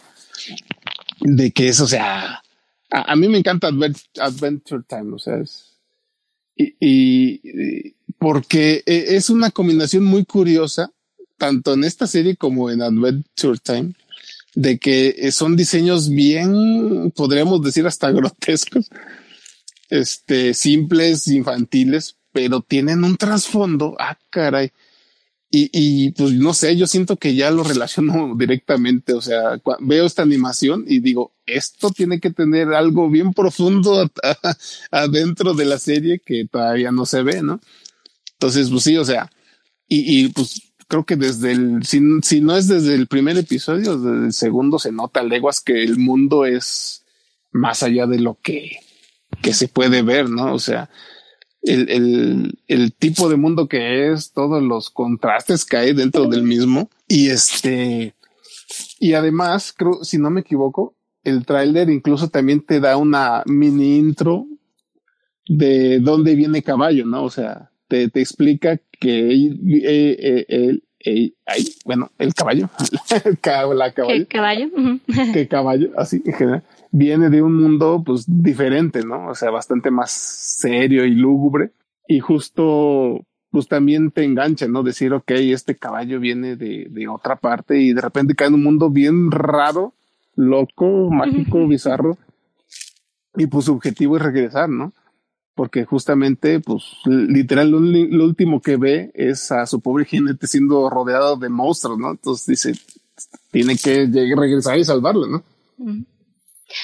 de 1.20 1.52
que 1.52 1.70
es, 1.70 1.80
o 1.80 1.88
sea, 1.88 2.42
a, 2.90 3.16
mí 3.16 3.28
me 3.28 3.38
encanta 3.38 3.68
Adventure, 3.68 4.84
Time, 4.88 5.16
o 5.16 5.20
sea, 5.20 5.38
es, 5.38 5.74
y, 6.56 6.76
y, 6.80 7.96
porque 8.18 8.82
es 8.86 9.30
una 9.30 9.52
combinación 9.52 10.06
muy 10.06 10.26
curiosa, 10.26 10.92
tanto 11.38 11.74
en 11.74 11.84
esta 11.84 12.08
serie 12.08 12.36
como 12.36 12.72
en 12.72 12.82
Adventure 12.82 13.60
Time, 13.60 13.94
de 14.56 14.80
que 14.80 15.32
son 15.32 15.56
diseños 15.56 16.10
bien, 16.10 17.12
podríamos 17.12 17.62
decir 17.62 17.86
hasta 17.86 18.10
grotescos, 18.12 18.90
este, 19.90 20.54
simples, 20.54 21.28
infantiles, 21.28 22.18
pero 22.32 22.62
tienen 22.62 23.04
un 23.04 23.18
trasfondo, 23.18 23.96
ah, 24.00 24.18
caray. 24.30 24.72
Y, 25.50 25.70
y 25.72 26.12
pues 26.12 26.34
no 26.34 26.54
sé, 26.54 26.76
yo 26.76 26.88
siento 26.88 27.16
que 27.16 27.34
ya 27.34 27.52
lo 27.52 27.64
relaciono 27.64 28.36
directamente, 28.38 29.14
o 29.14 29.22
sea, 29.22 29.62
veo 29.80 30.06
esta 30.06 30.24
animación 30.24 30.84
y 30.88 31.00
digo, 31.00 31.34
esto 31.46 31.90
tiene 31.92 32.20
que 32.20 32.32
tener 32.32 32.74
algo 32.74 33.10
bien 33.10 33.34
profundo 33.34 34.12
adentro 34.92 35.54
de 35.54 35.66
la 35.66 35.80
serie 35.80 36.20
que 36.20 36.46
todavía 36.52 36.92
no 36.92 37.06
se 37.06 37.24
ve, 37.24 37.42
¿no? 37.42 37.62
Entonces, 38.34 38.70
pues 38.70 38.84
sí, 38.84 38.98
o 38.98 39.06
sea, 39.06 39.32
y, 39.88 40.26
y 40.26 40.28
pues 40.30 40.62
creo 40.88 41.06
que 41.06 41.16
desde 41.16 41.54
el, 41.54 41.86
si, 41.86 42.02
si, 42.22 42.42
no 42.42 42.56
es 42.56 42.68
desde 42.68 42.94
el 42.96 43.08
primer 43.08 43.38
episodio, 43.38 43.98
desde 43.98 44.26
el 44.28 44.34
segundo 44.34 44.80
se 44.80 44.92
nota 44.92 45.24
leguas 45.24 45.62
que 45.62 45.84
el 45.84 45.98
mundo 45.98 46.46
es 46.46 47.06
más 47.52 47.84
allá 47.84 48.06
de 48.06 48.20
lo 48.20 48.38
que, 48.42 48.80
que 49.42 49.54
se 49.54 49.68
puede 49.68 50.02
ver, 50.02 50.30
¿no? 50.30 50.54
O 50.54 50.60
sea, 50.60 50.90
el, 51.62 51.90
el, 51.90 52.60
el 52.68 52.94
tipo 52.94 53.30
de 53.30 53.38
mundo 53.38 53.68
que 53.68 54.12
es, 54.12 54.32
todos 54.32 54.62
los 54.64 54.90
contrastes 54.90 55.66
que 55.66 55.78
hay 55.78 55.94
dentro 55.94 56.26
del 56.28 56.44
mismo. 56.44 56.90
Y 57.08 57.30
este, 57.30 58.16
y 59.00 59.14
además, 59.14 59.74
creo, 59.76 60.04
si 60.04 60.18
no 60.18 60.30
me 60.30 60.42
equivoco, 60.42 60.96
el 61.24 61.46
tráiler 61.46 61.90
incluso 61.90 62.30
también 62.30 62.62
te 62.66 62.80
da 62.80 62.98
una 62.98 63.44
mini 63.46 63.98
intro 63.98 64.46
de 65.48 66.00
dónde 66.00 66.36
viene 66.36 66.64
caballo, 66.64 67.06
¿no? 67.06 67.24
O 67.24 67.30
sea, 67.30 67.72
te, 67.88 68.10
te 68.10 68.22
explica 68.22 68.80
que 69.00 69.32
eh, 69.32 70.46
eh, 70.50 70.80
eh, 71.06 71.32
bueno, 71.86 72.12
el 72.18 72.34
caballo, 72.34 72.70
la 73.10 73.94
caballo, 73.94 74.10
el 74.10 74.28
caballo, 74.28 74.70
que 75.34 75.48
caballo, 75.48 75.92
así 75.98 76.22
en 76.26 76.34
general, 76.34 76.64
viene 76.92 77.30
de 77.30 77.42
un 77.42 77.56
mundo 77.56 78.04
pues 78.06 78.26
diferente, 78.28 79.04
¿no? 79.04 79.30
O 79.30 79.36
sea, 79.36 79.50
bastante 79.50 79.92
más 79.92 80.12
serio 80.12 81.06
y 81.06 81.12
lúgubre 81.12 81.72
y 82.08 82.20
justo 82.20 83.26
pues 83.50 83.68
también 83.68 84.12
te 84.12 84.24
engancha, 84.24 84.68
¿no? 84.68 84.84
Decir, 84.84 85.14
ok, 85.14 85.32
este 85.32 85.76
caballo 85.76 86.20
viene 86.20 86.56
de, 86.56 86.88
de 86.90 87.08
otra 87.08 87.38
parte 87.38 87.80
y 87.80 87.94
de 87.94 88.02
repente 88.02 88.36
cae 88.36 88.50
en 88.50 88.56
un 88.56 88.64
mundo 88.64 88.90
bien 88.90 89.32
raro, 89.32 89.94
loco, 90.36 91.10
mágico, 91.10 91.68
bizarro 91.68 92.18
y 93.36 93.48
pues 93.48 93.66
su 93.66 93.74
objetivo 93.74 94.18
es 94.18 94.24
regresar, 94.24 94.70
¿no? 94.70 94.94
porque 95.58 95.86
justamente, 95.86 96.60
pues, 96.60 96.84
literal, 97.06 97.72
lo, 97.72 97.80
último 98.24 98.62
que 98.62 98.78
ve 98.78 99.12
es 99.16 99.52
a 99.52 99.66
su 99.66 99.82
pobre 99.82 100.06
jinete 100.06 100.46
siendo 100.46 100.88
rodeado 100.88 101.36
de 101.36 101.50
monstruos, 101.50 101.98
¿no? 101.98 102.12
Entonces 102.12 102.46
dice, 102.46 102.80
tiene 103.50 103.76
que 103.76 104.08
regresar 104.38 104.78
y 104.78 104.86
salvarlo, 104.86 105.26
¿no? 105.26 105.44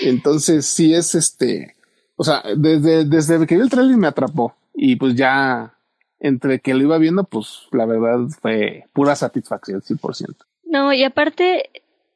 Entonces, 0.02 0.66
sí 0.66 0.94
es 0.94 1.16
este, 1.16 1.76
o 2.16 2.24
sea, 2.24 2.44
desde, 2.56 3.06
desde 3.06 3.46
que 3.46 3.56
vi 3.56 3.62
el 3.62 3.70
trailer 3.70 3.98
me 3.98 4.08
atrapó 4.08 4.56
y 4.74 4.96
pues 4.96 5.16
ya 5.16 5.74
entre 6.20 6.60
que 6.60 6.74
lo 6.74 6.82
iba 6.82 6.98
viendo, 6.98 7.26
pues 7.26 7.68
la 7.72 7.86
verdad 7.86 8.28
fue 8.42 8.86
pura 8.94 9.16
satisfacción, 9.16 9.82
100%. 9.82 10.36
No, 10.64 10.94
y 10.94 11.04
aparte, 11.04 11.70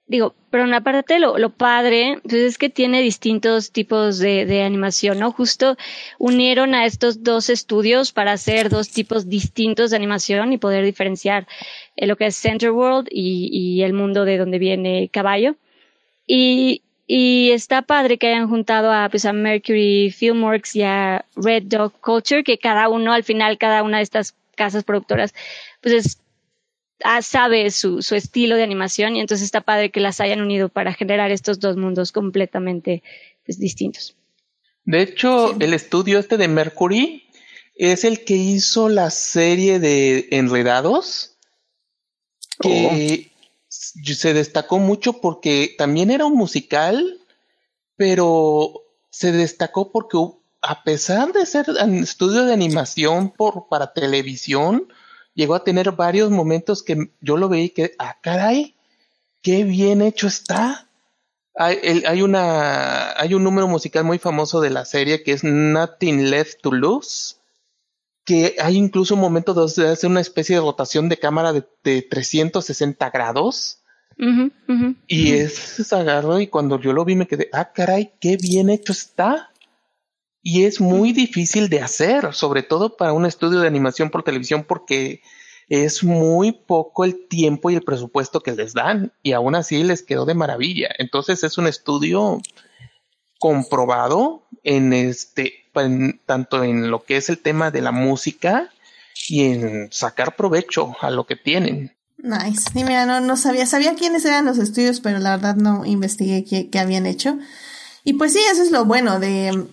digo, 0.08 0.34
pero 0.50 0.74
aparte 0.74 1.20
lo, 1.20 1.38
lo 1.38 1.50
padre, 1.50 2.20
pues 2.24 2.36
es 2.36 2.58
que 2.58 2.70
tiene 2.70 3.02
distintos 3.02 3.72
tipos 3.72 4.18
de, 4.18 4.46
de, 4.46 4.64
animación, 4.64 5.20
¿no? 5.20 5.34
Justo 5.34 5.76
unieron 6.20 6.74
a 6.74 6.86
estos 6.86 7.22
dos 7.22 7.50
estudios 7.50 8.14
para 8.14 8.32
hacer 8.32 8.70
dos 8.70 8.90
tipos 8.90 9.28
distintos 9.28 9.92
de 9.92 9.98
animación 9.98 10.54
y 10.54 10.58
poder 10.58 10.86
diferenciar 10.86 11.46
eh, 11.98 12.08
lo 12.08 12.16
que 12.16 12.28
es 12.28 12.38
Center 12.38 12.72
World 12.72 13.10
y, 13.12 13.50
y, 13.52 13.84
el 13.84 13.92
mundo 13.92 14.24
de 14.24 14.38
donde 14.38 14.58
viene 14.58 15.10
Caballo. 15.10 15.58
Y, 16.26 16.82
y 17.08 17.52
está 17.52 17.82
padre 17.82 18.18
que 18.18 18.28
hayan 18.28 18.50
juntado 18.50 18.92
a, 18.92 19.10
pues, 19.10 19.26
a 19.26 19.34
Mercury 19.34 20.12
Filmworks 20.12 20.76
y 20.76 20.84
a 20.84 21.26
Red 21.36 21.64
Dog 21.64 21.94
Culture, 22.02 22.44
que 22.44 22.60
cada 22.60 22.90
uno, 22.90 23.14
al 23.14 23.24
final, 23.24 23.58
cada 23.58 23.82
una 23.82 23.98
de 23.98 24.04
estas 24.04 24.36
casas 24.56 24.84
productoras, 24.84 25.34
pues 25.82 25.94
es 25.94 26.18
Ah, 27.04 27.22
sabe 27.22 27.70
su, 27.70 28.02
su 28.02 28.16
estilo 28.16 28.56
de 28.56 28.64
animación 28.64 29.16
y 29.16 29.20
entonces 29.20 29.46
está 29.46 29.62
padre 29.62 29.92
que 29.92 30.00
las 30.00 30.20
hayan 30.20 30.42
unido 30.42 30.70
para 30.70 30.94
generar 30.94 31.30
estos 31.30 31.60
dos 31.60 31.78
mundos 31.78 32.12
completamente 32.12 33.04
pues, 33.46 33.60
distintos. 33.60 34.16
De 34.84 35.02
hecho, 35.02 35.56
el 35.60 35.74
estudio 35.74 36.18
este 36.18 36.38
de 36.38 36.48
Mercury 36.48 37.24
es 37.76 38.04
el 38.04 38.24
que 38.24 38.36
hizo 38.36 38.90
la 38.90 39.12
serie 39.12 39.80
de 39.80 40.28
Enredados, 40.32 41.38
que 42.60 43.30
oh. 43.30 43.37
Se 43.68 44.34
destacó 44.34 44.80
mucho 44.80 45.22
porque 45.22 45.76
también 45.78 46.12
era 46.12 46.26
un 46.26 46.36
musical, 46.36 47.20
pero 47.96 48.84
se 49.10 49.32
destacó 49.32 49.92
porque 49.92 50.18
a 50.62 50.84
pesar 50.84 51.34
de 51.34 51.46
ser 51.46 51.70
un 51.70 52.04
estudio 52.04 52.46
de 52.46 52.54
animación 52.54 53.32
por, 53.32 53.68
para 53.70 53.94
televisión, 53.94 54.88
llegó 55.34 55.56
a 55.56 55.64
tener 55.64 55.92
varios 55.92 56.32
momentos 56.32 56.84
que 56.84 57.12
yo 57.22 57.38
lo 57.38 57.50
veí 57.50 57.70
que, 57.70 57.94
ah, 58.00 58.18
caray, 58.22 58.76
qué 59.42 59.64
bien 59.64 60.02
hecho 60.02 60.28
está. 60.28 60.90
Hay, 61.56 62.04
hay, 62.06 62.22
una, 62.22 63.20
hay 63.20 63.34
un 63.34 63.44
número 63.44 63.68
musical 63.68 64.04
muy 64.04 64.20
famoso 64.20 64.62
de 64.62 64.70
la 64.70 64.86
serie 64.86 65.24
que 65.24 65.32
es 65.32 65.44
Nothing 65.44 66.30
Left 66.30 66.62
to 66.62 66.72
Lose, 66.72 67.37
que 68.28 68.58
hay 68.60 68.76
incluso 68.76 69.16
un 69.16 69.22
momento 69.22 69.54
donde 69.54 69.88
hace 69.88 70.06
una 70.06 70.20
especie 70.20 70.58
de 70.58 70.62
rotación 70.62 71.08
de 71.08 71.16
cámara 71.16 71.54
de, 71.54 71.66
de 71.82 72.02
360 72.02 73.10
grados. 73.10 73.82
y 75.08 75.32
es 75.32 75.94
agarro 75.94 76.42
y 76.42 76.48
cuando 76.48 76.78
yo 76.78 76.92
lo 76.92 77.06
vi 77.06 77.16
me 77.16 77.28
quedé, 77.28 77.50
ah, 77.54 77.72
caray, 77.72 78.12
qué 78.20 78.36
bien 78.36 78.70
hecho 78.70 78.92
está. 78.92 79.50
Y 80.44 80.66
es 80.66 80.82
muy 80.82 81.14
difícil 81.14 81.70
de 81.70 81.80
hacer, 81.80 82.34
sobre 82.34 82.64
todo 82.64 82.98
para 82.98 83.14
un 83.14 83.26
estudio 83.26 83.62
de 83.62 83.68
animación 83.68 84.10
por 84.10 84.24
televisión, 84.24 84.66
porque 84.68 85.22
es 85.70 86.04
muy 86.04 86.52
poco 86.52 87.06
el 87.06 87.28
tiempo 87.30 87.70
y 87.70 87.76
el 87.76 87.84
presupuesto 87.84 88.42
que 88.42 88.52
les 88.52 88.74
dan, 88.74 89.14
y 89.24 89.32
aún 89.32 89.56
así 89.56 89.84
les 89.84 90.04
quedó 90.04 90.26
de 90.26 90.34
maravilla. 90.34 90.90
Entonces 90.98 91.46
es 91.46 91.58
un 91.58 91.68
estudio 91.68 92.42
comprobado 93.40 94.44
en 94.64 94.92
este, 94.92 95.67
tanto 96.26 96.64
en 96.64 96.90
lo 96.90 97.04
que 97.04 97.18
es 97.18 97.30
el 97.30 97.40
tema 97.40 97.72
de 97.72 97.82
la 97.82 97.92
música 97.92 98.70
y 99.30 99.46
en 99.46 99.90
sacar 99.92 100.36
provecho 100.36 100.96
a 101.02 101.10
lo 101.10 101.26
que 101.26 101.36
tienen. 101.36 101.96
Nice. 102.18 102.70
Sí, 102.74 102.84
mira, 102.84 103.06
no, 103.06 103.22
no 103.22 103.38
sabía, 103.38 103.66
sabía 103.66 103.96
quiénes 103.96 104.26
eran 104.26 104.46
los 104.46 104.58
estudios, 104.58 105.02
pero 105.02 105.20
la 105.20 105.36
verdad 105.36 105.56
no 105.56 105.86
investigué 105.86 106.44
qué, 106.44 106.70
qué 106.70 106.80
habían 106.80 107.06
hecho. 107.06 107.38
Y 108.04 108.14
pues 108.14 108.34
sí, 108.34 108.40
eso 108.52 108.64
es 108.64 108.72
lo 108.72 108.86
bueno 108.86 109.20
de, 109.20 109.68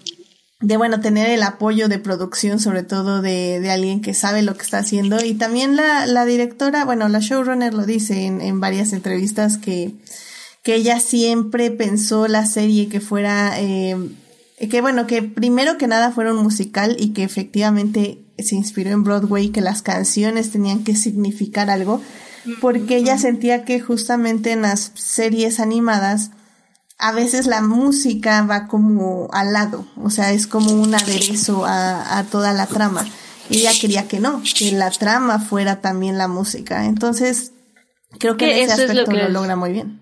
de 0.61 0.77
bueno, 0.77 1.01
tener 1.01 1.29
el 1.31 1.43
apoyo 1.43 1.89
de 1.89 1.99
producción, 1.99 2.61
sobre 2.61 2.83
todo 2.83 3.23
de, 3.23 3.61
de 3.61 3.71
alguien 3.71 4.01
que 4.01 4.13
sabe 4.13 4.43
lo 4.43 4.57
que 4.57 4.63
está 4.63 4.79
haciendo. 4.79 5.25
Y 5.25 5.35
también 5.35 5.77
la, 5.77 6.07
la 6.07 6.25
directora, 6.25 6.85
bueno, 6.85 7.09
la 7.09 7.21
showrunner 7.21 7.73
lo 7.73 7.87
dice 7.87 8.27
en, 8.27 8.41
en 8.41 8.61
varias 8.61 8.93
entrevistas 8.93 9.57
que, 9.57 9.93
que 10.63 10.75
ella 10.75 10.99
siempre 10.99 11.71
pensó 11.71 12.27
la 12.27 12.47
serie 12.47 12.89
que 12.89 13.01
fuera, 13.01 13.61
eh, 13.61 13.97
que 14.59 14.81
bueno, 14.81 15.07
que 15.07 15.23
primero 15.23 15.79
que 15.79 15.87
nada 15.87 16.13
fuera 16.13 16.33
un 16.33 16.43
musical 16.43 16.97
y 16.99 17.13
que 17.13 17.25
efectivamente 17.25 18.25
se 18.39 18.55
inspiró 18.55 18.91
en 18.91 19.05
Broadway, 19.05 19.51
que 19.51 19.61
las 19.61 19.83
canciones 19.83 20.51
tenían 20.51 20.85
que 20.85 20.97
significar 20.97 21.71
algo, 21.71 22.01
porque 22.61 22.97
ella 22.97 23.19
sentía 23.19 23.65
que 23.65 23.81
justamente 23.81 24.53
en 24.53 24.63
las 24.63 24.93
series 24.95 25.61
animadas, 25.61 26.31
a 26.99 27.13
veces 27.13 27.47
la 27.47 27.63
música 27.63 28.43
va 28.43 28.69
como 28.69 29.29
al 29.33 29.53
lado, 29.53 29.87
o 29.97 30.11
sea, 30.11 30.33
es 30.33 30.47
como 30.47 30.73
un 30.73 30.95
aderezo 30.95 31.65
a, 31.65 32.19
a 32.19 32.25
toda 32.25 32.53
la 32.53 32.67
trama. 32.67 33.05
Y 33.51 33.59
ella 33.59 33.73
quería 33.79 34.09
que 34.09 34.21
no, 34.21 34.43
que 34.57 34.73
la 34.73 34.91
trama 34.91 35.39
fuera 35.39 35.81
también 35.81 36.17
la 36.17 36.29
música. 36.29 36.87
Entonces, 36.87 37.53
creo 38.19 38.37
que, 38.37 38.63
ese 38.63 38.73
aspecto 38.73 39.13
lo, 39.13 39.29
logra 39.29 39.57
muy 39.57 39.73
bien. 39.73 40.01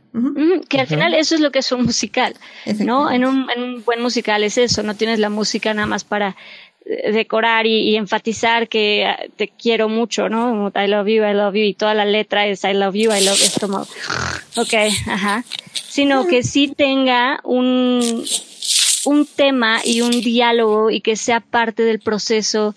Que 0.68 0.80
al 0.80 0.86
final 0.86 1.14
eso 1.14 1.34
es 1.34 1.40
lo 1.40 1.50
que 1.50 1.60
es 1.60 1.72
un 1.72 1.84
musical, 1.84 2.34
¿no? 2.80 3.10
En 3.10 3.24
un, 3.24 3.48
en 3.50 3.62
un 3.62 3.84
buen 3.84 4.02
musical 4.02 4.44
es 4.44 4.58
eso, 4.58 4.82
no 4.82 4.94
tienes 4.94 5.18
la 5.18 5.30
música 5.30 5.72
nada 5.72 5.86
más 5.86 6.04
para 6.04 6.36
decorar 6.84 7.66
y, 7.66 7.96
enfatizar 7.96 8.68
que 8.68 9.06
ah, 9.06 9.18
te 9.36 9.48
quiero 9.48 9.88
mucho, 9.88 10.28
¿no? 10.28 10.72
I 10.74 10.86
love 10.86 11.06
you, 11.06 11.24
I 11.24 11.34
love 11.34 11.54
you, 11.54 11.62
y 11.62 11.74
toda 11.74 11.94
la 11.94 12.04
letra 12.04 12.46
es 12.46 12.64
I 12.64 12.74
love 12.74 12.94
you, 12.94 13.12
I 13.12 13.24
love 13.24 13.38
you, 13.38 13.44
es 13.44 13.58
como, 13.58 13.80
ok, 14.56 14.74
ajá. 15.08 15.44
Sino 15.72 16.26
que 16.26 16.42
sí 16.42 16.68
tenga 16.68 17.40
un, 17.44 18.24
un 19.04 19.26
tema 19.26 19.80
y 19.84 20.00
un 20.00 20.10
diálogo 20.10 20.90
y 20.90 21.00
que 21.00 21.16
sea 21.16 21.40
parte 21.40 21.82
del 21.82 22.00
proceso 22.00 22.74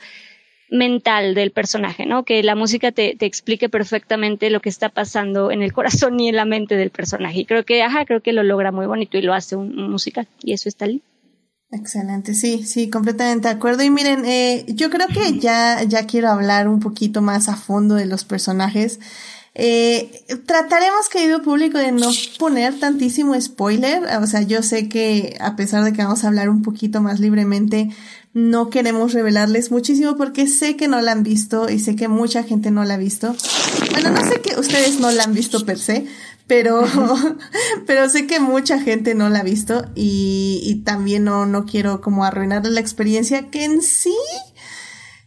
mental 0.70 1.36
del 1.36 1.52
personaje, 1.52 2.06
¿no? 2.06 2.24
Que 2.24 2.44
la 2.44 2.56
música 2.56 2.92
te, 2.92 3.16
explique 3.26 3.70
perfectamente 3.70 4.50
lo 4.50 4.62
que 4.62 4.70
está 4.70 4.90
pasando 4.90 5.52
en 5.52 5.62
el 5.62 5.74
corazón 5.74 6.20
y 6.20 6.30
en 6.30 6.36
la 6.36 6.46
mente 6.46 6.76
del 6.76 6.90
personaje. 6.90 7.40
Y 7.40 7.46
creo 7.46 7.66
que, 7.66 7.84
ajá, 7.84 8.06
creo 8.06 8.22
que 8.22 8.34
lo 8.34 8.44
logra 8.44 8.72
muy 8.72 8.86
bonito 8.86 9.18
y 9.18 9.22
lo 9.22 9.34
hace 9.34 9.56
un, 9.56 9.78
un 9.78 9.92
musical. 9.92 10.28
Y 10.44 10.54
eso 10.54 10.70
está 10.70 10.88
lindo. 10.88 11.04
Excelente, 11.72 12.34
sí, 12.34 12.64
sí, 12.64 12.90
completamente 12.90 13.48
de 13.48 13.54
acuerdo. 13.54 13.84
Y 13.84 13.90
miren, 13.90 14.24
eh, 14.26 14.66
yo 14.70 14.90
creo 14.90 15.08
que 15.08 15.40
ya, 15.40 15.84
ya 15.84 16.06
quiero 16.06 16.30
hablar 16.30 16.68
un 16.68 16.80
poquito 16.80 17.22
más 17.22 17.50
a 17.50 17.56
fondo 17.56 17.96
de 17.96 18.06
los 18.06 18.24
personajes. 18.24 19.00
Eh, 19.56 20.26
trataremos, 20.46 21.10
querido 21.10 21.42
público, 21.42 21.78
de 21.78 21.92
no 21.92 22.10
poner 22.38 22.80
tantísimo 22.80 23.40
spoiler. 23.40 24.04
O 24.22 24.28
sea, 24.28 24.42
yo 24.42 24.62
sé 24.62 24.90
que 24.90 25.38
a 25.40 25.56
pesar 25.56 25.84
de 25.84 25.92
que 25.92 26.04
vamos 26.04 26.24
a 26.24 26.28
hablar 26.28 26.50
un 26.50 26.62
poquito 26.62 27.02
más 27.02 27.20
libremente, 27.20 27.90
no 28.36 28.70
queremos 28.70 29.14
revelarles 29.14 29.72
muchísimo 29.72 30.18
porque 30.18 30.46
sé 30.46 30.76
que 30.76 30.90
no 30.90 31.00
la 31.00 31.14
han 31.14 31.24
visto 31.24 31.70
y 31.70 31.80
sé 31.80 31.96
que 31.96 32.10
mucha 32.10 32.44
gente 32.44 32.70
no 32.70 32.84
la 32.84 32.96
ha 32.96 32.98
visto. 32.98 33.34
Bueno, 33.92 34.12
no 34.12 34.28
sé 34.28 34.42
que 34.42 34.60
ustedes 34.60 35.00
no 35.00 35.10
la 35.10 35.24
han 35.24 35.34
visto 35.34 35.66
per 35.66 35.80
se, 35.80 36.06
pero, 36.46 36.84
pero 37.88 38.10
sé 38.10 38.28
que 38.28 38.42
mucha 38.42 38.78
gente 38.78 39.16
no 39.16 39.30
la 39.30 39.40
ha 39.40 39.44
visto 39.44 39.86
y, 39.96 40.60
y 40.66 40.76
también 40.84 41.24
no, 41.24 41.46
no 41.46 41.66
quiero 41.66 42.02
como 42.02 42.26
arruinar 42.26 42.68
la 42.68 42.82
experiencia 42.82 43.50
que 43.50 43.64
en 43.64 43.82
sí 43.82 44.14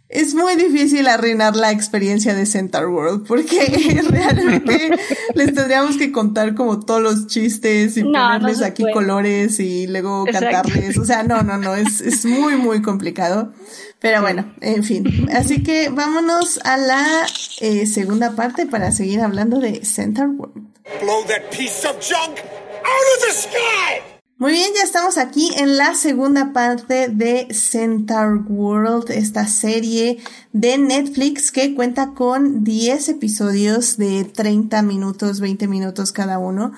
es 0.08 0.34
muy 0.34 0.56
difícil 0.56 1.06
arruinar 1.06 1.54
la 1.54 1.70
experiencia 1.70 2.34
de 2.34 2.46
Centaur 2.46 2.86
World 2.86 3.26
porque 3.26 4.02
realmente 4.08 4.90
les 5.34 5.54
tendríamos 5.54 5.98
que 5.98 6.12
contar 6.12 6.54
como 6.54 6.80
todos 6.80 7.02
los 7.02 7.26
chistes 7.26 7.96
y 7.98 8.04
ponerles 8.04 8.62
aquí 8.62 8.84
colores 8.92 9.60
y 9.60 9.86
luego 9.86 10.24
cantarles. 10.24 10.96
O 10.96 11.04
sea, 11.04 11.22
no, 11.24 11.42
no, 11.42 11.58
no, 11.58 11.74
es, 11.74 12.00
es 12.00 12.24
muy, 12.24 12.56
muy 12.56 12.80
complicado. 12.80 13.52
Pero 14.00 14.22
bueno, 14.22 14.54
en 14.60 14.84
fin. 14.84 15.28
Así 15.32 15.62
que 15.62 15.88
vámonos 15.90 16.60
a 16.64 16.76
la 16.76 17.26
eh, 17.60 17.86
segunda 17.86 18.32
parte 18.32 18.64
para 18.64 18.92
seguir 18.92 19.20
hablando 19.20 19.60
de 19.60 19.84
Centaur 19.84 20.28
World. 20.28 20.68
Blow 21.02 21.22
that 21.26 21.50
piece 21.50 21.86
of 21.86 21.96
junk 22.00 22.38
out 22.38 23.06
of 23.16 23.26
the 23.26 23.32
sky! 23.32 24.17
Muy 24.40 24.52
bien, 24.52 24.70
ya 24.72 24.84
estamos 24.84 25.18
aquí 25.18 25.50
en 25.56 25.76
la 25.76 25.96
segunda 25.96 26.52
parte 26.52 27.08
de 27.08 27.48
Centaur 27.50 28.44
World, 28.48 29.10
esta 29.10 29.48
serie 29.48 30.18
de 30.52 30.78
Netflix 30.78 31.50
que 31.50 31.74
cuenta 31.74 32.14
con 32.14 32.62
10 32.62 33.08
episodios 33.08 33.96
de 33.96 34.22
30 34.22 34.82
minutos, 34.82 35.40
20 35.40 35.66
minutos 35.66 36.12
cada 36.12 36.38
uno. 36.38 36.70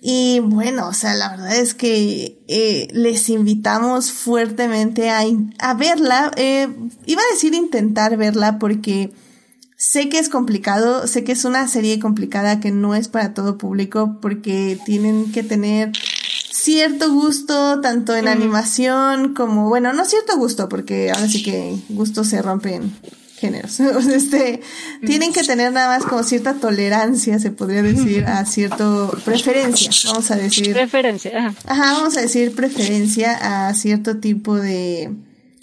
Y 0.00 0.40
bueno, 0.40 0.88
o 0.88 0.92
sea, 0.92 1.14
la 1.14 1.28
verdad 1.28 1.54
es 1.54 1.72
que 1.72 2.42
eh, 2.48 2.88
les 2.90 3.28
invitamos 3.28 4.10
fuertemente 4.10 5.08
a, 5.08 5.74
verla. 5.74 6.32
Eh, 6.34 6.66
iba 7.06 7.22
a 7.22 7.32
decir 7.32 7.54
intentar 7.54 8.16
verla 8.16 8.58
porque 8.58 9.12
sé 9.76 10.08
que 10.08 10.18
es 10.18 10.28
complicado, 10.28 11.06
sé 11.06 11.22
que 11.22 11.30
es 11.30 11.44
una 11.44 11.68
serie 11.68 12.00
complicada 12.00 12.58
que 12.58 12.72
no 12.72 12.96
es 12.96 13.06
para 13.06 13.34
todo 13.34 13.56
público 13.56 14.18
porque 14.20 14.80
tienen 14.84 15.30
que 15.30 15.44
tener 15.44 15.92
cierto 16.68 17.10
gusto, 17.10 17.80
tanto 17.80 18.14
en 18.14 18.28
animación 18.28 19.32
como, 19.32 19.70
bueno, 19.70 19.94
no 19.94 20.04
cierto 20.04 20.36
gusto, 20.36 20.68
porque 20.68 21.10
ahora 21.10 21.26
sí 21.26 21.42
que 21.42 21.74
gusto 21.88 22.24
se 22.24 22.42
rompen 22.42 22.92
géneros. 23.38 23.80
este, 23.80 24.60
tienen 25.06 25.32
que 25.32 25.44
tener 25.44 25.72
nada 25.72 25.96
más 25.96 26.04
como 26.04 26.22
cierta 26.22 26.52
tolerancia, 26.54 27.38
se 27.38 27.52
podría 27.52 27.82
decir, 27.82 28.26
a 28.26 28.44
cierto 28.44 29.16
preferencia, 29.24 29.90
vamos 30.08 30.30
a 30.30 30.36
decir. 30.36 30.74
Preferencia, 30.74 31.38
ajá. 31.38 31.54
Ajá, 31.64 31.92
vamos 31.94 32.18
a 32.18 32.20
decir 32.20 32.54
preferencia 32.54 33.68
a 33.68 33.72
cierto 33.72 34.18
tipo 34.18 34.54
de, 34.54 35.10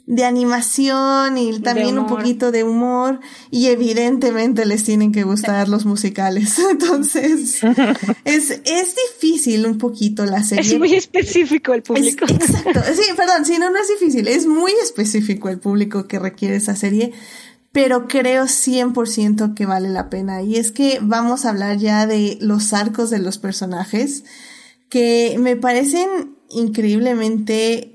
de 0.08 0.24
animación 0.24 1.38
y 1.38 1.60
también 1.60 1.98
un 1.98 2.06
poquito 2.06 2.52
de 2.52 2.64
humor 2.64 3.20
y 3.50 3.68
evidentemente 3.68 4.66
les 4.66 4.84
tienen 4.84 5.12
que 5.12 5.24
gustar 5.24 5.68
los 5.68 5.86
musicales. 5.86 6.60
Entonces, 6.72 7.62
es, 8.24 8.62
es 8.66 8.96
difícil 9.20 9.66
un 9.66 9.78
poquito 9.80 10.26
la 10.26 10.44
serie. 10.44 10.74
Es 10.74 10.78
muy 10.78 10.94
específico 10.94 11.74
el 11.74 11.82
público. 11.82 12.26
exacto. 12.26 12.82
Sí, 12.96 13.12
perdón, 13.18 13.46
sí, 13.46 13.58
no, 13.60 13.72
no 13.72 13.80
es 13.80 13.88
difícil. 14.00 14.28
Es 14.28 14.46
muy 14.46 14.72
específico 14.84 15.50
el 15.50 15.60
público 15.60 16.08
que 16.08 16.20
requiere 16.20 16.56
esa 16.56 16.76
serie, 16.76 17.12
pero 17.72 18.08
creo 18.08 18.44
100% 18.44 19.56
que 19.56 19.66
vale 19.66 19.90
la 19.90 20.10
pena. 20.10 20.44
Y 20.44 20.58
es 20.58 20.72
que 20.72 21.00
vamos 21.02 21.46
a 21.46 21.50
hablar 21.50 21.78
ya 21.78 22.06
de 22.06 22.38
los 22.42 22.74
arcos 22.74 23.10
de 23.10 23.20
los 23.20 23.40
personajes 23.40 24.24
que 24.88 25.36
me 25.40 25.56
parecen 25.56 26.38
increíblemente 26.50 27.95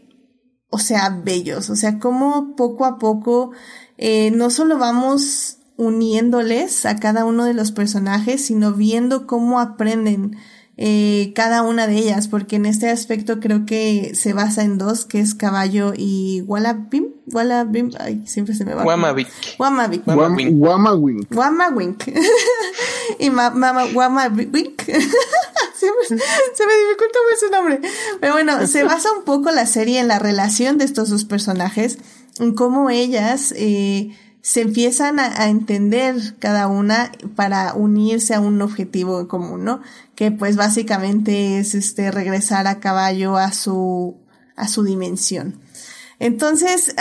o 0.71 0.79
sea, 0.79 1.21
bellos, 1.23 1.69
o 1.69 1.77
sea, 1.77 1.99
como 1.99 2.55
poco 2.57 2.85
a 2.85 2.99
poco 2.99 3.51
eh, 3.99 4.31
no 4.31 4.51
solo 4.51 4.79
vamos 4.79 5.59
uniéndoles 5.77 6.87
a 6.87 6.97
cada 6.97 7.25
uno 7.25 7.45
de 7.45 7.55
los 7.55 7.73
personajes, 7.73 8.45
sino 8.45 8.73
viendo 8.73 9.27
cómo 9.27 9.61
aprenden 9.61 10.37
eh, 10.83 11.35
cada 11.35 11.61
una 11.61 11.87
de 11.87 11.99
ellas, 11.99 12.27
porque 12.27 12.57
en 12.57 12.65
este 12.65 12.89
aspecto 12.89 13.39
creo 13.39 13.67
que 13.67 14.13
se 14.15 14.33
basa 14.33 14.63
en 14.63 14.79
dos, 14.79 15.05
que 15.05 15.21
es 15.21 15.35
Caballo 15.35 15.93
y 15.95 16.41
Wallabim. 16.47 17.09
Wallabim, 17.31 17.91
ay, 18.01 18.23
siempre 18.25 18.55
se 18.55 18.65
me 18.65 18.73
va. 18.73 18.85
Wamavik. 18.85 19.29
Wamavik. 19.59 20.05
Wamawink. 20.07 21.37
Wamawink. 21.37 22.05
y 23.19 23.29
Mama 23.29 23.85
Wamawink. 23.93 24.83
se, 24.83 25.87
me, 25.87 26.05
se 26.09 26.67
me 26.67 26.73
dificulta 26.79 27.19
mucho 27.29 27.47
su 27.47 27.53
nombre. 27.53 27.81
Pero 28.19 28.33
bueno, 28.33 28.67
se 28.67 28.83
basa 28.83 29.13
un 29.13 29.25
poco 29.25 29.51
la 29.51 29.67
serie 29.67 30.01
en 30.01 30.09
la 30.09 30.19
relación 30.19 30.79
de 30.79 30.87
estos 30.87 31.11
dos 31.11 31.27
personajes, 31.27 31.99
en 32.39 32.55
cómo 32.55 32.89
ellas 32.89 33.53
eh, 33.55 34.17
se 34.43 34.63
empiezan 34.63 35.19
a, 35.19 35.49
entender 35.49 36.17
cada 36.39 36.67
una 36.67 37.13
para 37.37 37.75
unirse 37.75 38.35
a 38.35 38.41
un 38.41 38.61
objetivo 38.63 39.21
en 39.21 39.27
común, 39.27 39.65
¿no? 39.65 39.81
Que 40.15 40.31
pues 40.31 40.57
básicamente 40.57 41.59
es 41.59 41.75
este 41.75 42.11
regresar 42.11 42.67
a 42.67 42.81
caballo 42.81 43.37
a 43.37 43.53
su 43.53 44.17
a 44.57 44.69
su 44.69 44.85
dimensión. 44.85 45.61
Entonces, 46.19 46.95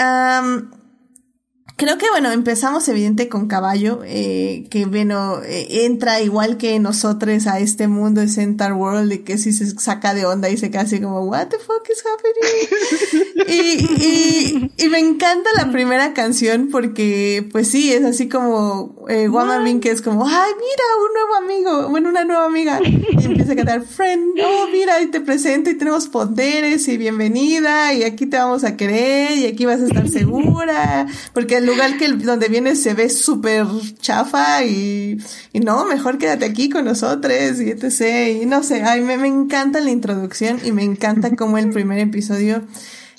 Creo 1.80 1.96
que 1.96 2.10
bueno, 2.10 2.30
empezamos 2.30 2.86
evidente 2.88 3.30
con 3.30 3.48
Caballo, 3.48 4.00
eh, 4.04 4.66
que 4.68 4.84
bueno, 4.84 5.40
eh, 5.42 5.86
entra 5.86 6.20
igual 6.20 6.58
que 6.58 6.78
nosotros 6.78 7.46
a 7.46 7.58
este 7.58 7.88
mundo 7.88 8.20
de 8.20 8.28
Centaur 8.28 8.74
World 8.74 9.10
y 9.10 9.18
que 9.20 9.38
si 9.38 9.54
se 9.54 9.64
saca 9.78 10.12
de 10.12 10.26
onda 10.26 10.50
y 10.50 10.58
se 10.58 10.70
queda 10.70 10.82
así 10.82 11.00
como, 11.00 11.22
what 11.22 11.46
the 11.46 11.56
fuck 11.56 11.88
is 11.88 12.04
happening? 12.04 13.46
y, 13.48 14.04
y, 14.04 14.72
y, 14.76 14.88
me 14.90 14.98
encanta 14.98 15.48
la 15.56 15.72
primera 15.72 16.12
canción 16.12 16.68
porque 16.70 17.48
pues 17.50 17.68
sí, 17.68 17.90
es 17.94 18.04
así 18.04 18.28
como 18.28 19.06
eh, 19.08 19.30
Wamamin 19.30 19.80
que 19.80 19.90
es 19.90 20.02
como, 20.02 20.26
ay 20.26 20.52
mira, 20.58 20.84
un 21.06 21.14
nuevo 21.14 21.34
amigo, 21.36 21.88
bueno, 21.88 22.10
una 22.10 22.26
nueva 22.26 22.44
amiga. 22.44 22.78
Y 22.82 23.24
empieza 23.24 23.52
a 23.52 23.56
cantar, 23.56 23.82
friend, 23.84 24.38
oh 24.44 24.66
mira, 24.70 25.00
y 25.00 25.06
te 25.06 25.22
presento 25.22 25.70
y 25.70 25.78
tenemos 25.78 26.08
poderes 26.08 26.86
y 26.88 26.98
bienvenida 26.98 27.94
y 27.94 28.02
aquí 28.02 28.26
te 28.26 28.36
vamos 28.36 28.64
a 28.64 28.76
querer 28.76 29.38
y 29.38 29.46
aquí 29.46 29.64
vas 29.64 29.80
a 29.80 29.86
estar 29.86 30.06
segura, 30.10 31.06
porque 31.32 31.56
el 31.56 31.69
lugar 31.70 31.96
que 31.96 32.08
donde 32.08 32.48
vienes 32.48 32.82
se 32.82 32.94
ve 32.94 33.08
súper 33.08 33.66
chafa 34.00 34.64
y, 34.64 35.18
y, 35.52 35.60
no, 35.60 35.84
mejor 35.86 36.18
quédate 36.18 36.44
aquí 36.44 36.68
con 36.68 36.84
nosotros 36.84 37.60
y 37.60 37.70
etc. 37.70 38.42
Y 38.42 38.46
no 38.46 38.62
sé, 38.62 38.82
ay, 38.82 39.00
me, 39.00 39.14
encanta 39.26 39.80
la 39.80 39.90
introducción 39.90 40.60
y 40.64 40.72
me 40.72 40.82
encanta 40.82 41.34
como 41.36 41.58
el 41.58 41.70
primer 41.70 41.98
episodio, 41.98 42.62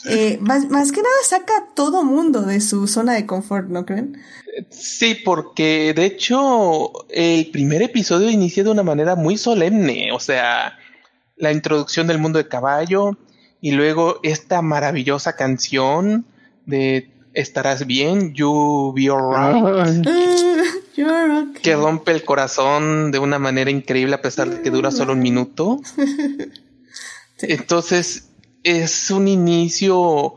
eh, 0.10 0.38
más, 0.42 0.70
más 0.70 0.92
que 0.92 1.02
nada 1.02 1.16
saca 1.24 1.54
a 1.58 1.74
todo 1.76 2.04
mundo 2.04 2.42
de 2.42 2.60
su 2.62 2.88
zona 2.88 3.14
de 3.14 3.26
confort, 3.26 3.70
¿no 3.70 3.86
creen? 3.86 4.18
Sí, 4.70 5.16
porque 5.24 5.94
de 5.96 6.06
hecho 6.06 6.92
el 7.10 7.50
primer 7.52 7.82
episodio 7.82 8.30
inicia 8.30 8.64
de 8.64 8.72
una 8.72 8.84
manera 8.84 9.16
muy 9.16 9.38
solemne, 9.38 10.12
o 10.12 10.20
sea, 10.20 10.78
la 11.38 11.52
introducción 11.52 12.08
del 12.08 12.20
mundo 12.20 12.38
de 12.38 12.48
caballo 12.48 13.18
y 13.62 13.72
luego 13.72 14.20
esta 14.24 14.62
maravillosa 14.62 15.36
canción 15.36 16.26
de 16.66 17.12
estarás 17.34 17.86
bien, 17.86 18.34
you 18.34 18.94
be 18.96 19.10
alright. 19.10 20.08
Que 21.64 21.76
rompe 21.76 22.12
el 22.12 22.24
corazón 22.24 23.12
de 23.12 23.18
una 23.18 23.40
manera 23.40 23.72
increíble 23.72 24.14
a 24.16 24.22
pesar 24.22 24.50
de 24.50 24.62
que 24.62 24.70
dura 24.70 24.92
solo 24.92 25.14
un 25.14 25.20
minuto. 25.20 25.80
Entonces, 27.42 28.30
es 28.64 29.10
un 29.10 29.28
inicio 29.28 30.36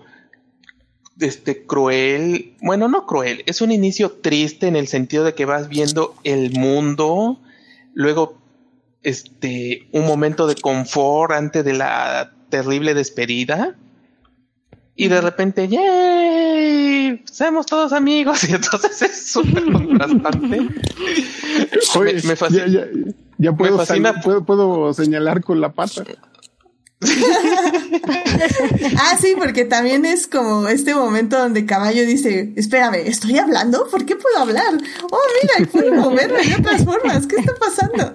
este 1.21 1.67
cruel, 1.67 2.55
bueno, 2.61 2.89
no 2.89 3.07
cruel, 3.07 3.43
es 3.47 3.61
un 3.61 3.73
inicio 3.73 4.13
triste 4.13 4.67
en 4.67 4.77
el 4.77 4.89
sentido 4.89 5.25
de 5.25 5.35
que 5.35 5.45
vas 5.45 5.69
viendo 5.69 6.15
el 6.25 6.53
mundo, 6.53 7.41
luego 7.93 8.39
este 9.03 9.89
un 9.93 10.07
momento 10.07 10.47
de 10.47 10.55
confort 10.55 11.33
antes 11.33 11.65
de 11.65 11.75
la 11.75 12.33
terrible 12.49 12.95
despedida 12.95 13.77
y 14.97 15.09
de 15.09 15.21
repente, 15.21 15.69
Seamos 17.25 17.67
todos 17.67 17.93
amigos. 17.93 18.45
Y 18.49 18.55
entonces 18.55 19.03
es 19.03 19.27
súper 19.33 19.65
contrastante. 19.71 20.61
me, 22.25 22.37
fascina. 22.37 22.67
Ya, 23.39 23.53
puedo, 23.53 23.79
puedo, 24.23 24.45
puedo, 24.45 24.93
señalar 24.95 25.43
con 25.43 25.61
la 25.61 25.73
pata. 25.73 26.05
ah, 28.99 29.17
sí, 29.21 29.35
porque 29.39 29.65
también 29.65 30.05
es 30.07 30.27
como 30.27 30.69
este 30.69 30.95
momento 30.95 31.39
donde 31.39 31.67
Caballo 31.67 32.07
dice, 32.07 32.53
espérame, 32.57 33.07
¿estoy 33.07 33.39
hablando? 33.39 33.87
¿Por 33.91 34.07
qué 34.07 34.17
puedo 34.17 34.39
hablar? 34.39 34.75
Oh, 35.11 35.21
mira, 35.43 35.55
y 35.61 35.65
puedo 35.67 35.93
moverme 35.95 36.43
de 36.45 36.55
otras 36.55 36.85
formas. 36.85 37.27
¿Qué 37.27 37.37
está 37.37 37.55
pasando? 37.57 38.13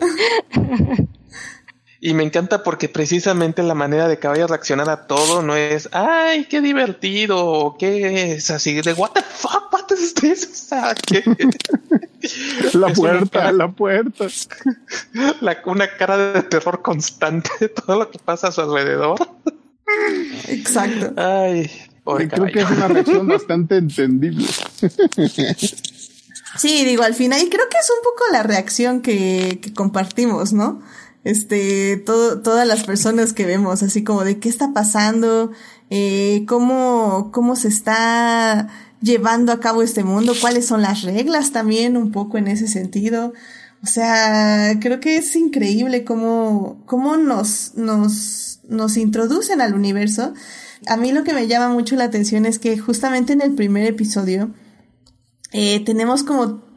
Y 2.02 2.14
me 2.14 2.24
encanta 2.24 2.64
porque 2.64 2.88
precisamente 2.88 3.62
la 3.62 3.74
manera 3.74 4.08
de 4.08 4.20
Caballo 4.20 4.48
reaccionar 4.48 4.90
a 4.90 5.06
todo 5.06 5.42
no 5.42 5.58
es, 5.58 5.90
ay, 5.92 6.46
qué 6.46 6.62
divertido, 6.62 7.76
qué 7.78 8.34
es 8.34 8.50
así 8.52 8.82
de, 8.82 8.94
what 8.94 9.12
the 9.12 9.22
fuck, 9.22 9.74
what 9.74 9.86
is 9.92 10.14
this? 10.14 10.70
la 12.74 12.94
puerta, 12.94 13.52
la 13.52 13.70
puerta. 13.72 14.28
La, 15.42 15.58
una 15.66 15.90
cara 15.98 16.32
de 16.32 16.44
terror 16.44 16.82
constante 16.82 17.50
de 17.60 17.68
todo 17.68 18.00
lo 18.00 18.10
que 18.10 18.20
pasa 18.20 18.48
a 18.48 18.52
su 18.54 18.62
alrededor. 18.62 19.20
Exacto. 20.48 21.14
Ay, 21.18 21.70
Creo 22.06 22.48
que 22.48 22.62
es 22.62 22.72
una 22.72 22.88
reacción 22.88 23.28
bastante 23.28 23.78
entendible. 23.78 24.48
Sí, 26.58 26.86
digo, 26.86 27.04
al 27.04 27.14
final, 27.14 27.42
y 27.42 27.50
creo 27.50 27.68
que 27.70 27.78
es 27.78 27.90
un 27.90 28.04
poco 28.04 28.24
la 28.32 28.44
reacción 28.44 29.02
que, 29.02 29.60
que 29.62 29.74
compartimos, 29.74 30.54
¿no? 30.54 30.82
Este, 31.24 31.98
todo, 31.98 32.42
todas 32.42 32.68
las 32.68 32.84
personas 32.84 33.34
que 33.34 33.46
vemos, 33.46 33.84
así 33.84 34.04
como 34.04 34.24
de 34.24 34.40
qué 34.40 34.50
está 34.50 34.74
pasando, 34.74 35.52
eh, 35.90 36.46
cómo, 36.48 37.32
cómo 37.32 37.56
se 37.56 37.68
está 37.68 38.70
llevando 39.02 39.52
a 39.52 39.60
cabo 39.60 39.82
este 39.82 40.04
mundo, 40.04 40.34
cuáles 40.40 40.66
son 40.66 40.82
las 40.82 41.04
reglas 41.04 41.52
también, 41.52 41.98
un 41.98 42.12
poco 42.12 42.38
en 42.38 42.48
ese 42.48 42.68
sentido. 42.68 43.34
O 43.84 43.88
sea, 43.88 44.78
creo 44.82 45.00
que 45.00 45.18
es 45.18 45.36
increíble 45.36 46.04
cómo, 46.04 46.82
cómo 46.86 47.18
nos, 47.18 47.76
nos, 47.76 48.60
nos 48.68 48.98
introducen 48.98 49.62
al 49.62 49.74
universo. 49.74 50.34
A 50.88 50.98
mí 50.98 51.12
lo 51.12 51.24
que 51.24 51.34
me 51.34 51.48
llama 51.48 51.70
mucho 51.70 51.96
la 51.96 52.06
atención 52.06 52.46
es 52.46 52.60
que 52.60 52.78
justamente 52.78 53.34
en 53.34 53.42
el 53.42 53.56
primer 53.56 53.86
episodio 53.86 54.52
eh, 55.52 55.84
tenemos 55.86 56.24
como 56.24 56.69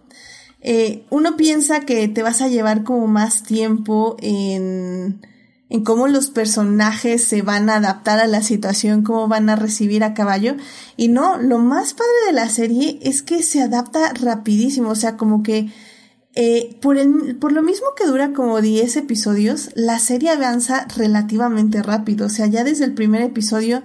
eh, 0.62 1.04
uno 1.10 1.36
piensa 1.36 1.80
que 1.80 2.06
te 2.08 2.22
vas 2.22 2.40
a 2.40 2.48
llevar 2.48 2.84
como 2.84 3.08
más 3.08 3.42
tiempo 3.42 4.16
en, 4.20 5.20
en 5.68 5.84
cómo 5.84 6.06
los 6.06 6.30
personajes 6.30 7.24
se 7.24 7.42
van 7.42 7.68
a 7.68 7.76
adaptar 7.76 8.20
a 8.20 8.26
la 8.26 8.42
situación, 8.42 9.02
cómo 9.02 9.26
van 9.26 9.50
a 9.50 9.56
recibir 9.56 10.04
a 10.04 10.14
caballo. 10.14 10.54
Y 10.96 11.08
no, 11.08 11.36
lo 11.38 11.58
más 11.58 11.94
padre 11.94 12.12
de 12.26 12.32
la 12.32 12.48
serie 12.48 13.00
es 13.02 13.22
que 13.22 13.42
se 13.42 13.60
adapta 13.60 14.12
rapidísimo, 14.14 14.90
o 14.90 14.94
sea, 14.94 15.16
como 15.16 15.42
que 15.42 15.72
eh, 16.34 16.78
por, 16.80 16.96
el, 16.96 17.36
por 17.36 17.52
lo 17.52 17.62
mismo 17.62 17.88
que 17.96 18.06
dura 18.06 18.32
como 18.32 18.60
10 18.60 18.96
episodios, 18.96 19.70
la 19.74 19.98
serie 19.98 20.30
avanza 20.30 20.86
relativamente 20.96 21.82
rápido, 21.82 22.26
o 22.26 22.30
sea, 22.30 22.46
ya 22.46 22.64
desde 22.64 22.84
el 22.84 22.94
primer 22.94 23.20
episodio 23.20 23.82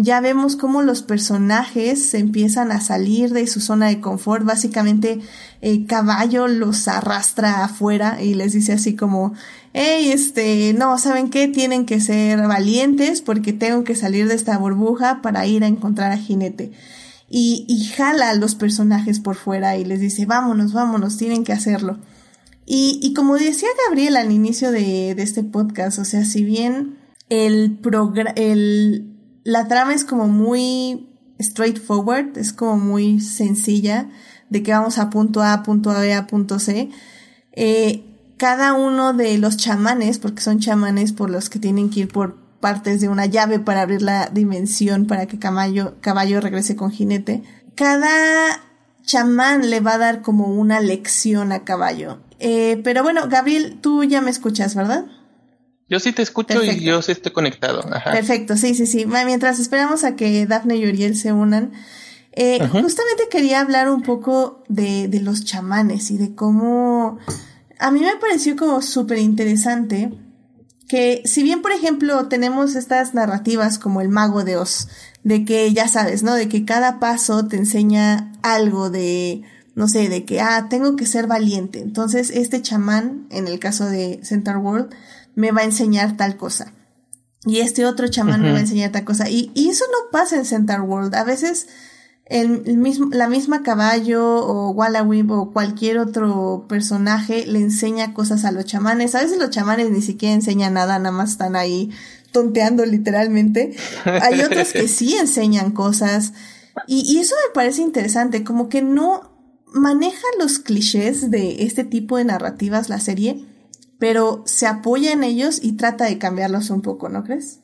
ya 0.00 0.20
vemos 0.20 0.54
cómo 0.54 0.82
los 0.82 1.02
personajes 1.02 2.00
se 2.04 2.18
empiezan 2.18 2.70
a 2.70 2.80
salir 2.80 3.32
de 3.32 3.46
su 3.48 3.60
zona 3.60 3.88
de 3.88 4.00
confort. 4.00 4.44
Básicamente, 4.44 5.20
el 5.60 5.86
caballo 5.86 6.46
los 6.46 6.86
arrastra 6.88 7.64
afuera 7.64 8.22
y 8.22 8.34
les 8.34 8.52
dice 8.52 8.72
así 8.72 8.94
como, 8.94 9.34
hey, 9.72 10.10
este, 10.12 10.74
no, 10.74 10.98
¿saben 10.98 11.30
qué? 11.30 11.48
Tienen 11.48 11.84
que 11.84 12.00
ser 12.00 12.38
valientes 12.46 13.22
porque 13.22 13.52
tengo 13.52 13.84
que 13.84 13.96
salir 13.96 14.28
de 14.28 14.34
esta 14.34 14.56
burbuja 14.58 15.20
para 15.22 15.46
ir 15.46 15.64
a 15.64 15.68
encontrar 15.68 16.12
a 16.12 16.18
Jinete. 16.18 16.72
Y, 17.30 17.66
y 17.68 17.84
jala 17.86 18.30
a 18.30 18.34
los 18.34 18.54
personajes 18.54 19.20
por 19.20 19.36
fuera 19.36 19.76
y 19.76 19.84
les 19.84 20.00
dice, 20.00 20.26
vámonos, 20.26 20.72
vámonos, 20.72 21.16
tienen 21.16 21.44
que 21.44 21.52
hacerlo. 21.52 21.98
Y, 22.64 23.00
y 23.02 23.14
como 23.14 23.36
decía 23.36 23.68
Gabriel 23.86 24.16
al 24.16 24.30
inicio 24.30 24.70
de, 24.70 25.14
de 25.14 25.22
este 25.22 25.42
podcast, 25.42 25.98
o 25.98 26.04
sea, 26.04 26.24
si 26.24 26.44
bien 26.44 26.98
el, 27.28 27.80
el 28.36 29.14
la 29.44 29.68
trama 29.68 29.94
es 29.94 30.04
como 30.04 30.28
muy 30.28 31.08
straightforward, 31.40 32.36
es 32.36 32.52
como 32.52 32.76
muy 32.76 33.20
sencilla, 33.20 34.10
de 34.50 34.62
que 34.62 34.72
vamos 34.72 34.98
a 34.98 35.10
punto 35.10 35.42
A, 35.42 35.62
punto 35.62 35.90
B, 35.90 36.14
a 36.14 36.26
punto 36.26 36.58
C. 36.58 36.90
Eh, 37.52 38.04
cada 38.36 38.72
uno 38.72 39.12
de 39.12 39.36
los 39.38 39.56
chamanes, 39.56 40.18
porque 40.18 40.40
son 40.40 40.60
chamanes 40.60 41.12
por 41.12 41.30
los 41.30 41.50
que 41.50 41.58
tienen 41.58 41.90
que 41.90 42.00
ir 42.00 42.08
por 42.08 42.36
partes 42.60 43.00
de 43.00 43.08
una 43.08 43.26
llave 43.26 43.58
para 43.58 43.82
abrir 43.82 44.02
la 44.02 44.26
dimensión 44.28 45.06
para 45.06 45.26
que 45.26 45.38
caballo, 45.38 45.96
caballo 46.00 46.40
regrese 46.40 46.76
con 46.76 46.90
jinete, 46.90 47.42
cada 47.74 48.60
chamán 49.02 49.70
le 49.70 49.80
va 49.80 49.94
a 49.94 49.98
dar 49.98 50.22
como 50.22 50.46
una 50.46 50.80
lección 50.80 51.52
a 51.52 51.64
caballo. 51.64 52.20
Eh, 52.38 52.80
pero 52.84 53.02
bueno, 53.02 53.28
Gabriel, 53.28 53.78
tú 53.80 54.04
ya 54.04 54.20
me 54.20 54.30
escuchas, 54.30 54.74
¿verdad? 54.74 55.06
Yo 55.88 55.98
sí 56.00 56.12
te 56.12 56.22
escucho 56.22 56.62
y 56.62 56.80
yo 56.80 57.00
sí 57.00 57.12
estoy 57.12 57.32
conectado. 57.32 57.82
Perfecto, 58.04 58.56
sí, 58.56 58.74
sí, 58.74 58.86
sí. 58.86 59.06
Mientras 59.06 59.58
esperamos 59.58 60.04
a 60.04 60.16
que 60.16 60.46
Dafne 60.46 60.76
y 60.76 60.86
Uriel 60.86 61.16
se 61.16 61.32
unan, 61.32 61.72
eh, 62.38 62.68
justamente 62.68 63.24
quería 63.30 63.60
hablar 63.60 63.90
un 63.90 64.02
poco 64.02 64.62
de, 64.68 65.08
de 65.08 65.20
los 65.20 65.44
chamanes 65.44 66.10
y 66.10 66.18
de 66.18 66.34
cómo 66.34 67.18
a 67.78 67.90
mí 67.90 68.00
me 68.00 68.16
pareció 68.16 68.56
como 68.56 68.82
súper 68.82 69.18
interesante 69.18 70.12
que 70.88 71.22
si 71.26 71.42
bien, 71.42 71.60
por 71.60 71.72
ejemplo, 71.72 72.28
tenemos 72.28 72.74
estas 72.74 73.12
narrativas 73.12 73.78
como 73.78 74.00
el 74.00 74.08
mago 74.08 74.42
de 74.42 74.56
Oz, 74.56 74.88
de 75.22 75.44
que 75.44 75.72
ya 75.74 75.86
sabes, 75.86 76.22
¿no? 76.22 76.34
De 76.34 76.48
que 76.48 76.64
cada 76.64 76.98
paso 76.98 77.46
te 77.46 77.56
enseña 77.56 78.32
algo 78.42 78.88
de, 78.88 79.42
no 79.74 79.86
sé, 79.86 80.08
de 80.08 80.24
que, 80.24 80.40
ah, 80.40 80.68
tengo 80.70 80.96
que 80.96 81.04
ser 81.04 81.26
valiente. 81.26 81.80
Entonces, 81.80 82.30
este 82.30 82.62
chamán, 82.62 83.26
en 83.30 83.48
el 83.48 83.58
caso 83.58 83.84
de 83.84 84.20
Center 84.22 84.56
World, 84.56 84.94
me 85.34 85.52
va 85.52 85.60
a 85.60 85.64
enseñar 85.64 86.16
tal 86.16 86.38
cosa. 86.38 86.72
Y 87.44 87.60
este 87.60 87.84
otro 87.84 88.08
chamán 88.08 88.40
me 88.40 88.50
va 88.50 88.56
a 88.56 88.62
enseñar 88.62 88.90
tal 88.90 89.04
cosa. 89.04 89.28
Y, 89.28 89.52
y, 89.54 89.68
eso 89.68 89.84
no 89.92 90.10
pasa 90.10 90.36
en 90.36 90.44
Center 90.44 90.80
World. 90.80 91.14
A 91.14 91.22
veces 91.22 91.68
el, 92.30 92.76
mismo, 92.76 93.08
la 93.10 93.28
misma 93.28 93.62
caballo 93.62 94.22
o 94.24 94.70
Wallawib 94.70 95.30
o 95.32 95.52
cualquier 95.52 95.98
otro 95.98 96.66
personaje 96.68 97.46
le 97.46 97.60
enseña 97.60 98.12
cosas 98.12 98.44
a 98.44 98.52
los 98.52 98.66
chamanes. 98.66 99.14
A 99.14 99.22
veces 99.22 99.38
los 99.38 99.50
chamanes 99.50 99.90
ni 99.90 100.02
siquiera 100.02 100.34
enseñan 100.34 100.74
nada, 100.74 100.98
nada 100.98 101.16
más 101.16 101.30
están 101.30 101.56
ahí 101.56 101.90
tonteando 102.32 102.84
literalmente. 102.84 103.74
Hay 104.04 104.42
otros 104.42 104.72
que 104.72 104.88
sí 104.88 105.14
enseñan 105.14 105.72
cosas. 105.72 106.34
Y, 106.86 107.00
y 107.12 107.18
eso 107.18 107.34
me 107.48 107.54
parece 107.54 107.82
interesante, 107.82 108.44
como 108.44 108.68
que 108.68 108.82
no 108.82 109.32
maneja 109.72 110.26
los 110.38 110.58
clichés 110.58 111.30
de 111.30 111.64
este 111.64 111.84
tipo 111.84 112.16
de 112.16 112.24
narrativas 112.24 112.88
la 112.88 113.00
serie, 113.00 113.46
pero 113.98 114.42
se 114.46 114.66
apoya 114.66 115.12
en 115.12 115.24
ellos 115.24 115.60
y 115.62 115.72
trata 115.72 116.04
de 116.04 116.18
cambiarlos 116.18 116.70
un 116.70 116.82
poco, 116.82 117.08
¿no 117.08 117.24
crees? 117.24 117.60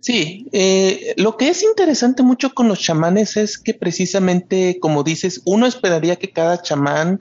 Sí, 0.00 0.46
eh, 0.52 1.14
lo 1.16 1.36
que 1.36 1.48
es 1.48 1.62
interesante 1.62 2.22
mucho 2.22 2.54
con 2.54 2.68
los 2.68 2.78
chamanes 2.78 3.36
es 3.36 3.58
que 3.58 3.74
precisamente, 3.74 4.78
como 4.80 5.02
dices, 5.02 5.42
uno 5.44 5.66
esperaría 5.66 6.16
que 6.16 6.30
cada 6.30 6.62
chamán 6.62 7.18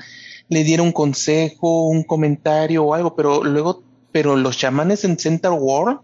le 0.50 0.64
diera 0.64 0.84
un 0.84 0.92
consejo, 0.92 1.88
un 1.88 2.04
comentario 2.04 2.84
o 2.84 2.94
algo, 2.94 3.16
pero 3.16 3.44
luego, 3.44 3.84
pero 4.12 4.36
los 4.36 4.58
chamanes 4.58 5.04
en 5.04 5.18
Center 5.18 5.52
World 5.52 6.00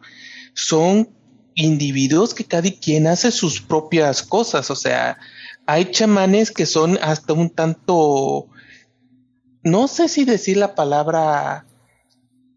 son 0.54 1.10
individuos 1.54 2.34
que 2.34 2.46
cada 2.46 2.70
quien 2.72 3.08
hace 3.08 3.32
sus 3.32 3.62
propias 3.62 4.24
cosas, 4.24 4.72
o 4.72 4.76
sea, 4.76 5.18
hay 5.68 5.92
chamanes 5.92 6.50
que 6.50 6.66
son 6.66 6.98
hasta 7.02 7.34
un 7.34 7.50
tanto, 7.52 8.48
no 9.64 9.88
sé 9.88 10.08
si 10.08 10.26
decir 10.26 10.58
la 10.58 10.74
palabra 10.74 11.66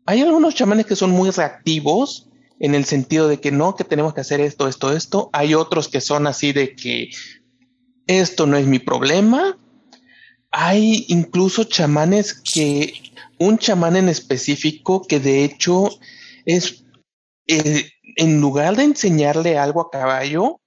hay 0.06 0.20
algunos 0.20 0.54
chamanes 0.54 0.86
que 0.86 0.96
son 0.96 1.10
muy 1.10 1.30
reactivos 1.30 2.28
en 2.60 2.74
el 2.74 2.84
sentido 2.84 3.28
de 3.28 3.40
que 3.40 3.50
no, 3.50 3.76
que 3.76 3.84
tenemos 3.84 4.14
que 4.14 4.20
hacer 4.20 4.40
esto, 4.40 4.68
esto, 4.68 4.92
esto. 4.92 5.30
Hay 5.32 5.54
otros 5.54 5.88
que 5.88 6.00
son 6.00 6.26
así 6.26 6.52
de 6.52 6.74
que 6.74 7.10
esto 8.06 8.46
no 8.46 8.56
es 8.56 8.66
mi 8.66 8.78
problema. 8.78 9.58
Hay 10.50 11.04
incluso 11.08 11.64
chamanes 11.64 12.34
que, 12.34 12.94
un 13.38 13.58
chamán 13.58 13.96
en 13.96 14.08
específico 14.08 15.02
que 15.02 15.20
de 15.20 15.44
hecho 15.44 15.90
es, 16.44 16.84
eh, 17.46 17.90
en 18.16 18.40
lugar 18.40 18.76
de 18.76 18.84
enseñarle 18.84 19.58
algo 19.58 19.80
a 19.80 19.90
caballo, 19.90 20.60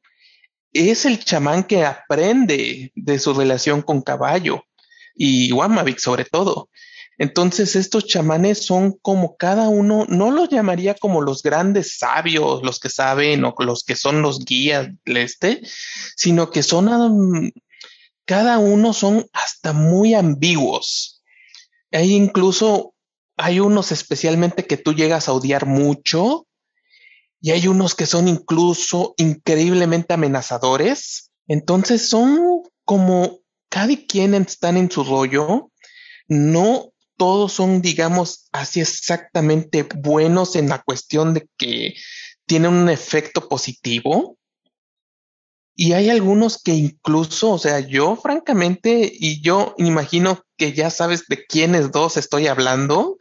es 0.74 1.06
el 1.06 1.24
chamán 1.24 1.64
que 1.64 1.86
aprende 1.86 2.92
de 2.96 3.20
su 3.20 3.34
relación 3.34 3.82
con 3.82 4.02
caballo 4.02 4.64
y 5.16 5.52
Wamavik 5.52 6.00
sobre 6.00 6.26
todo. 6.26 6.70
Entonces 7.18 7.76
estos 7.76 8.05
chamanes 8.05 8.65
son 8.65 8.93
como 9.01 9.38
cada 9.38 9.70
uno, 9.70 10.05
no 10.07 10.30
los 10.30 10.49
llamaría 10.49 10.93
como 10.93 11.22
los 11.22 11.41
grandes 11.41 11.97
sabios, 11.97 12.61
los 12.61 12.80
que 12.80 12.89
saben 12.89 13.43
o 13.43 13.55
los 13.59 13.84
que 13.84 13.95
son 13.95 14.22
los 14.22 14.45
guías 14.45 14.89
del 15.03 15.18
este, 15.18 15.61
sino 16.15 16.51
que 16.51 16.61
son, 16.61 17.51
cada 18.26 18.59
uno 18.59 18.93
son 18.93 19.26
hasta 19.34 19.74
muy 19.74 20.13
ambiguos. 20.13 21.24
Hay 21.91 22.13
incluso, 22.13 22.93
hay 23.36 23.59
unos 23.59 23.91
especialmente 23.91 24.68
que 24.68 24.78
tú 24.78 24.93
llegas 24.93 25.28
a 25.28 25.34
odiar 25.34 25.65
mucho 25.65 26.47
y 27.41 27.51
hay 27.51 27.68
unos 27.68 27.95
que 27.95 28.05
son 28.05 28.28
incluso 28.28 29.15
increíblemente 29.18 30.13
amenazadores. 30.13 31.32
Entonces 31.47 32.09
son 32.09 32.61
como 32.84 33.39
cada 33.70 33.95
quien 34.07 34.36
están 34.36 34.78
en 34.78 34.91
su 34.91 35.03
rollo, 35.03 35.72
no 36.28 36.91
todos 37.18 37.53
son, 37.53 37.82
digamos, 37.82 38.47
así 38.51 38.80
exactamente 38.80 39.88
buenos 39.95 40.55
en 40.55 40.70
la 40.70 40.82
cuestión 40.82 41.34
de 41.34 41.47
que 41.57 41.95
tienen 42.45 42.74
un 42.74 42.89
efecto 42.89 43.49
positivo. 43.49 44.38
Y 45.76 45.93
hay 45.93 46.09
algunos 46.09 46.61
que 46.61 46.74
incluso, 46.74 47.51
o 47.51 47.59
sea, 47.59 47.80
yo 47.80 48.15
francamente, 48.15 49.11
y 49.13 49.41
yo 49.41 49.76
imagino 49.78 50.43
que 50.57 50.74
ya 50.74 50.89
sabes 50.89 51.28
de 51.28 51.45
quiénes 51.45 51.91
dos 51.91 52.18
estoy 52.18 52.47
hablando, 52.47 53.18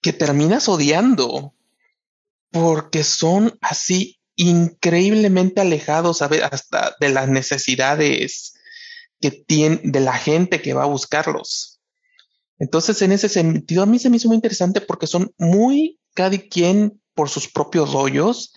que 0.00 0.12
terminas 0.12 0.68
odiando 0.68 1.54
porque 2.50 3.04
son 3.04 3.58
así 3.60 4.18
increíblemente 4.36 5.60
alejados 5.60 6.20
ver, 6.28 6.44
hasta 6.44 6.94
de 7.00 7.08
las 7.08 7.28
necesidades 7.28 8.54
que 9.20 9.30
tiene 9.30 9.80
de 9.82 10.00
la 10.00 10.14
gente 10.14 10.60
que 10.60 10.74
va 10.74 10.84
a 10.84 10.86
buscarlos. 10.86 11.75
Entonces, 12.58 13.02
en 13.02 13.12
ese 13.12 13.28
sentido, 13.28 13.82
a 13.82 13.86
mí 13.86 13.98
se 13.98 14.10
me 14.10 14.16
hizo 14.16 14.28
muy 14.28 14.36
interesante 14.36 14.80
porque 14.80 15.06
son 15.06 15.32
muy 15.38 15.98
cada 16.14 16.36
quien 16.38 17.00
por 17.14 17.28
sus 17.28 17.48
propios 17.48 17.92
rollos 17.92 18.52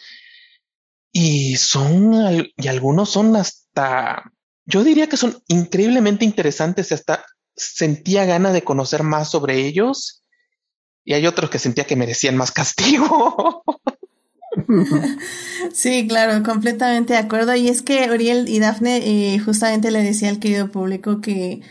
y 1.12 1.56
son, 1.58 2.52
y 2.56 2.68
algunos 2.68 3.10
son 3.10 3.36
hasta, 3.36 4.32
yo 4.66 4.84
diría 4.84 5.08
que 5.08 5.18
son 5.18 5.41
increíblemente 5.47 6.26
interesantes 6.26 6.91
hasta 6.91 7.26
sentía 7.56 8.26
gana 8.26 8.54
de 8.54 8.64
conocer 8.64 9.04
más 9.04 9.30
sobre 9.30 9.66
ellos 9.66 10.24
y 11.04 11.14
hay 11.14 11.26
otros 11.26 11.50
que 11.50 11.60
sentía 11.60 11.86
que 11.86 11.95
merecían 11.95 12.38
más 12.38 12.52
castigo. 12.52 13.64
Sí, 15.74 16.08
claro, 16.08 16.43
completamente 16.43 17.14
de 17.14 17.20
acuerdo. 17.20 17.56
Y 17.56 17.70
es 17.70 17.82
que 17.82 18.10
Uriel 18.12 18.50
y 18.50 18.60
Dafne 18.60 18.97
eh, 18.97 19.39
justamente 19.39 19.91
le 19.91 20.02
decía 20.02 20.30
al 20.30 20.39
querido 20.39 20.72
público 20.72 21.22
que, 21.22 21.62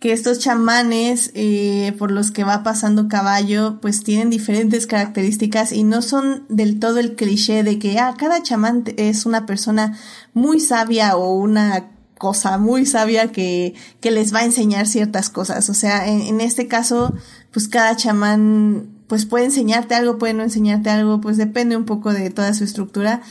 que 0.00 0.12
estos 0.12 0.38
chamanes 0.38 1.32
eh, 1.34 1.92
por 1.98 2.12
los 2.12 2.30
que 2.30 2.44
va 2.44 2.62
pasando 2.62 3.08
caballo, 3.08 3.80
pues 3.80 4.04
tienen 4.04 4.30
diferentes 4.30 4.86
características 4.86 5.72
y 5.72 5.82
no 5.82 6.02
son 6.02 6.44
del 6.48 6.78
todo 6.78 6.98
el 6.98 7.16
cliché 7.16 7.64
de 7.64 7.78
que 7.78 7.98
ah, 7.98 8.14
cada 8.16 8.42
chamán 8.42 8.84
es 8.96 9.26
una 9.26 9.44
persona 9.44 9.98
muy 10.34 10.60
sabia 10.60 11.16
o 11.16 11.34
una 11.34 11.90
cosa 12.16 12.58
muy 12.58 12.86
sabia 12.86 13.32
que, 13.32 13.74
que 14.00 14.10
les 14.10 14.32
va 14.32 14.40
a 14.40 14.44
enseñar 14.44 14.86
ciertas 14.86 15.30
cosas. 15.30 15.68
O 15.68 15.74
sea, 15.74 16.06
en, 16.06 16.20
en 16.20 16.40
este 16.40 16.68
caso, 16.68 17.14
pues 17.52 17.68
cada 17.68 17.96
chamán 17.96 18.90
pues 19.08 19.24
puede 19.24 19.46
enseñarte 19.46 19.94
algo, 19.94 20.18
puede 20.18 20.34
no 20.34 20.42
enseñarte 20.42 20.90
algo, 20.90 21.20
pues 21.20 21.36
depende 21.38 21.76
un 21.76 21.86
poco 21.86 22.12
de 22.12 22.30
toda 22.30 22.54
su 22.54 22.62
estructura. 22.62 23.22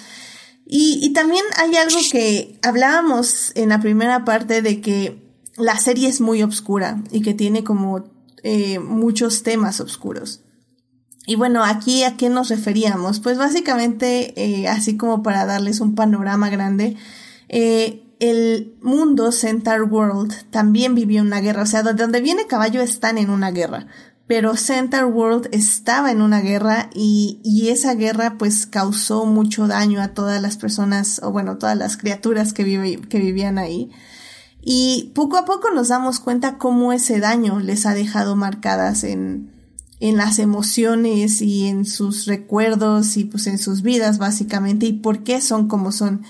Y, 0.66 1.00
y 1.02 1.14
también 1.14 1.46
hay 1.56 1.76
algo 1.78 2.00
que 2.12 2.60
hablábamos 2.62 3.54
en 3.56 3.70
la 3.70 3.80
primera 3.80 4.26
parte 4.26 4.62
de 4.62 4.82
que 4.82 5.27
la 5.58 5.78
serie 5.78 6.08
es 6.08 6.22
muy 6.22 6.44
oscura 6.44 7.04
y 7.12 7.22
que 7.22 7.34
tiene 7.34 7.64
como 7.64 8.06
eh, 8.44 8.80
muchos 8.80 9.44
temas 9.44 9.80
oscuros. 9.80 10.42
Y 11.26 11.36
bueno, 11.36 11.64
aquí 11.64 12.04
a 12.04 12.16
qué 12.16 12.30
nos 12.30 12.50
referíamos? 12.50 13.20
Pues 13.20 13.38
básicamente, 13.38 14.34
eh, 14.42 14.68
así 14.68 14.96
como 14.96 15.24
para 15.24 15.46
darles 15.46 15.82
un 15.82 15.96
panorama 15.96 16.50
grande, 16.50 16.96
eh, 17.50 18.04
el 18.20 18.78
mundo 18.82 19.32
Centaur 19.32 19.84
World 19.84 20.50
también 20.50 20.96
vivió 20.96 21.22
una 21.22 21.42
guerra, 21.42 21.64
o 21.64 21.66
sea, 21.66 21.84
donde 21.84 22.22
viene 22.22 22.48
caballo 22.48 22.82
están 22.82 23.18
en 23.18 23.30
una 23.30 23.52
guerra 23.52 23.88
pero 24.28 24.58
Center 24.58 25.06
World 25.06 25.48
estaba 25.54 26.12
en 26.12 26.22
una 26.22 26.42
guerra 26.42 26.90
y, 26.94 27.40
y, 27.44 27.70
esa 27.70 27.96
guerra 27.96 28.36
pues 28.38 28.68
causó 28.68 29.26
mucho 29.26 29.68
daño 29.68 30.02
a 30.02 30.10
todas 30.10 30.42
las 30.42 30.58
personas, 30.58 31.22
o 31.24 31.32
bueno, 31.32 31.58
todas 31.58 31.78
las 31.78 31.96
criaturas 31.96 32.52
que, 32.52 33.00
que 33.10 33.20
vivían 33.20 33.58
ahí. 33.58 33.90
Y 34.70 35.14
poco 35.16 35.38
a 35.38 35.46
poco 35.46 35.70
nos 35.70 35.88
damos 35.88 36.20
cuenta 36.20 36.58
cómo 36.58 36.92
ese 36.92 37.22
daño 37.22 37.62
les 37.62 37.86
ha 37.86 37.94
dejado 37.94 38.36
marcadas 38.36 39.06
en, 39.06 39.50
en 40.02 40.18
las 40.18 40.40
emociones 40.40 41.42
y 41.42 41.68
en 41.68 41.86
sus 41.86 42.26
recuerdos 42.26 43.16
y 43.16 43.24
pues 43.24 43.48
en 43.48 43.60
sus 43.60 43.82
vidas 43.82 44.18
básicamente 44.18 44.86
y 44.86 44.92
por 44.92 45.24
qué 45.24 45.40
son 45.40 45.70
como 45.70 45.94
son. 45.94 46.24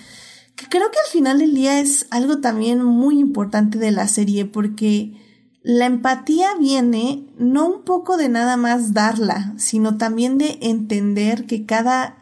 Que 0.55 0.67
creo 0.69 0.91
que 0.91 0.99
al 1.03 1.11
final 1.11 1.39
del 1.39 1.55
día 1.55 1.79
es 1.79 2.05
algo 2.11 2.37
también 2.37 2.83
muy 2.83 3.17
importante 3.17 3.79
de 3.79 3.89
la 3.89 4.07
serie 4.07 4.45
porque 4.45 5.19
la 5.63 5.87
empatía 5.87 6.49
viene 6.59 7.25
no 7.39 7.67
un 7.67 7.85
poco 7.85 8.17
de 8.17 8.29
nada 8.29 8.55
más 8.55 8.93
darla, 8.93 9.55
sino 9.57 9.97
también 9.97 10.37
de 10.37 10.59
entender 10.61 11.47
que 11.47 11.65
cada 11.65 12.19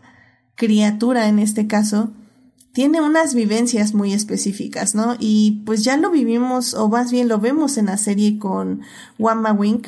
criatura 0.56 1.28
en 1.28 1.40
este 1.40 1.68
caso 1.68 2.14
tiene 2.76 3.00
unas 3.00 3.34
vivencias 3.34 3.94
muy 3.94 4.12
específicas, 4.12 4.96
¿no? 4.96 5.16
Y 5.18 5.64
pues 5.66 5.86
ya 5.86 5.96
lo 5.96 6.12
vivimos, 6.12 6.74
o 6.74 6.90
más 6.90 7.10
bien 7.10 7.30
lo 7.30 7.40
vemos 7.40 7.78
en 7.78 7.86
la 7.86 7.96
serie 7.96 8.38
con 8.38 8.82
Wamma 9.18 9.54
Wink, 9.54 9.88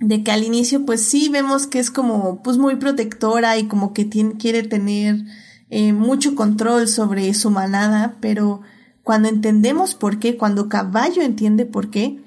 de 0.00 0.24
que 0.24 0.32
al 0.32 0.42
inicio 0.42 0.84
pues 0.84 1.02
sí 1.02 1.28
vemos 1.28 1.68
que 1.68 1.78
es 1.78 1.92
como 1.92 2.42
pues 2.42 2.58
muy 2.58 2.74
protectora 2.74 3.56
y 3.58 3.68
como 3.68 3.94
que 3.94 4.04
tiene, 4.04 4.34
quiere 4.38 4.64
tener 4.64 5.24
eh, 5.70 5.92
mucho 5.92 6.34
control 6.34 6.88
sobre 6.88 7.32
su 7.32 7.50
manada, 7.50 8.16
pero 8.20 8.62
cuando 9.04 9.28
entendemos 9.28 9.94
por 9.94 10.18
qué, 10.18 10.36
cuando 10.36 10.68
Caballo 10.68 11.22
entiende 11.22 11.64
por 11.64 11.90
qué, 11.90 12.18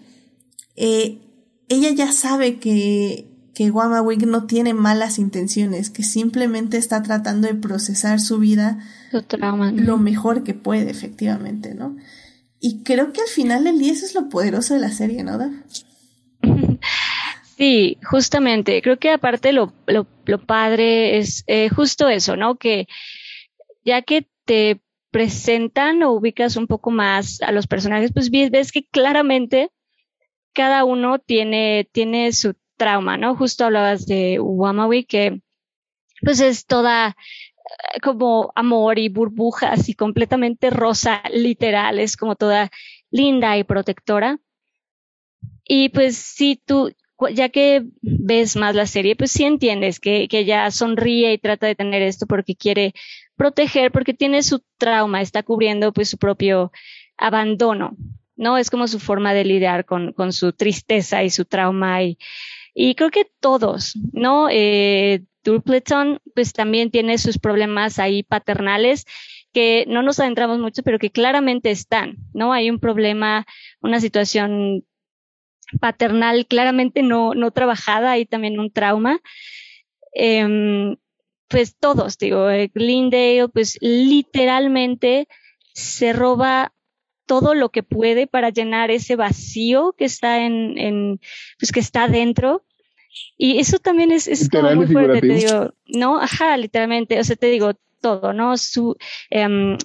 eh, 0.78 1.20
ella 1.68 1.90
ya 1.92 2.14
sabe 2.14 2.58
que, 2.58 3.37
que 3.58 3.72
Wig 3.72 4.28
no 4.28 4.46
tiene 4.46 4.76
malas 4.76 5.18
intenciones, 5.18 5.90
que 5.90 6.04
simplemente 6.04 6.78
está 6.78 7.02
tratando 7.02 7.48
de 7.48 7.56
procesar 7.56 8.20
su 8.20 8.38
vida 8.38 8.78
lo 9.12 9.98
mejor 9.98 10.44
que 10.44 10.54
puede, 10.54 10.92
efectivamente, 10.92 11.74
¿no? 11.74 11.98
Y 12.60 12.84
creo 12.84 13.12
que 13.14 13.22
al 13.22 13.28
final 13.28 13.66
el 13.66 13.80
día 13.80 13.94
eso 13.94 14.06
es 14.06 14.14
lo 14.14 14.30
poderoso 14.30 14.76
de 14.76 14.80
la 14.80 14.92
serie, 14.92 15.24
¿no? 15.24 15.40
Sí, 17.58 17.98
justamente. 18.04 18.84
Creo 18.84 19.00
que 19.00 19.10
aparte 19.10 19.52
lo, 19.52 19.74
lo, 19.88 20.06
lo 20.28 20.46
padre 20.46 21.18
es 21.18 21.44
eh, 21.48 21.70
justo 21.70 22.08
eso, 22.08 22.36
¿no? 22.36 22.58
Que 22.58 22.86
ya 23.84 24.04
que 24.04 24.28
te 24.46 24.80
presentan 25.10 26.04
o 26.04 26.12
ubicas 26.12 26.56
un 26.56 26.68
poco 26.68 26.92
más 26.92 27.42
a 27.42 27.52
los 27.52 27.66
personajes, 27.66 28.12
pues 28.14 28.30
ves 28.30 28.72
que 28.72 28.86
claramente 28.86 29.72
cada 30.54 30.84
uno 30.84 31.18
tiene, 31.18 31.90
tiene 31.92 32.32
su 32.32 32.54
trauma, 32.78 33.18
¿no? 33.18 33.36
Justo 33.36 33.66
hablabas 33.66 34.06
de 34.06 34.40
Wamawi, 34.40 35.04
que 35.06 35.42
pues 36.22 36.40
es 36.40 36.66
toda 36.66 37.10
eh, 37.94 38.00
como 38.02 38.52
amor 38.56 39.00
y 39.00 39.10
burbujas 39.10 39.90
y 39.90 39.94
completamente 39.94 40.70
rosa, 40.70 41.22
literal, 41.32 42.00
es 42.00 42.18
como 42.18 42.36
toda 42.36 42.70
linda 43.12 43.58
y 43.58 43.64
protectora. 43.64 44.40
Y 45.66 45.90
pues 45.90 46.18
si 46.18 46.56
tú, 46.56 46.94
ya 47.34 47.50
que 47.50 47.84
ves 48.02 48.56
más 48.56 48.76
la 48.76 48.86
serie, 48.86 49.16
pues 49.16 49.32
sí 49.32 49.44
entiendes 49.44 50.00
que, 50.00 50.28
que 50.30 50.40
ella 50.40 50.72
sonríe 50.72 51.34
y 51.34 51.38
trata 51.38 51.68
de 51.68 51.76
tener 51.76 52.02
esto 52.02 52.26
porque 52.26 52.56
quiere 52.56 52.94
proteger, 53.36 53.92
porque 53.92 54.14
tiene 54.14 54.44
su 54.44 54.64
trauma, 54.78 55.22
está 55.22 55.44
cubriendo 55.44 55.92
pues 55.92 56.10
su 56.10 56.18
propio 56.18 56.72
abandono. 57.18 57.98
¿no? 58.38 58.58
Es 58.58 58.70
como 58.70 58.88
su 58.88 59.00
forma 59.00 59.34
de 59.34 59.44
lidiar 59.44 59.86
con, 59.86 60.14
con 60.14 60.32
su 60.32 60.54
tristeza 60.54 61.24
y 61.24 61.30
su 61.32 61.46
trauma 61.46 62.04
y, 62.04 62.18
y 62.80 62.94
creo 62.94 63.10
que 63.10 63.26
todos, 63.40 63.98
¿no? 64.14 64.50
Eh, 64.52 65.24
Durpleton 65.44 66.22
pues 66.36 66.54
también 66.54 66.92
tiene 66.92 67.18
sus 67.18 67.40
problemas 67.40 67.98
ahí 67.98 68.22
paternales 68.22 69.06
que 69.52 69.86
no 69.88 70.04
nos 70.04 70.20
adentramos 70.20 70.60
mucho, 70.60 70.84
pero 70.84 71.00
que 71.00 71.10
claramente 71.10 71.72
están, 71.72 72.18
¿no? 72.36 72.54
Hay 72.54 72.70
un 72.70 72.78
problema, 72.78 73.48
una 73.82 74.00
situación 74.00 74.86
paternal 75.82 76.46
claramente 76.46 77.02
no, 77.02 77.34
no 77.34 77.50
trabajada, 77.50 78.12
hay 78.12 78.28
también 78.28 78.60
un 78.60 78.72
trauma. 78.72 79.22
Eh, 80.14 80.96
pues 81.48 81.76
todos, 81.80 82.20
digo, 82.20 82.48
eh, 82.52 82.70
Glendale, 82.72 83.50
pues 83.50 83.80
literalmente 83.82 85.28
se 85.74 86.14
roba 86.14 86.74
todo 87.26 87.56
lo 87.56 87.70
que 87.70 87.82
puede 87.82 88.28
para 88.28 88.52
llenar 88.52 88.92
ese 88.92 89.16
vacío 89.16 89.96
que 89.98 90.06
está 90.06 90.46
en, 90.46 90.78
en 90.78 91.20
pues 91.60 91.72
que 91.72 91.80
está 91.80 92.08
dentro. 92.08 92.67
Y 93.38 93.60
eso 93.60 93.80
también 93.80 94.12
es, 94.12 94.28
es 94.28 94.50
como 94.50 94.74
muy 94.76 94.88
fuerte, 94.88 95.22
te 95.22 95.28
digo, 95.28 95.74
no, 95.88 96.20
ajá, 96.20 96.58
literalmente, 96.58 97.20
o 97.20 97.24
sea, 97.24 97.36
te 97.36 97.48
digo 97.48 97.74
todo, 98.02 98.34
¿no? 98.34 98.58
Su, 98.58 98.96
um, 99.32 99.78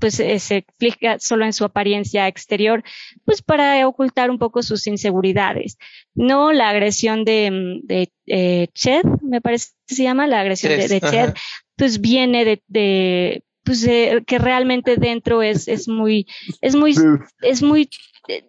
pues 0.00 0.20
eh, 0.20 0.38
se 0.38 0.56
explica 0.56 1.18
solo 1.18 1.44
en 1.44 1.52
su 1.52 1.64
apariencia 1.64 2.26
exterior, 2.26 2.82
pues 3.24 3.42
para 3.42 3.86
ocultar 3.86 4.30
un 4.30 4.38
poco 4.38 4.62
sus 4.62 4.86
inseguridades. 4.86 5.78
No 6.14 6.52
la 6.52 6.70
agresión 6.70 7.24
de, 7.24 7.80
de 7.84 8.10
eh, 8.26 8.68
Ched, 8.74 9.04
me 9.22 9.40
parece 9.40 9.68
que 9.86 9.94
se 9.94 10.02
llama, 10.02 10.26
la 10.26 10.40
agresión 10.40 10.76
de, 10.76 10.88
de 10.88 11.00
Ched, 11.00 11.34
pues 11.76 12.00
viene 12.00 12.44
de, 12.44 12.62
de 12.66 13.42
pues 13.68 13.86
eh, 13.86 14.22
que 14.26 14.38
realmente 14.38 14.96
dentro 14.96 15.42
es, 15.42 15.68
es 15.68 15.88
muy, 15.88 16.26
es 16.62 16.74
muy, 16.74 16.94
es 17.42 17.62
muy 17.62 17.82
eh, 17.82 17.88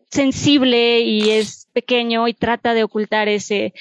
sensible 0.09 1.01
y 1.01 1.29
es 1.29 1.67
pequeño 1.73 2.27
y 2.27 2.33
trata 2.33 2.73
de 2.73 2.83
ocultar 2.83 3.27
ese, 3.27 3.73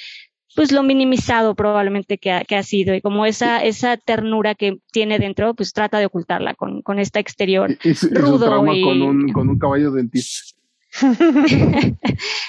pues 0.55 0.71
lo 0.71 0.83
minimizado 0.83 1.55
probablemente 1.55 2.17
que 2.17 2.31
ha, 2.31 2.43
que 2.43 2.55
ha 2.55 2.63
sido 2.63 2.93
y 2.95 3.01
como 3.01 3.25
esa, 3.25 3.63
esa 3.63 3.97
ternura 3.97 4.55
que 4.55 4.79
tiene 4.91 5.19
dentro, 5.19 5.53
pues 5.53 5.73
trata 5.73 5.99
de 5.99 6.05
ocultarla 6.05 6.53
con, 6.53 6.81
con 6.81 6.99
esta 6.99 7.19
exterior 7.19 7.77
rudo 8.11 8.73
y... 8.73 8.83
con 8.83 9.01
un, 9.01 9.33
con 9.33 9.49
un 9.49 9.59
caballo 9.59 9.91
dentista. 9.91 10.55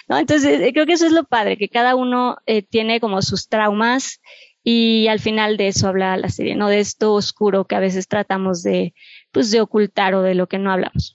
no, 0.09 0.19
entonces 0.19 0.61
eh, 0.61 0.73
creo 0.73 0.87
que 0.87 0.95
eso 0.95 1.07
es 1.07 1.13
lo 1.13 1.25
padre, 1.25 1.59
que 1.59 1.69
cada 1.69 1.95
uno 1.95 2.39
tiene 2.71 2.99
como 2.99 3.21
sus 3.21 3.49
traumas 3.49 4.19
Y 4.63 5.09
al 5.09 5.21
final 5.21 5.57
de 5.57 5.69
eso 5.69 5.89
habla 5.89 6.17
la 6.17 6.29
serie, 6.29 6.55
¿no? 6.55 6.69
De 6.69 6.81
esto 6.81 7.15
oscuro 7.15 7.65
que 7.67 7.77
a 7.77 7.81
veces 7.81 8.09
tratamos 8.09 8.63
de, 8.63 8.95
pues, 9.33 9.51
de 9.51 9.61
ocultar 9.61 10.15
o 10.15 10.23
de 10.23 10.35
lo 10.35 10.49
que 10.49 10.59
no 10.59 10.71
hablamos. 10.71 11.15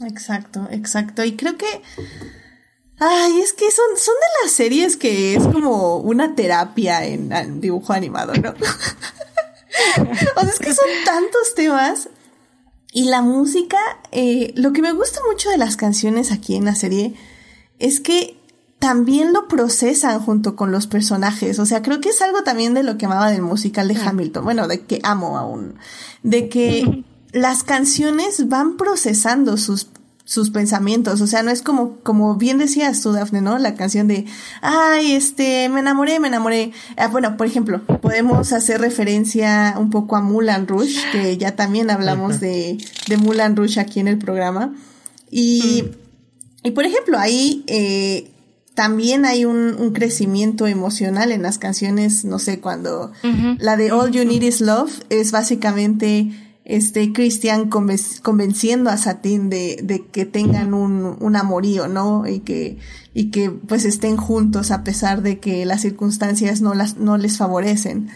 Exacto, 0.00 0.66
exacto. 0.70 1.24
Y 1.24 1.36
creo 1.36 1.56
que 1.56 1.82
Ay, 2.98 3.40
es 3.40 3.52
que 3.52 3.70
son, 3.70 3.96
son 3.96 4.14
de 4.14 4.44
las 4.44 4.52
series 4.52 4.96
que 4.96 5.34
es 5.34 5.46
como 5.46 5.96
una 5.96 6.34
terapia 6.34 7.04
en, 7.04 7.60
dibujo 7.60 7.92
animado, 7.92 8.32
¿no? 8.34 8.50
o 10.36 10.40
sea, 10.40 10.48
es 10.48 10.58
que 10.58 10.74
son 10.74 10.86
tantos 11.04 11.54
temas. 11.54 12.08
Y 12.92 13.06
la 13.06 13.22
música, 13.22 13.78
eh, 14.12 14.52
lo 14.56 14.72
que 14.72 14.80
me 14.80 14.92
gusta 14.92 15.18
mucho 15.28 15.50
de 15.50 15.58
las 15.58 15.76
canciones 15.76 16.30
aquí 16.30 16.54
en 16.54 16.64
la 16.64 16.76
serie 16.76 17.14
es 17.80 17.98
que 17.98 18.38
también 18.78 19.32
lo 19.32 19.48
procesan 19.48 20.20
junto 20.20 20.54
con 20.54 20.70
los 20.70 20.86
personajes. 20.86 21.58
O 21.58 21.66
sea, 21.66 21.82
creo 21.82 22.00
que 22.00 22.10
es 22.10 22.22
algo 22.22 22.44
también 22.44 22.72
de 22.74 22.84
lo 22.84 22.96
que 22.96 23.06
amaba 23.06 23.32
del 23.32 23.42
musical 23.42 23.88
de 23.88 23.96
Hamilton. 23.96 24.44
Bueno, 24.44 24.68
de 24.68 24.82
que 24.82 25.00
amo 25.02 25.36
aún. 25.36 25.76
De 26.22 26.48
que 26.48 27.04
las 27.34 27.64
canciones 27.64 28.48
van 28.48 28.76
procesando 28.76 29.56
sus 29.56 29.88
sus 30.26 30.48
pensamientos, 30.48 31.20
o 31.20 31.26
sea, 31.26 31.42
no 31.42 31.50
es 31.50 31.60
como, 31.60 31.98
como 31.98 32.36
bien 32.36 32.56
decías 32.56 33.02
tú, 33.02 33.12
Dafne, 33.12 33.42
¿no? 33.42 33.58
La 33.58 33.74
canción 33.74 34.08
de, 34.08 34.24
ay, 34.62 35.12
este, 35.12 35.68
me 35.68 35.80
enamoré, 35.80 36.18
me 36.18 36.28
enamoré. 36.28 36.72
Ah, 36.96 37.08
bueno, 37.08 37.36
por 37.36 37.46
ejemplo, 37.46 37.82
podemos 38.00 38.54
hacer 38.54 38.80
referencia 38.80 39.74
un 39.78 39.90
poco 39.90 40.16
a 40.16 40.22
Mulan 40.22 40.66
Rush, 40.66 40.96
que 41.12 41.36
ya 41.36 41.56
también 41.56 41.90
hablamos 41.90 42.40
de, 42.40 42.78
de 43.06 43.16
Mulan 43.18 43.54
Rush 43.54 43.78
aquí 43.78 44.00
en 44.00 44.08
el 44.08 44.16
programa. 44.16 44.74
Y, 45.30 45.90
y 46.62 46.70
por 46.70 46.86
ejemplo, 46.86 47.18
ahí, 47.18 47.62
eh, 47.66 48.30
también 48.74 49.26
hay 49.26 49.44
un, 49.44 49.76
un, 49.78 49.92
crecimiento 49.92 50.66
emocional 50.66 51.32
en 51.32 51.42
las 51.42 51.58
canciones, 51.58 52.24
no 52.24 52.38
sé, 52.38 52.60
cuando 52.60 53.12
la 53.58 53.76
de 53.76 53.92
All 53.92 54.10
You 54.10 54.24
Need 54.24 54.42
Is 54.42 54.60
Love 54.60 55.02
es 55.10 55.30
básicamente 55.30 56.32
este 56.64 57.12
Christian 57.12 57.68
convenciendo 57.68 58.90
a 58.90 58.96
Satín 58.96 59.50
de, 59.50 59.80
de 59.82 60.06
que 60.06 60.24
tengan 60.24 60.72
un, 60.72 61.16
un, 61.20 61.36
amorío, 61.36 61.88
¿no? 61.88 62.26
Y 62.26 62.40
que, 62.40 62.78
y 63.12 63.30
que 63.30 63.50
pues 63.50 63.84
estén 63.84 64.16
juntos 64.16 64.70
a 64.70 64.82
pesar 64.82 65.22
de 65.22 65.38
que 65.38 65.66
las 65.66 65.82
circunstancias 65.82 66.62
no 66.62 66.72
las, 66.72 66.96
no 66.96 67.18
les 67.18 67.36
favorecen. 67.36 68.08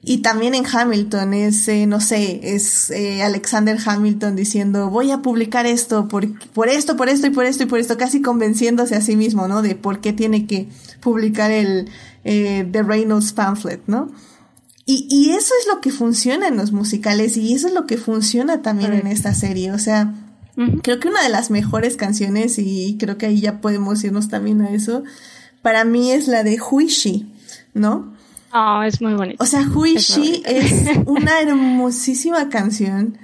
Y 0.00 0.18
también 0.18 0.54
en 0.54 0.64
Hamilton 0.64 1.34
es, 1.34 1.66
eh, 1.66 1.86
no 1.86 2.00
sé, 2.00 2.54
es 2.54 2.90
eh, 2.90 3.22
Alexander 3.22 3.76
Hamilton 3.84 4.36
diciendo, 4.36 4.90
voy 4.90 5.10
a 5.10 5.22
publicar 5.22 5.66
esto 5.66 6.06
por, 6.06 6.28
por 6.50 6.68
esto, 6.68 6.96
por 6.96 7.08
esto 7.08 7.26
y 7.26 7.30
por 7.30 7.46
esto 7.46 7.64
y 7.64 7.66
por 7.66 7.80
esto, 7.80 7.98
casi 7.98 8.22
convenciéndose 8.22 8.94
a 8.94 9.00
sí 9.00 9.16
mismo, 9.16 9.48
¿no? 9.48 9.60
De 9.60 9.74
por 9.74 10.00
qué 10.00 10.12
tiene 10.12 10.46
que 10.46 10.68
publicar 11.00 11.50
el 11.50 11.90
eh, 12.22 12.68
The 12.70 12.84
Reynolds 12.84 13.32
pamphlet, 13.32 13.82
¿no? 13.88 14.12
Y, 14.90 15.06
y 15.10 15.32
eso 15.32 15.52
es 15.60 15.66
lo 15.66 15.82
que 15.82 15.90
funciona 15.90 16.48
en 16.48 16.56
los 16.56 16.72
musicales 16.72 17.36
y 17.36 17.52
eso 17.52 17.68
es 17.68 17.74
lo 17.74 17.84
que 17.84 17.98
funciona 17.98 18.62
también 18.62 18.94
en 18.94 19.06
esta 19.06 19.34
serie. 19.34 19.70
O 19.72 19.78
sea, 19.78 20.14
creo 20.82 20.98
que 20.98 21.08
una 21.08 21.22
de 21.22 21.28
las 21.28 21.50
mejores 21.50 21.98
canciones, 21.98 22.58
y 22.58 22.96
creo 22.98 23.18
que 23.18 23.26
ahí 23.26 23.38
ya 23.38 23.60
podemos 23.60 24.02
irnos 24.02 24.30
también 24.30 24.62
a 24.62 24.70
eso, 24.70 25.04
para 25.60 25.84
mí 25.84 26.10
es 26.10 26.26
la 26.26 26.42
de 26.42 26.58
Huishi, 26.58 27.30
¿no? 27.74 28.14
Ah, 28.50 28.86
es 28.88 29.02
muy 29.02 29.12
bonito. 29.12 29.44
O 29.44 29.46
sea, 29.46 29.60
Huishi 29.68 30.42
es, 30.46 30.72
una 31.04 31.38
hermosísima 31.42 32.48
canción 32.48 33.18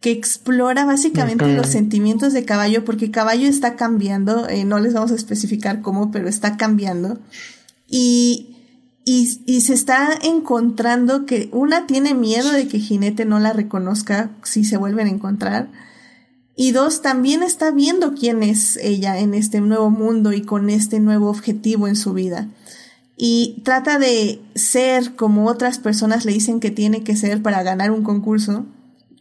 que 0.00 0.10
explora 0.10 0.84
básicamente 0.84 1.46
los 1.54 1.68
sentimientos 1.68 2.32
de 2.32 2.44
caballo, 2.44 2.84
porque 2.84 3.12
caballo 3.12 3.46
está 3.46 3.76
cambiando, 3.76 4.48
eh, 4.48 4.64
no 4.64 4.80
les 4.80 4.94
vamos 4.94 5.12
a 5.12 5.14
especificar 5.14 5.80
cómo, 5.80 6.10
pero 6.10 6.28
está 6.28 6.56
cambiando. 6.56 7.20
Y 7.88 8.53
y, 9.04 9.40
y, 9.46 9.60
se 9.60 9.74
está 9.74 10.10
encontrando 10.22 11.26
que 11.26 11.48
una 11.52 11.86
tiene 11.86 12.14
miedo 12.14 12.50
de 12.52 12.68
que 12.68 12.78
Jinete 12.78 13.24
no 13.24 13.38
la 13.38 13.52
reconozca 13.52 14.30
si 14.42 14.64
se 14.64 14.76
vuelven 14.76 15.06
a 15.06 15.10
encontrar. 15.10 15.68
Y 16.56 16.70
dos, 16.70 17.02
también 17.02 17.42
está 17.42 17.70
viendo 17.70 18.14
quién 18.14 18.42
es 18.42 18.76
ella 18.76 19.18
en 19.18 19.34
este 19.34 19.60
nuevo 19.60 19.90
mundo 19.90 20.32
y 20.32 20.42
con 20.42 20.70
este 20.70 21.00
nuevo 21.00 21.28
objetivo 21.28 21.88
en 21.88 21.96
su 21.96 22.12
vida. 22.12 22.48
Y 23.16 23.60
trata 23.64 23.98
de 23.98 24.40
ser 24.54 25.14
como 25.16 25.46
otras 25.46 25.78
personas 25.78 26.24
le 26.24 26.32
dicen 26.32 26.60
que 26.60 26.70
tiene 26.70 27.04
que 27.04 27.16
ser 27.16 27.42
para 27.42 27.62
ganar 27.62 27.90
un 27.90 28.02
concurso, 28.02 28.66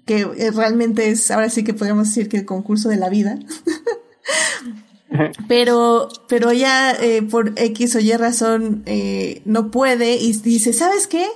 que 0.06 0.22
eh, 0.22 0.52
realmente 0.52 1.10
es, 1.10 1.30
ahora 1.32 1.50
sí 1.50 1.64
que 1.64 1.74
podríamos 1.74 2.08
decir 2.08 2.30
que 2.30 2.38
el 2.38 2.46
concurso 2.46 2.90
de 2.90 2.98
la 2.98 3.10
vida. 3.10 3.40
pero, 5.48 6.10
pero 6.28 6.52
ella 6.52 6.92
eh, 6.92 7.22
por 7.22 7.54
X 7.56 7.96
o 7.96 8.00
Y 8.00 8.14
razón 8.14 8.84
eh, 8.86 9.42
no 9.46 9.72
puede 9.72 10.16
y 10.16 10.34
dice, 10.34 10.74
¿sabes 10.74 11.08
qué? 11.08 11.28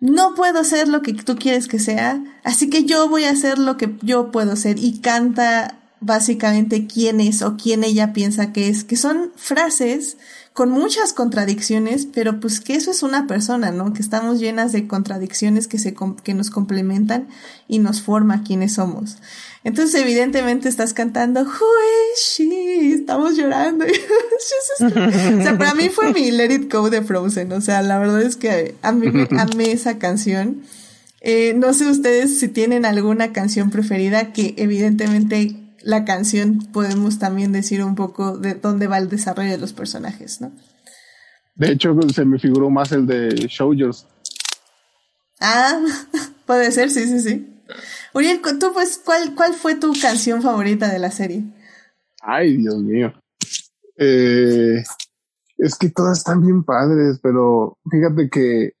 No 0.00 0.34
puedo 0.34 0.64
ser 0.64 0.88
lo 0.88 1.02
que 1.02 1.14
tú 1.14 1.36
quieres 1.36 1.68
que 1.68 1.78
sea, 1.78 2.22
así 2.44 2.68
que 2.68 2.84
yo 2.84 3.08
voy 3.08 3.24
a 3.24 3.30
hacer 3.30 3.58
lo 3.58 3.76
que 3.76 3.96
yo 4.02 4.30
puedo 4.30 4.56
ser 4.56 4.78
y 4.78 5.00
canta 5.00 5.80
básicamente 6.00 6.86
quién 6.86 7.20
es 7.20 7.42
o 7.42 7.56
quién 7.56 7.82
ella 7.82 8.12
piensa 8.12 8.52
que 8.52 8.68
es, 8.68 8.84
que 8.84 8.96
son 8.96 9.32
frases 9.36 10.18
con 10.52 10.70
muchas 10.70 11.12
contradicciones, 11.12 12.06
pero 12.06 12.40
pues 12.40 12.60
que 12.60 12.76
eso 12.76 12.90
es 12.90 13.02
una 13.02 13.26
persona, 13.26 13.72
¿no? 13.72 13.92
Que 13.92 14.00
estamos 14.00 14.40
llenas 14.40 14.72
de 14.72 14.86
contradicciones 14.86 15.68
que 15.68 15.78
se 15.78 15.94
que 16.24 16.34
nos 16.34 16.50
complementan 16.50 17.28
y 17.68 17.78
nos 17.78 18.00
forma 18.00 18.42
quienes 18.42 18.74
somos. 18.74 19.18
Entonces, 19.66 20.00
evidentemente 20.00 20.68
estás 20.68 20.94
cantando, 20.94 21.40
Who 21.42 21.66
Estamos 22.38 23.36
llorando. 23.36 23.84
o 24.80 25.42
sea, 25.42 25.58
para 25.58 25.74
mí 25.74 25.88
fue 25.88 26.12
mi 26.12 26.30
Let 26.30 26.54
It 26.54 26.72
Go 26.72 26.88
de 26.88 27.02
Frozen. 27.02 27.50
O 27.50 27.60
sea, 27.60 27.82
la 27.82 27.98
verdad 27.98 28.22
es 28.22 28.36
que 28.36 28.76
a 28.82 28.92
mí 28.92 29.10
me 29.10 29.26
amé 29.36 29.72
esa 29.72 29.98
canción. 29.98 30.62
Eh, 31.20 31.52
no 31.54 31.74
sé 31.74 31.90
ustedes 31.90 32.38
si 32.38 32.46
tienen 32.46 32.84
alguna 32.84 33.32
canción 33.32 33.70
preferida 33.70 34.32
que 34.32 34.54
evidentemente 34.56 35.56
la 35.82 36.04
canción 36.04 36.60
podemos 36.72 37.18
también 37.18 37.50
decir 37.50 37.82
un 37.82 37.96
poco 37.96 38.38
de 38.38 38.54
dónde 38.54 38.86
va 38.86 38.98
el 38.98 39.08
desarrollo 39.08 39.50
de 39.50 39.58
los 39.58 39.72
personajes, 39.72 40.40
¿no? 40.40 40.52
De 41.56 41.72
hecho, 41.72 41.92
se 42.14 42.24
me 42.24 42.38
figuró 42.38 42.70
más 42.70 42.92
el 42.92 43.04
de 43.04 43.30
Show 43.48 43.74
Yours. 43.74 44.06
Ah, 45.40 45.80
puede 46.46 46.70
ser, 46.70 46.88
sí, 46.88 47.04
sí, 47.08 47.18
sí. 47.18 47.55
Uriel, 48.14 48.40
tú 48.40 48.72
pues, 48.72 49.00
¿cuál, 49.04 49.34
¿cuál 49.34 49.54
fue 49.54 49.74
tu 49.74 49.92
canción 50.00 50.42
favorita 50.42 50.88
de 50.90 50.98
la 50.98 51.10
serie? 51.10 51.44
Ay, 52.22 52.56
Dios 52.56 52.76
mío. 52.76 53.12
Eh, 53.98 54.82
es 55.58 55.76
que 55.76 55.90
todas 55.90 56.18
están 56.18 56.42
bien 56.42 56.64
padres, 56.64 57.18
pero 57.22 57.78
fíjate 57.90 58.28
que 58.30 58.72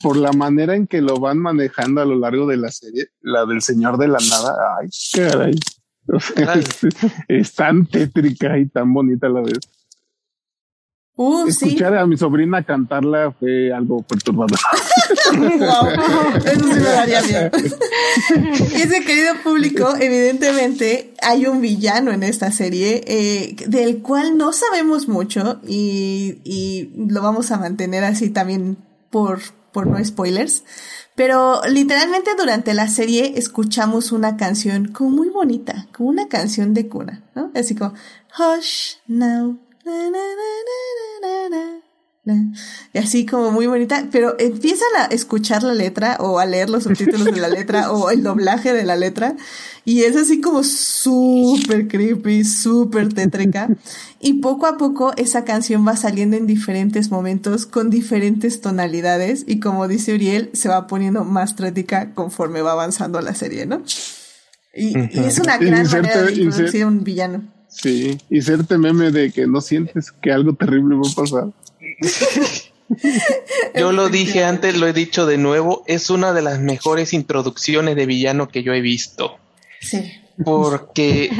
por 0.00 0.16
la 0.16 0.32
manera 0.32 0.74
en 0.74 0.86
que 0.86 1.00
lo 1.02 1.18
van 1.18 1.38
manejando 1.38 2.00
a 2.00 2.06
lo 2.06 2.16
largo 2.16 2.46
de 2.46 2.56
la 2.56 2.70
serie, 2.70 3.08
la 3.20 3.44
del 3.44 3.62
Señor 3.62 3.98
de 3.98 4.08
la 4.08 4.18
Nada, 4.18 4.56
ay, 4.80 4.88
caray. 5.14 5.58
es, 7.28 7.54
tan 7.54 7.86
tétrica 7.86 8.58
y 8.58 8.66
tan 8.66 8.92
bonita 8.92 9.26
a 9.26 9.30
la 9.30 9.42
vez. 9.42 9.60
Uh, 11.22 11.46
Escuchar 11.48 11.94
a 11.98 12.06
mi 12.06 12.16
sobrina 12.16 12.62
cantarla 12.64 13.30
fue 13.32 13.70
algo 13.70 14.00
perturbador. 14.00 14.58
Eso 16.46 16.64
sí 16.64 16.80
me 16.80 16.80
daría 16.80 17.20
miedo. 17.20 17.50
Ese 18.74 19.04
querido 19.04 19.34
público, 19.44 19.94
evidentemente, 20.00 21.12
hay 21.20 21.44
un 21.44 21.60
villano 21.60 22.10
en 22.12 22.22
esta 22.22 22.50
serie 22.50 23.04
eh, 23.06 23.54
del 23.66 24.00
cual 24.00 24.38
no 24.38 24.54
sabemos 24.54 25.08
mucho 25.08 25.60
y, 25.68 26.38
y 26.42 26.90
lo 26.96 27.20
vamos 27.20 27.50
a 27.50 27.58
mantener 27.58 28.02
así 28.02 28.30
también 28.30 28.78
por, 29.10 29.40
por 29.72 29.88
no 29.88 30.02
spoilers. 30.02 30.64
Pero 31.16 31.60
literalmente 31.68 32.30
durante 32.38 32.72
la 32.72 32.88
serie 32.88 33.34
escuchamos 33.36 34.10
una 34.10 34.38
canción 34.38 34.88
como 34.88 35.10
muy 35.10 35.28
bonita, 35.28 35.86
como 35.94 36.08
una 36.08 36.28
canción 36.28 36.72
de 36.72 36.88
cuna, 36.88 37.24
¿no? 37.34 37.50
Así 37.54 37.74
como, 37.74 37.92
Hush 38.38 38.94
now. 39.06 39.58
Y 42.92 42.98
así 42.98 43.24
como 43.24 43.50
muy 43.50 43.66
bonita, 43.66 44.06
pero 44.10 44.36
empiezan 44.38 44.88
a 44.98 45.04
escuchar 45.06 45.62
la 45.62 45.74
letra 45.74 46.16
o 46.20 46.38
a 46.38 46.44
leer 46.44 46.68
los 46.68 46.84
subtítulos 46.84 47.24
de 47.24 47.40
la 47.40 47.48
letra 47.48 47.92
o 47.92 48.10
el 48.10 48.22
doblaje 48.22 48.72
de 48.72 48.84
la 48.84 48.96
letra 48.96 49.36
y 49.84 50.02
es 50.02 50.16
así 50.16 50.40
como 50.40 50.62
súper 50.62 51.88
creepy, 51.88 52.44
súper 52.44 53.12
tétrica 53.12 53.68
y 54.20 54.34
poco 54.34 54.66
a 54.66 54.76
poco 54.76 55.12
esa 55.16 55.44
canción 55.44 55.86
va 55.86 55.96
saliendo 55.96 56.36
en 56.36 56.46
diferentes 56.46 57.10
momentos 57.10 57.66
con 57.66 57.90
diferentes 57.90 58.60
tonalidades 58.60 59.44
y 59.46 59.60
como 59.60 59.88
dice 59.88 60.14
Uriel 60.14 60.50
se 60.52 60.68
va 60.68 60.86
poniendo 60.86 61.24
más 61.24 61.56
tétrica 61.56 62.12
conforme 62.12 62.60
va 62.60 62.72
avanzando 62.72 63.20
la 63.20 63.34
serie, 63.34 63.66
¿no? 63.66 63.82
Y, 64.74 64.96
es 65.18 65.38
una 65.38 65.58
gran 65.58 65.86
manera 65.86 66.22
de 66.22 66.32
introducir 66.32 66.84
un 66.86 67.02
villano. 67.02 67.59
Sí, 67.70 68.18
y 68.28 68.42
serte 68.42 68.76
meme 68.78 69.12
de 69.12 69.30
que 69.30 69.46
no 69.46 69.60
sientes 69.60 70.10
que 70.10 70.32
algo 70.32 70.54
terrible 70.54 70.96
va 70.96 71.08
a 71.08 71.14
pasar. 71.14 71.48
yo 73.76 73.92
lo 73.92 74.08
dije 74.08 74.44
antes, 74.44 74.76
lo 74.76 74.88
he 74.88 74.92
dicho 74.92 75.24
de 75.24 75.38
nuevo, 75.38 75.84
es 75.86 76.10
una 76.10 76.32
de 76.32 76.42
las 76.42 76.58
mejores 76.58 77.12
introducciones 77.12 77.94
de 77.94 78.06
villano 78.06 78.48
que 78.48 78.64
yo 78.64 78.74
he 78.74 78.80
visto. 78.80 79.38
Sí. 79.80 80.12
Porque 80.44 81.30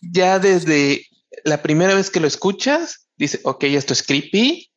ya 0.00 0.38
desde 0.38 1.06
la 1.44 1.62
primera 1.62 1.94
vez 1.94 2.10
que 2.10 2.20
lo 2.20 2.28
escuchas, 2.28 3.08
dice, 3.16 3.40
ok, 3.42 3.64
esto 3.64 3.92
es 3.92 4.02
creepy, 4.02 4.70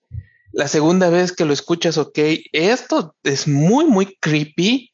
La 0.53 0.67
segunda 0.67 1.09
vez 1.09 1.31
que 1.31 1.45
lo 1.45 1.53
escuchas, 1.53 1.97
ok, 1.97 2.17
esto 2.51 3.15
es 3.23 3.47
muy, 3.47 3.85
muy 3.85 4.17
creepy. 4.19 4.91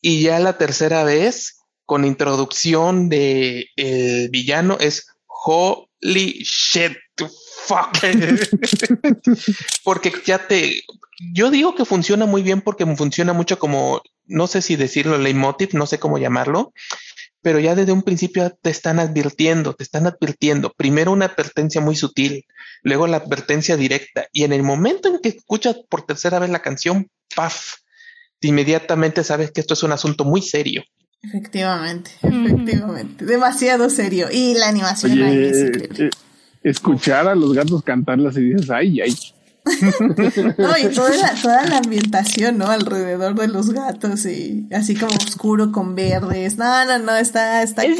Y 0.00 0.22
ya 0.22 0.38
la 0.38 0.56
tercera 0.58 1.02
vez, 1.02 1.57
con 1.88 2.04
introducción 2.04 3.08
de 3.08 3.70
el 3.76 4.28
villano, 4.28 4.76
es 4.78 5.06
holy 5.26 6.44
shit, 6.44 6.92
fuck. 7.64 7.96
porque 9.84 10.12
ya 10.26 10.46
te, 10.46 10.82
yo 11.32 11.50
digo 11.50 11.74
que 11.74 11.86
funciona 11.86 12.26
muy 12.26 12.42
bien 12.42 12.60
porque 12.60 12.84
funciona 12.94 13.32
mucho 13.32 13.58
como, 13.58 14.02
no 14.26 14.46
sé 14.46 14.60
si 14.60 14.76
decirlo 14.76 15.16
leitmotiv, 15.16 15.70
no 15.72 15.86
sé 15.86 15.98
cómo 15.98 16.18
llamarlo, 16.18 16.74
pero 17.40 17.58
ya 17.58 17.74
desde 17.74 17.92
un 17.92 18.02
principio 18.02 18.54
te 18.60 18.68
están 18.68 19.00
advirtiendo, 19.00 19.72
te 19.72 19.82
están 19.82 20.06
advirtiendo. 20.06 20.74
Primero 20.76 21.10
una 21.10 21.24
advertencia 21.24 21.80
muy 21.80 21.96
sutil, 21.96 22.44
luego 22.82 23.06
la 23.06 23.16
advertencia 23.16 23.78
directa. 23.78 24.26
Y 24.30 24.44
en 24.44 24.52
el 24.52 24.62
momento 24.62 25.08
en 25.08 25.20
que 25.20 25.30
escuchas 25.30 25.76
por 25.88 26.04
tercera 26.04 26.38
vez 26.38 26.50
la 26.50 26.60
canción, 26.60 27.08
¡paf! 27.34 27.76
Inmediatamente 28.42 29.24
sabes 29.24 29.52
que 29.52 29.62
esto 29.62 29.72
es 29.72 29.82
un 29.82 29.92
asunto 29.92 30.26
muy 30.26 30.42
serio. 30.42 30.84
Efectivamente, 31.22 32.12
efectivamente. 32.22 33.24
Demasiado 33.24 33.90
serio. 33.90 34.28
Y 34.32 34.54
la 34.54 34.68
animación 34.68 35.22
ahí 35.22 35.44
es 35.44 35.60
increíble. 35.60 36.06
Eh, 36.06 36.10
escuchar 36.62 37.28
a 37.28 37.34
los 37.34 37.52
gatos 37.54 37.82
cantarlas 37.82 38.36
y 38.36 38.52
dices, 38.52 38.70
ay, 38.70 39.00
ay. 39.00 39.14
no, 40.58 40.78
y 40.78 40.94
toda 40.94 41.14
la, 41.16 41.34
toda 41.34 41.66
la 41.66 41.78
ambientación, 41.78 42.56
¿no? 42.56 42.68
Alrededor 42.68 43.34
de 43.34 43.48
los 43.48 43.70
gatos 43.70 44.24
y 44.24 44.66
así 44.72 44.94
como 44.94 45.14
oscuro 45.14 45.72
con 45.72 45.94
verdes. 45.94 46.56
No, 46.56 46.84
no, 46.86 46.98
no, 46.98 47.16
está, 47.16 47.62
está 47.62 47.82
es 47.82 47.98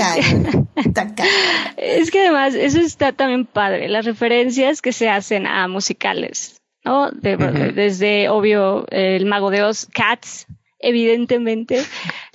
Está 0.77 1.15
Es 1.77 2.11
que 2.11 2.21
además, 2.21 2.55
eso 2.55 2.81
está 2.81 3.13
también 3.13 3.45
padre, 3.45 3.89
las 3.89 4.07
referencias 4.07 4.81
que 4.81 4.93
se 4.93 5.11
hacen 5.11 5.47
a 5.47 5.69
musicales, 5.69 6.57
¿no? 6.85 7.11
Desde, 7.11 8.29
obvio, 8.29 8.87
el 8.91 9.27
Mago 9.27 9.51
de 9.51 9.63
Oz, 9.63 9.89
Cats, 9.93 10.47
evidentemente, 10.81 11.85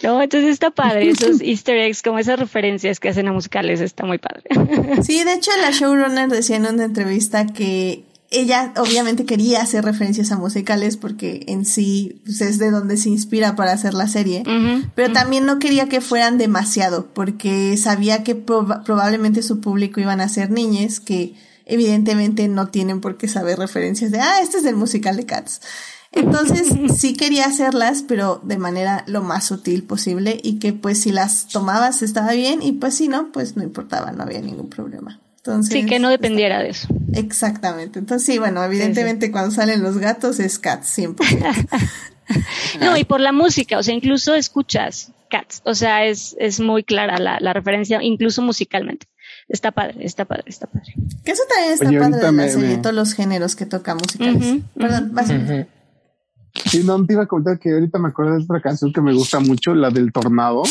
¿no? 0.01 0.21
Entonces 0.21 0.51
está 0.51 0.71
padre, 0.71 1.09
esos 1.09 1.41
easter 1.41 1.77
eggs, 1.77 2.01
como 2.01 2.19
esas 2.19 2.39
referencias 2.39 2.99
que 2.99 3.09
hacen 3.09 3.27
a 3.27 3.33
musicales, 3.33 3.81
está 3.81 4.05
muy 4.05 4.17
padre. 4.17 4.43
Sí, 5.03 5.23
de 5.23 5.33
hecho 5.33 5.51
la 5.61 5.71
showrunner 5.71 6.29
decía 6.29 6.57
en 6.57 6.65
una 6.65 6.85
entrevista 6.85 7.45
que 7.47 8.03
ella 8.33 8.73
obviamente 8.77 9.25
quería 9.25 9.61
hacer 9.61 9.85
referencias 9.85 10.31
a 10.31 10.37
musicales 10.37 10.97
porque 10.97 11.43
en 11.47 11.65
sí 11.65 12.21
pues, 12.25 12.41
es 12.41 12.57
de 12.57 12.71
donde 12.71 12.97
se 12.97 13.09
inspira 13.09 13.55
para 13.55 13.73
hacer 13.73 13.93
la 13.93 14.07
serie, 14.07 14.43
pero 14.95 15.13
también 15.13 15.45
no 15.45 15.59
quería 15.59 15.87
que 15.87 16.01
fueran 16.01 16.37
demasiado 16.37 17.13
porque 17.13 17.77
sabía 17.77 18.23
que 18.23 18.33
probablemente 18.33 19.43
su 19.43 19.61
público 19.61 19.99
iban 19.99 20.19
a 20.19 20.29
ser 20.29 20.49
niñas 20.49 20.99
que 20.99 21.35
evidentemente 21.65 22.47
no 22.47 22.67
tienen 22.67 23.01
por 23.01 23.17
qué 23.17 23.27
saber 23.27 23.59
referencias 23.59 24.11
de, 24.11 24.19
ah, 24.19 24.41
este 24.41 24.57
es 24.57 24.63
del 24.63 24.75
musical 24.75 25.15
de 25.15 25.25
Cats. 25.25 25.61
Entonces 26.14 26.74
sí 26.97 27.14
quería 27.14 27.45
hacerlas, 27.45 28.03
pero 28.07 28.41
de 28.43 28.57
manera 28.57 29.03
lo 29.07 29.22
más 29.22 29.45
sutil 29.45 29.84
posible 29.84 30.39
y 30.41 30.59
que 30.59 30.74
pues 30.74 31.01
si 31.01 31.11
las 31.11 31.47
tomabas 31.47 32.01
estaba 32.01 32.32
bien 32.34 32.61
y 32.61 32.74
pues 32.74 32.95
si 32.95 33.07
no, 33.07 33.32
pues 33.32 33.55
no 33.57 33.64
importaba, 33.64 34.11
no 34.11 34.24
había 34.24 34.41
ningún 34.41 34.70
problema 34.70 35.20
sí, 35.64 35.86
que 35.86 35.99
no 35.99 36.09
dependiera 36.09 36.59
de 36.59 36.70
eso. 36.70 36.88
Exactamente. 37.14 37.99
Entonces, 37.99 38.26
sí, 38.26 38.39
bueno, 38.39 38.64
evidentemente 38.64 39.32
cuando 39.32 39.51
salen 39.51 39.84
los 39.84 39.97
gatos 39.97 40.39
es 40.39 40.59
Cats, 40.59 40.97
100%. 40.97 41.80
no, 42.80 42.97
y 42.97 43.03
por 43.03 43.20
la 43.20 43.32
música, 43.32 43.78
o 43.78 43.84
sea, 43.84 43.93
incluso 43.93 44.34
escuchas 44.36 45.11
Cats, 45.30 45.61
o 45.66 45.76
sea, 45.76 46.05
es, 46.05 46.36
es 46.39 46.59
muy 46.59 46.84
clara 46.84 47.18
la, 47.18 47.39
la 47.39 47.53
referencia, 47.53 48.01
incluso 48.01 48.41
musicalmente. 48.41 49.07
Está 49.49 49.72
padre, 49.72 50.05
está 50.05 50.26
padre, 50.26 50.45
está 50.47 50.68
padre. 50.68 50.93
Que 51.26 51.32
eso 51.32 51.43
también 51.49 51.74
está 51.74 51.86
padre 51.86 52.26
de 52.26 52.32
la 52.32 52.49
serie, 52.49 52.78
todos 52.78 52.95
los 52.95 53.14
géneros 53.14 53.55
que 53.55 53.66
toca 53.66 53.95
musicales. 53.95 54.61
Perdón, 54.76 55.09
vas 55.14 55.30
Sí, 56.66 56.84
no, 56.84 57.04
te 57.06 57.14
iba 57.14 57.24
a 57.24 57.28
contar 57.28 57.60
que 57.60 57.72
ahorita 57.72 57.99
me 57.99 58.10
acuerdo 58.10 58.38
de 58.38 58.43
otra 58.43 58.62
canción 58.62 58.93
que 58.93 59.01
me 59.01 59.14
gusta 59.14 59.39
mucho, 59.39 59.74
la 59.74 59.89
del 59.89 60.12
tornado. 60.12 60.64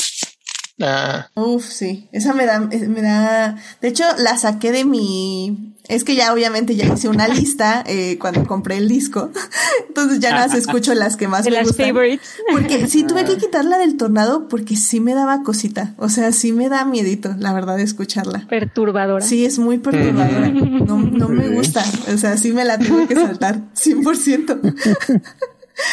Ah. 0.81 1.29
Uf, 1.35 1.65
sí. 1.65 2.09
Esa 2.13 2.33
me 2.35 2.47
da, 2.47 2.61
me 2.61 3.03
da. 3.03 3.57
De 3.81 3.89
hecho, 3.89 4.05
la 4.19 4.37
saqué 4.37 4.73
de 4.73 4.85
mi. 4.85 5.75
Es 5.89 6.05
que 6.05 6.15
ya 6.15 6.33
obviamente 6.33 6.77
ya 6.77 6.87
hice 6.87 7.09
una 7.09 7.29
lista 7.29 7.83
eh, 7.87 8.17
cuando 8.19 8.47
compré 8.47 8.79
el 8.79 8.89
disco. 8.89 9.31
Entonces 9.89 10.21
ya 10.21 10.31
nada 10.31 10.49
más 10.49 10.57
escucho 10.57 10.95
las 10.95 11.17
que 11.17 11.29
más 11.29 11.45
de 11.45 11.51
me 11.51 11.57
las 11.59 11.67
gustan. 11.69 11.89
favorites. 11.89 12.37
Porque 12.51 12.87
sí 12.87 13.03
tuve 13.07 13.25
que 13.25 13.37
quitarla 13.37 13.79
del 13.79 13.97
tornado 13.97 14.49
porque 14.49 14.77
sí 14.77 15.01
me 15.01 15.15
daba 15.15 15.43
cosita. 15.43 15.95
O 15.99 16.09
sea, 16.09 16.33
sí 16.33 16.53
me 16.53 16.69
da 16.69 16.85
miedito, 16.85 17.35
la 17.39 17.53
verdad, 17.53 17.77
de 17.77 17.83
escucharla. 17.83 18.47
Perturbadora. 18.49 19.25
Sí, 19.25 19.45
es 19.45 19.59
muy 19.59 19.79
perturbadora. 19.79 20.49
No, 20.83 20.99
no 20.99 21.29
me 21.29 21.49
gusta. 21.49 21.85
O 22.13 22.19
sea, 22.19 22.37
sí 22.37 22.53
me 22.53 22.65
la 22.65 22.79
tengo 22.79 23.07
que 23.07 23.15
saltar. 23.15 23.61
100%. 23.75 25.23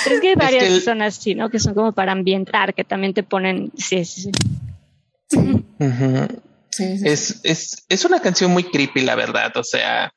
Es 0.09 0.21
que 0.21 0.29
hay 0.29 0.35
varias 0.35 0.63
es 0.63 0.85
son 0.85 1.01
así, 1.01 1.35
¿no? 1.35 1.49
Que 1.49 1.59
son 1.59 1.73
como 1.73 1.91
para 1.91 2.11
ambientar, 2.11 2.73
que 2.73 2.83
también 2.83 3.13
te 3.13 3.23
ponen. 3.23 3.71
Sí, 3.77 4.05
sí, 4.05 4.31
sí. 4.31 4.31
Es, 6.79 7.41
es, 7.43 7.85
es 7.89 8.05
una 8.05 8.21
canción 8.21 8.51
muy 8.51 8.63
creepy, 8.63 9.01
la 9.01 9.15
verdad. 9.15 9.51
O 9.57 9.63
sea, 9.63 10.13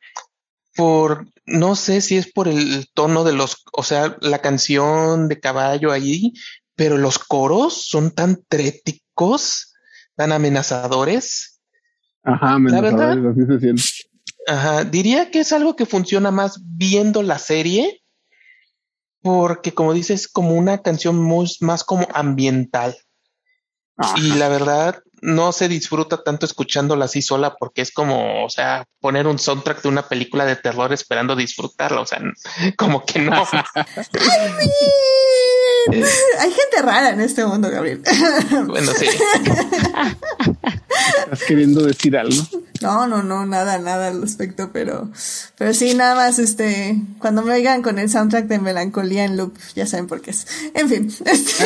por 0.74 1.26
no 1.44 1.74
sé 1.74 2.00
si 2.00 2.16
es 2.16 2.30
por 2.30 2.48
el 2.48 2.88
tono 2.94 3.24
de 3.24 3.32
los, 3.32 3.64
o 3.72 3.82
sea, 3.82 4.16
la 4.20 4.40
canción 4.40 5.28
de 5.28 5.40
caballo 5.40 5.92
ahí, 5.92 6.32
pero 6.74 6.98
los 6.98 7.18
coros 7.18 7.86
son 7.88 8.12
tan 8.12 8.42
tréticos, 8.48 9.74
tan 10.14 10.32
amenazadores. 10.32 11.60
Ajá, 12.22 12.54
amenazadores, 12.54 13.24
así 13.24 13.46
se 13.46 13.58
siente. 13.58 13.82
Ajá, 14.46 14.84
diría 14.84 15.30
que 15.30 15.40
es 15.40 15.52
algo 15.52 15.76
que 15.76 15.86
funciona 15.86 16.30
más 16.30 16.60
viendo 16.64 17.22
la 17.22 17.38
serie, 17.38 18.01
porque 19.22 19.72
como 19.72 19.92
dices, 19.92 20.28
como 20.28 20.54
una 20.54 20.82
canción 20.82 21.16
muy, 21.16 21.50
más 21.60 21.84
como 21.84 22.06
ambiental. 22.12 22.96
Y 24.16 24.34
la 24.34 24.48
verdad, 24.48 25.00
no 25.20 25.52
se 25.52 25.68
disfruta 25.68 26.24
tanto 26.24 26.44
escuchándola 26.44 27.04
así 27.04 27.22
sola 27.22 27.54
porque 27.54 27.82
es 27.82 27.92
como, 27.92 28.44
o 28.44 28.50
sea, 28.50 28.84
poner 29.00 29.28
un 29.28 29.38
soundtrack 29.38 29.82
de 29.82 29.88
una 29.88 30.08
película 30.08 30.44
de 30.44 30.56
terror 30.56 30.92
esperando 30.92 31.36
disfrutarla. 31.36 32.00
O 32.00 32.06
sea, 32.06 32.20
como 32.76 33.04
que 33.04 33.20
no. 33.20 33.46
Hay 36.40 36.50
gente 36.50 36.82
rara 36.82 37.10
en 37.10 37.20
este 37.20 37.44
mundo, 37.44 37.70
Gabriel. 37.70 38.02
bueno, 38.66 38.92
sí. 38.98 39.06
¿Estás 41.24 41.42
queriendo 41.46 41.82
decir 41.84 42.16
algo? 42.16 42.42
No, 42.80 43.06
no, 43.06 43.22
no, 43.22 43.46
nada, 43.46 43.78
nada 43.78 44.08
al 44.08 44.20
respecto, 44.20 44.70
pero, 44.72 45.10
pero 45.56 45.72
sí, 45.72 45.94
nada 45.94 46.14
más, 46.14 46.38
este, 46.38 47.00
cuando 47.18 47.42
me 47.42 47.52
oigan 47.52 47.82
con 47.82 47.98
el 47.98 48.10
soundtrack 48.10 48.46
de 48.46 48.58
Melancolía 48.58 49.24
en 49.24 49.36
loop, 49.36 49.56
ya 49.74 49.86
saben 49.86 50.08
por 50.08 50.20
qué 50.20 50.32
es. 50.32 50.46
En 50.74 50.88
fin. 50.88 51.12
Este, 51.32 51.64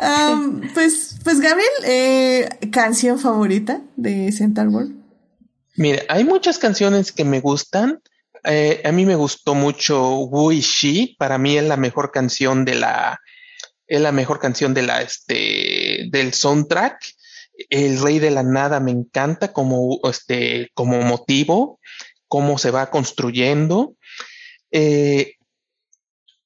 um, 0.00 0.60
pues, 0.74 1.16
pues 1.24 1.40
Gabriel, 1.40 1.68
eh, 1.84 2.48
canción 2.70 3.18
favorita 3.18 3.80
de 3.96 4.30
Central 4.32 4.68
World. 4.68 4.94
Mire, 5.76 6.04
hay 6.08 6.24
muchas 6.24 6.58
canciones 6.58 7.12
que 7.12 7.24
me 7.24 7.40
gustan. 7.40 8.00
Eh, 8.44 8.82
a 8.84 8.92
mí 8.92 9.04
me 9.04 9.16
gustó 9.16 9.54
mucho 9.54 10.20
Wu 10.20 10.52
Shi. 10.52 11.16
Para 11.18 11.38
mí 11.38 11.56
es 11.56 11.64
la 11.64 11.76
mejor 11.76 12.10
canción 12.10 12.64
de 12.64 12.74
la, 12.74 13.18
es 13.86 14.00
la 14.00 14.12
mejor 14.12 14.38
canción 14.38 14.74
de 14.74 14.82
la, 14.82 15.02
este, 15.02 16.08
del 16.10 16.32
soundtrack. 16.32 16.98
El 17.68 18.00
Rey 18.00 18.18
de 18.18 18.30
la 18.30 18.42
Nada 18.42 18.80
me 18.80 18.90
encanta 18.90 19.52
como, 19.52 20.00
este, 20.04 20.70
como 20.74 21.00
motivo, 21.02 21.78
cómo 22.28 22.56
se 22.58 22.70
va 22.70 22.90
construyendo. 22.90 23.96
Eh, 24.70 25.34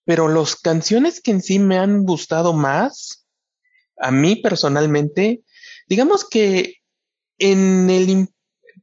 pero 0.04 0.28
las 0.28 0.56
canciones 0.56 1.20
que 1.20 1.30
en 1.30 1.42
sí 1.42 1.58
me 1.58 1.78
han 1.78 2.04
gustado 2.04 2.52
más, 2.52 3.26
a 3.96 4.10
mí 4.10 4.36
personalmente, 4.36 5.42
digamos 5.88 6.28
que 6.28 6.78
en 7.38 7.88
el 7.90 8.28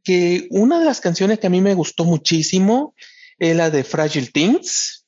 que 0.04 0.48
una 0.50 0.80
de 0.80 0.86
las 0.86 1.02
canciones 1.02 1.40
que 1.40 1.48
a 1.48 1.52
mí 1.52 1.62
me 1.62 1.74
gustó 1.74 2.06
muchísimo 2.06 2.96
es 3.38 3.56
la 3.56 3.70
de 3.70 3.84
Fragile 3.84 4.28
Things. 4.28 5.06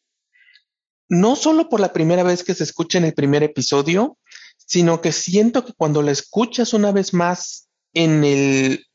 No 1.10 1.36
solo 1.36 1.70
por 1.70 1.80
la 1.80 1.94
primera 1.94 2.24
vez 2.24 2.44
que 2.44 2.54
se 2.54 2.64
escucha 2.64 2.98
en 2.98 3.06
el 3.06 3.14
primer 3.14 3.44
episodio, 3.44 4.18
sino 4.58 5.02
que 5.02 5.12
siento 5.12 5.66
que 5.66 5.74
cuando 5.74 6.02
la 6.02 6.12
escuchas 6.12 6.74
una 6.74 6.92
vez 6.92 7.14
más 7.14 7.70
en 7.94 8.24
el, 8.24 8.86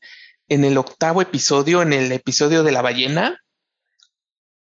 en 0.47 0.65
el 0.65 0.77
octavo 0.77 1.21
episodio, 1.21 1.81
en 1.81 1.93
el 1.93 2.11
episodio 2.11 2.63
de 2.63 2.71
la 2.71 2.81
ballena, 2.81 3.39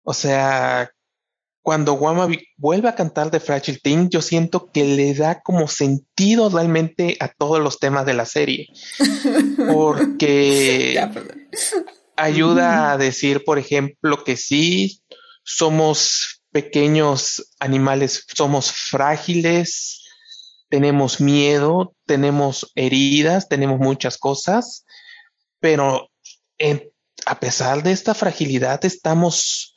o 0.02 0.14
sea, 0.14 0.90
cuando 1.66 1.94
Guama 1.94 2.28
vuelve 2.56 2.88
a 2.88 2.94
cantar 2.94 3.32
de 3.32 3.40
Fragile 3.40 3.80
Thing, 3.82 4.08
yo 4.08 4.22
siento 4.22 4.70
que 4.70 4.84
le 4.84 5.14
da 5.14 5.42
como 5.42 5.66
sentido 5.66 6.48
realmente 6.48 7.16
a 7.18 7.26
todos 7.26 7.58
los 7.58 7.80
temas 7.80 8.06
de 8.06 8.14
la 8.14 8.24
serie. 8.24 8.68
Porque 9.66 10.96
ayuda 12.16 12.92
a 12.92 12.98
decir, 12.98 13.42
por 13.44 13.58
ejemplo, 13.58 14.22
que 14.22 14.36
sí, 14.36 15.02
somos 15.42 16.40
pequeños 16.52 17.50
animales, 17.58 18.24
somos 18.32 18.70
frágiles, 18.70 20.04
tenemos 20.68 21.20
miedo, 21.20 21.96
tenemos 22.06 22.70
heridas, 22.76 23.48
tenemos 23.48 23.80
muchas 23.80 24.18
cosas, 24.18 24.86
pero 25.58 26.10
en 26.58 26.92
a 27.24 27.40
pesar 27.40 27.82
de 27.82 27.90
esta 27.90 28.14
fragilidad, 28.14 28.84
estamos, 28.84 29.75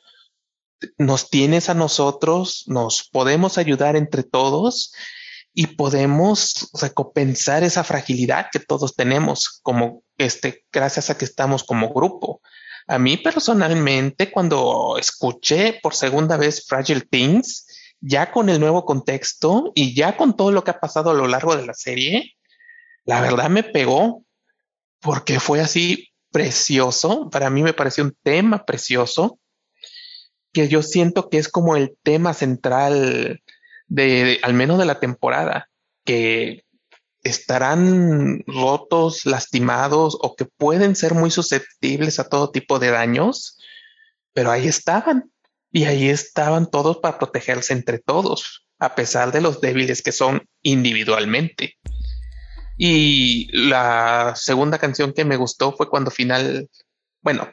nos 0.98 1.30
tienes 1.30 1.68
a 1.68 1.74
nosotros, 1.74 2.64
nos 2.66 3.08
podemos 3.10 3.58
ayudar 3.58 3.96
entre 3.96 4.22
todos 4.22 4.92
y 5.52 5.68
podemos 5.68 6.70
recompensar 6.80 7.64
esa 7.64 7.84
fragilidad 7.84 8.46
que 8.52 8.60
todos 8.60 8.94
tenemos 8.94 9.60
como 9.62 10.02
este, 10.16 10.64
gracias 10.72 11.10
a 11.10 11.18
que 11.18 11.24
estamos 11.24 11.64
como 11.64 11.92
grupo. 11.92 12.40
A 12.86 12.98
mí 12.98 13.16
personalmente, 13.16 14.30
cuando 14.30 14.96
escuché 14.98 15.78
por 15.82 15.94
segunda 15.94 16.36
vez 16.36 16.66
Fragile 16.66 17.02
Things, 17.02 17.66
ya 18.00 18.30
con 18.30 18.48
el 18.48 18.60
nuevo 18.60 18.84
contexto 18.84 19.72
y 19.74 19.94
ya 19.94 20.16
con 20.16 20.36
todo 20.36 20.52
lo 20.52 20.64
que 20.64 20.70
ha 20.70 20.80
pasado 20.80 21.10
a 21.10 21.14
lo 21.14 21.26
largo 21.26 21.56
de 21.56 21.66
la 21.66 21.74
serie, 21.74 22.36
la 23.04 23.20
verdad 23.20 23.50
me 23.50 23.62
pegó 23.62 24.24
porque 25.00 25.40
fue 25.40 25.60
así 25.60 26.08
precioso. 26.30 27.28
Para 27.30 27.50
mí 27.50 27.62
me 27.62 27.74
pareció 27.74 28.04
un 28.04 28.16
tema 28.22 28.64
precioso 28.64 29.39
que 30.52 30.68
yo 30.68 30.82
siento 30.82 31.28
que 31.28 31.38
es 31.38 31.48
como 31.48 31.76
el 31.76 31.96
tema 32.02 32.34
central 32.34 33.40
de, 33.86 34.38
al 34.42 34.54
menos 34.54 34.78
de 34.78 34.84
la 34.84 35.00
temporada, 35.00 35.68
que 36.04 36.64
estarán 37.22 38.42
rotos, 38.46 39.26
lastimados 39.26 40.16
o 40.20 40.34
que 40.36 40.46
pueden 40.46 40.96
ser 40.96 41.14
muy 41.14 41.30
susceptibles 41.30 42.18
a 42.18 42.28
todo 42.28 42.50
tipo 42.50 42.78
de 42.78 42.90
daños, 42.90 43.58
pero 44.32 44.50
ahí 44.50 44.66
estaban 44.66 45.30
y 45.72 45.84
ahí 45.84 46.08
estaban 46.08 46.70
todos 46.70 46.98
para 46.98 47.18
protegerse 47.18 47.72
entre 47.72 47.98
todos, 47.98 48.66
a 48.78 48.94
pesar 48.94 49.32
de 49.32 49.40
los 49.40 49.60
débiles 49.60 50.02
que 50.02 50.12
son 50.12 50.42
individualmente. 50.62 51.76
Y 52.76 53.48
la 53.52 54.32
segunda 54.36 54.78
canción 54.78 55.12
que 55.12 55.24
me 55.24 55.36
gustó 55.36 55.76
fue 55.76 55.90
cuando 55.90 56.10
final, 56.10 56.68
bueno, 57.20 57.48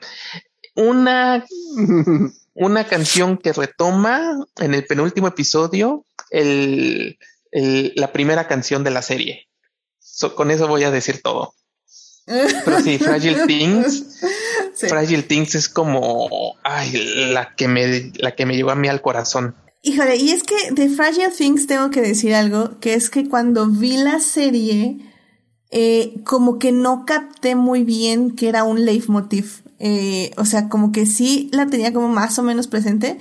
una, 0.76 1.46
una 2.58 2.86
canción 2.86 3.38
que 3.38 3.54
retoma 3.54 4.46
en 4.58 4.74
el 4.74 4.86
penúltimo 4.86 5.28
episodio 5.28 6.06
el, 6.32 7.18
la 7.52 8.12
primera 8.12 8.48
canción 8.48 8.84
de 8.84 8.92
la 8.92 9.02
serie. 9.02 9.48
con 10.36 10.52
eso 10.52 10.68
voy 10.68 10.84
a 10.84 10.92
decir 10.92 11.22
todo. 11.22 11.54
Pero 12.26 12.82
sí, 12.82 12.98
Fragile 12.98 13.46
Things. 13.48 14.22
Fragile 14.76 15.24
Things 15.24 15.56
es 15.56 15.70
como 15.70 16.56
ay, 16.64 16.92
la 17.32 17.56
que 17.56 17.68
me 17.68 18.12
la 18.16 18.36
que 18.36 18.46
me 18.46 18.56
llevó 18.56 18.72
a 18.72 18.76
mí 18.76 18.88
al 18.88 19.02
corazón. 19.02 19.56
Híjole, 19.84 20.18
y 20.18 20.32
es 20.32 20.44
que 20.44 20.56
de 20.72 20.90
Fragile 20.90 21.30
Things 21.30 21.68
tengo 21.68 21.92
que 21.92 22.02
decir 22.02 22.34
algo, 22.34 22.80
que 22.80 22.96
es 22.96 23.10
que 23.10 23.30
cuando 23.30 23.68
vi 23.68 23.98
la 23.98 24.20
serie, 24.20 24.98
eh, 25.70 26.16
como 26.26 26.60
que 26.60 26.72
no 26.72 27.06
capté 27.06 27.56
muy 27.56 27.84
bien 27.84 28.36
que 28.36 28.50
era 28.50 28.64
un 28.64 28.84
leitmotiv. 28.84 29.62
Eh, 29.80 30.32
o 30.38 30.46
sea, 30.46 30.70
como 30.70 30.92
que 30.92 31.06
sí 31.06 31.50
la 31.54 31.68
tenía 31.68 31.94
como 31.94 32.10
más 32.10 32.40
o 32.40 32.44
menos 32.44 32.68
presente, 32.68 33.18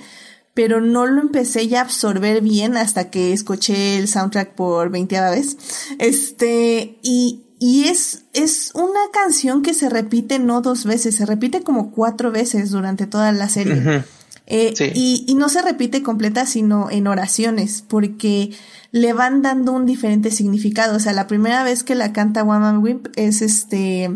pero 0.53 0.81
no 0.81 1.05
lo 1.05 1.21
empecé 1.21 1.67
ya 1.67 1.79
a 1.79 1.83
absorber 1.83 2.41
bien 2.41 2.77
hasta 2.77 3.11
que 3.11 3.31
escuché 3.31 3.97
el 3.97 4.07
soundtrack 4.07 4.55
por 4.55 4.89
20 4.89 5.21
vez. 5.21 5.57
Este, 5.99 6.97
y, 7.03 7.43
y 7.59 7.85
es, 7.85 8.23
es 8.33 8.71
una 8.73 8.99
canción 9.13 9.61
que 9.61 9.75
se 9.75 9.89
repite 9.89 10.39
no 10.39 10.61
dos 10.61 10.85
veces, 10.85 11.15
se 11.15 11.25
repite 11.25 11.61
como 11.61 11.91
cuatro 11.91 12.31
veces 12.31 12.71
durante 12.71 13.05
toda 13.05 13.31
la 13.31 13.49
serie. 13.49 14.03
Eh, 14.49 14.73
y, 14.95 15.25
y 15.27 15.35
no 15.35 15.49
se 15.49 15.61
repite 15.61 16.01
completa, 16.01 16.45
sino 16.45 16.89
en 16.89 17.05
oraciones, 17.05 17.83
porque 17.87 18.51
le 18.91 19.13
van 19.13 19.41
dando 19.41 19.73
un 19.73 19.85
diferente 19.85 20.31
significado. 20.31 20.95
O 20.95 20.99
sea, 20.99 21.13
la 21.13 21.27
primera 21.27 21.63
vez 21.63 21.83
que 21.83 21.95
la 21.95 22.13
canta 22.13 22.43
Woman 22.43 22.79
Whip 22.79 23.09
es 23.15 23.41
este, 23.41 24.09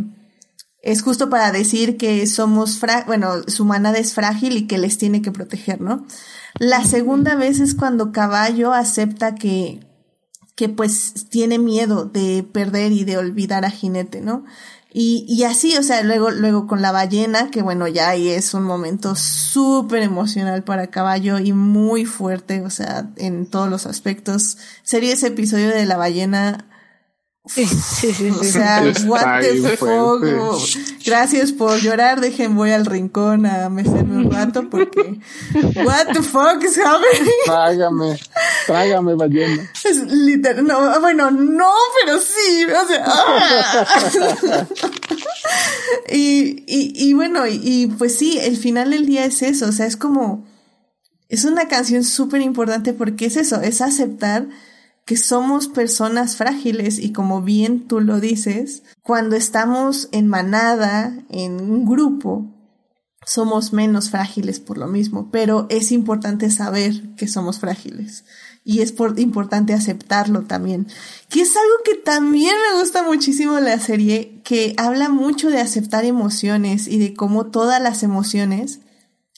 es 0.81 1.03
justo 1.03 1.29
para 1.29 1.51
decir 1.51 1.97
que 1.97 2.25
somos, 2.25 2.79
bueno, 3.05 3.43
su 3.47 3.65
manada 3.65 3.99
es 3.99 4.13
frágil 4.13 4.57
y 4.57 4.67
que 4.67 4.77
les 4.77 4.97
tiene 4.97 5.21
que 5.21 5.31
proteger, 5.31 5.79
¿no? 5.79 6.05
La 6.59 6.83
segunda 6.85 7.35
vez 7.35 7.59
es 7.59 7.75
cuando 7.75 8.11
Caballo 8.11 8.73
acepta 8.73 9.35
que, 9.35 9.85
que 10.55 10.69
pues 10.69 11.29
tiene 11.29 11.59
miedo 11.59 12.05
de 12.05 12.43
perder 12.51 12.91
y 12.91 13.03
de 13.03 13.17
olvidar 13.17 13.63
a 13.63 13.69
Jinete, 13.69 14.21
¿no? 14.21 14.43
Y, 14.93 15.23
y 15.29 15.43
así, 15.43 15.77
o 15.77 15.83
sea, 15.83 16.03
luego, 16.03 16.31
luego 16.31 16.67
con 16.67 16.81
la 16.81 16.91
ballena, 16.91 17.49
que 17.49 17.61
bueno, 17.61 17.87
ya 17.87 18.09
ahí 18.09 18.27
es 18.27 18.53
un 18.53 18.63
momento 18.63 19.15
súper 19.15 20.01
emocional 20.01 20.63
para 20.63 20.87
caballo 20.87 21.39
y 21.39 21.53
muy 21.53 22.05
fuerte, 22.05 22.61
o 22.61 22.69
sea, 22.69 23.09
en 23.15 23.45
todos 23.45 23.69
los 23.69 23.85
aspectos. 23.85 24.57
Sería 24.83 25.13
ese 25.13 25.27
episodio 25.27 25.69
de 25.69 25.85
la 25.85 25.95
ballena 25.95 26.67
Sí, 27.47 27.65
sí, 27.65 28.13
sí, 28.13 28.30
O 28.30 28.43
sea, 28.43 28.84
what 29.07 29.41
the 29.41 29.76
fuck. 29.76 30.23
Gracias 31.03 31.51
por 31.51 31.80
llorar. 31.80 32.22
Dejen, 32.22 32.55
voy 32.55 32.69
al 32.69 32.85
rincón 32.85 33.47
a 33.47 33.68
mecerme 33.68 34.18
un 34.18 34.31
rato 34.31 34.69
porque 34.69 35.19
what 35.84 36.13
the 36.13 36.22
fuck 36.22 36.63
is 36.63 36.77
happening? 36.77 37.34
Trágame, 37.45 38.19
trágame 38.68 39.15
ballena. 39.15 39.72
Es 39.84 39.97
literal, 40.05 40.65
no, 40.65 40.99
bueno, 40.99 41.31
no, 41.31 41.72
pero 42.05 42.19
sí, 42.19 42.65
o 42.65 42.88
sea, 42.88 43.03
ah. 43.07 44.68
y, 46.11 46.63
y, 46.68 46.93
y 46.95 47.13
bueno, 47.13 47.47
y, 47.47 47.59
y 47.63 47.88
pues 47.88 48.19
sí, 48.19 48.38
el 48.38 48.55
final 48.55 48.91
del 48.91 49.07
día 49.07 49.26
es 49.26 49.41
eso, 49.41 49.65
o 49.65 49.72
sea, 49.72 49.88
es 49.88 49.97
como, 49.97 50.45
es 51.27 51.43
una 51.45 51.68
canción 51.68 52.03
súper 52.03 52.41
importante 52.41 52.93
porque 52.93 53.26
es 53.26 53.35
eso, 53.35 53.61
es 53.61 53.81
aceptar 53.81 54.47
que 55.05 55.17
somos 55.17 55.67
personas 55.67 56.37
frágiles 56.37 56.99
y 56.99 57.11
como 57.11 57.41
bien 57.41 57.87
tú 57.87 57.99
lo 57.99 58.19
dices, 58.19 58.83
cuando 59.01 59.35
estamos 59.35 60.09
en 60.11 60.27
manada, 60.27 61.13
en 61.29 61.59
un 61.59 61.85
grupo, 61.85 62.45
somos 63.25 63.71
menos 63.71 64.09
frágiles 64.09 64.59
por 64.59 64.77
lo 64.77 64.87
mismo, 64.87 65.29
pero 65.31 65.67
es 65.69 65.91
importante 65.91 66.49
saber 66.49 67.15
que 67.15 67.27
somos 67.27 67.59
frágiles 67.59 68.25
y 68.63 68.81
es 68.81 68.93
importante 69.17 69.73
aceptarlo 69.73 70.43
también, 70.43 70.87
que 71.29 71.41
es 71.41 71.55
algo 71.55 71.75
que 71.83 71.95
también 71.95 72.55
me 72.71 72.79
gusta 72.79 73.03
muchísimo 73.03 73.59
la 73.59 73.79
serie, 73.79 74.41
que 74.43 74.75
habla 74.77 75.09
mucho 75.09 75.49
de 75.49 75.59
aceptar 75.59 76.05
emociones 76.05 76.87
y 76.87 76.99
de 76.99 77.13
cómo 77.13 77.47
todas 77.47 77.81
las 77.81 78.03
emociones 78.03 78.79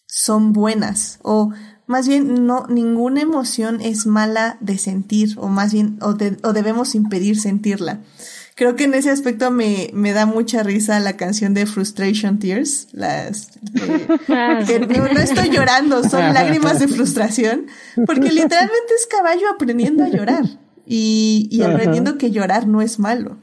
son 0.08 0.54
buenas 0.54 1.20
o 1.24 1.52
más 1.86 2.08
bien 2.08 2.46
no, 2.46 2.66
ninguna 2.68 3.22
emoción 3.22 3.82
es 3.82 4.06
mala 4.06 4.58
de 4.62 4.78
sentir, 4.78 5.36
o 5.38 5.48
más 5.48 5.74
bien, 5.74 5.98
o, 6.02 6.16
o 6.44 6.54
debemos 6.54 6.96
impedir 6.96 7.40
sentirla. 7.40 8.00
Creo 8.56 8.76
que 8.76 8.84
en 8.84 8.94
ese 8.94 9.10
aspecto 9.10 9.50
me, 9.50 9.90
me 9.94 10.14
da 10.14 10.28
mucha 10.28 10.62
risa 10.62 11.00
la 11.00 11.18
canción 11.18 11.56
de 11.56 11.66
Frustration 11.66 12.38
Tears, 12.38 12.88
las, 12.92 13.50
ah, 14.30 14.60
que 14.68 14.80
no, 14.80 15.06
estoy 15.20 15.50
llorando, 15.50 16.08
son 16.08 16.34
lágrimas 16.34 16.80
de 16.80 16.88
frustración, 16.88 17.66
porque 18.06 18.32
literalmente 18.32 18.94
es 18.96 19.08
caballo 19.08 19.50
aprendiendo 19.54 20.04
a 20.04 20.10
llorar 20.10 20.46
y, 20.86 21.48
y 21.50 21.64
aprendiendo 21.64 22.20
que 22.20 22.30
llorar 22.30 22.68
no 22.68 22.82
es 22.84 23.00
malo. 23.00 23.38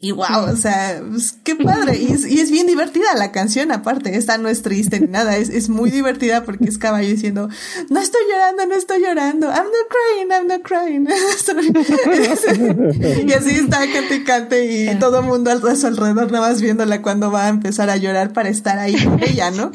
Y 0.00 0.12
wow, 0.12 0.44
o 0.52 0.54
sea, 0.54 1.02
pues, 1.10 1.36
qué 1.42 1.56
padre. 1.56 1.98
Y 1.98 2.12
es, 2.12 2.24
y 2.24 2.38
es, 2.38 2.52
bien 2.52 2.68
divertida 2.68 3.16
la 3.16 3.32
canción, 3.32 3.72
aparte. 3.72 4.16
Esta 4.16 4.38
no 4.38 4.48
es 4.48 4.62
triste 4.62 5.00
ni 5.00 5.08
nada. 5.08 5.36
Es, 5.36 5.48
es 5.48 5.68
muy 5.68 5.90
divertida 5.90 6.44
porque 6.44 6.66
es 6.66 6.78
caballo 6.78 7.08
diciendo, 7.08 7.48
no 7.90 7.98
estoy 7.98 8.20
llorando, 8.30 8.64
no 8.66 8.76
estoy 8.76 9.02
llorando. 9.02 9.48
I'm 9.48 9.66
not 9.66 9.88
crying, 9.88 10.30
I'm 10.30 10.46
not 10.46 10.62
crying. 10.62 11.08
y 13.28 13.32
así 13.32 13.56
está 13.56 13.80
cante 13.92 14.22
cante 14.22 14.92
y 14.92 14.94
todo 15.00 15.18
el 15.18 15.26
mundo 15.26 15.50
a 15.50 15.74
su 15.74 15.88
alrededor 15.88 16.30
nada 16.30 16.48
más 16.48 16.62
viéndola 16.62 17.02
cuando 17.02 17.32
va 17.32 17.46
a 17.46 17.48
empezar 17.48 17.90
a 17.90 17.96
llorar 17.96 18.32
para 18.32 18.50
estar 18.50 18.78
ahí 18.78 18.94
con 19.02 19.20
ella, 19.20 19.50
¿no? 19.50 19.72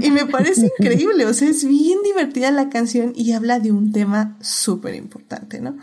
Y 0.00 0.12
me 0.12 0.26
parece 0.26 0.70
increíble. 0.78 1.26
O 1.26 1.34
sea, 1.34 1.48
es 1.48 1.64
bien 1.64 1.98
divertida 2.04 2.52
la 2.52 2.68
canción 2.68 3.14
y 3.16 3.32
habla 3.32 3.58
de 3.58 3.72
un 3.72 3.90
tema 3.90 4.36
súper 4.40 4.94
importante, 4.94 5.60
¿no? 5.60 5.76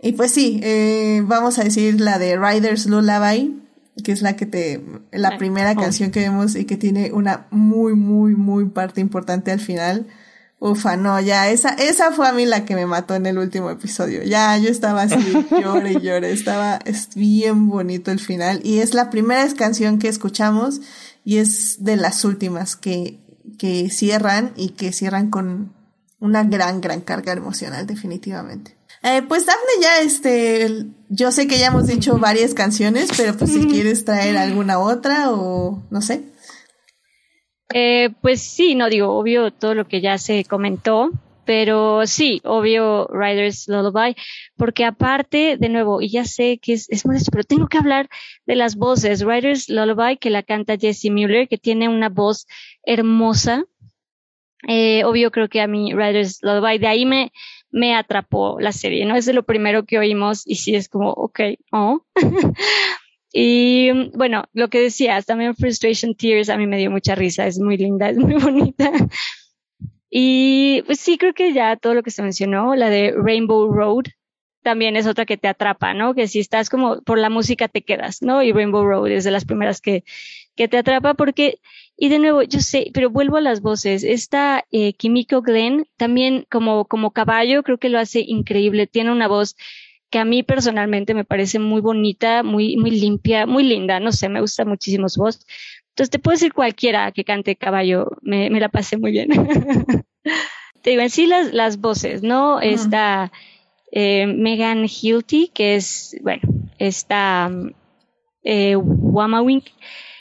Y 0.00 0.12
pues 0.12 0.32
sí, 0.32 0.60
eh, 0.62 1.22
vamos 1.24 1.58
a 1.58 1.64
decir 1.64 2.00
la 2.00 2.18
de 2.18 2.36
Riders 2.36 2.86
Lullaby, 2.86 3.62
que 4.04 4.12
es 4.12 4.22
la 4.22 4.36
que 4.36 4.46
te, 4.46 4.84
la 5.10 5.38
primera 5.38 5.72
oh. 5.72 5.76
canción 5.76 6.10
que 6.10 6.20
vemos 6.20 6.54
y 6.54 6.64
que 6.64 6.76
tiene 6.76 7.12
una 7.12 7.46
muy, 7.50 7.94
muy, 7.94 8.34
muy 8.34 8.66
parte 8.66 9.00
importante 9.00 9.50
al 9.50 9.60
final. 9.60 10.06
Ufa, 10.58 10.96
no, 10.96 11.20
ya, 11.20 11.50
esa, 11.50 11.70
esa 11.70 12.12
fue 12.12 12.28
a 12.28 12.32
mí 12.32 12.46
la 12.46 12.64
que 12.64 12.74
me 12.74 12.86
mató 12.86 13.14
en 13.14 13.26
el 13.26 13.38
último 13.38 13.70
episodio. 13.70 14.22
Ya, 14.22 14.56
yo 14.56 14.70
estaba 14.70 15.02
así, 15.02 15.32
llore 15.62 15.92
y 15.92 16.00
llore. 16.00 16.32
Estaba, 16.32 16.78
es 16.84 17.14
bien 17.14 17.68
bonito 17.68 18.10
el 18.10 18.20
final. 18.20 18.60
Y 18.64 18.78
es 18.78 18.94
la 18.94 19.10
primera 19.10 19.46
canción 19.54 19.98
que 19.98 20.08
escuchamos 20.08 20.80
y 21.24 21.38
es 21.38 21.84
de 21.84 21.96
las 21.96 22.24
últimas 22.24 22.74
que, 22.74 23.20
que 23.58 23.90
cierran 23.90 24.52
y 24.56 24.70
que 24.70 24.92
cierran 24.92 25.30
con 25.30 25.74
una 26.20 26.44
gran, 26.44 26.80
gran 26.80 27.02
carga 27.02 27.32
emocional, 27.32 27.86
definitivamente. 27.86 28.75
Eh, 29.08 29.22
pues 29.22 29.46
Dafne 29.46 29.70
ya, 29.80 30.00
este, 30.00 30.84
yo 31.08 31.30
sé 31.30 31.46
que 31.46 31.58
ya 31.58 31.68
hemos 31.68 31.86
dicho 31.86 32.18
varias 32.18 32.54
canciones, 32.54 33.10
pero 33.16 33.36
pues 33.38 33.52
si 33.52 33.64
quieres 33.68 34.04
traer 34.04 34.36
alguna 34.36 34.80
otra 34.80 35.30
o 35.30 35.80
no 35.90 36.00
sé. 36.00 36.24
Eh, 37.72 38.10
pues 38.20 38.42
sí, 38.42 38.74
no 38.74 38.88
digo, 38.88 39.16
obvio 39.16 39.52
todo 39.52 39.74
lo 39.74 39.86
que 39.86 40.00
ya 40.00 40.18
se 40.18 40.44
comentó. 40.44 41.10
Pero 41.44 42.04
sí, 42.08 42.40
obvio, 42.42 43.06
Riders 43.06 43.68
Lullaby, 43.68 44.16
porque 44.56 44.84
aparte, 44.84 45.56
de 45.56 45.68
nuevo, 45.68 46.02
y 46.02 46.10
ya 46.10 46.24
sé 46.24 46.58
que 46.60 46.72
es, 46.72 46.90
es 46.90 47.06
molesto, 47.06 47.30
pero 47.30 47.44
tengo 47.44 47.68
que 47.68 47.78
hablar 47.78 48.08
de 48.46 48.56
las 48.56 48.74
voces. 48.74 49.24
Riders 49.24 49.68
Lullaby, 49.68 50.16
que 50.16 50.30
la 50.30 50.42
canta 50.42 50.76
Jessie 50.76 51.12
Mueller, 51.12 51.46
que 51.46 51.58
tiene 51.58 51.88
una 51.88 52.08
voz 52.08 52.48
hermosa. 52.82 53.62
Eh, 54.66 55.04
obvio, 55.04 55.30
creo 55.30 55.48
que 55.48 55.60
a 55.60 55.68
mí 55.68 55.92
Riders 55.94 56.40
Lullaby, 56.42 56.78
de 56.78 56.86
ahí 56.88 57.06
me, 57.06 57.30
me 57.76 57.94
atrapó 57.94 58.58
la 58.58 58.72
serie, 58.72 59.04
¿no? 59.04 59.16
Es 59.16 59.26
de 59.26 59.34
lo 59.34 59.42
primero 59.42 59.84
que 59.84 59.98
oímos 59.98 60.46
y 60.46 60.54
sí 60.54 60.74
es 60.74 60.88
como, 60.88 61.10
ok, 61.10 61.40
oh. 61.72 62.00
y 63.34 64.08
bueno, 64.16 64.44
lo 64.54 64.70
que 64.70 64.80
decías, 64.80 65.26
también 65.26 65.54
Frustration 65.54 66.14
Tears 66.14 66.48
a 66.48 66.56
mí 66.56 66.66
me 66.66 66.78
dio 66.78 66.90
mucha 66.90 67.14
risa, 67.14 67.46
es 67.46 67.58
muy 67.58 67.76
linda, 67.76 68.08
es 68.08 68.16
muy 68.16 68.34
bonita. 68.42 68.90
Y 70.08 70.80
pues 70.86 71.00
sí, 71.00 71.18
creo 71.18 71.34
que 71.34 71.52
ya 71.52 71.76
todo 71.76 71.92
lo 71.92 72.02
que 72.02 72.10
se 72.10 72.22
mencionó, 72.22 72.74
la 72.74 72.88
de 72.88 73.12
Rainbow 73.14 73.70
Road, 73.70 74.04
también 74.62 74.96
es 74.96 75.06
otra 75.06 75.26
que 75.26 75.36
te 75.36 75.46
atrapa, 75.46 75.92
¿no? 75.92 76.14
Que 76.14 76.28
si 76.28 76.40
estás 76.40 76.70
como 76.70 77.02
por 77.02 77.18
la 77.18 77.28
música 77.28 77.68
te 77.68 77.82
quedas, 77.82 78.22
¿no? 78.22 78.42
Y 78.42 78.52
Rainbow 78.52 78.86
Road 78.86 79.10
es 79.10 79.24
de 79.24 79.32
las 79.32 79.44
primeras 79.44 79.82
que, 79.82 80.02
que 80.56 80.66
te 80.66 80.78
atrapa 80.78 81.12
porque, 81.12 81.60
y 81.96 82.08
de 82.10 82.18
nuevo, 82.18 82.42
yo 82.42 82.60
sé, 82.60 82.90
pero 82.92 83.10
vuelvo 83.10 83.38
a 83.38 83.40
las 83.40 83.62
voces. 83.62 84.04
Esta 84.04 84.64
eh, 84.70 84.92
Kimiko 84.92 85.40
Glenn, 85.40 85.86
también 85.96 86.46
como, 86.50 86.84
como 86.84 87.12
caballo, 87.12 87.62
creo 87.62 87.78
que 87.78 87.88
lo 87.88 87.98
hace 87.98 88.20
increíble. 88.20 88.86
Tiene 88.86 89.12
una 89.12 89.28
voz 89.28 89.56
que 90.10 90.18
a 90.18 90.24
mí 90.24 90.42
personalmente 90.42 91.14
me 91.14 91.24
parece 91.24 91.58
muy 91.58 91.80
bonita, 91.80 92.42
muy, 92.42 92.76
muy 92.76 92.90
limpia, 92.90 93.46
muy 93.46 93.62
linda. 93.62 93.98
No 93.98 94.12
sé, 94.12 94.28
me 94.28 94.42
gusta 94.42 94.64
muchísimo 94.66 95.08
su 95.08 95.22
voz. 95.22 95.46
Entonces 95.90 96.10
te 96.10 96.18
puedo 96.18 96.34
decir 96.34 96.52
cualquiera 96.52 97.10
que 97.12 97.24
cante 97.24 97.56
caballo, 97.56 98.10
me, 98.20 98.50
me 98.50 98.60
la 98.60 98.68
pasé 98.68 98.98
muy 98.98 99.12
bien. 99.12 99.28
te 100.82 100.90
digo, 100.90 101.00
en 101.00 101.10
sí 101.10 101.26
las, 101.26 101.54
las 101.54 101.80
voces, 101.80 102.22
¿no? 102.22 102.60
Está 102.60 103.32
eh, 103.90 104.26
Megan 104.26 104.84
Hilty, 104.84 105.48
que 105.48 105.76
es, 105.76 106.14
bueno, 106.22 106.42
está 106.78 107.50
eh, 108.44 108.76
Wamawink. 108.76 109.64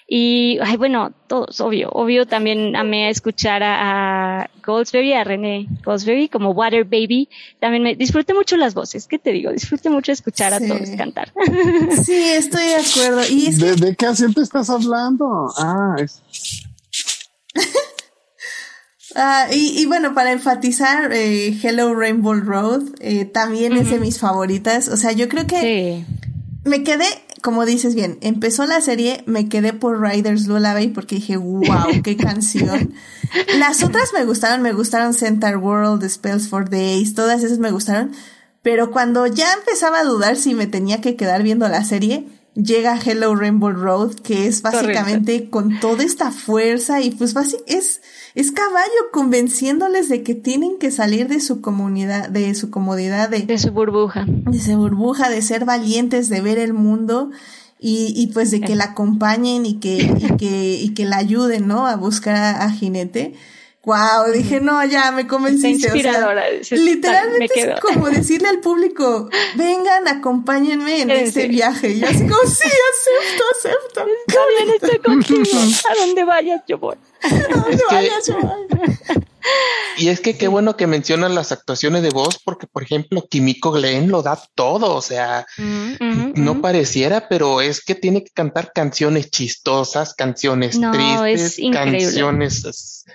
Y, 0.08 0.60
ay, 0.62 0.78
bueno, 0.78 1.14
todos, 1.28 1.60
obvio, 1.62 1.90
obvio 1.90 2.28
también 2.28 2.76
amé 2.76 3.10
escuchar 3.10 3.64
a, 3.64 4.42
a 4.42 4.50
Goldsberry, 4.64 5.14
a 5.14 5.24
René 5.24 5.68
Goldsberry, 5.84 6.30
como 6.30 6.52
Water 6.52 6.84
Baby. 6.84 7.28
También 7.60 7.82
me 7.82 7.96
disfruté 7.96 8.36
mucho 8.36 8.56
las 8.56 8.76
voces, 8.76 9.08
¿qué 9.08 9.18
te 9.18 9.32
digo? 9.32 9.52
Disfruté 9.52 9.90
mucho 9.90 10.12
escuchar 10.12 10.54
a 10.54 10.60
todos 10.60 10.90
cantar. 10.96 11.34
Sí, 12.04 12.14
estoy 12.14 12.66
de 12.66 12.76
acuerdo. 12.76 13.22
¿Y 13.30 13.52
¿De, 13.56 13.76
¿De, 13.76 13.96
qué 13.96 14.06
acento 14.06 14.42
estás 14.42 14.70
hablando? 14.70 15.52
Ah, 15.58 15.96
es... 16.00 16.22
Ah, 19.18 19.48
y, 19.50 19.80
y, 19.80 19.86
bueno, 19.86 20.14
para 20.14 20.34
enfatizar, 20.34 21.14
eh, 21.14 21.58
Hello 21.64 21.96
Rainbow 21.96 22.34
Road 22.34 22.82
eh, 23.00 23.24
también 23.24 23.72
uh 23.72 23.78
-huh. 23.78 23.82
es 23.84 23.90
de 23.92 24.00
mis 24.00 24.20
favoritas. 24.20 24.90
O 24.90 24.98
sea, 24.98 25.14
yo 25.14 25.30
creo 25.30 25.48
que 25.48 25.62
sí. 25.62 26.06
Me 26.66 26.84
quedé, 26.84 27.06
como 27.42 27.66
dices 27.66 27.94
bien, 27.94 28.18
empezó 28.22 28.66
la 28.66 28.82
serie, 28.82 29.24
me 29.28 29.48
quedé 29.48 29.72
por 29.72 30.02
Riders 30.02 30.48
Lullaby 30.48 30.90
porque 30.90 31.16
dije, 31.16 31.38
wow, 31.38 32.02
qué 32.04 32.18
canción. 32.18 32.94
Las 33.58 33.84
otras 33.84 34.12
me 34.14 34.26
gustaron, 34.26 34.62
me 34.64 34.74
gustaron 34.74 35.14
Center 35.14 35.58
World, 35.58 36.08
Spells 36.10 36.50
for 36.50 36.70
Days, 36.70 37.14
todas 37.14 37.44
esas 37.44 37.60
me 37.60 37.72
gustaron. 37.72 38.12
Pero 38.64 38.90
cuando 38.90 39.28
ya 39.28 39.54
empezaba 39.54 40.00
a 40.00 40.04
dudar 40.04 40.38
si 40.38 40.56
me 40.56 40.66
tenía 40.66 41.00
que 41.00 41.16
quedar 41.16 41.44
viendo 41.44 41.68
la 41.70 41.84
serie, 41.84 42.28
llega 42.56 42.98
Hello 42.98 43.36
Rainbow 43.36 43.72
Road, 43.72 44.16
que 44.16 44.48
es 44.48 44.62
básicamente 44.62 45.34
Correcto. 45.34 45.52
con 45.52 45.80
toda 45.80 46.04
esta 46.04 46.32
fuerza 46.32 47.02
y 47.02 47.12
pues 47.12 47.34
básicamente 47.34 47.78
es 47.78 48.02
es 48.34 48.52
caballo 48.52 49.12
convenciéndoles 49.14 50.10
de 50.10 50.22
que 50.24 50.36
tienen 50.36 50.78
que 50.78 50.92
salir 50.92 51.30
de 51.30 51.40
su 51.40 51.62
comunidad, 51.62 52.30
de 52.30 52.54
su 52.54 52.70
comodidad, 52.70 53.30
de, 53.30 53.42
de 53.42 53.58
su 53.58 53.72
burbuja. 53.72 54.26
De 54.28 54.60
su 54.60 54.76
burbuja, 54.76 55.30
de 55.30 55.42
ser 55.42 55.64
valientes, 55.64 56.28
de 56.28 56.42
ver 56.42 56.58
el 56.60 56.74
mundo 56.74 57.32
y, 57.80 58.14
y 58.16 58.28
pues 58.28 58.52
de 58.52 58.60
que 58.60 58.76
la 58.76 58.86
acompañen 58.86 59.66
y 59.66 59.76
que, 59.76 59.96
y 60.20 60.36
que, 60.38 60.82
y 60.82 60.90
que 60.94 61.06
la 61.06 61.18
ayuden, 61.18 61.68
¿no? 61.68 61.88
A 61.88 61.96
buscar 61.96 62.36
a, 62.36 62.64
a 62.64 62.72
Jinete. 62.72 63.36
Wow, 63.86 64.32
dije, 64.34 64.60
no, 64.62 64.84
ya 64.84 65.12
me 65.12 65.28
convenciste. 65.28 65.88
inspiradora. 65.88 66.46
O 66.60 66.64
sea, 66.64 66.78
literalmente 66.78 67.54
es 67.56 67.80
como 67.80 68.10
decirle 68.10 68.48
al 68.48 68.60
público, 68.60 69.30
vengan, 69.56 70.08
acompáñenme 70.08 71.02
en 71.02 71.12
este 71.12 71.44
sí. 71.44 71.48
viaje. 71.50 71.90
Y 71.90 72.00
yo 72.00 72.08
así 72.08 72.20
como, 72.20 72.50
sí, 72.50 72.68
acepto, 72.68 73.44
acepto. 73.56 74.06
Está 74.28 74.42
bien, 74.58 74.76
estoy 74.76 75.00
contigo. 75.00 75.60
A 75.92 76.06
donde 76.06 76.24
vayas, 76.24 76.62
yo 76.68 76.80
voy. 76.80 76.96
A 77.22 77.30
donde 77.30 77.84
vayas, 77.92 78.28
yo 78.28 78.40
voy. 78.40 79.26
Y 79.98 80.10
es 80.10 80.20
que 80.20 80.38
qué 80.38 80.48
bueno 80.48 80.76
que 80.76 80.88
mencionan 80.88 81.36
las 81.36 81.52
actuaciones 81.52 82.02
de 82.02 82.10
voz, 82.10 82.40
porque 82.44 82.68
por 82.68 82.84
ejemplo, 82.84 83.28
Kimiko 83.30 83.72
Glenn 83.72 84.10
lo 84.10 84.22
da 84.22 84.42
todo, 84.56 84.96
o 84.96 85.02
sea, 85.02 85.46
mm, 85.58 85.92
mm, 86.00 86.34
no 86.36 86.56
mm. 86.56 86.62
pareciera, 86.62 87.30
pero 87.30 87.62
es 87.62 87.84
que 87.84 87.96
tiene 87.96 88.24
que 88.24 88.32
cantar 88.32 88.72
canciones 88.74 89.30
chistosas, 89.30 90.14
canciones 90.14 90.78
no, 90.80 90.92
tristes, 90.92 91.60
es 91.60 91.72
canciones 91.72 93.06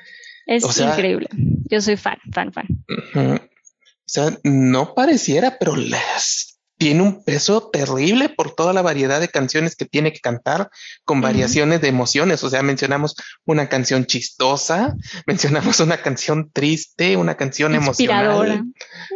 es 0.47 0.65
o 0.65 0.73
sea, 0.73 0.91
increíble. 0.91 1.29
Yo 1.69 1.81
soy 1.81 1.97
fan, 1.97 2.19
fan, 2.33 2.53
fan. 2.53 2.67
Uh 2.89 3.19
-huh. 3.19 3.41
O 3.41 4.13
sea, 4.13 4.39
no 4.43 4.95
pareciera, 4.95 5.57
pero 5.59 5.77
les 5.77 6.59
tiene 6.81 7.03
un 7.03 7.23
peso 7.23 7.69
terrible 7.69 8.31
por 8.31 8.55
toda 8.55 8.73
la 8.73 8.81
variedad 8.81 9.21
de 9.21 9.29
canciones 9.29 9.77
que 9.77 9.85
tiene 9.85 10.13
que 10.13 10.21
cantar 10.21 10.71
con 11.05 11.21
variaciones 11.21 11.77
uh 11.77 11.79
-huh. 11.79 11.83
de 11.83 11.89
emociones. 11.89 12.43
O 12.43 12.51
sea, 12.51 12.63
mencionamos 12.63 13.15
una 13.45 13.69
canción 13.69 14.07
chistosa, 14.07 14.97
mencionamos 15.27 15.81
una 15.81 15.99
canción 15.99 16.51
triste, 16.51 17.17
una 17.17 17.37
canción 17.37 17.75
emocional. 17.75 18.65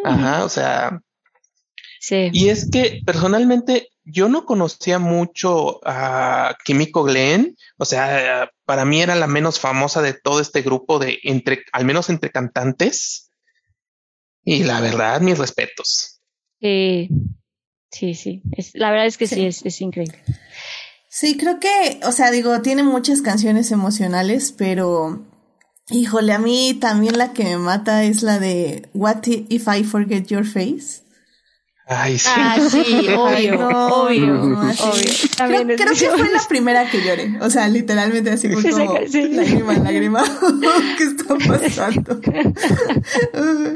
Ajá, 0.04 0.44
o 0.44 0.48
sea. 0.48 1.00
Sí. 2.06 2.28
Y 2.34 2.50
es 2.50 2.70
que 2.70 3.00
personalmente 3.06 3.88
yo 4.04 4.28
no 4.28 4.44
conocía 4.44 4.98
mucho 4.98 5.80
a 5.86 6.54
Kimiko 6.62 7.04
Glenn, 7.04 7.56
o 7.78 7.86
sea, 7.86 8.50
para 8.66 8.84
mí 8.84 9.00
era 9.00 9.14
la 9.14 9.26
menos 9.26 9.58
famosa 9.58 10.02
de 10.02 10.12
todo 10.12 10.40
este 10.40 10.60
grupo 10.60 10.98
de 10.98 11.18
entre, 11.22 11.64
al 11.72 11.86
menos 11.86 12.10
entre 12.10 12.30
cantantes. 12.30 13.30
Y 14.44 14.64
la 14.64 14.82
verdad, 14.82 15.22
mis 15.22 15.38
respetos. 15.38 16.20
Sí, 16.60 17.08
sí, 17.90 18.14
sí. 18.14 18.42
Es, 18.52 18.74
la 18.74 18.90
verdad 18.90 19.06
es 19.06 19.16
que 19.16 19.26
sí, 19.26 19.36
sí 19.36 19.46
es, 19.46 19.64
es, 19.64 19.80
increíble. 19.80 20.18
Sí, 21.08 21.38
creo 21.38 21.58
que, 21.58 22.00
o 22.02 22.12
sea, 22.12 22.30
digo, 22.30 22.60
tiene 22.60 22.82
muchas 22.82 23.22
canciones 23.22 23.70
emocionales, 23.70 24.52
pero 24.52 25.24
híjole, 25.88 26.34
a 26.34 26.38
mí 26.38 26.76
también 26.78 27.16
la 27.16 27.32
que 27.32 27.44
me 27.44 27.56
mata 27.56 28.04
es 28.04 28.22
la 28.22 28.38
de 28.38 28.90
What 28.92 29.22
If 29.26 29.66
I 29.74 29.84
Forget 29.84 30.26
Your 30.26 30.44
Face. 30.44 31.03
Ay, 31.86 32.18
sí. 32.18 32.30
Ah, 32.34 32.56
sí, 32.70 33.08
obvio, 33.16 33.58
no, 33.58 33.88
obvio, 33.88 34.26
no, 34.26 34.60
obvio. 34.60 34.72
Creo, 35.36 35.76
creo, 35.76 35.92
que 35.92 36.10
fue 36.10 36.30
la 36.30 36.42
primera 36.48 36.90
que 36.90 37.04
lloré. 37.04 37.38
O 37.40 37.50
sea, 37.50 37.68
literalmente 37.68 38.30
así 38.30 38.48
fue 38.48 38.70
como 38.70 38.96
sí. 39.06 39.28
lágrima, 39.28 39.74
lágrima. 39.74 40.24
¿Qué 40.98 41.04
está 41.04 41.36
pasando? 41.36 42.20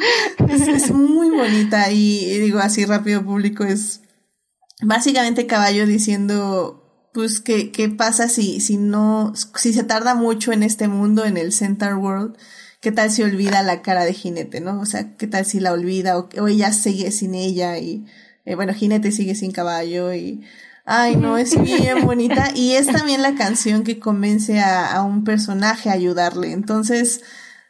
es, 0.48 0.68
es, 0.68 0.90
muy 0.90 1.28
bonita 1.30 1.92
y, 1.92 2.24
y 2.24 2.38
digo 2.38 2.60
así 2.60 2.86
rápido 2.86 3.22
público 3.22 3.64
es 3.64 4.00
básicamente 4.80 5.46
caballo 5.46 5.86
diciendo 5.86 6.84
pues 7.12 7.40
qué, 7.40 7.72
qué 7.72 7.88
pasa 7.88 8.28
si, 8.28 8.60
si 8.60 8.76
no, 8.76 9.32
si 9.34 9.72
se 9.72 9.84
tarda 9.84 10.14
mucho 10.14 10.52
en 10.52 10.62
este 10.62 10.88
mundo, 10.88 11.24
en 11.24 11.36
el 11.36 11.52
Center 11.52 11.94
World, 11.94 12.36
¿Qué 12.80 12.92
tal 12.92 13.10
si 13.10 13.22
olvida 13.22 13.62
la 13.62 13.82
cara 13.82 14.04
de 14.04 14.14
Jinete, 14.14 14.60
no? 14.60 14.80
O 14.80 14.86
sea, 14.86 15.16
¿qué 15.16 15.26
tal 15.26 15.44
si 15.44 15.58
la 15.58 15.72
olvida 15.72 16.18
o, 16.18 16.28
o 16.40 16.48
ella 16.48 16.72
sigue 16.72 17.10
sin 17.10 17.34
ella 17.34 17.78
y, 17.78 18.06
eh, 18.44 18.54
bueno, 18.54 18.72
Jinete 18.72 19.10
sigue 19.10 19.34
sin 19.34 19.50
caballo 19.50 20.14
y, 20.14 20.44
ay, 20.84 21.16
no, 21.16 21.38
es 21.38 21.60
bien 21.60 22.06
bonita. 22.06 22.50
Y 22.54 22.74
es 22.74 22.86
también 22.86 23.22
la 23.22 23.34
canción 23.34 23.82
que 23.82 23.98
convence 23.98 24.60
a, 24.60 24.92
a, 24.92 25.02
un 25.02 25.24
personaje 25.24 25.90
a 25.90 25.94
ayudarle. 25.94 26.52
Entonces, 26.52 27.22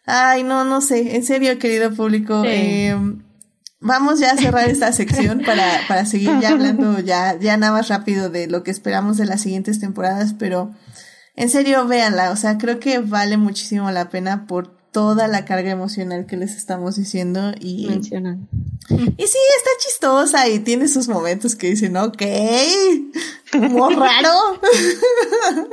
ay, 0.04 0.42
no, 0.42 0.64
no 0.64 0.80
sé, 0.80 1.16
en 1.16 1.24
serio, 1.24 1.58
querido 1.58 1.94
público, 1.94 2.42
sí. 2.42 2.48
eh, 2.50 2.96
vamos 3.80 4.20
ya 4.20 4.32
a 4.32 4.36
cerrar 4.36 4.68
esta 4.68 4.92
sección 4.92 5.42
para, 5.44 5.80
para 5.88 6.04
seguir 6.04 6.38
ya 6.40 6.50
hablando 6.50 6.98
ya, 7.00 7.38
ya 7.38 7.56
nada 7.56 7.72
más 7.72 7.88
rápido 7.88 8.28
de 8.28 8.46
lo 8.46 8.62
que 8.62 8.70
esperamos 8.70 9.16
de 9.16 9.26
las 9.26 9.40
siguientes 9.40 9.80
temporadas, 9.80 10.34
pero 10.38 10.72
en 11.36 11.48
serio, 11.48 11.86
véanla, 11.86 12.30
o 12.30 12.36
sea, 12.36 12.58
creo 12.58 12.80
que 12.80 12.98
vale 12.98 13.36
muchísimo 13.36 13.90
la 13.90 14.08
pena 14.10 14.46
por 14.46 14.77
toda 14.92 15.28
la 15.28 15.44
carga 15.44 15.70
emocional 15.70 16.26
que 16.26 16.36
les 16.36 16.56
estamos 16.56 16.96
diciendo 16.96 17.52
y 17.60 17.86
mencionan. 17.88 18.48
Y 18.90 19.26
sí, 19.26 19.38
está 19.56 19.70
chistosa 19.80 20.48
y 20.48 20.60
tiene 20.60 20.88
sus 20.88 21.08
momentos 21.08 21.54
que 21.54 21.68
dicen, 21.68 21.96
ok, 21.96 22.22
muy 23.54 23.94
raro. 23.94 24.60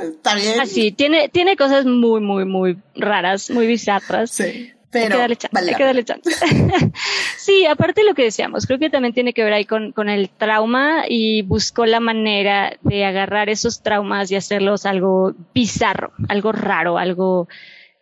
está 0.00 0.34
bien. 0.34 0.60
Así, 0.60 0.92
tiene, 0.92 1.28
tiene 1.28 1.56
cosas 1.56 1.86
muy, 1.86 2.20
muy, 2.20 2.44
muy 2.44 2.78
raras, 2.94 3.50
muy 3.50 3.66
bizarras. 3.66 4.30
Sí. 4.30 4.72
Pero 4.90 5.04
hay 5.04 5.10
que 5.10 5.18
darle 5.18 5.36
chance. 5.36 5.54
Vale 5.54 5.70
hay 5.70 5.76
que 5.76 5.84
darle 5.84 6.04
chance. 6.04 6.30
sí, 7.36 7.66
aparte 7.66 8.02
de 8.02 8.06
lo 8.06 8.14
que 8.14 8.22
decíamos, 8.24 8.66
creo 8.66 8.78
que 8.78 8.90
también 8.90 9.12
tiene 9.12 9.32
que 9.32 9.44
ver 9.44 9.52
ahí 9.52 9.64
con, 9.64 9.92
con 9.92 10.08
el 10.08 10.30
trauma 10.30 11.04
y 11.08 11.42
buscó 11.42 11.86
la 11.86 12.00
manera 12.00 12.76
de 12.82 13.04
agarrar 13.04 13.48
esos 13.48 13.82
traumas 13.82 14.30
y 14.30 14.36
hacerlos 14.36 14.86
algo 14.86 15.34
bizarro, 15.54 16.12
algo 16.28 16.52
raro, 16.52 16.98
algo 16.98 17.48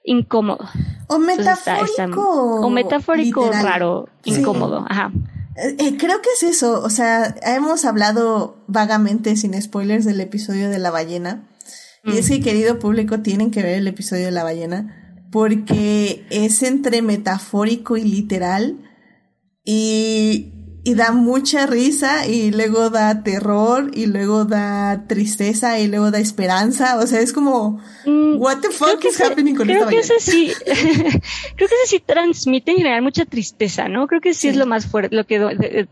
incómodo. 0.04 0.64
O 1.08 1.18
metafórico. 1.18 2.60
o 2.60 2.70
metafórico 2.70 3.50
raro, 3.50 4.08
incómodo, 4.24 4.84
ajá. 4.88 5.10
Eh, 5.56 5.76
eh, 5.78 5.96
creo 5.96 6.20
que 6.20 6.28
es 6.36 6.42
eso, 6.42 6.82
o 6.82 6.90
sea, 6.90 7.34
hemos 7.42 7.84
hablado 7.84 8.62
vagamente 8.66 9.36
sin 9.36 9.60
spoilers 9.60 10.04
del 10.04 10.20
episodio 10.20 10.70
de 10.70 10.78
la 10.78 10.90
ballena. 10.90 11.48
Y 12.06 12.18
es 12.18 12.28
que, 12.28 12.42
querido 12.42 12.78
público, 12.78 13.20
tienen 13.20 13.50
que 13.50 13.62
ver 13.62 13.78
el 13.78 13.88
episodio 13.88 14.26
de 14.26 14.30
la 14.30 14.44
ballena 14.44 15.04
porque 15.34 16.24
es 16.30 16.62
entre 16.62 17.02
metafórico 17.02 17.96
y 17.96 18.04
literal 18.04 18.78
y 19.64 20.52
y 20.86 20.94
da 20.94 21.12
mucha 21.12 21.66
risa 21.66 22.26
y 22.26 22.50
luego 22.50 22.90
da 22.90 23.22
terror 23.22 23.90
y 23.94 24.04
luego 24.04 24.44
da 24.44 25.06
tristeza 25.08 25.80
y 25.80 25.88
luego 25.88 26.10
da 26.10 26.18
esperanza. 26.18 26.98
O 26.98 27.06
sea, 27.06 27.20
es 27.20 27.32
como, 27.32 27.80
mm, 28.04 28.36
what 28.38 28.58
the 28.58 28.68
fuck 28.68 29.02
is 29.02 29.18
happening 29.18 29.54
con 29.54 29.66
creo 29.66 29.88
que 29.88 30.00
ese 30.00 30.20
sí, 30.20 30.52
creo 30.64 31.68
que 31.68 31.74
ese 31.82 31.86
sí 31.86 32.02
transmite 32.04 32.72
en 32.72 32.76
general 32.76 33.00
mucha 33.00 33.24
tristeza, 33.24 33.88
¿no? 33.88 34.06
Creo 34.06 34.20
que 34.20 34.34
sí, 34.34 34.48
es 34.48 34.56
lo 34.56 34.66
más 34.66 34.86
fuerte, 34.86 35.16
lo 35.16 35.24
que, 35.24 35.88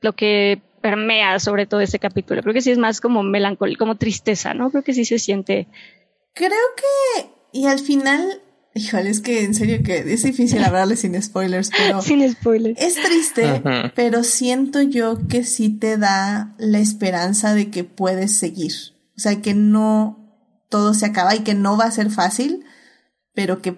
lo 0.00 0.12
que 0.14 0.60
permea 0.80 1.38
sobre 1.38 1.66
todo 1.66 1.80
ese 1.80 2.00
capítulo. 2.00 2.42
Creo 2.42 2.52
que 2.52 2.62
sí 2.62 2.72
es 2.72 2.78
más 2.78 3.00
como 3.00 3.22
melancólico, 3.22 3.84
como 3.84 3.96
tristeza, 3.96 4.54
¿no? 4.54 4.72
Creo 4.72 4.82
que 4.82 4.92
sí 4.92 5.04
se 5.04 5.20
siente. 5.20 5.68
Creo 6.34 6.50
que, 6.50 7.30
y 7.52 7.66
al 7.66 7.78
final, 7.78 8.42
Híjole, 8.74 9.10
es 9.10 9.20
que 9.20 9.44
en 9.44 9.54
serio 9.54 9.82
que 9.84 9.98
es 9.98 10.22
difícil 10.22 10.64
hablarle 10.64 10.96
sin 10.96 11.20
spoilers, 11.20 11.70
pero. 11.76 12.00
sin 12.00 12.28
spoilers. 12.30 12.80
Es 12.80 12.94
triste, 12.94 13.62
pero 13.94 14.24
siento 14.24 14.80
yo 14.80 15.26
que 15.28 15.44
sí 15.44 15.68
te 15.68 15.98
da 15.98 16.54
la 16.58 16.78
esperanza 16.78 17.54
de 17.54 17.70
que 17.70 17.84
puedes 17.84 18.36
seguir. 18.36 18.72
O 19.16 19.20
sea, 19.20 19.40
que 19.42 19.54
no 19.54 20.18
todo 20.70 20.94
se 20.94 21.06
acaba 21.06 21.34
y 21.34 21.40
que 21.40 21.54
no 21.54 21.76
va 21.76 21.84
a 21.84 21.90
ser 21.90 22.10
fácil, 22.10 22.64
pero 23.34 23.60
que 23.60 23.76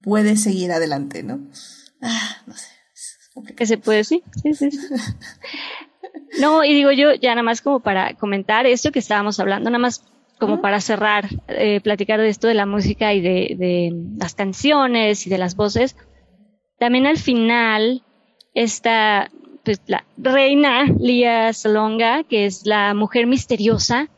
puedes 0.00 0.42
seguir 0.42 0.70
adelante, 0.70 1.22
¿no? 1.22 1.40
Ah, 2.00 2.42
no 2.46 2.54
sé. 2.54 2.68
Que 3.56 3.66
se 3.66 3.78
puede, 3.78 4.04
sí, 4.04 4.22
sí, 4.40 4.54
sí. 4.54 4.70
no, 6.40 6.64
y 6.64 6.72
digo 6.72 6.92
yo, 6.92 7.14
ya 7.14 7.30
nada 7.30 7.42
más 7.42 7.62
como 7.62 7.80
para 7.80 8.14
comentar 8.14 8.64
esto 8.66 8.92
que 8.92 9.00
estábamos 9.00 9.40
hablando, 9.40 9.70
nada 9.70 9.80
más 9.80 10.04
como 10.38 10.60
para 10.60 10.80
cerrar, 10.80 11.28
eh, 11.48 11.80
platicar 11.80 12.20
de 12.20 12.28
esto 12.28 12.48
de 12.48 12.54
la 12.54 12.66
música 12.66 13.14
y 13.14 13.20
de, 13.20 13.56
de, 13.58 13.92
las 14.18 14.34
canciones 14.34 15.26
y 15.26 15.30
de 15.30 15.38
las 15.38 15.56
voces, 15.56 15.96
también 16.78 17.06
al 17.06 17.18
final 17.18 18.02
esta, 18.52 19.30
pues 19.64 19.80
la 19.86 20.04
reina 20.16 20.84
Lía 20.84 21.52
Salonga, 21.52 22.24
que 22.24 22.46
es 22.46 22.66
la 22.66 22.94
mujer 22.94 23.26
misteriosa 23.26 24.08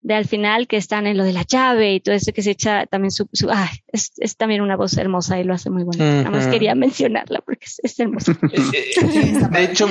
de 0.00 0.14
al 0.14 0.26
final 0.26 0.68
que 0.68 0.76
están 0.76 1.06
en 1.06 1.16
lo 1.16 1.24
de 1.24 1.32
la 1.32 1.42
llave 1.42 1.94
y 1.94 2.00
todo 2.00 2.14
eso 2.14 2.32
que 2.32 2.42
se 2.42 2.52
echa 2.52 2.86
también 2.86 3.10
su, 3.10 3.28
su 3.32 3.50
ah, 3.50 3.70
es, 3.92 4.12
es, 4.18 4.36
también 4.36 4.62
una 4.62 4.76
voz 4.76 4.96
hermosa 4.96 5.38
y 5.40 5.44
lo 5.44 5.54
hace 5.54 5.70
muy 5.70 5.82
bonito. 5.84 6.04
Nada 6.04 6.30
más 6.30 6.46
quería 6.46 6.74
mencionarla 6.74 7.40
porque 7.40 7.66
es, 7.66 7.80
es 7.82 7.98
hermosa. 7.98 8.38
de 8.42 9.64
hecho, 9.64 9.88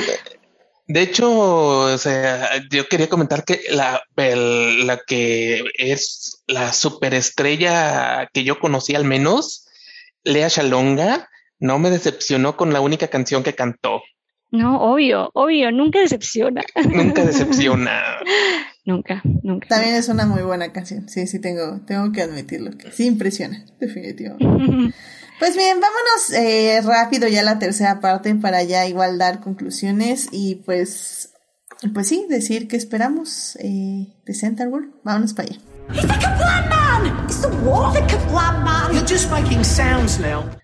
de 0.87 1.01
hecho, 1.01 1.29
o 1.79 1.97
sea, 1.97 2.49
yo 2.69 2.87
quería 2.87 3.09
comentar 3.09 3.43
que 3.43 3.61
la, 3.71 4.01
la 4.15 4.99
que 5.05 5.63
es 5.77 6.43
la 6.47 6.71
superestrella 6.71 8.29
que 8.33 8.45
yo 8.45 8.59
conocí 8.59 8.95
al 8.95 9.03
menos, 9.03 9.67
Lea 10.23 10.47
Shalonga, 10.47 11.29
no 11.59 11.77
me 11.79 11.89
decepcionó 11.89 12.55
con 12.55 12.71
la 12.71 12.79
única 12.79 13.09
canción 13.09 13.43
que 13.43 13.53
cantó. 13.53 14.01
No, 14.49 14.81
obvio, 14.81 15.29
obvio, 15.33 15.71
nunca 15.73 15.99
decepciona. 15.99 16.63
Nunca 16.89 17.25
decepciona. 17.25 18.01
nunca, 18.85 19.21
nunca. 19.43 19.67
También 19.67 19.95
es 19.95 20.07
una 20.07 20.25
muy 20.25 20.41
buena 20.41 20.71
canción. 20.71 21.09
Sí, 21.09 21.27
sí, 21.27 21.41
tengo, 21.41 21.81
tengo 21.85 22.13
que 22.13 22.21
admitirlo. 22.21 22.71
sí 22.93 23.07
impresiona, 23.07 23.65
definitivamente. 23.79 24.93
Pues 25.39 25.55
bien, 25.55 25.79
vámonos 25.79 26.31
eh, 26.33 26.81
rápido 26.83 27.27
ya 27.27 27.41
a 27.41 27.43
la 27.43 27.59
tercera 27.59 27.99
parte 27.99 28.33
para 28.35 28.63
ya 28.63 28.87
igual 28.87 29.19
dar 29.19 29.39
conclusiones 29.39 30.29
y 30.31 30.55
pues, 30.55 31.31
pues 31.93 32.07
sí, 32.07 32.25
decir 32.27 32.67
que 32.67 32.75
esperamos 32.75 33.55
eh, 33.57 34.15
de 34.25 34.33
Center 34.33 34.67
World. 34.67 34.93
Vámonos 35.03 35.33
para 35.33 35.49
allá. 35.49 35.59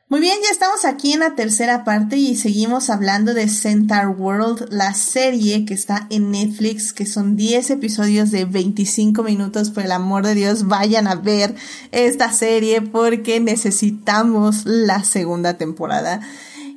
Muy 0.10 0.22
bien, 0.22 0.38
ya 0.44 0.52
estamos 0.52 0.86
aquí 0.86 1.14
en 1.14 1.22
la 1.22 1.34
tercera 1.34 1.84
parte 1.84 2.18
y 2.18 2.36
seguimos 2.36 2.90
hablando 2.90 3.34
de 3.34 3.48
Centaur 3.48 4.10
World, 4.10 4.68
la 4.70 4.94
serie 4.94 5.66
que 5.66 5.74
está 5.74 6.08
en 6.12 6.30
Netflix, 6.32 6.94
que 6.94 7.06
son 7.06 7.36
10 7.36 7.72
episodios 7.72 8.30
de 8.30 8.46
25 8.46 9.24
minutos. 9.24 9.72
Por 9.72 9.84
el 9.84 9.92
amor 9.92 10.26
de 10.26 10.36
Dios, 10.36 10.68
vayan 10.68 11.08
a 11.08 11.16
ver 11.16 11.56
esta 11.92 12.32
serie 12.32 12.82
porque 12.82 13.40
necesitamos 13.40 14.66
la 14.66 15.04
segunda 15.04 15.56
temporada. 15.56 16.22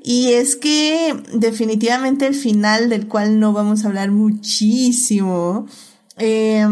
Y 0.03 0.33
es 0.33 0.57
que 0.57 1.15
definitivamente 1.35 2.27
el 2.27 2.35
final 2.35 2.89
del 2.89 3.07
cual 3.07 3.39
no 3.39 3.53
vamos 3.53 3.85
a 3.85 3.89
hablar 3.89 4.13
muchísimo, 4.13 5.67
eh, 6.17 6.67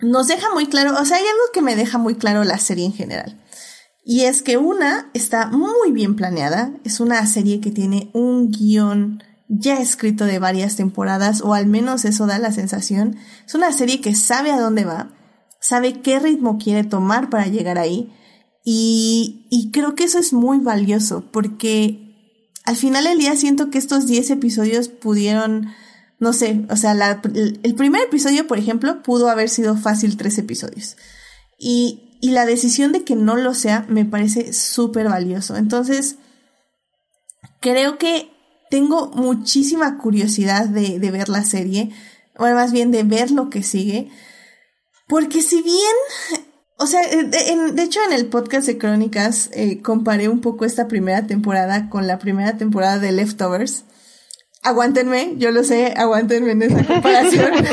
nos 0.00 0.28
deja 0.28 0.52
muy 0.52 0.66
claro, 0.66 0.94
o 0.98 1.04
sea, 1.04 1.16
hay 1.16 1.24
algo 1.24 1.52
que 1.52 1.62
me 1.62 1.76
deja 1.76 1.98
muy 1.98 2.14
claro 2.14 2.44
la 2.44 2.58
serie 2.58 2.84
en 2.84 2.92
general. 2.92 3.40
Y 4.04 4.22
es 4.22 4.42
que 4.42 4.56
una 4.56 5.10
está 5.12 5.48
muy 5.48 5.92
bien 5.92 6.16
planeada, 6.16 6.72
es 6.84 7.00
una 7.00 7.26
serie 7.26 7.60
que 7.60 7.70
tiene 7.70 8.10
un 8.14 8.50
guion 8.50 9.22
ya 9.48 9.80
escrito 9.80 10.24
de 10.24 10.38
varias 10.38 10.76
temporadas, 10.76 11.40
o 11.42 11.54
al 11.54 11.66
menos 11.66 12.04
eso 12.04 12.26
da 12.26 12.38
la 12.38 12.52
sensación. 12.52 13.16
Es 13.46 13.54
una 13.54 13.72
serie 13.72 14.00
que 14.00 14.14
sabe 14.14 14.50
a 14.50 14.60
dónde 14.60 14.84
va, 14.84 15.10
sabe 15.60 16.00
qué 16.00 16.20
ritmo 16.20 16.58
quiere 16.58 16.84
tomar 16.84 17.28
para 17.28 17.46
llegar 17.46 17.78
ahí, 17.78 18.12
y, 18.64 19.46
y 19.50 19.70
creo 19.72 19.94
que 19.94 20.04
eso 20.04 20.18
es 20.18 20.32
muy 20.32 20.58
valioso, 20.58 21.24
porque 21.32 22.08
al 22.64 22.76
final 22.76 23.04
del 23.04 23.18
día 23.18 23.34
siento 23.34 23.70
que 23.70 23.78
estos 23.78 24.06
10 24.06 24.30
episodios 24.30 24.88
pudieron 24.88 25.68
no 26.18 26.32
sé, 26.32 26.64
o 26.68 26.76
sea, 26.76 26.92
el 26.92 27.74
primer 27.76 28.02
episodio, 28.02 28.46
por 28.46 28.58
ejemplo, 28.58 29.02
pudo 29.02 29.28
haber 29.28 29.48
sido 29.48 29.76
fácil 29.76 30.16
tres 30.16 30.36
episodios. 30.38 30.96
Y, 31.58 32.18
y 32.20 32.30
la 32.30 32.44
decisión 32.44 32.92
de 32.92 33.04
que 33.04 33.14
no 33.14 33.36
lo 33.36 33.54
sea 33.54 33.86
me 33.88 34.04
parece 34.04 34.52
súper 34.52 35.08
valioso. 35.08 35.56
Entonces, 35.56 36.16
creo 37.60 37.98
que 37.98 38.30
tengo 38.70 39.10
muchísima 39.10 39.98
curiosidad 39.98 40.66
de, 40.66 40.98
de 40.98 41.10
ver 41.10 41.28
la 41.28 41.44
serie, 41.44 41.90
o 42.36 42.42
más 42.42 42.72
bien 42.72 42.90
de 42.90 43.04
ver 43.04 43.30
lo 43.30 43.48
que 43.48 43.62
sigue. 43.62 44.10
Porque 45.06 45.40
si 45.40 45.62
bien 45.62 46.46
o 46.80 46.86
sea, 46.86 47.00
de, 47.08 47.72
de, 47.72 47.82
hecho 47.82 47.98
en 48.06 48.12
el 48.12 48.26
podcast 48.26 48.66
de 48.68 48.78
Crónicas 48.78 49.50
eh, 49.52 49.82
comparé 49.82 50.28
un 50.28 50.40
poco 50.40 50.64
esta 50.64 50.86
primera 50.86 51.26
temporada 51.26 51.90
con 51.90 52.06
la 52.06 52.20
primera 52.20 52.56
temporada 52.56 53.00
de 53.00 53.10
Leftovers 53.10 53.84
aguántenme, 54.62 55.34
yo 55.38 55.50
lo 55.50 55.64
sé, 55.64 55.94
aguántenme 55.96 56.52
en 56.52 56.62
esa 56.62 56.84
comparación. 56.86 57.52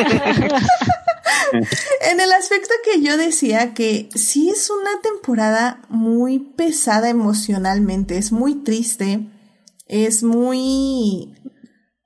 en 2.12 2.20
el 2.20 2.32
aspecto 2.34 2.74
que 2.84 3.02
yo 3.02 3.18
decía 3.18 3.74
que 3.74 4.10
sí 4.16 4.50
es 4.50 4.70
una 4.70 5.02
temporada 5.02 5.82
muy 5.90 6.40
pesada 6.40 7.10
emocionalmente, 7.10 8.18
es 8.18 8.32
muy 8.32 8.56
triste, 8.64 9.28
es 9.88 10.24
muy... 10.24 11.36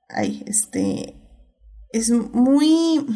Ay, 0.08 0.42
este... 0.46 1.16
Es 1.92 2.10
muy... 2.10 3.06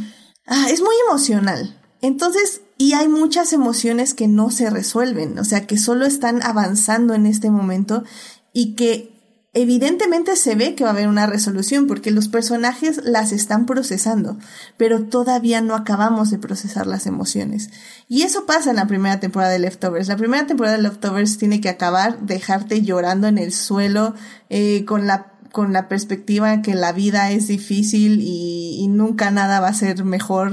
Ah, 0.47 0.66
es 0.70 0.81
muy 0.81 0.95
emocional. 1.09 1.81
Entonces, 2.01 2.61
y 2.77 2.93
hay 2.93 3.09
muchas 3.09 3.53
emociones 3.53 4.15
que 4.15 4.28
no 4.28 4.51
se 4.51 4.69
resuelven, 4.69 5.39
o 5.39 5.45
sea, 5.45 5.66
que 5.66 5.78
solo 5.78 6.07
están 6.07 6.43
avanzando 6.43 7.15
en 7.15 7.27
este 7.27 7.51
momento 7.51 8.05
y 8.53 8.74
que 8.74 9.14
Evidentemente 9.56 10.35
se 10.35 10.56
ve 10.56 10.74
que 10.74 10.82
va 10.82 10.90
a 10.90 10.93
haber 10.93 11.06
una 11.06 11.26
resolución 11.26 11.86
porque 11.86 12.10
los 12.10 12.26
personajes 12.26 13.01
las 13.05 13.31
están 13.31 13.66
procesando, 13.66 14.36
pero 14.76 15.05
todavía 15.05 15.60
no 15.60 15.76
acabamos 15.76 16.32
de 16.32 16.39
procesar 16.39 16.89
las 16.89 17.06
emociones. 17.06 17.70
Y 18.09 18.22
eso 18.22 18.47
pasa 18.47 18.70
en 18.70 18.76
la 18.76 18.89
primera 18.89 19.20
temporada 19.20 19.52
de 19.52 19.60
Leftovers. 19.60 20.09
La 20.09 20.16
primera 20.16 20.48
temporada 20.48 20.76
de 20.76 20.82
Leftovers 20.82 21.39
tiene 21.39 21.60
que 21.60 21.68
acabar, 21.68 22.18
dejarte 22.26 22.82
llorando 22.82 23.28
en 23.28 23.39
el 23.39 23.52
suelo, 23.52 24.14
eh, 24.51 24.85
con 24.85 25.06
la 25.06 25.31
con 25.52 25.72
la 25.72 25.86
perspectiva 25.86 26.62
que 26.62 26.74
la 26.74 26.90
vida 26.90 27.31
es 27.31 27.47
difícil 27.47 28.20
y, 28.20 28.76
y 28.81 28.89
nunca 28.89 29.31
nada 29.31 29.60
va 29.60 29.68
a 29.68 29.72
ser 29.72 30.05
mejor 30.05 30.52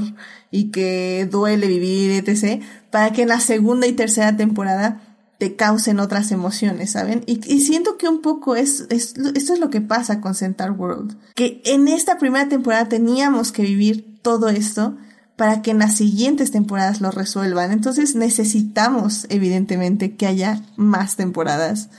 y 0.52 0.70
que 0.70 1.28
duele 1.32 1.66
vivir, 1.66 2.12
etc. 2.12 2.62
Para 2.92 3.12
que 3.12 3.24
en 3.24 3.30
la 3.30 3.40
segunda 3.40 3.88
y 3.88 3.94
tercera 3.94 4.38
temporada 4.38 5.02
te 5.42 5.56
causen 5.56 6.00
otras 6.00 6.32
emociones, 6.32 6.92
¿saben? 6.92 7.24
Y, 7.26 7.62
siento 7.62 7.98
que 7.98 8.08
un 8.08 8.22
poco 8.22 8.56
es, 8.56 8.86
esto 8.92 9.32
es 9.34 9.60
lo 9.60 9.72
que 9.72 9.82
pasa 9.82 10.22
con 10.22 10.36
Centaur 10.36 10.70
World. 10.70 11.18
Que 11.34 11.64
en 11.66 11.88
esta 11.88 12.20
primera 12.20 12.48
temporada 12.48 12.88
teníamos 12.88 13.52
que 13.52 13.64
vivir 13.64 14.20
todo 14.22 14.50
esto 14.50 14.98
para 15.38 15.64
que 15.64 15.72
en 15.72 15.80
las 15.80 15.98
siguientes 15.98 16.52
temporadas 16.52 17.02
lo 17.02 17.10
resuelvan. 17.10 17.72
Entonces 17.72 18.14
necesitamos, 18.14 19.26
evidentemente, 19.30 20.16
que 20.16 20.28
haya 20.28 20.62
más 20.76 21.16
temporadas. 21.16 21.90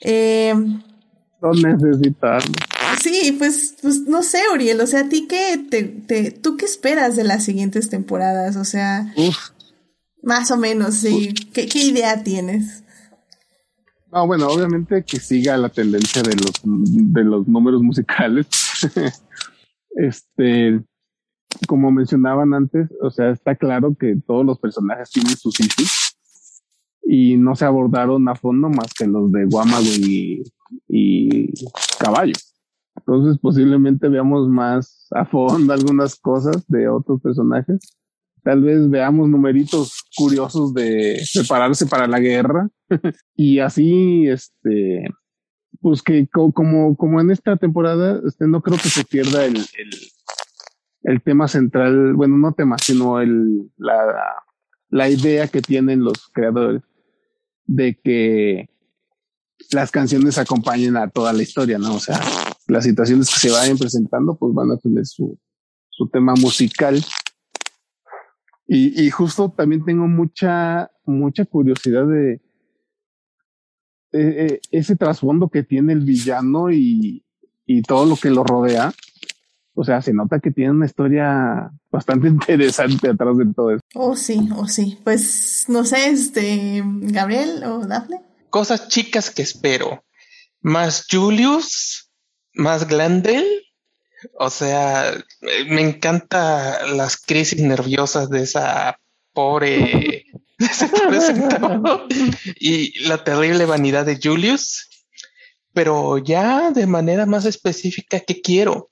Eh, 0.00 0.52
no 1.40 1.52
necesitamos. 1.52 2.50
Sí, 3.00 3.36
pues, 3.38 3.76
pues 3.80 4.00
no 4.08 4.24
sé, 4.24 4.40
Uriel, 4.52 4.80
o 4.80 4.88
sea, 4.88 5.02
¿a 5.02 5.08
ti 5.08 5.28
qué 5.28 5.56
te, 5.70 5.84
te, 5.84 6.32
tú 6.32 6.56
qué 6.56 6.64
esperas 6.64 7.14
de 7.14 7.22
las 7.22 7.44
siguientes 7.44 7.90
temporadas? 7.90 8.56
O 8.56 8.64
sea, 8.64 9.14
más 10.22 10.50
o 10.50 10.56
menos, 10.56 10.94
sí. 10.94 11.34
¿Qué, 11.52 11.68
idea 11.74 12.22
tienes? 12.22 12.84
No, 14.12 14.26
bueno, 14.26 14.48
obviamente 14.48 15.04
que 15.04 15.18
siga 15.18 15.56
la 15.56 15.68
tendencia 15.68 16.22
de 16.22 16.36
los, 16.36 16.52
de 16.64 17.24
los 17.24 17.48
números 17.48 17.82
musicales. 17.82 18.46
este, 19.90 20.80
como 21.66 21.90
mencionaban 21.90 22.54
antes, 22.54 22.88
o 23.02 23.10
sea, 23.10 23.30
está 23.30 23.56
claro 23.56 23.96
que 23.98 24.16
todos 24.26 24.44
los 24.44 24.58
personajes 24.58 25.10
tienen 25.10 25.36
sus 25.36 25.58
issues 25.60 26.16
y 27.02 27.36
no 27.36 27.56
se 27.56 27.64
abordaron 27.64 28.28
a 28.28 28.34
fondo 28.34 28.68
más 28.68 28.94
que 28.94 29.06
los 29.06 29.32
de 29.32 29.44
Guamago 29.46 29.82
y, 29.84 30.42
y 30.88 31.52
Caballo. 31.98 32.34
Entonces 32.96 33.38
posiblemente 33.38 34.08
veamos 34.08 34.48
más 34.48 35.08
a 35.10 35.24
fondo 35.24 35.72
algunas 35.72 36.16
cosas 36.16 36.66
de 36.68 36.88
otros 36.88 37.20
personajes. 37.20 37.80
Tal 38.42 38.62
vez 38.62 38.90
veamos 38.90 39.28
numeritos 39.28 40.04
curiosos 40.16 40.74
de 40.74 41.22
prepararse 41.32 41.86
para 41.86 42.06
la 42.06 42.18
guerra 42.18 42.68
y 43.36 43.60
así, 43.60 44.26
este, 44.26 45.04
pues 45.80 46.02
que 46.02 46.26
como, 46.28 46.96
como 46.96 47.20
en 47.20 47.30
esta 47.30 47.56
temporada, 47.56 48.20
este, 48.26 48.46
no 48.48 48.60
creo 48.60 48.78
que 48.78 48.88
se 48.88 49.04
pierda 49.04 49.44
el, 49.44 49.56
el, 49.56 49.90
el 51.04 51.22
tema 51.22 51.46
central, 51.48 52.14
bueno, 52.14 52.36
no 52.36 52.52
tema, 52.52 52.76
sino 52.78 53.20
el, 53.20 53.70
la, 53.76 53.96
la 54.90 55.08
idea 55.08 55.48
que 55.48 55.62
tienen 55.62 56.04
los 56.04 56.28
creadores 56.32 56.82
de 57.66 57.98
que 58.02 58.68
las 59.70 59.90
canciones 59.90 60.38
acompañen 60.38 60.96
a 60.96 61.08
toda 61.08 61.32
la 61.32 61.42
historia, 61.42 61.78
¿no? 61.78 61.94
O 61.94 62.00
sea, 62.00 62.20
las 62.66 62.84
situaciones 62.84 63.30
que 63.30 63.38
se 63.38 63.50
vayan 63.50 63.78
presentando, 63.78 64.36
pues 64.36 64.52
van 64.54 64.70
a 64.70 64.76
tener 64.76 65.06
su, 65.06 65.38
su 65.88 66.08
tema 66.08 66.34
musical. 66.34 67.02
Y, 68.66 69.02
y 69.02 69.10
justo 69.10 69.50
también 69.50 69.84
tengo 69.84 70.06
mucha, 70.06 70.90
mucha 71.04 71.44
curiosidad 71.44 72.06
de, 72.06 72.40
eh, 74.12 74.60
ese 74.70 74.94
trasfondo 74.96 75.48
que 75.48 75.62
tiene 75.62 75.94
el 75.94 76.00
villano 76.00 76.70
y, 76.70 77.24
y 77.64 77.82
todo 77.82 78.04
lo 78.04 78.16
que 78.16 78.30
lo 78.30 78.44
rodea. 78.44 78.92
O 79.74 79.84
sea, 79.84 80.02
se 80.02 80.12
nota 80.12 80.38
que 80.38 80.50
tiene 80.50 80.72
una 80.72 80.86
historia 80.86 81.70
bastante 81.90 82.28
interesante 82.28 83.08
atrás 83.08 83.38
de 83.38 83.46
todo 83.54 83.70
eso. 83.70 83.80
Oh, 83.94 84.14
sí, 84.14 84.48
oh, 84.54 84.68
sí. 84.68 84.98
Pues, 85.02 85.64
no 85.68 85.84
sé, 85.84 86.10
este, 86.10 86.82
Gabriel 86.84 87.64
o 87.64 87.86
Daphne. 87.86 88.20
Cosas 88.50 88.88
chicas 88.88 89.30
que 89.30 89.42
espero. 89.42 90.04
Más 90.60 91.06
Julius, 91.10 92.10
más 92.54 92.86
Glendale. 92.86 93.61
O 94.38 94.50
sea, 94.50 95.12
me 95.66 95.80
encanta 95.80 96.86
las 96.86 97.16
crisis 97.16 97.60
nerviosas 97.60 98.30
de 98.30 98.42
esa 98.42 98.98
pobre 99.32 100.26
y 102.58 102.98
la 103.06 103.24
terrible 103.24 103.64
vanidad 103.66 104.06
de 104.06 104.18
Julius. 104.22 104.88
Pero 105.72 106.18
ya 106.18 106.70
de 106.70 106.86
manera 106.86 107.24
más 107.26 107.46
específica, 107.46 108.20
¿qué 108.20 108.40
quiero? 108.42 108.88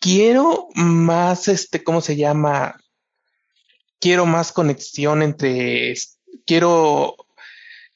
Quiero 0.00 0.68
más, 0.74 1.48
este, 1.48 1.84
¿cómo 1.84 2.00
se 2.00 2.16
llama? 2.16 2.80
Quiero 4.00 4.26
más 4.26 4.52
conexión 4.52 5.22
entre, 5.22 5.94
quiero, 6.44 7.16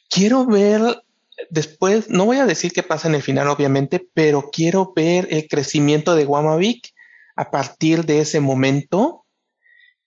quiero 0.08 0.46
ver 0.46 1.02
después, 1.48 2.10
no 2.10 2.26
voy 2.26 2.38
a 2.38 2.46
decir 2.46 2.72
qué 2.72 2.82
pasa 2.82 3.08
en 3.08 3.14
el 3.14 3.22
final, 3.22 3.48
obviamente, 3.48 4.06
pero 4.14 4.50
quiero 4.50 4.92
ver 4.94 5.28
el 5.30 5.48
crecimiento 5.48 6.14
de 6.14 6.24
Guamavik 6.24 6.88
a 7.36 7.50
partir 7.50 8.04
de 8.04 8.20
ese 8.20 8.40
momento. 8.40 9.24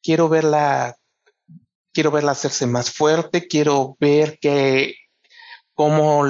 Quiero 0.01 0.30
verla, 0.30 0.97
quiero 1.91 2.11
verla 2.11 2.31
hacerse 2.31 2.68
más 2.68 2.91
fuerte, 2.91 3.47
quiero 3.47 3.97
ver 3.99 4.38
qué, 4.41 4.95
cómo, 5.73 6.23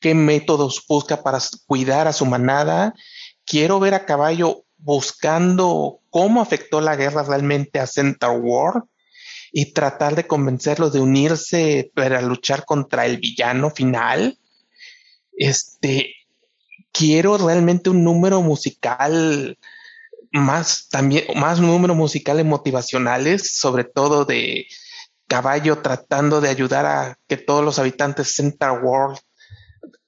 qué 0.00 0.14
métodos 0.14 0.84
busca 0.88 1.22
para 1.22 1.38
cuidar 1.66 2.08
a 2.08 2.12
su 2.12 2.24
manada. 2.24 2.94
Quiero 3.44 3.80
ver 3.80 3.94
a 3.94 4.06
caballo 4.06 4.64
buscando 4.76 6.00
cómo 6.10 6.40
afectó 6.40 6.80
la 6.80 6.96
guerra 6.96 7.22
realmente 7.22 7.78
a 7.78 7.86
Center 7.86 8.30
War 8.30 8.84
y 9.52 9.72
tratar 9.72 10.16
de 10.16 10.26
convencerlos 10.26 10.92
de 10.92 11.00
unirse 11.00 11.92
para 11.94 12.22
luchar 12.22 12.64
contra 12.64 13.04
el 13.04 13.18
villano 13.18 13.70
final. 13.70 14.38
Este, 15.36 16.14
quiero 16.90 17.36
realmente 17.36 17.90
un 17.90 18.02
número 18.02 18.40
musical 18.40 19.58
más 20.32 20.88
también 20.88 21.24
más 21.36 21.60
números 21.60 21.96
musicales 21.96 22.46
motivacionales, 22.46 23.54
sobre 23.54 23.84
todo 23.84 24.24
de 24.24 24.66
Caballo 25.26 25.78
tratando 25.78 26.40
de 26.40 26.48
ayudar 26.48 26.86
a 26.86 27.18
que 27.28 27.36
todos 27.36 27.64
los 27.64 27.78
habitantes 27.78 28.26
de 28.26 28.32
Center 28.32 28.70
World 28.82 29.18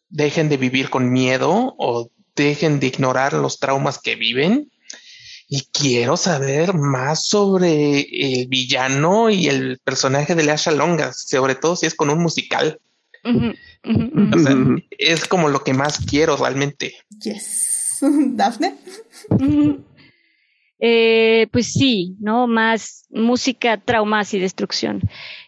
dejen 0.09 0.49
de 0.49 0.57
vivir 0.57 0.89
con 0.89 1.13
miedo 1.13 1.75
o 1.79 2.11
dejen 2.35 2.81
de 2.81 2.87
ignorar 2.87 3.35
los 3.35 3.59
traumas 3.59 3.99
que 3.99 4.17
viven 4.17 4.71
y 5.49 5.67
quiero 5.73 6.17
saber 6.17 6.75
más 6.75 7.27
sobre 7.27 8.01
el 8.01 8.49
villano 8.49 9.31
y 9.31 9.49
el 9.49 9.79
personaje 9.85 10.35
de 10.35 10.45
Lasha 10.45 10.71
Longa, 10.71 11.13
sobre 11.13 11.55
todo 11.55 11.77
si 11.77 11.87
es 11.87 11.95
con 11.95 12.11
un 12.11 12.19
musical. 12.21 12.81
O 13.25 14.39
sea, 14.39 14.57
es 14.99 15.25
como 15.27 15.49
lo 15.49 15.65
que 15.65 15.73
más 15.73 15.99
quiero 16.05 16.37
realmente. 16.37 16.95
Yes. 17.21 17.99
Dafne. 18.03 18.77
Eh, 20.87 21.47
pues 21.51 21.73
sí, 21.73 22.15
¿no? 22.21 22.47
Más 22.47 23.07
música, 23.09 23.79
traumas 23.79 24.35
y 24.35 24.39
destrucción. 24.39 25.01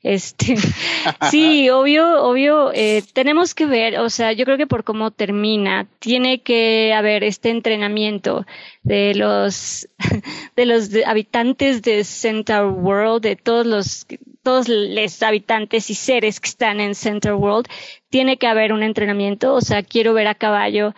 Este, 0.03 0.57
sí, 1.31 1.69
obvio, 1.69 2.23
obvio, 2.23 2.73
eh, 2.73 3.03
tenemos 3.13 3.55
que 3.55 3.67
ver, 3.67 3.99
o 3.99 4.09
sea, 4.09 4.33
yo 4.33 4.47
creo 4.47 4.57
que 4.57 4.67
por 4.67 4.83
cómo 4.83 5.11
termina, 5.11 5.89
tiene 5.99 6.41
que 6.41 6.95
haber 6.95 7.23
este 7.23 7.51
entrenamiento 7.51 8.47
de 8.83 9.15
los, 9.15 9.87
de 10.57 10.65
los 10.65 10.89
habitantes 11.05 11.83
de 11.83 12.03
Center 12.05 12.65
World, 12.65 13.23
de 13.23 13.37
todos 13.37 13.67
los, 13.67 14.07
todos 14.43 14.71
los 14.71 15.23
habitantes 15.23 15.91
y 15.91 15.95
seres 15.95 16.41
que 16.41 16.49
están 16.49 16.81
en 16.81 16.95
Center 16.95 17.35
World, 17.35 17.67
tiene 18.09 18.39
que 18.39 18.47
haber 18.47 18.73
un 18.73 18.83
entrenamiento, 18.83 19.53
o 19.53 19.61
sea, 19.61 19.83
quiero 19.83 20.15
ver 20.15 20.29
a 20.29 20.35
caballo 20.35 20.95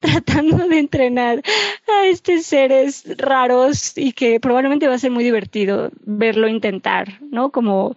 tratando 0.22 0.66
de 0.66 0.78
entrenar 0.78 1.42
a 1.88 2.06
estos 2.06 2.44
seres 2.44 3.04
raros 3.18 3.96
y 3.96 4.12
que 4.12 4.40
probablemente 4.40 4.88
va 4.88 4.94
a 4.94 4.98
ser 4.98 5.10
muy 5.10 5.24
divertido 5.24 5.90
verlo 6.04 6.48
intentar, 6.48 7.20
¿no? 7.20 7.50
Como 7.50 7.94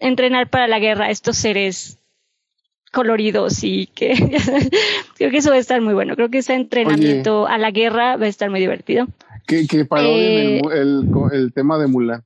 entrenar 0.00 0.50
para 0.50 0.66
la 0.66 0.80
guerra 0.80 1.06
a 1.06 1.10
estos 1.10 1.36
seres 1.36 1.98
coloridos 2.92 3.62
y 3.62 3.86
que 3.86 4.14
creo 5.16 5.30
que 5.30 5.36
eso 5.36 5.50
va 5.50 5.56
a 5.56 5.60
estar 5.60 5.80
muy 5.80 5.94
bueno. 5.94 6.16
Creo 6.16 6.30
que 6.30 6.38
ese 6.38 6.54
entrenamiento 6.54 7.46
a 7.46 7.58
la 7.58 7.70
guerra 7.70 8.16
va 8.16 8.26
a 8.26 8.28
estar 8.28 8.50
muy 8.50 8.60
divertido. 8.60 9.06
Que, 9.46 9.66
que 9.66 9.86
eh, 9.98 10.60
el, 10.72 11.08
el, 11.32 11.52
tema 11.52 11.78
de 11.78 11.86
Mulan. 11.86 12.22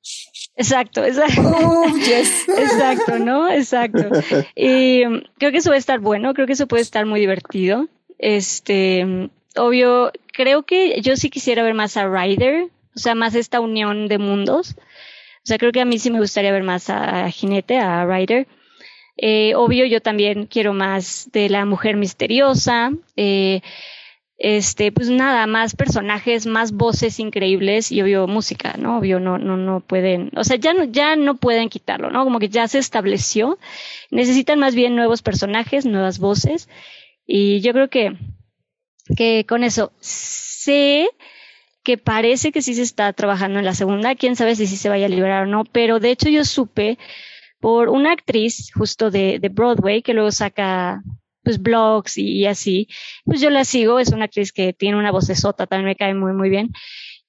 Exacto, 0.56 1.04
exacto. 1.04 1.42
Oh, 1.42 1.86
exacto, 2.58 3.18
¿no? 3.18 3.50
Exacto. 3.50 4.08
Y 4.54 5.02
creo 5.38 5.50
que 5.50 5.58
eso 5.58 5.70
va 5.70 5.76
a 5.76 5.78
estar 5.78 6.00
bueno, 6.00 6.34
creo 6.34 6.46
que 6.46 6.52
eso 6.52 6.66
puede 6.66 6.82
estar 6.82 7.06
muy 7.06 7.20
divertido. 7.20 7.88
Este, 8.26 9.28
obvio, 9.54 10.10
creo 10.32 10.62
que 10.62 11.02
yo 11.02 11.14
sí 11.14 11.28
quisiera 11.28 11.62
ver 11.62 11.74
más 11.74 11.98
a 11.98 12.08
Ryder, 12.08 12.70
o 12.96 12.98
sea, 12.98 13.14
más 13.14 13.34
esta 13.34 13.60
unión 13.60 14.08
de 14.08 14.16
mundos. 14.16 14.76
O 14.78 15.46
sea, 15.46 15.58
creo 15.58 15.72
que 15.72 15.82
a 15.82 15.84
mí 15.84 15.98
sí 15.98 16.10
me 16.10 16.20
gustaría 16.20 16.50
ver 16.50 16.62
más 16.62 16.88
a 16.88 17.28
Jinete, 17.28 17.76
a 17.76 18.06
Ryder. 18.06 18.46
Eh, 19.18 19.54
obvio, 19.56 19.84
yo 19.84 20.00
también 20.00 20.46
quiero 20.46 20.72
más 20.72 21.28
de 21.34 21.50
la 21.50 21.66
mujer 21.66 21.98
misteriosa. 21.98 22.92
Eh, 23.14 23.60
este, 24.38 24.90
pues 24.90 25.10
nada, 25.10 25.46
más 25.46 25.76
personajes, 25.76 26.46
más 26.46 26.72
voces 26.72 27.20
increíbles 27.20 27.92
y 27.92 28.00
obvio 28.00 28.26
música, 28.26 28.76
¿no? 28.78 29.00
Obvio 29.00 29.20
no, 29.20 29.36
no, 29.36 29.58
no 29.58 29.80
pueden, 29.80 30.30
o 30.34 30.44
sea, 30.44 30.56
ya 30.56 30.72
no, 30.72 30.84
ya 30.84 31.14
no 31.14 31.36
pueden 31.36 31.68
quitarlo, 31.68 32.10
¿no? 32.10 32.24
Como 32.24 32.38
que 32.38 32.48
ya 32.48 32.66
se 32.68 32.78
estableció. 32.78 33.58
Necesitan 34.10 34.58
más 34.58 34.74
bien 34.74 34.96
nuevos 34.96 35.20
personajes, 35.20 35.84
nuevas 35.84 36.18
voces 36.18 36.70
y 37.26 37.60
yo 37.60 37.72
creo 37.72 37.88
que, 37.88 38.16
que 39.16 39.44
con 39.48 39.64
eso 39.64 39.92
sé 40.00 41.08
que 41.82 41.98
parece 41.98 42.50
que 42.50 42.62
sí 42.62 42.74
se 42.74 42.82
está 42.82 43.12
trabajando 43.12 43.58
en 43.58 43.64
la 43.64 43.74
segunda, 43.74 44.14
quién 44.14 44.36
sabe 44.36 44.56
si 44.56 44.66
sí 44.66 44.76
se 44.76 44.88
vaya 44.88 45.06
a 45.06 45.10
liberar 45.10 45.44
o 45.44 45.50
no, 45.50 45.64
pero 45.64 46.00
de 46.00 46.10
hecho 46.10 46.28
yo 46.30 46.44
supe 46.44 46.98
por 47.60 47.88
una 47.90 48.12
actriz 48.12 48.70
justo 48.74 49.10
de, 49.10 49.38
de 49.38 49.48
Broadway 49.48 50.02
que 50.02 50.14
luego 50.14 50.30
saca 50.32 51.02
pues 51.44 51.62
blogs 51.62 52.16
y, 52.16 52.46
así, 52.46 52.88
pues 53.24 53.40
yo 53.40 53.50
la 53.50 53.64
sigo, 53.64 53.98
es 53.98 54.10
una 54.10 54.24
actriz 54.24 54.50
que 54.50 54.72
tiene 54.72 54.96
una 54.96 55.12
voz 55.12 55.26
de 55.26 55.36
sota, 55.36 55.66
también 55.66 55.88
me 55.88 55.96
cae 55.96 56.14
muy 56.14 56.32
muy 56.32 56.48
bien. 56.48 56.72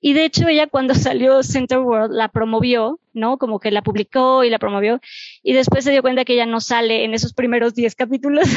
Y 0.01 0.13
de 0.13 0.25
hecho 0.25 0.47
ella 0.47 0.67
cuando 0.67 0.93
salió 0.93 1.41
Center 1.41 1.79
World 1.79 2.13
la 2.13 2.27
promovió, 2.29 2.99
¿no? 3.13 3.37
Como 3.37 3.59
que 3.59 3.71
la 3.71 3.81
publicó 3.81 4.43
y 4.43 4.49
la 4.49 4.59
promovió. 4.59 4.99
Y 5.41 5.53
después 5.53 5.83
se 5.83 5.91
dio 5.91 6.01
cuenta 6.01 6.25
que 6.25 6.33
ella 6.33 6.45
no 6.45 6.59
sale 6.59 7.05
en 7.05 7.13
esos 7.13 7.33
primeros 7.33 7.73
10 7.73 7.95
capítulos. 7.95 8.47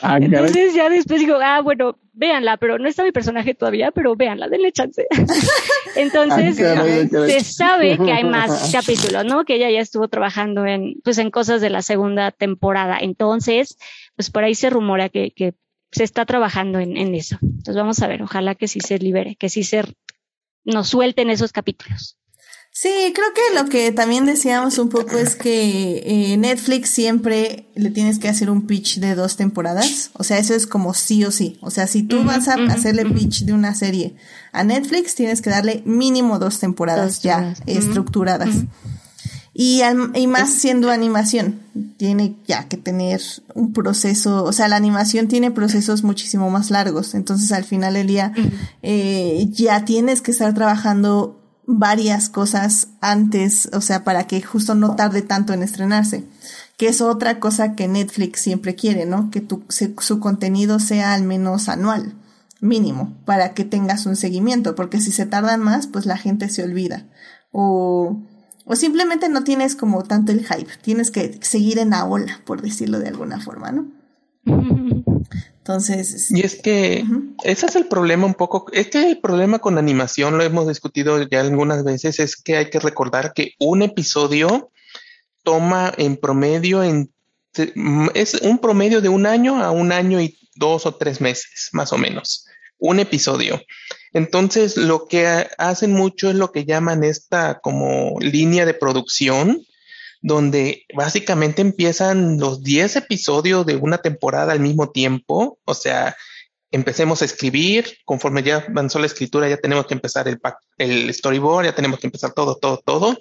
Ah, 0.00 0.18
Entonces 0.20 0.74
ya 0.74 0.88
después 0.88 1.20
digo, 1.20 1.36
ah, 1.42 1.60
bueno, 1.60 1.98
véanla, 2.12 2.56
pero 2.56 2.78
no 2.78 2.88
está 2.88 3.04
mi 3.04 3.12
personaje 3.12 3.54
todavía, 3.54 3.90
pero 3.90 4.16
véanla, 4.16 4.48
denle 4.48 4.72
chance. 4.72 5.06
Entonces 5.96 6.60
ah, 6.60 6.84
se 7.26 7.40
sabe 7.40 7.98
que 7.98 8.12
hay 8.12 8.24
más 8.24 8.70
capítulos, 8.72 9.24
¿no? 9.24 9.44
Que 9.44 9.56
ella 9.56 9.70
ya 9.70 9.80
estuvo 9.80 10.08
trabajando 10.08 10.66
en, 10.66 10.94
pues 11.04 11.18
en 11.18 11.30
cosas 11.30 11.60
de 11.60 11.70
la 11.70 11.82
segunda 11.82 12.30
temporada. 12.30 12.98
Entonces 13.00 13.76
pues 14.16 14.30
por 14.30 14.44
ahí 14.44 14.54
se 14.54 14.70
rumora 14.70 15.08
que, 15.08 15.30
que 15.30 15.54
se 15.92 16.04
está 16.04 16.26
trabajando 16.26 16.78
en, 16.78 16.96
en, 16.96 17.14
eso. 17.14 17.38
Entonces 17.42 17.76
vamos 17.76 18.02
a 18.02 18.08
ver, 18.08 18.22
ojalá 18.22 18.54
que 18.54 18.66
sí 18.66 18.80
se 18.80 18.98
libere, 18.98 19.36
que 19.36 19.48
sí 19.48 19.62
se 19.62 19.84
nos 20.64 20.88
suelten 20.88 21.30
esos 21.30 21.52
capítulos. 21.52 22.18
Sí, 22.74 23.12
creo 23.14 23.28
que 23.34 23.62
lo 23.62 23.68
que 23.68 23.92
también 23.92 24.24
decíamos 24.24 24.78
un 24.78 24.88
poco 24.88 25.18
es 25.18 25.36
que 25.36 26.02
eh, 26.06 26.36
Netflix 26.38 26.88
siempre 26.88 27.66
le 27.74 27.90
tienes 27.90 28.18
que 28.18 28.28
hacer 28.28 28.48
un 28.48 28.66
pitch 28.66 28.98
de 28.98 29.14
dos 29.14 29.36
temporadas. 29.36 30.10
O 30.14 30.24
sea, 30.24 30.38
eso 30.38 30.54
es 30.54 30.66
como 30.66 30.94
sí 30.94 31.22
o 31.26 31.30
sí. 31.30 31.58
O 31.60 31.70
sea, 31.70 31.86
si 31.86 32.02
tú 32.02 32.24
vas 32.24 32.48
a 32.48 32.54
hacerle 32.54 33.04
pitch 33.04 33.42
de 33.42 33.52
una 33.52 33.74
serie 33.74 34.16
a 34.52 34.64
Netflix, 34.64 35.14
tienes 35.14 35.42
que 35.42 35.50
darle 35.50 35.82
mínimo 35.84 36.38
dos 36.38 36.60
temporadas 36.60 37.22
ya 37.22 37.54
estructuradas. 37.66 38.64
Y, 39.54 39.82
y 40.14 40.26
más 40.26 40.50
siendo 40.50 40.90
animación, 40.90 41.60
tiene 41.98 42.36
ya 42.46 42.68
que 42.68 42.78
tener 42.78 43.20
un 43.54 43.74
proceso, 43.74 44.44
o 44.44 44.52
sea, 44.52 44.68
la 44.68 44.76
animación 44.76 45.28
tiene 45.28 45.50
procesos 45.50 46.04
muchísimo 46.04 46.48
más 46.48 46.70
largos. 46.70 47.14
Entonces, 47.14 47.52
al 47.52 47.64
final 47.64 47.94
del 47.94 48.06
día, 48.06 48.32
eh, 48.82 49.46
ya 49.50 49.84
tienes 49.84 50.22
que 50.22 50.30
estar 50.30 50.54
trabajando 50.54 51.38
varias 51.66 52.28
cosas 52.28 52.88
antes, 53.00 53.68
o 53.72 53.80
sea, 53.80 54.04
para 54.04 54.26
que 54.26 54.40
justo 54.42 54.74
no 54.74 54.96
tarde 54.96 55.22
tanto 55.22 55.52
en 55.52 55.62
estrenarse. 55.62 56.24
Que 56.76 56.88
es 56.88 57.00
otra 57.00 57.38
cosa 57.38 57.74
que 57.74 57.88
Netflix 57.88 58.40
siempre 58.40 58.74
quiere, 58.74 59.06
¿no? 59.06 59.30
Que 59.30 59.40
tu, 59.40 59.64
su 59.68 60.18
contenido 60.18 60.80
sea 60.80 61.12
al 61.12 61.22
menos 61.24 61.68
anual, 61.68 62.14
mínimo, 62.60 63.16
para 63.26 63.52
que 63.52 63.64
tengas 63.64 64.06
un 64.06 64.16
seguimiento, 64.16 64.74
porque 64.74 65.00
si 65.00 65.12
se 65.12 65.26
tardan 65.26 65.60
más, 65.60 65.86
pues 65.86 66.06
la 66.06 66.16
gente 66.16 66.48
se 66.48 66.64
olvida. 66.64 67.06
O, 67.52 68.18
o 68.64 68.76
simplemente 68.76 69.28
no 69.28 69.44
tienes 69.44 69.76
como 69.76 70.02
tanto 70.04 70.32
el 70.32 70.46
hype, 70.46 70.70
tienes 70.82 71.10
que 71.10 71.38
seguir 71.42 71.78
en 71.78 71.90
la 71.90 72.04
ola, 72.04 72.40
por 72.44 72.62
decirlo 72.62 72.98
de 72.98 73.08
alguna 73.08 73.40
forma, 73.40 73.72
¿no? 73.72 73.90
Entonces. 75.58 76.30
Y 76.30 76.40
es 76.40 76.60
que 76.60 77.04
ese 77.44 77.66
es 77.66 77.76
el 77.76 77.86
problema 77.86 78.26
un 78.26 78.34
poco. 78.34 78.66
Es 78.72 78.88
que 78.88 79.10
el 79.10 79.18
problema 79.20 79.60
con 79.60 79.78
animación, 79.78 80.36
lo 80.36 80.42
hemos 80.42 80.66
discutido 80.66 81.22
ya 81.28 81.40
algunas 81.40 81.84
veces, 81.84 82.18
es 82.18 82.36
que 82.36 82.56
hay 82.56 82.70
que 82.70 82.80
recordar 82.80 83.32
que 83.32 83.52
un 83.60 83.82
episodio 83.82 84.70
toma 85.44 85.92
en 85.96 86.16
promedio 86.16 86.82
en 86.82 87.12
es 88.14 88.34
un 88.34 88.58
promedio 88.58 89.00
de 89.00 89.08
un 89.10 89.26
año 89.26 89.62
a 89.62 89.70
un 89.70 89.92
año 89.92 90.20
y 90.20 90.38
dos 90.54 90.86
o 90.86 90.94
tres 90.94 91.20
meses, 91.20 91.68
más 91.72 91.92
o 91.92 91.98
menos. 91.98 92.46
Un 92.78 92.98
episodio. 92.98 93.60
Entonces, 94.12 94.76
lo 94.76 95.06
que 95.06 95.26
hacen 95.58 95.92
mucho 95.92 96.30
es 96.30 96.36
lo 96.36 96.52
que 96.52 96.64
llaman 96.64 97.02
esta 97.04 97.60
como 97.60 98.18
línea 98.20 98.66
de 98.66 98.74
producción, 98.74 99.64
donde 100.20 100.84
básicamente 100.94 101.62
empiezan 101.62 102.38
los 102.38 102.62
10 102.62 102.96
episodios 102.96 103.66
de 103.66 103.76
una 103.76 103.98
temporada 103.98 104.52
al 104.52 104.60
mismo 104.60 104.90
tiempo, 104.90 105.58
o 105.64 105.74
sea, 105.74 106.16
empecemos 106.70 107.20
a 107.20 107.24
escribir, 107.24 107.98
conforme 108.04 108.42
ya 108.42 108.64
avanzó 108.68 108.98
la 108.98 109.06
escritura, 109.06 109.48
ya 109.48 109.56
tenemos 109.56 109.86
que 109.86 109.94
empezar 109.94 110.28
el, 110.28 110.40
el 110.78 111.12
storyboard, 111.12 111.66
ya 111.66 111.74
tenemos 111.74 111.98
que 111.98 112.06
empezar 112.06 112.32
todo, 112.32 112.56
todo, 112.56 112.78
todo, 112.84 113.18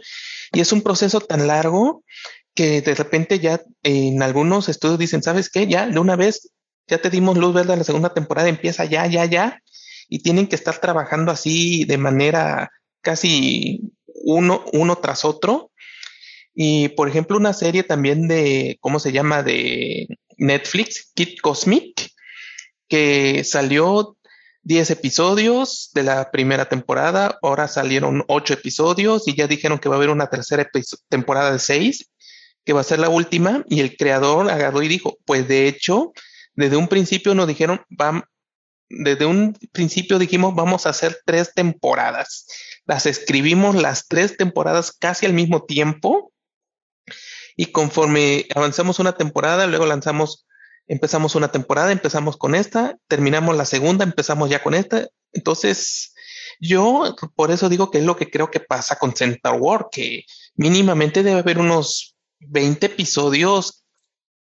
y 0.54 0.60
es 0.60 0.72
un 0.72 0.82
proceso 0.82 1.20
tan 1.22 1.48
largo 1.48 2.04
que 2.54 2.82
de 2.82 2.96
repente 2.96 3.40
ya 3.40 3.62
en 3.84 4.22
algunos 4.22 4.70
estudios 4.70 5.00
dicen, 5.00 5.24
¿sabes 5.24 5.50
qué? 5.50 5.68
Ya 5.68 5.88
de 5.88 6.00
una 6.00 6.16
vez, 6.16 6.52
ya 6.88 6.98
te 6.98 7.10
dimos 7.10 7.38
luz 7.38 7.54
verde 7.54 7.74
a 7.74 7.78
la 7.78 7.84
segunda 7.84 8.14
temporada, 8.14 8.50
empieza 8.50 8.86
ya, 8.86 9.08
ya, 9.08 9.26
ya, 9.26 9.62
y 10.12 10.20
tienen 10.20 10.48
que 10.48 10.58
estar 10.58 10.78
trabajando 10.80 11.32
así 11.32 11.86
de 11.86 11.98
manera 11.98 12.70
casi 13.00 13.94
uno, 14.06 14.66
uno 14.74 14.98
tras 14.98 15.24
otro, 15.24 15.72
y 16.54 16.90
por 16.90 17.08
ejemplo, 17.08 17.38
una 17.38 17.54
serie 17.54 17.84
también 17.84 18.28
de, 18.28 18.78
¿cómo 18.82 19.00
se 19.00 19.14
llama? 19.14 19.42
De 19.42 20.08
Netflix, 20.38 21.14
Kid 21.16 21.40
Cosmic, 21.42 22.10
que 22.90 23.46
salió 23.46 24.18
10 24.64 24.92
episodios 24.92 25.92
de 25.94 26.04
la 26.04 26.30
primera 26.30 26.68
temporada, 26.68 27.40
ahora 27.42 27.70
salieron 27.70 28.26
8 28.28 28.56
episodios 28.56 29.30
y 29.30 29.36
ya 29.36 29.48
dijeron 29.48 29.80
que 29.80 29.88
va 29.88 29.96
a 29.96 29.98
haber 29.98 30.10
una 30.10 30.28
tercera 30.28 30.70
temporada 31.08 31.54
de 31.54 31.60
6, 31.60 32.12
que 32.66 32.74
va 32.74 32.82
a 32.82 32.84
ser 32.84 33.00
la 33.00 33.08
última, 33.08 33.64
y 33.70 33.80
el 33.80 33.96
creador 33.96 34.52
agarró 34.52 34.84
y 34.84 34.90
dijo, 34.90 35.18
pues 35.24 35.48
de 35.48 35.70
hecho, 35.70 36.12
desde 36.54 36.76
un 36.76 36.90
principio 36.90 37.34
nos 37.34 37.48
dijeron, 37.48 37.82
vamos, 37.90 38.24
desde 39.00 39.26
un 39.26 39.58
principio 39.72 40.20
dijimos, 40.20 40.56
vamos 40.56 40.86
a 40.86 40.90
hacer 40.90 41.20
tres 41.26 41.54
temporadas. 41.54 42.48
Las 42.86 43.06
escribimos 43.06 43.76
las 43.76 44.08
tres 44.08 44.38
temporadas 44.38 44.92
casi 44.92 45.26
al 45.26 45.34
mismo 45.34 45.64
tiempo 45.64 46.32
y 47.56 47.68
conforme 47.68 48.48
avanzamos 48.56 49.00
una 49.00 49.14
temporada, 49.14 49.68
luego 49.68 49.86
lanzamos, 49.86 50.46
empezamos 50.88 51.36
una 51.36 51.52
temporada, 51.52 51.92
empezamos 51.92 52.38
con 52.38 52.56
esta, 52.56 52.98
terminamos 53.08 53.56
la 53.56 53.66
segunda, 53.66 54.04
empezamos 54.04 54.50
ya 54.50 54.64
con 54.64 54.74
esta. 54.74 55.08
Entonces, 55.34 56.14
yo 56.60 57.16
por 57.36 57.52
eso 57.52 57.70
digo 57.70 57.92
que 57.92 58.00
es 58.00 58.04
lo 58.04 58.16
que 58.16 58.30
creo 58.30 58.52
que 58.52 58.60
pasa 58.60 58.98
con 58.98 59.14
Centaur 59.14 59.60
War, 59.60 59.88
que 59.92 60.26
mínimamente 60.56 61.24
debe 61.24 61.40
haber 61.40 61.60
unos 61.60 62.16
20 62.40 62.88
episodios 62.88 63.84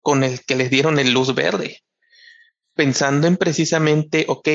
con 0.00 0.24
el 0.24 0.44
que 0.44 0.56
les 0.56 0.70
dieron 0.70 0.98
el 0.98 1.12
luz 1.12 1.34
verde, 1.34 1.82
pensando 2.78 3.26
en 3.26 3.36
precisamente, 3.36 4.24
ok, 4.28 4.48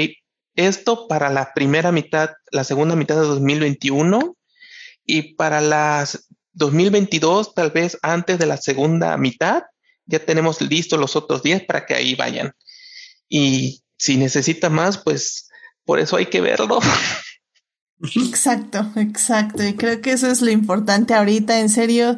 esto 0.56 1.10
para 1.10 1.30
la 1.30 1.54
primera 1.54 1.92
mitad, 1.92 2.30
la 2.52 2.64
segunda 2.64 2.96
mitad 2.96 3.16
de 3.16 3.28
2021 3.28 4.38
y 5.06 5.34
para 5.36 5.60
las 5.60 6.30
2022, 6.54 7.54
tal 7.54 7.72
vez 7.72 8.00
antes 8.02 8.40
de 8.40 8.46
la 8.46 8.56
segunda 8.56 9.18
mitad, 9.18 9.64
ya 10.06 10.20
tenemos 10.20 10.62
listos 10.62 10.98
los 10.98 11.18
otros 11.18 11.44
10 11.44 11.66
para 11.66 11.86
que 11.86 11.96
ahí 11.96 12.16
vayan. 12.16 12.54
Y 13.28 13.84
si 13.98 14.16
necesita 14.16 14.70
más, 14.70 15.00
pues 15.00 15.50
por 15.84 16.00
eso 16.00 16.16
hay 16.16 16.28
que 16.28 16.40
verlo. 16.40 16.80
Exacto, 18.16 18.86
exacto. 18.98 19.64
Y 19.64 19.76
creo 19.76 20.02
que 20.02 20.12
eso 20.12 20.28
es 20.28 20.42
lo 20.42 20.52
importante 20.52 21.14
ahorita, 21.14 21.62
en 21.62 21.70
serio. 21.70 22.18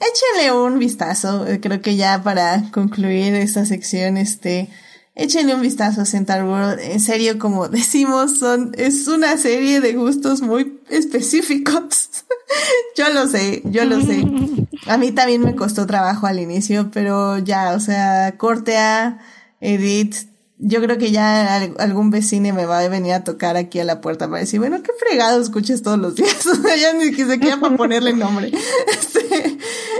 Échenle 0.00 0.52
un 0.52 0.78
vistazo, 0.78 1.44
creo 1.60 1.82
que 1.82 1.96
ya 1.96 2.22
para 2.22 2.70
concluir 2.70 3.34
esta 3.34 3.66
sección, 3.66 4.16
este, 4.16 4.70
échenle 5.16 5.54
un 5.54 5.62
vistazo 5.62 6.02
a 6.02 6.04
Centaur 6.04 6.44
World. 6.44 6.78
En 6.80 7.00
serio, 7.00 7.38
como 7.38 7.68
decimos, 7.68 8.38
son, 8.38 8.72
es 8.76 9.08
una 9.08 9.36
serie 9.36 9.80
de 9.80 9.94
gustos 9.94 10.42
muy 10.42 10.78
específicos. 10.88 12.10
yo 12.96 13.08
lo 13.12 13.26
sé, 13.26 13.62
yo 13.64 13.84
lo 13.84 14.00
sé. 14.00 14.24
A 14.86 14.98
mí 14.98 15.10
también 15.10 15.40
me 15.40 15.56
costó 15.56 15.84
trabajo 15.86 16.28
al 16.28 16.38
inicio, 16.38 16.90
pero 16.92 17.38
ya, 17.38 17.74
o 17.74 17.80
sea, 17.80 18.36
corte 18.38 18.76
a 18.76 19.18
Edith, 19.60 20.28
yo 20.58 20.80
creo 20.80 20.96
que 20.96 21.10
ya 21.10 21.56
algún 21.78 22.10
vecino 22.10 22.54
me 22.54 22.66
va 22.66 22.78
a 22.78 22.88
venir 22.88 23.12
a 23.12 23.24
tocar 23.24 23.56
aquí 23.56 23.78
a 23.80 23.84
la 23.84 24.00
puerta 24.00 24.28
para 24.28 24.40
decir, 24.40 24.60
bueno, 24.60 24.82
qué 24.82 24.92
fregado 24.98 25.40
escuches 25.40 25.82
todos 25.82 25.98
los 25.98 26.14
días. 26.14 26.46
O 26.46 26.54
sea, 26.54 26.76
ya 26.76 26.92
ni 26.92 27.12
siquiera 27.12 27.58
para 27.58 27.76
ponerle 27.76 28.12
nombre. 28.12 28.52
Este, 28.86 29.58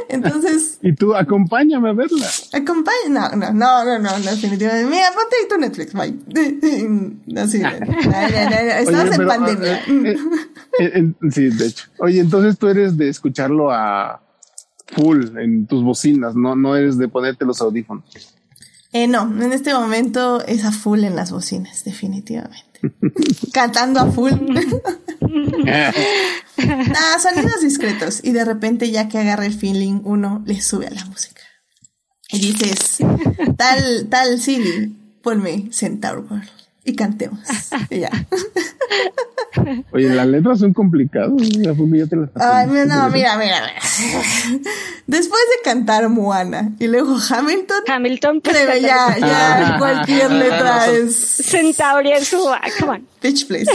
entonces. 0.08 0.78
Y 0.82 0.94
tú, 0.94 1.14
acompáñame 1.14 1.90
a 1.90 1.92
verla. 1.92 2.26
Acompáñame. 2.52 3.10
No, 3.10 3.36
no, 3.36 3.84
no, 3.84 3.98
no, 3.98 4.18
no, 4.18 4.30
definitivamente. 4.30 4.90
Mira, 4.90 5.10
ponte 5.14 5.36
ahí 5.36 5.48
tu 5.48 5.58
Netflix, 5.58 5.92
bye. 5.94 6.14
Así, 7.42 7.62
estamos 7.62 9.18
en 9.18 9.26
pandemia. 9.26 9.80
Eh, 10.78 10.92
eh, 10.94 11.12
sí, 11.30 11.48
de 11.48 11.66
hecho. 11.66 11.86
Oye, 11.98 12.20
entonces 12.20 12.58
tú 12.58 12.68
eres 12.68 12.96
de 12.96 13.08
escucharlo 13.08 13.70
a 13.70 14.20
full 14.86 15.36
en 15.38 15.66
tus 15.66 15.82
bocinas, 15.82 16.36
no, 16.36 16.54
no 16.54 16.76
eres 16.76 16.98
de 16.98 17.08
ponerte 17.08 17.44
los 17.44 17.60
audífonos. 17.60 18.35
Eh, 18.96 19.08
no, 19.08 19.24
en 19.24 19.52
este 19.52 19.74
momento 19.74 20.42
es 20.46 20.64
a 20.64 20.72
full 20.72 21.04
en 21.04 21.16
las 21.16 21.30
bocinas, 21.30 21.84
definitivamente. 21.84 22.80
Cantando 23.52 24.00
a 24.00 24.10
full. 24.10 24.32
ah, 25.68 27.18
sonidos 27.20 27.60
discretos. 27.60 28.20
Y 28.24 28.32
de 28.32 28.46
repente, 28.46 28.90
ya 28.90 29.06
que 29.06 29.18
agarra 29.18 29.44
el 29.44 29.52
feeling, 29.52 30.00
uno 30.04 30.42
le 30.46 30.62
sube 30.62 30.86
a 30.86 30.94
la 30.94 31.04
música. 31.04 31.42
Y 32.30 32.38
dices, 32.38 32.96
tal, 33.58 34.06
tal 34.08 34.40
Siri, 34.40 34.96
ponme 35.22 35.68
Centaur 35.72 36.20
World 36.20 36.65
y 36.86 36.94
cantemos. 36.94 37.40
y 37.90 38.00
ya. 38.00 38.10
Oye, 39.92 40.08
las 40.10 40.26
letras 40.26 40.58
son 40.60 40.72
complicadas. 40.72 41.32
Ay, 42.34 42.66
no, 42.86 43.10
mira, 43.10 43.36
mira, 43.36 43.72
Después 45.06 45.40
de 45.56 45.62
cantar 45.64 46.08
Moana 46.08 46.72
y 46.78 46.86
luego 46.86 47.16
Hamilton. 47.16 47.82
Hamilton, 47.88 48.40
pues, 48.42 48.82
ya, 48.82 49.16
ya 49.18 49.74
ah, 49.74 49.78
cualquier 49.78 50.30
letra 50.30 50.86
es. 50.92 51.16
Centauri 51.16 52.12
en 52.12 52.24
su. 52.24 52.38
Come 52.80 52.92
on. 52.92 53.06
Pitch, 53.20 53.46
please. 53.46 53.70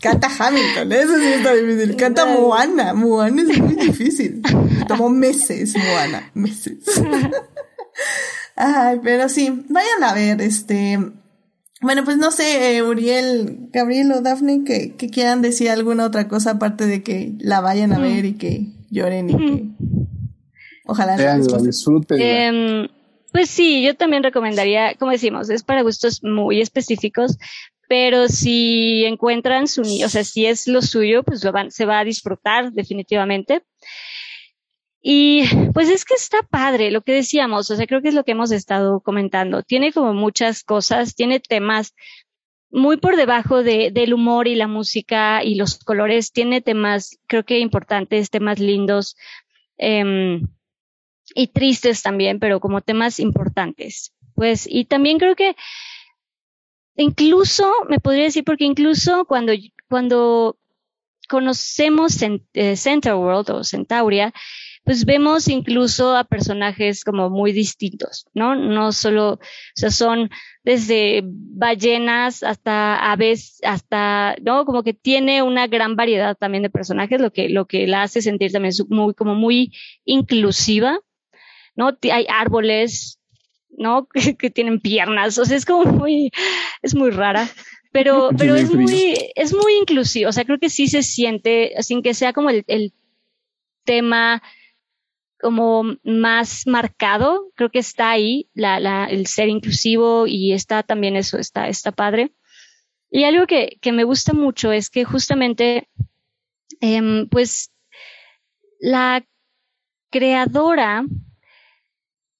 Canta 0.00 0.28
Hamilton, 0.38 0.92
eso 0.92 1.18
sí 1.18 1.26
está 1.26 1.54
difícil. 1.54 1.96
Canta 1.96 2.26
Moana. 2.26 2.94
Moana 2.94 3.42
es 3.42 3.58
muy 3.58 3.74
difícil. 3.74 4.40
Tomó 4.88 5.10
meses, 5.10 5.74
Moana. 5.76 6.30
Meses. 6.34 6.78
Ay, 8.56 9.00
pero 9.02 9.28
sí, 9.28 9.64
vayan 9.68 10.04
a 10.04 10.14
ver, 10.14 10.40
este. 10.40 10.98
Bueno, 11.80 12.04
pues 12.04 12.16
no 12.16 12.30
sé, 12.30 12.76
eh, 12.76 12.82
Uriel, 12.82 13.68
Gabriel 13.72 14.12
o 14.12 14.22
Daphne, 14.22 14.64
que, 14.64 14.94
que, 14.96 15.10
quieran 15.10 15.42
decir 15.42 15.68
alguna 15.68 16.06
otra 16.06 16.28
cosa 16.28 16.52
aparte 16.52 16.86
de 16.86 17.02
que 17.02 17.34
la 17.40 17.60
vayan 17.60 17.92
a 17.92 17.98
ver 17.98 18.24
y 18.24 18.34
que 18.34 18.66
lloren 18.90 19.30
y 19.30 19.36
que. 19.36 19.64
Ojalá 20.86 21.16
lo 21.36 21.62
disfruten. 21.62 22.20
Em, 22.20 22.88
pues 23.32 23.50
sí, 23.50 23.82
yo 23.82 23.96
también 23.96 24.22
recomendaría, 24.22 24.94
como 24.94 25.10
decimos, 25.10 25.50
es 25.50 25.62
para 25.62 25.82
gustos 25.82 26.22
muy 26.22 26.60
específicos, 26.60 27.38
pero 27.88 28.28
si 28.28 29.04
encuentran 29.04 29.66
su, 29.66 29.82
o 29.82 30.08
sea, 30.08 30.24
si 30.24 30.46
es 30.46 30.68
lo 30.68 30.82
suyo, 30.82 31.22
pues 31.22 31.40
se 31.68 31.84
va 31.86 31.98
a 31.98 32.04
disfrutar 32.04 32.72
definitivamente. 32.72 33.62
Y 35.06 35.42
pues 35.74 35.90
es 35.90 36.06
que 36.06 36.14
está 36.14 36.38
padre 36.42 36.90
lo 36.90 37.02
que 37.02 37.12
decíamos, 37.12 37.70
o 37.70 37.76
sea, 37.76 37.86
creo 37.86 38.00
que 38.00 38.08
es 38.08 38.14
lo 38.14 38.24
que 38.24 38.32
hemos 38.32 38.50
estado 38.50 39.00
comentando. 39.00 39.62
Tiene 39.62 39.92
como 39.92 40.14
muchas 40.14 40.64
cosas, 40.64 41.14
tiene 41.14 41.40
temas 41.40 41.94
muy 42.70 42.96
por 42.96 43.16
debajo 43.16 43.62
de, 43.62 43.90
del 43.90 44.14
humor 44.14 44.48
y 44.48 44.54
la 44.54 44.66
música 44.66 45.44
y 45.44 45.56
los 45.56 45.76
colores, 45.76 46.32
tiene 46.32 46.62
temas, 46.62 47.18
creo 47.26 47.44
que 47.44 47.58
importantes, 47.58 48.30
temas 48.30 48.58
lindos 48.58 49.14
eh, 49.76 50.40
y 51.34 51.46
tristes 51.48 52.00
también, 52.00 52.38
pero 52.38 52.58
como 52.58 52.80
temas 52.80 53.20
importantes. 53.20 54.14
Pues, 54.34 54.66
y 54.66 54.86
también 54.86 55.18
creo 55.18 55.36
que 55.36 55.54
incluso, 56.96 57.70
me 57.90 58.00
podría 58.00 58.24
decir, 58.24 58.42
porque 58.42 58.64
incluso 58.64 59.26
cuando, 59.26 59.52
cuando 59.90 60.56
conocemos 61.28 62.22
eh, 62.22 62.76
Center 62.76 63.14
World 63.14 63.50
o 63.50 63.64
Centauria, 63.64 64.32
pues 64.84 65.06
vemos 65.06 65.48
incluso 65.48 66.14
a 66.14 66.24
personajes 66.24 67.04
como 67.04 67.30
muy 67.30 67.52
distintos, 67.52 68.26
¿no? 68.34 68.54
No 68.54 68.92
solo, 68.92 69.32
o 69.32 69.38
sea, 69.74 69.90
son 69.90 70.30
desde 70.62 71.22
ballenas 71.24 72.42
hasta 72.42 73.10
aves, 73.10 73.60
hasta, 73.64 74.36
¿no? 74.42 74.66
Como 74.66 74.82
que 74.82 74.92
tiene 74.92 75.42
una 75.42 75.66
gran 75.66 75.96
variedad 75.96 76.36
también 76.36 76.62
de 76.62 76.70
personajes, 76.70 77.20
lo 77.20 77.32
que, 77.32 77.48
lo 77.48 77.66
que 77.66 77.86
la 77.86 78.02
hace 78.02 78.20
sentir 78.20 78.52
también 78.52 78.74
muy, 78.90 79.14
como 79.14 79.34
muy 79.34 79.72
inclusiva, 80.04 81.00
¿no? 81.74 81.96
Hay 82.12 82.26
árboles, 82.28 83.18
¿no? 83.70 84.06
que 84.38 84.50
tienen 84.50 84.80
piernas, 84.80 85.38
o 85.38 85.46
sea, 85.46 85.56
es 85.56 85.64
como 85.64 85.84
muy, 85.90 86.30
es 86.82 86.94
muy 86.94 87.10
rara 87.10 87.48
pero, 87.94 88.30
pero 88.36 88.56
es 88.56 88.74
muy, 88.74 89.14
es 89.36 89.54
muy 89.54 89.74
inclusivo. 89.80 90.28
O 90.28 90.32
sea, 90.32 90.44
creo 90.44 90.58
que 90.58 90.68
sí 90.68 90.88
se 90.88 91.04
siente, 91.04 91.74
sin 91.78 92.02
que 92.02 92.12
sea 92.12 92.32
como 92.32 92.50
el, 92.50 92.64
el 92.66 92.92
tema 93.84 94.42
como 95.44 95.98
más 96.04 96.66
marcado, 96.66 97.50
creo 97.54 97.68
que 97.68 97.80
está 97.80 98.12
ahí 98.12 98.48
el 98.54 99.26
ser 99.26 99.50
inclusivo 99.50 100.26
y 100.26 100.54
está 100.54 100.82
también 100.82 101.16
eso, 101.16 101.36
está, 101.36 101.68
está 101.68 101.92
padre. 101.92 102.32
Y 103.10 103.24
algo 103.24 103.46
que, 103.46 103.76
que 103.82 103.92
me 103.92 104.04
gusta 104.04 104.32
mucho 104.32 104.72
es 104.72 104.88
que 104.88 105.04
justamente, 105.04 105.90
eh, 106.80 107.26
pues, 107.30 107.70
la 108.80 109.22
creadora, 110.10 111.04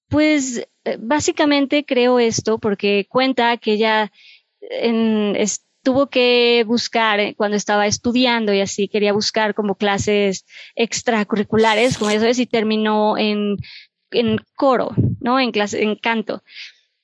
pues, 0.08 0.66
básicamente 0.98 1.84
creo 1.84 2.18
esto 2.18 2.58
porque 2.58 3.06
cuenta 3.06 3.58
que 3.58 3.72
ella 3.72 4.10
en, 4.62 5.36
tuvo 5.84 6.08
que 6.08 6.64
buscar 6.66 7.20
eh, 7.20 7.34
cuando 7.36 7.56
estaba 7.56 7.86
estudiando 7.86 8.52
y 8.52 8.60
así 8.60 8.88
quería 8.88 9.12
buscar 9.12 9.54
como 9.54 9.76
clases 9.76 10.44
extracurriculares, 10.74 11.98
como 11.98 12.10
eso 12.10 12.26
es, 12.26 12.38
y 12.40 12.46
terminó 12.46 13.16
en, 13.16 13.58
en 14.10 14.40
coro, 14.56 14.90
¿no? 15.20 15.38
En 15.38 15.52
clase, 15.52 15.82
en 15.82 15.94
canto. 15.94 16.42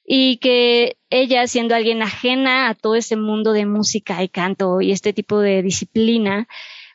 Y 0.04 0.38
que 0.38 0.96
ella, 1.10 1.46
siendo 1.46 1.76
alguien 1.76 2.02
ajena 2.02 2.68
a 2.68 2.74
todo 2.74 2.96
ese 2.96 3.14
mundo 3.14 3.52
de 3.52 3.66
música 3.66 4.22
y 4.24 4.28
canto 4.28 4.80
y 4.80 4.90
este 4.90 5.12
tipo 5.12 5.38
de 5.38 5.62
disciplina, 5.62 6.48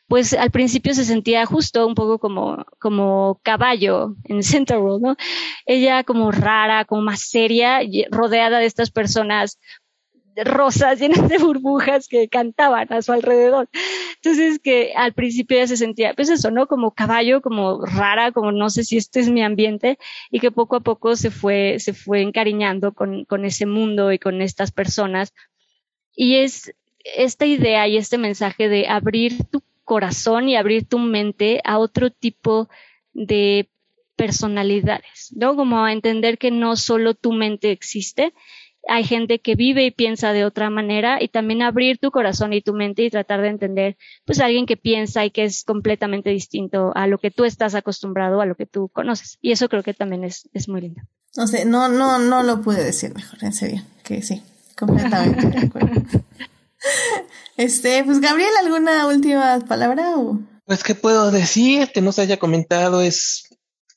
pues 0.08 0.34
al 0.34 0.50
principio 0.50 0.94
se 0.94 1.04
sentía 1.04 1.46
justo 1.46 1.86
un 1.86 1.94
poco 1.94 2.18
como, 2.18 2.64
como 2.78 3.40
caballo 3.42 4.14
en 4.24 4.42
Central 4.42 4.82
¿no? 5.00 5.16
Ella 5.64 6.04
como 6.04 6.30
rara, 6.30 6.84
como 6.84 7.02
más 7.02 7.20
seria, 7.22 7.80
rodeada 8.10 8.58
de 8.58 8.66
estas 8.66 8.90
personas 8.90 9.58
rosas 10.44 11.00
llenas 11.00 11.28
de 11.28 11.38
burbujas 11.38 12.08
que 12.08 12.28
cantaban 12.28 12.92
a 12.92 13.02
su 13.02 13.12
alrededor. 13.12 13.68
Entonces 14.16 14.58
que 14.58 14.92
al 14.94 15.12
principio 15.12 15.56
ella 15.56 15.66
se 15.66 15.76
sentía, 15.76 16.14
pues 16.14 16.28
eso, 16.28 16.50
¿no? 16.50 16.66
Como 16.66 16.92
caballo, 16.92 17.40
como 17.40 17.84
rara, 17.84 18.32
como 18.32 18.52
no 18.52 18.70
sé 18.70 18.84
si 18.84 18.96
este 18.96 19.20
es 19.20 19.28
mi 19.28 19.42
ambiente 19.42 19.98
y 20.30 20.40
que 20.40 20.50
poco 20.50 20.76
a 20.76 20.80
poco 20.80 21.16
se 21.16 21.30
fue, 21.30 21.78
se 21.78 21.92
fue 21.92 22.22
encariñando 22.22 22.92
con, 22.92 23.24
con 23.24 23.44
ese 23.44 23.66
mundo 23.66 24.12
y 24.12 24.18
con 24.18 24.42
estas 24.42 24.72
personas. 24.72 25.32
Y 26.14 26.36
es 26.36 26.74
esta 27.04 27.46
idea 27.46 27.86
y 27.86 27.96
este 27.96 28.18
mensaje 28.18 28.68
de 28.68 28.88
abrir 28.88 29.44
tu 29.44 29.62
corazón 29.84 30.48
y 30.48 30.56
abrir 30.56 30.86
tu 30.86 30.98
mente 30.98 31.60
a 31.64 31.78
otro 31.78 32.10
tipo 32.10 32.68
de 33.12 33.68
personalidades, 34.16 35.32
¿no? 35.36 35.54
Como 35.54 35.84
a 35.84 35.92
entender 35.92 36.38
que 36.38 36.50
no 36.50 36.76
solo 36.76 37.14
tu 37.14 37.32
mente 37.32 37.70
existe, 37.70 38.32
hay 38.88 39.04
gente 39.04 39.40
que 39.40 39.54
vive 39.54 39.84
y 39.84 39.90
piensa 39.90 40.32
de 40.32 40.44
otra 40.44 40.70
manera 40.70 41.22
y 41.22 41.28
también 41.28 41.62
abrir 41.62 41.98
tu 41.98 42.10
corazón 42.10 42.52
y 42.52 42.62
tu 42.62 42.72
mente 42.72 43.02
y 43.02 43.10
tratar 43.10 43.42
de 43.42 43.48
entender 43.48 43.96
pues 44.24 44.40
alguien 44.40 44.66
que 44.66 44.76
piensa 44.76 45.24
y 45.24 45.30
que 45.30 45.44
es 45.44 45.64
completamente 45.64 46.30
distinto 46.30 46.92
a 46.94 47.06
lo 47.06 47.18
que 47.18 47.30
tú 47.30 47.44
estás 47.44 47.74
acostumbrado, 47.74 48.40
a 48.40 48.46
lo 48.46 48.54
que 48.54 48.66
tú 48.66 48.88
conoces. 48.88 49.38
Y 49.40 49.52
eso 49.52 49.68
creo 49.68 49.82
que 49.82 49.94
también 49.94 50.24
es, 50.24 50.48
es 50.52 50.68
muy 50.68 50.82
lindo. 50.82 51.02
No 51.36 51.46
sé, 51.46 51.64
no, 51.64 51.88
no, 51.88 52.18
no 52.18 52.42
lo 52.42 52.62
pude 52.62 52.82
decir 52.82 53.14
mejor, 53.14 53.42
en 53.42 53.52
serio, 53.52 53.82
que 54.02 54.22
sí, 54.22 54.42
completamente 54.76 55.46
de 55.46 55.66
acuerdo. 55.66 56.02
Este, 57.56 58.04
pues 58.04 58.20
Gabriel, 58.20 58.50
¿alguna 58.62 59.06
última 59.06 59.58
palabra 59.66 60.16
o? 60.16 60.38
Pues 60.66 60.84
qué 60.84 60.94
puedo 60.94 61.30
decir 61.30 61.90
que 61.90 62.02
no 62.02 62.12
se 62.12 62.20
haya 62.20 62.36
comentado 62.38 63.00
es 63.00 63.48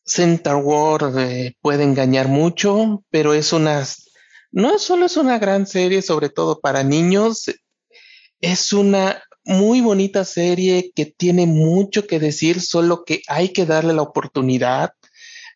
Center 0.06 0.56
War 0.56 1.12
eh, 1.18 1.56
puede 1.62 1.84
engañar 1.84 2.30
mucho, 2.30 3.04
pero 3.12 3.34
es 3.34 3.54
una 3.54 3.86
no 4.52 4.80
solo 4.80 5.06
es 5.06 5.18
una 5.18 5.40
gran 5.40 5.68
serie, 5.68 6.02
sobre 6.02 6.30
todo 6.30 6.60
para 6.60 6.84
niños, 6.84 7.46
es 8.42 8.74
una 8.74 9.22
muy 9.44 9.82
bonita 9.82 10.26
serie 10.26 10.92
que 10.96 11.06
tiene 11.06 11.46
mucho 11.46 12.08
que 12.08 12.20
decir, 12.20 12.62
solo 12.62 13.04
que 13.04 13.22
hay 13.28 13.50
que 13.50 13.66
darle 13.66 13.94
la 13.94 14.02
oportunidad, 14.02 14.92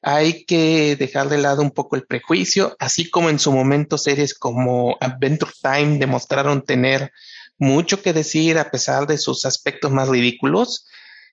hay 0.02 0.46
que 0.46 0.96
dejar 0.98 1.30
de 1.30 1.38
lado 1.38 1.62
un 1.62 1.72
poco 1.72 1.96
el 1.96 2.06
prejuicio, 2.06 2.76
así 2.80 3.10
como 3.10 3.30
en 3.30 3.40
su 3.40 3.52
momento 3.52 3.98
series 3.98 4.34
como 4.34 4.98
Adventure 5.00 5.52
Time 5.62 5.98
demostraron 5.98 6.64
tener 6.64 7.12
mucho 7.58 8.02
que 8.02 8.14
decir 8.14 8.58
a 8.58 8.70
pesar 8.70 9.08
de 9.08 9.18
sus 9.18 9.46
aspectos 9.46 9.92
más 9.92 10.10
ridículos. 10.10 10.88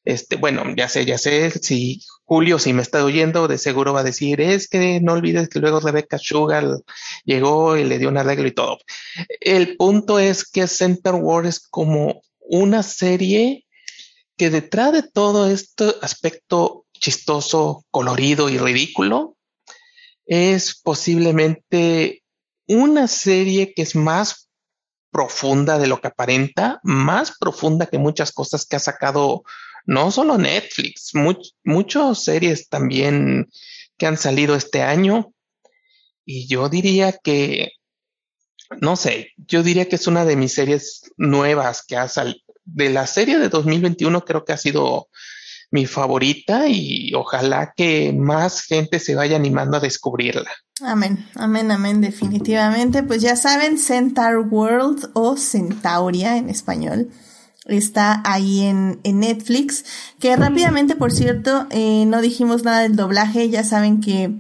Este, 0.04 0.36
bueno, 0.36 0.64
ya 0.76 0.88
sé, 0.88 1.04
ya 1.04 1.18
sé, 1.18 1.50
si 1.50 2.00
Julio, 2.24 2.58
si 2.58 2.72
me 2.72 2.82
está 2.82 3.04
oyendo, 3.04 3.48
de 3.48 3.58
seguro 3.58 3.92
va 3.92 4.00
a 4.00 4.04
decir, 4.04 4.40
es 4.40 4.68
que 4.68 5.00
no 5.00 5.12
olvides 5.12 5.48
que 5.48 5.58
luego 5.58 5.80
Rebecca 5.80 6.18
Sugar 6.18 6.64
llegó 7.24 7.76
y 7.76 7.84
le 7.84 7.98
dio 7.98 8.08
un 8.08 8.16
arreglo 8.16 8.46
y 8.46 8.52
todo. 8.52 8.78
El 9.40 9.76
punto 9.76 10.18
es 10.18 10.48
que 10.48 10.66
Center 10.66 11.14
War 11.14 11.44
es 11.44 11.60
como 11.60 12.22
una 12.38 12.82
serie 12.82 13.66
que 14.36 14.48
detrás 14.48 14.92
de 14.92 15.02
todo 15.02 15.50
este 15.50 15.94
aspecto 16.00 16.86
chistoso, 16.92 17.84
colorido 17.90 18.48
y 18.48 18.58
ridículo, 18.58 19.36
es 20.24 20.80
posiblemente 20.80 22.22
una 22.66 23.08
serie 23.08 23.74
que 23.74 23.82
es 23.82 23.96
más 23.96 24.48
profunda 25.10 25.78
de 25.78 25.88
lo 25.88 26.00
que 26.00 26.08
aparenta, 26.08 26.80
más 26.84 27.36
profunda 27.38 27.86
que 27.86 27.98
muchas 27.98 28.32
cosas 28.32 28.64
que 28.64 28.76
ha 28.76 28.80
sacado 28.80 29.42
no 29.86 30.10
solo 30.10 30.38
Netflix, 30.38 31.12
muchas 31.64 32.24
series 32.24 32.68
también 32.68 33.48
que 33.96 34.06
han 34.06 34.16
salido 34.16 34.54
este 34.54 34.82
año. 34.82 35.32
Y 36.24 36.46
yo 36.46 36.68
diría 36.68 37.12
que, 37.12 37.72
no 38.80 38.96
sé, 38.96 39.32
yo 39.36 39.62
diría 39.62 39.88
que 39.88 39.96
es 39.96 40.06
una 40.06 40.24
de 40.24 40.36
mis 40.36 40.54
series 40.54 41.02
nuevas 41.16 41.84
que 41.86 41.96
ha 41.96 42.08
salido. 42.08 42.40
De 42.64 42.88
la 42.88 43.06
serie 43.06 43.38
de 43.38 43.48
2021 43.48 44.24
creo 44.24 44.44
que 44.44 44.52
ha 44.52 44.56
sido 44.56 45.08
mi 45.72 45.86
favorita 45.86 46.68
y 46.68 47.12
ojalá 47.14 47.72
que 47.76 48.12
más 48.12 48.62
gente 48.62 49.00
se 49.00 49.14
vaya 49.14 49.36
animando 49.36 49.76
a 49.76 49.80
descubrirla. 49.80 50.50
Amén, 50.82 51.28
amén, 51.34 51.70
amén, 51.70 52.00
definitivamente. 52.00 53.02
Pues 53.02 53.22
ya 53.22 53.36
saben, 53.36 53.78
Centaur 53.78 54.46
World 54.48 55.10
o 55.14 55.36
Centauria 55.36 56.36
en 56.36 56.48
español 56.48 57.10
está 57.76 58.22
ahí 58.24 58.60
en, 58.60 59.00
en 59.04 59.20
Netflix. 59.20 59.84
Que 60.18 60.34
rápidamente, 60.36 60.96
por 60.96 61.12
cierto, 61.12 61.66
eh, 61.70 62.04
no 62.06 62.20
dijimos 62.20 62.64
nada 62.64 62.80
del 62.80 62.96
doblaje. 62.96 63.48
Ya 63.50 63.64
saben 63.64 64.00
que 64.00 64.34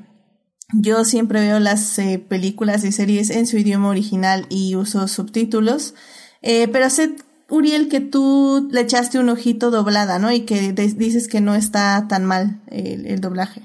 yo 0.72 1.04
siempre 1.04 1.40
veo 1.40 1.58
las 1.58 1.98
eh, 1.98 2.18
películas 2.18 2.84
y 2.84 2.92
series 2.92 3.30
en 3.30 3.46
su 3.46 3.58
idioma 3.58 3.88
original 3.88 4.46
y 4.48 4.76
uso 4.76 5.08
subtítulos. 5.08 5.94
Eh, 6.42 6.68
pero 6.68 6.90
sé, 6.90 7.16
Uriel, 7.48 7.88
que 7.88 8.00
tú 8.00 8.68
le 8.70 8.80
echaste 8.80 9.18
un 9.18 9.28
ojito 9.28 9.70
doblada, 9.70 10.18
¿no? 10.18 10.32
Y 10.32 10.40
que 10.40 10.72
dices 10.72 11.28
que 11.28 11.40
no 11.40 11.54
está 11.54 12.06
tan 12.08 12.24
mal 12.24 12.60
el, 12.68 13.06
el 13.06 13.20
doblaje. 13.20 13.62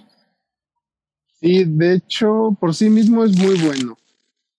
Sí, 1.40 1.64
de 1.66 1.96
hecho, 1.96 2.58
por 2.60 2.74
sí 2.74 2.90
mismo 2.90 3.24
es 3.24 3.38
muy 3.38 3.58
bueno 3.60 3.98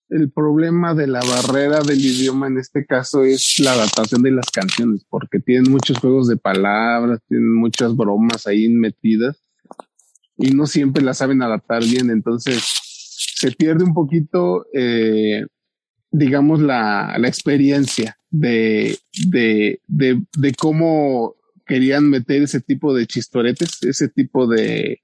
el 0.09 0.31
problema 0.31 0.95
de 0.95 1.07
la 1.07 1.20
barrera 1.20 1.81
del 1.81 2.01
idioma 2.01 2.47
en 2.47 2.59
este 2.59 2.87
caso 2.87 3.24
es 3.24 3.59
la 3.59 3.73
adaptación 3.73 4.23
de 4.23 4.31
las 4.31 4.51
canciones, 4.51 5.05
porque 5.09 5.41
tienen 5.41 5.70
muchos 5.70 5.99
juegos 5.99 6.28
de 6.28 6.37
palabras, 6.37 7.20
tienen 7.28 7.55
muchas 7.55 7.97
bromas 7.97 8.47
ahí 8.47 8.69
metidas. 8.69 9.43
y 10.39 10.51
no 10.51 10.66
siempre 10.66 11.03
la 11.03 11.15
saben 11.15 11.43
adaptar 11.43 11.83
bien, 11.83 12.11
entonces 12.11 12.62
se 13.37 13.51
pierde 13.53 13.85
un 13.85 13.95
poquito, 13.95 14.66
eh, 14.74 15.47
digamos, 16.11 16.61
la, 16.61 17.16
la 17.19 17.28
experiencia 17.28 18.19
de, 18.31 18.99
de, 19.27 19.81
de, 19.87 20.23
de 20.37 20.53
cómo 20.55 21.37
querían 21.66 22.09
meter 22.09 22.43
ese 22.43 22.61
tipo 22.61 22.95
de 22.95 23.07
chistoretes, 23.07 23.83
ese 23.83 24.09
tipo 24.09 24.47
de, 24.47 25.01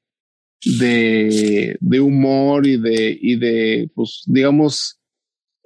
de, 0.65 1.77
de 1.81 2.01
humor 2.01 2.67
y 2.67 2.79
de, 2.79 3.19
y 3.21 3.37
de, 3.37 3.91
pues, 3.95 4.23
digamos, 4.27 5.01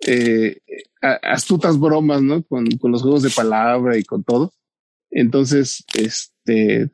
eh, 0.07 0.59
astutas 1.01 1.79
bromas, 1.79 2.23
¿no? 2.23 2.43
Con, 2.43 2.67
con 2.79 2.93
los 2.93 3.03
juegos 3.03 3.23
de 3.23 3.31
palabra 3.31 3.97
y 3.97 4.05
con 4.05 4.25
todo. 4.25 4.53
Entonces, 5.11 5.85
este, 5.95 6.83
eh, 6.83 6.91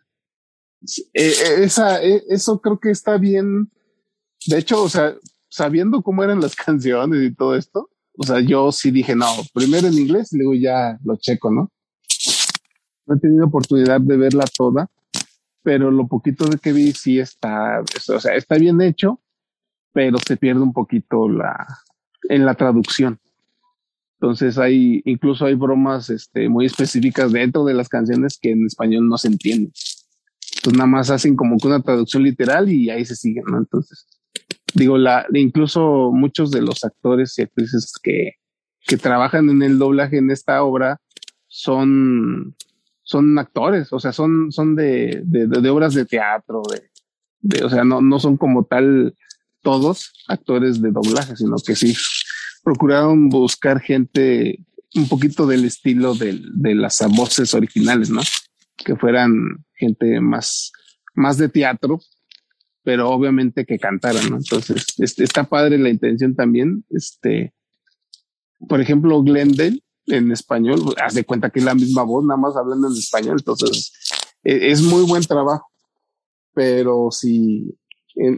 eh, 1.15 1.65
esa, 1.65 2.03
eh, 2.03 2.23
eso 2.29 2.61
creo 2.61 2.79
que 2.79 2.91
está 2.91 3.19
bien. 3.19 3.71
De 4.47 4.59
hecho, 4.59 4.83
o 4.83 4.89
sea, 4.89 5.15
sabiendo 5.49 6.03
cómo 6.03 6.25
eran 6.25 6.41
las 6.41 6.57
canciones 6.57 7.23
y 7.23 7.35
todo 7.35 7.57
esto, 7.57 7.91
o 8.17 8.25
sea, 8.25 8.41
yo 8.41 8.73
sí 8.73 8.91
dije, 8.91 9.15
no, 9.15 9.27
primero 9.55 9.89
en 9.89 9.95
inglés 9.95 10.33
y 10.33 10.39
luego 10.39 10.55
ya 10.55 10.99
lo 11.05 11.17
checo, 11.17 11.51
¿no? 11.51 11.71
No 13.07 13.17
he 13.17 13.19
tenido 13.19 13.47
oportunidad 13.47 14.01
de 14.01 14.17
verla 14.17 14.45
toda, 14.57 14.89
pero 15.63 15.91
lo 15.91 16.07
poquito 16.07 16.47
de 16.47 16.59
que 16.59 16.73
vi 16.73 16.93
sí 16.93 17.19
está, 17.19 17.81
o 17.81 18.21
sea, 18.21 18.35
está 18.35 18.57
bien 18.57 18.81
hecho, 18.81 19.21
pero 19.93 20.19
se 20.19 20.37
pierde 20.37 20.61
un 20.61 20.73
poquito 20.73 21.29
la, 21.29 21.67
en 22.29 22.45
la 22.45 22.55
traducción. 22.55 23.19
Entonces 24.15 24.57
hay, 24.59 25.03
incluso 25.05 25.47
hay 25.47 25.55
bromas 25.55 26.09
este, 26.11 26.49
muy 26.49 26.67
específicas 26.67 27.33
dentro 27.33 27.65
de 27.65 27.75
las 27.75 27.89
canciones 27.89 28.39
que 28.41 28.53
en 28.53 28.67
español 28.67 29.09
no 29.09 29.19
se 29.19 29.29
entienden. 29.29 29.73
Entonces 30.57 30.79
nada 30.79 30.87
más 30.87 31.11
hacen 31.11 31.35
como 31.35 31.59
que 31.59 31.67
una 31.67 31.83
traducción 31.83 32.23
literal 32.23 32.71
y 32.71 32.91
ahí 32.91 33.05
se 33.05 33.17
siguen, 33.17 33.45
¿no? 33.47 33.59
Entonces, 33.59 34.07
digo, 34.75 34.97
la, 34.97 35.27
incluso 35.33 36.13
muchos 36.13 36.53
de 36.53 36.63
los 36.63 36.85
actores 36.85 37.37
y 37.39 37.43
actrices 37.43 37.93
que, 38.01 38.35
que 38.87 38.97
trabajan 38.97 39.51
en 39.51 39.63
el 39.63 39.79
doblaje 39.79 40.19
en 40.19 40.31
esta 40.31 40.63
obra 40.63 41.01
son, 41.49 42.55
son 43.13 43.39
actores, 43.39 43.93
o 43.93 44.01
sea, 44.01 44.13
son, 44.13 44.51
son 44.51 44.75
de, 44.75 45.23
de, 45.25 45.47
de 45.47 45.71
obras 45.71 45.95
de 45.95 46.07
teatro, 46.07 46.63
de, 46.71 46.91
de, 47.41 47.65
o 47.65 47.69
sea, 47.69 47.85
no, 47.85 48.01
no 48.01 48.19
son 48.19 48.37
como 48.37 48.65
tal 48.65 49.15
todos 49.61 50.13
actores 50.29 50.81
de 50.81 50.91
doblaje, 50.91 51.37
sino 51.37 51.57
que 51.65 51.77
sí 51.77 51.95
procuraron 52.65 53.29
buscar 53.29 53.81
gente 53.81 54.65
un 54.95 55.09
poquito 55.09 55.47
del 55.47 55.65
estilo 55.65 56.15
del, 56.15 56.43
de 56.55 56.75
las 56.75 56.99
voces 57.15 57.55
originales, 57.55 58.11
¿no? 58.11 58.23
Que 58.77 58.97
fueran 58.97 59.65
gente 59.75 60.21
más, 60.21 60.73
más 61.15 61.37
de 61.39 61.49
teatro, 61.49 62.01
pero 62.83 63.11
obviamente 63.11 63.67
que 63.67 63.79
cantaran, 63.79 64.31
¿no? 64.31 64.37
Entonces, 64.37 64.87
este, 64.99 65.25
está 65.25 65.45
padre 65.45 65.79
la 65.79 65.91
intención 65.91 66.35
también. 66.35 66.85
Este, 66.91 67.53
por 68.69 68.81
ejemplo, 68.81 69.23
Glendale 69.23 69.81
en 70.07 70.33
español, 70.33 70.95
haz 71.03 71.15
de 71.15 71.25
cuenta 71.25 71.51
que 71.51 71.61
es 71.61 71.65
la 71.65 71.75
misma 71.75 72.03
voz, 72.03 72.25
nada 72.25 72.41
más 72.41 72.57
hablando 72.57 72.89
en 72.89 72.95
español, 72.95 73.37
entonces 73.39 73.93
e, 74.43 74.71
es 74.71 74.83
muy 74.83 75.05
buen 75.05 75.23
trabajo. 75.23 75.67
Pero 76.55 77.09
si, 77.11 77.75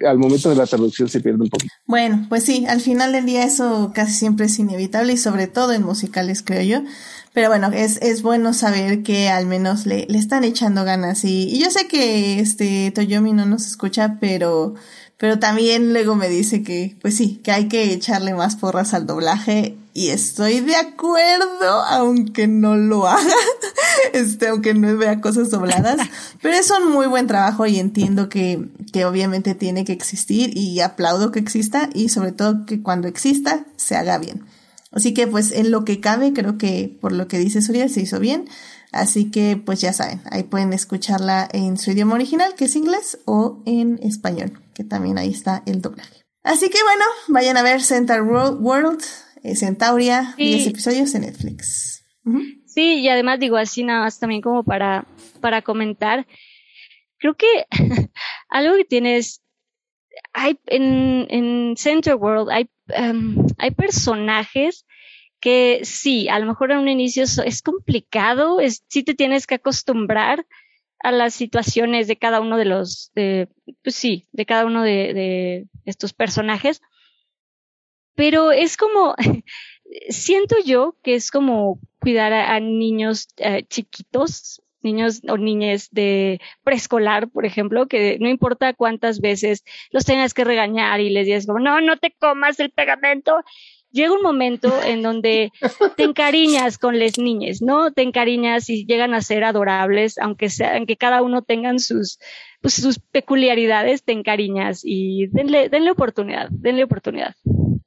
al 0.06 0.18
momento 0.18 0.48
de 0.50 0.56
la 0.56 0.66
traducción 0.66 1.08
se 1.08 1.20
pierde 1.20 1.42
un 1.42 1.48
poquito. 1.48 1.74
Bueno, 1.86 2.26
pues 2.28 2.44
sí, 2.44 2.64
al 2.66 2.80
final 2.80 3.12
del 3.12 3.26
día 3.26 3.44
eso 3.44 3.90
casi 3.94 4.12
siempre 4.12 4.46
es 4.46 4.58
inevitable 4.58 5.14
y 5.14 5.16
sobre 5.16 5.48
todo 5.48 5.72
en 5.72 5.82
musicales, 5.82 6.42
creo 6.42 6.62
yo. 6.62 6.88
Pero 7.32 7.48
bueno, 7.48 7.72
es, 7.72 8.00
es 8.00 8.22
bueno 8.22 8.52
saber 8.52 9.02
que 9.02 9.28
al 9.28 9.46
menos 9.46 9.86
le, 9.86 10.06
le 10.08 10.18
están 10.18 10.44
echando 10.44 10.84
ganas 10.84 11.24
y, 11.24 11.48
y 11.48 11.60
yo 11.60 11.70
sé 11.70 11.88
que 11.88 12.38
este 12.38 12.92
Toyomi 12.92 13.32
no 13.32 13.46
nos 13.46 13.66
escucha, 13.66 14.18
pero 14.20 14.74
pero 15.16 15.38
también 15.38 15.92
luego 15.92 16.16
me 16.16 16.28
dice 16.28 16.62
que, 16.62 16.96
pues 17.00 17.16
sí, 17.16 17.40
que 17.44 17.52
hay 17.52 17.68
que 17.68 17.92
echarle 17.92 18.34
más 18.34 18.56
porras 18.56 18.94
al 18.94 19.06
doblaje 19.06 19.76
y 19.92 20.08
estoy 20.08 20.60
de 20.60 20.74
acuerdo, 20.74 21.82
aunque 21.88 22.48
no 22.48 22.76
lo 22.76 23.06
haga, 23.06 23.34
este, 24.12 24.48
aunque 24.48 24.74
no 24.74 24.96
vea 24.96 25.20
cosas 25.20 25.50
dobladas, 25.50 25.98
pero 26.42 26.56
es 26.56 26.70
un 26.70 26.90
muy 26.90 27.06
buen 27.06 27.28
trabajo 27.28 27.64
y 27.66 27.78
entiendo 27.78 28.28
que, 28.28 28.68
que 28.92 29.04
obviamente 29.04 29.54
tiene 29.54 29.84
que 29.84 29.92
existir 29.92 30.56
y 30.56 30.80
aplaudo 30.80 31.30
que 31.30 31.38
exista 31.38 31.90
y 31.94 32.08
sobre 32.08 32.32
todo 32.32 32.66
que 32.66 32.82
cuando 32.82 33.06
exista 33.06 33.66
se 33.76 33.94
haga 33.94 34.18
bien. 34.18 34.44
Así 34.90 35.12
que 35.12 35.26
pues 35.26 35.52
en 35.52 35.70
lo 35.70 35.84
que 35.84 36.00
cabe, 36.00 36.32
creo 36.32 36.56
que 36.56 36.96
por 37.00 37.12
lo 37.12 37.26
que 37.28 37.38
dice 37.38 37.62
Surya 37.62 37.88
se 37.88 38.00
hizo 38.00 38.20
bien. 38.20 38.48
Así 38.92 39.30
que 39.30 39.56
pues 39.56 39.80
ya 39.80 39.92
saben, 39.92 40.22
ahí 40.30 40.44
pueden 40.44 40.72
escucharla 40.72 41.48
en 41.52 41.78
su 41.78 41.90
idioma 41.90 42.14
original, 42.14 42.54
que 42.54 42.66
es 42.66 42.76
inglés, 42.76 43.18
o 43.24 43.60
en 43.66 43.98
español, 44.04 44.60
que 44.74 44.84
también 44.84 45.18
ahí 45.18 45.30
está 45.30 45.62
el 45.66 45.80
doblaje. 45.80 46.22
Así 46.42 46.68
que 46.68 46.82
bueno, 46.82 47.04
vayan 47.28 47.56
a 47.56 47.62
ver 47.62 47.82
Centaur 47.82 48.22
World, 48.22 49.02
eh, 49.42 49.56
Centauria, 49.56 50.34
10 50.36 50.66
episodios 50.66 51.14
en 51.14 51.22
Netflix. 51.22 52.04
Sí, 52.66 53.00
y 53.00 53.08
además 53.08 53.38
digo 53.40 53.56
así 53.56 53.84
nada 53.84 54.00
más 54.00 54.18
también 54.18 54.42
como 54.42 54.64
para, 54.64 55.06
para 55.40 55.62
comentar, 55.62 56.26
creo 57.18 57.34
que 57.34 57.66
algo 58.48 58.76
que 58.76 58.84
tienes, 58.84 59.42
hay 60.32 60.58
en, 60.66 61.26
en 61.30 61.76
Center 61.76 62.14
World 62.16 62.50
hay, 62.50 62.68
em, 62.88 63.36
hay 63.58 63.70
personajes 63.70 64.84
que 65.40 65.80
sí, 65.84 66.28
a 66.28 66.38
lo 66.38 66.46
mejor 66.46 66.72
en 66.72 66.78
un 66.78 66.88
inicio 66.88 67.24
es 67.24 67.62
complicado, 67.62 68.60
es, 68.60 68.82
sí 68.88 69.02
te 69.02 69.14
tienes 69.14 69.46
que 69.46 69.56
acostumbrar 69.56 70.46
a 71.04 71.12
las 71.12 71.34
situaciones 71.34 72.08
de 72.08 72.16
cada 72.16 72.40
uno 72.40 72.56
de 72.56 72.64
los, 72.64 73.12
de, 73.14 73.48
pues 73.82 73.94
sí, 73.94 74.26
de 74.32 74.46
cada 74.46 74.64
uno 74.64 74.82
de, 74.82 75.66
estos 75.84 76.14
personajes. 76.14 76.80
Pero 78.14 78.52
es 78.52 78.78
como, 78.78 79.14
siento 80.08 80.56
yo 80.64 80.96
que 81.02 81.14
es 81.14 81.30
como 81.30 81.78
cuidar 82.00 82.32
a, 82.32 82.58
niños 82.58 83.28
eh, 83.36 83.64
chiquitos, 83.68 84.62
niños 84.80 85.20
o 85.28 85.36
niñas 85.36 85.90
de 85.92 86.40
preescolar, 86.62 87.28
por 87.28 87.44
ejemplo, 87.44 87.86
que 87.86 88.16
no 88.18 88.30
importa 88.30 88.72
cuántas 88.72 89.20
veces 89.20 89.62
los 89.90 90.06
tengas 90.06 90.32
que 90.32 90.44
regañar 90.44 91.00
y 91.00 91.10
les 91.10 91.26
digas 91.26 91.46
como, 91.46 91.58
no, 91.58 91.82
no 91.82 91.98
te 91.98 92.12
comas 92.12 92.58
el 92.60 92.70
pegamento, 92.70 93.44
llega 93.94 94.12
un 94.12 94.22
momento 94.22 94.82
en 94.82 95.02
donde 95.02 95.52
te 95.96 96.02
encariñas 96.02 96.76
con 96.76 96.98
las 96.98 97.16
niñas, 97.16 97.62
¿no? 97.62 97.92
Te 97.92 98.02
encariñas 98.02 98.68
y 98.68 98.84
llegan 98.84 99.14
a 99.14 99.22
ser 99.22 99.44
adorables, 99.44 100.18
aunque 100.18 100.50
sea, 100.50 100.76
aunque 100.76 100.96
cada 100.96 101.22
uno 101.22 101.42
tengan 101.42 101.78
sus, 101.78 102.18
pues, 102.60 102.74
sus 102.74 102.98
peculiaridades, 102.98 104.02
te 104.02 104.12
encariñas 104.12 104.80
y 104.82 105.28
denle, 105.28 105.68
denle 105.68 105.92
oportunidad, 105.92 106.48
denle 106.50 106.84
oportunidad 106.84 107.34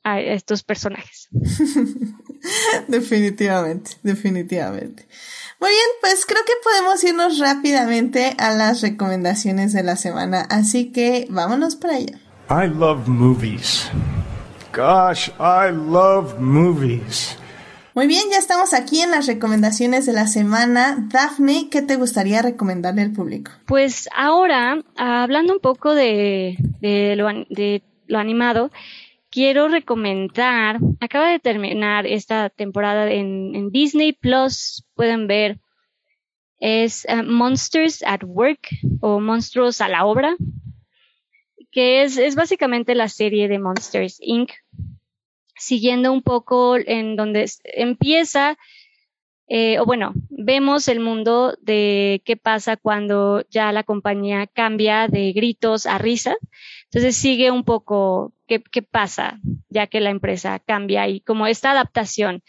a 0.04 0.22
estos 0.22 0.64
personajes. 0.64 1.28
definitivamente, 2.88 3.92
definitivamente. 4.04 5.06
Muy 5.60 5.70
bien, 5.70 5.90
pues 6.02 6.26
creo 6.26 6.44
que 6.46 6.54
podemos 6.64 7.04
irnos 7.04 7.40
rápidamente 7.40 8.34
a 8.38 8.52
las 8.52 8.82
recomendaciones 8.82 9.74
de 9.74 9.84
la 9.84 9.98
semana, 9.98 10.48
así 10.50 10.92
que 10.92 11.28
vámonos 11.30 11.76
para 11.76 11.96
allá. 11.96 12.20
I 12.50 12.68
love 12.68 13.08
movies. 13.08 13.92
Gosh, 14.78 15.32
I 15.40 15.72
love 15.72 16.40
movies. 16.40 17.36
Muy 17.96 18.06
bien, 18.06 18.26
ya 18.30 18.38
estamos 18.38 18.76
aquí 18.76 19.02
en 19.02 19.10
las 19.10 19.26
recomendaciones 19.26 20.06
de 20.06 20.14
la 20.14 20.28
semana. 20.28 21.04
Daphne, 21.12 21.70
¿qué 21.72 21.82
te 21.82 21.96
gustaría 21.96 22.44
recomendarle 22.44 23.02
al 23.02 23.12
público? 23.12 23.50
Pues 23.66 24.08
ahora, 24.16 24.84
hablando 24.96 25.54
un 25.54 25.60
poco 25.62 25.96
de, 25.96 26.58
lo, 27.18 28.18
animado, 28.20 28.70
quiero 29.32 29.68
recomendar, 29.68 30.78
acaba 31.00 31.30
de 31.30 31.40
terminar 31.40 32.06
esta 32.06 32.52
temporada 32.52 33.12
en, 33.12 33.72
Disney 33.72 34.14
Plus, 34.14 34.86
pueden 34.94 35.26
ver, 35.26 35.58
es 36.60 37.04
eh, 37.06 37.24
Monsters 37.24 38.04
at 38.06 38.22
Work 38.24 38.70
o 39.02 39.20
Monstruos 39.20 39.82
a 39.82 39.90
la 39.90 40.06
Obra 40.06 40.36
que 41.78 42.02
es, 42.04 42.18
es 42.18 42.34
básicamente 42.34 42.96
la 42.96 43.08
serie 43.08 43.48
de 43.48 43.60
Monsters 43.60 44.18
Inc., 44.20 44.52
siguiendo 45.58 46.12
un 46.12 46.22
poco 46.22 46.78
en 46.78 47.16
donde 47.16 47.50
empieza, 47.64 48.58
eh, 49.48 49.80
o 49.80 49.86
bueno, 49.86 50.14
vemos 50.30 50.88
el 50.88 51.00
mundo 51.00 51.58
de 51.62 52.22
qué 52.26 52.38
pasa 52.38 52.78
cuando 52.78 53.46
ya 53.50 53.72
la 53.72 53.84
compañía 53.84 54.48
cambia 54.48 55.08
de 55.08 55.32
gritos 55.34 55.86
a 55.86 55.98
risas. 55.98 56.38
Entonces 56.86 57.16
sigue 57.16 57.52
un 57.52 57.64
poco 57.64 58.34
qué, 58.48 58.62
qué 58.62 58.82
pasa 58.82 59.40
ya 59.70 59.88
que 59.88 60.00
la 60.00 60.10
empresa 60.10 60.60
cambia 60.60 61.08
y 61.08 61.22
como 61.22 61.48
esta 61.48 61.72
adaptación 61.72 62.44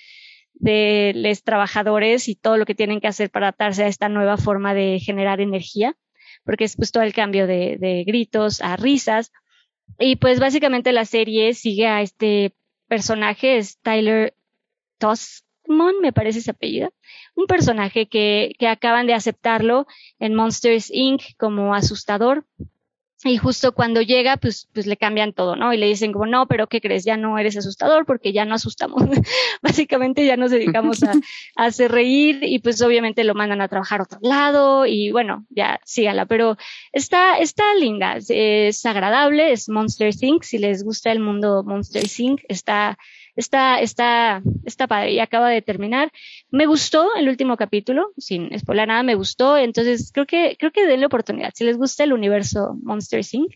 de 0.54 1.12
los 1.14 1.44
trabajadores 1.44 2.28
y 2.28 2.34
todo 2.34 2.56
lo 2.56 2.66
que 2.66 2.74
tienen 2.74 3.00
que 3.00 3.08
hacer 3.08 3.30
para 3.30 3.46
adaptarse 3.46 3.84
a 3.84 3.88
esta 3.88 4.08
nueva 4.08 4.36
forma 4.36 4.74
de 4.74 4.98
generar 5.00 5.40
energía 5.40 5.96
porque 6.48 6.64
es 6.64 6.76
pues 6.76 6.92
todo 6.92 7.02
el 7.02 7.12
cambio 7.12 7.46
de, 7.46 8.04
gritos 8.06 8.62
a 8.62 8.76
risas. 8.76 9.32
Y 9.98 10.16
pues 10.16 10.40
básicamente 10.40 10.92
la 10.92 11.04
serie 11.04 11.52
sigue 11.52 11.86
a 11.86 12.00
este 12.00 12.54
personaje, 12.88 13.58
es 13.58 13.78
Tyler 13.78 14.34
Tosmon, 14.98 16.00
me 16.00 16.12
parece 16.12 16.40
ese 16.40 16.50
apellido, 16.50 16.92
un 17.34 17.46
personaje 17.46 18.06
que, 18.06 18.54
que 18.58 18.66
acaban 18.66 19.06
de 19.06 19.14
aceptarlo 19.14 19.86
en 20.18 20.34
Monsters 20.34 20.90
Inc. 20.92 21.22
como 21.38 21.74
asustador. 21.74 22.44
Y 23.24 23.36
justo 23.36 23.72
cuando 23.72 24.00
llega, 24.00 24.36
pues, 24.36 24.68
pues 24.72 24.86
le 24.86 24.96
cambian 24.96 25.32
todo, 25.32 25.56
¿no? 25.56 25.72
Y 25.72 25.76
le 25.76 25.86
dicen 25.86 26.12
como, 26.12 26.26
no, 26.26 26.46
pero 26.46 26.68
¿qué 26.68 26.80
crees? 26.80 27.04
Ya 27.04 27.16
no 27.16 27.36
eres 27.36 27.56
asustador 27.56 28.06
porque 28.06 28.32
ya 28.32 28.44
no 28.44 28.54
asustamos. 28.54 29.02
Básicamente 29.62 30.24
ya 30.24 30.36
nos 30.36 30.52
dedicamos 30.52 31.02
a, 31.02 31.12
hacer 31.56 31.90
reír 31.90 32.40
y 32.42 32.60
pues 32.60 32.80
obviamente 32.80 33.24
lo 33.24 33.34
mandan 33.34 33.60
a 33.60 33.68
trabajar 33.68 34.00
a 34.00 34.04
otro 34.04 34.18
lado 34.22 34.86
y 34.86 35.10
bueno, 35.10 35.46
ya 35.50 35.80
sígala. 35.84 36.26
Pero 36.26 36.56
está, 36.92 37.38
está 37.38 37.74
linda, 37.74 38.18
es, 38.18 38.86
agradable, 38.86 39.50
es 39.52 39.68
Monster 39.68 40.14
Inc. 40.20 40.44
Si 40.44 40.58
les 40.58 40.84
gusta 40.84 41.10
el 41.10 41.18
mundo 41.18 41.64
Monster 41.64 42.04
Inc., 42.18 42.42
está, 42.48 42.98
está, 43.38 43.78
está, 43.78 44.42
está 44.64 44.88
padre 44.88 45.12
y 45.12 45.20
acaba 45.20 45.48
de 45.48 45.62
terminar. 45.62 46.10
Me 46.50 46.66
gustó 46.66 47.14
el 47.14 47.28
último 47.28 47.56
capítulo, 47.56 48.10
sin 48.18 48.50
spoiler 48.58 48.88
nada, 48.88 49.04
me 49.04 49.14
gustó. 49.14 49.56
Entonces 49.56 50.10
creo 50.12 50.26
que, 50.26 50.56
creo 50.58 50.72
que 50.72 50.86
denle 50.86 51.06
oportunidad. 51.06 51.52
Si 51.54 51.64
les 51.64 51.76
gusta 51.76 52.02
el 52.02 52.12
universo 52.12 52.76
Monster 52.82 53.24
Inc., 53.32 53.54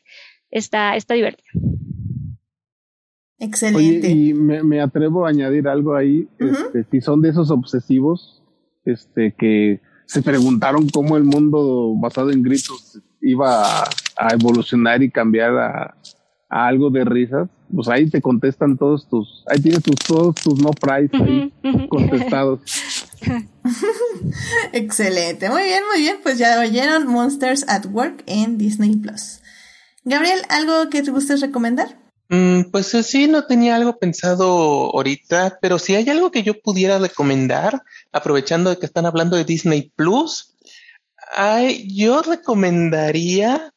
está, 0.51 0.95
está 0.95 1.15
divertido. 1.15 1.51
Excelente. 3.41 4.09
y 4.09 4.33
me, 4.35 4.81
atrevo 4.81 5.27
a 5.27 5.31
añadir 5.31 5.67
algo 5.67 5.97
ahí. 5.97 6.29
este, 6.39 6.85
si 6.89 7.01
son 7.01 7.21
de 7.21 7.31
esos 7.31 7.51
obsesivos, 7.51 8.41
este, 8.85 9.35
que 9.37 9.81
se 10.07 10.23
preguntaron 10.23 10.89
cómo 10.91 11.17
el 11.17 11.25
mundo 11.25 11.95
basado 11.97 12.31
en 12.31 12.45
gritos 12.45 13.03
iba 13.21 13.83
a, 13.83 14.33
evolucionar 14.33 15.03
y 15.03 15.11
cambiar 15.11 15.59
a, 15.59 15.97
a 16.49 16.67
algo 16.69 16.91
de 16.91 17.05
risas, 17.05 17.49
pues 17.75 17.89
ahí 17.89 18.09
te 18.09 18.21
contestan 18.21 18.77
todos 18.77 19.09
tus, 19.09 19.45
ahí 19.47 19.61
tienes 19.61 19.83
tus, 19.83 19.97
todos 20.07 20.35
tus 20.37 20.59
no 20.61 20.71
price 20.71 21.17
ahí 21.17 21.53
contestados. 21.89 22.61
Excelente, 24.73 25.49
muy 25.49 25.63
bien, 25.63 25.83
muy 25.91 26.01
bien, 26.01 26.19
pues 26.23 26.39
ya 26.39 26.59
oyeron 26.61 27.07
Monsters 27.07 27.65
at 27.69 27.87
Work 27.87 28.23
en 28.27 28.59
Disney 28.59 28.97
Plus. 28.97 29.41
Gabriel, 30.05 30.43
¿algo 30.49 30.91
que 30.91 31.03
te 31.03 31.11
guste 31.11 31.37
recomendar? 31.37 31.99
Mm, 32.29 32.71
pues 32.71 32.87
sí, 32.87 33.29
no 33.29 33.47
tenía 33.47 33.77
algo 33.77 33.99
pensado 33.99 34.47
ahorita, 34.95 35.59
pero 35.61 35.79
si 35.79 35.95
hay 35.95 36.09
algo 36.09 36.31
que 36.31 36.43
yo 36.43 36.61
pudiera 36.61 36.99
recomendar, 36.99 37.83
aprovechando 38.11 38.71
de 38.71 38.79
que 38.79 38.87
están 38.87 39.07
hablando 39.07 39.37
de 39.37 39.45
Disney 39.45 39.93
Plus, 39.95 40.57
yo 41.87 42.23
recomendaría 42.23 43.73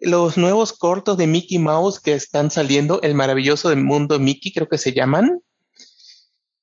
los 0.00 0.36
nuevos 0.36 0.72
cortos 0.72 1.16
de 1.16 1.26
Mickey 1.26 1.58
Mouse 1.58 2.00
que 2.00 2.14
están 2.14 2.50
saliendo, 2.50 3.00
El 3.02 3.14
maravilloso 3.14 3.68
del 3.68 3.82
mundo 3.82 4.18
Mickey, 4.18 4.52
creo 4.52 4.68
que 4.68 4.78
se 4.78 4.92
llaman, 4.92 5.40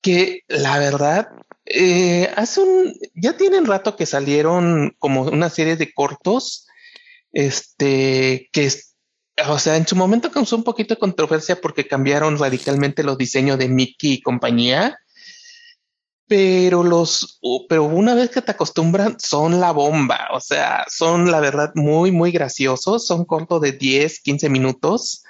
que 0.00 0.42
la 0.48 0.78
verdad, 0.78 1.28
eh, 1.64 2.30
hace 2.36 2.60
un, 2.60 2.94
ya 3.14 3.36
tienen 3.36 3.66
rato 3.66 3.96
que 3.96 4.06
salieron 4.06 4.94
como 4.98 5.22
una 5.22 5.50
serie 5.50 5.76
de 5.76 5.92
cortos, 5.92 6.66
este, 7.32 8.48
que, 8.52 8.70
o 9.48 9.58
sea, 9.58 9.76
en 9.76 9.86
su 9.86 9.96
momento 9.96 10.30
causó 10.30 10.56
un 10.56 10.64
poquito 10.64 10.94
de 10.94 11.00
controversia 11.00 11.60
porque 11.60 11.86
cambiaron 11.86 12.38
radicalmente 12.38 13.02
los 13.02 13.18
diseños 13.18 13.58
de 13.58 13.68
Mickey 13.68 14.14
y 14.14 14.22
compañía 14.22 14.98
pero 16.28 16.82
los, 16.82 17.40
pero 17.68 17.84
una 17.84 18.14
vez 18.14 18.30
que 18.30 18.42
te 18.42 18.50
acostumbran, 18.50 19.16
son 19.18 19.60
la 19.60 19.70
bomba. 19.72 20.28
O 20.32 20.40
sea, 20.40 20.84
son 20.88 21.30
la 21.30 21.40
verdad 21.40 21.72
muy, 21.74 22.10
muy 22.10 22.32
graciosos. 22.32 23.06
Son 23.06 23.24
cortos 23.24 23.60
de 23.60 23.72
10, 23.72 24.20
15 24.20 24.48
minutos 24.48 25.22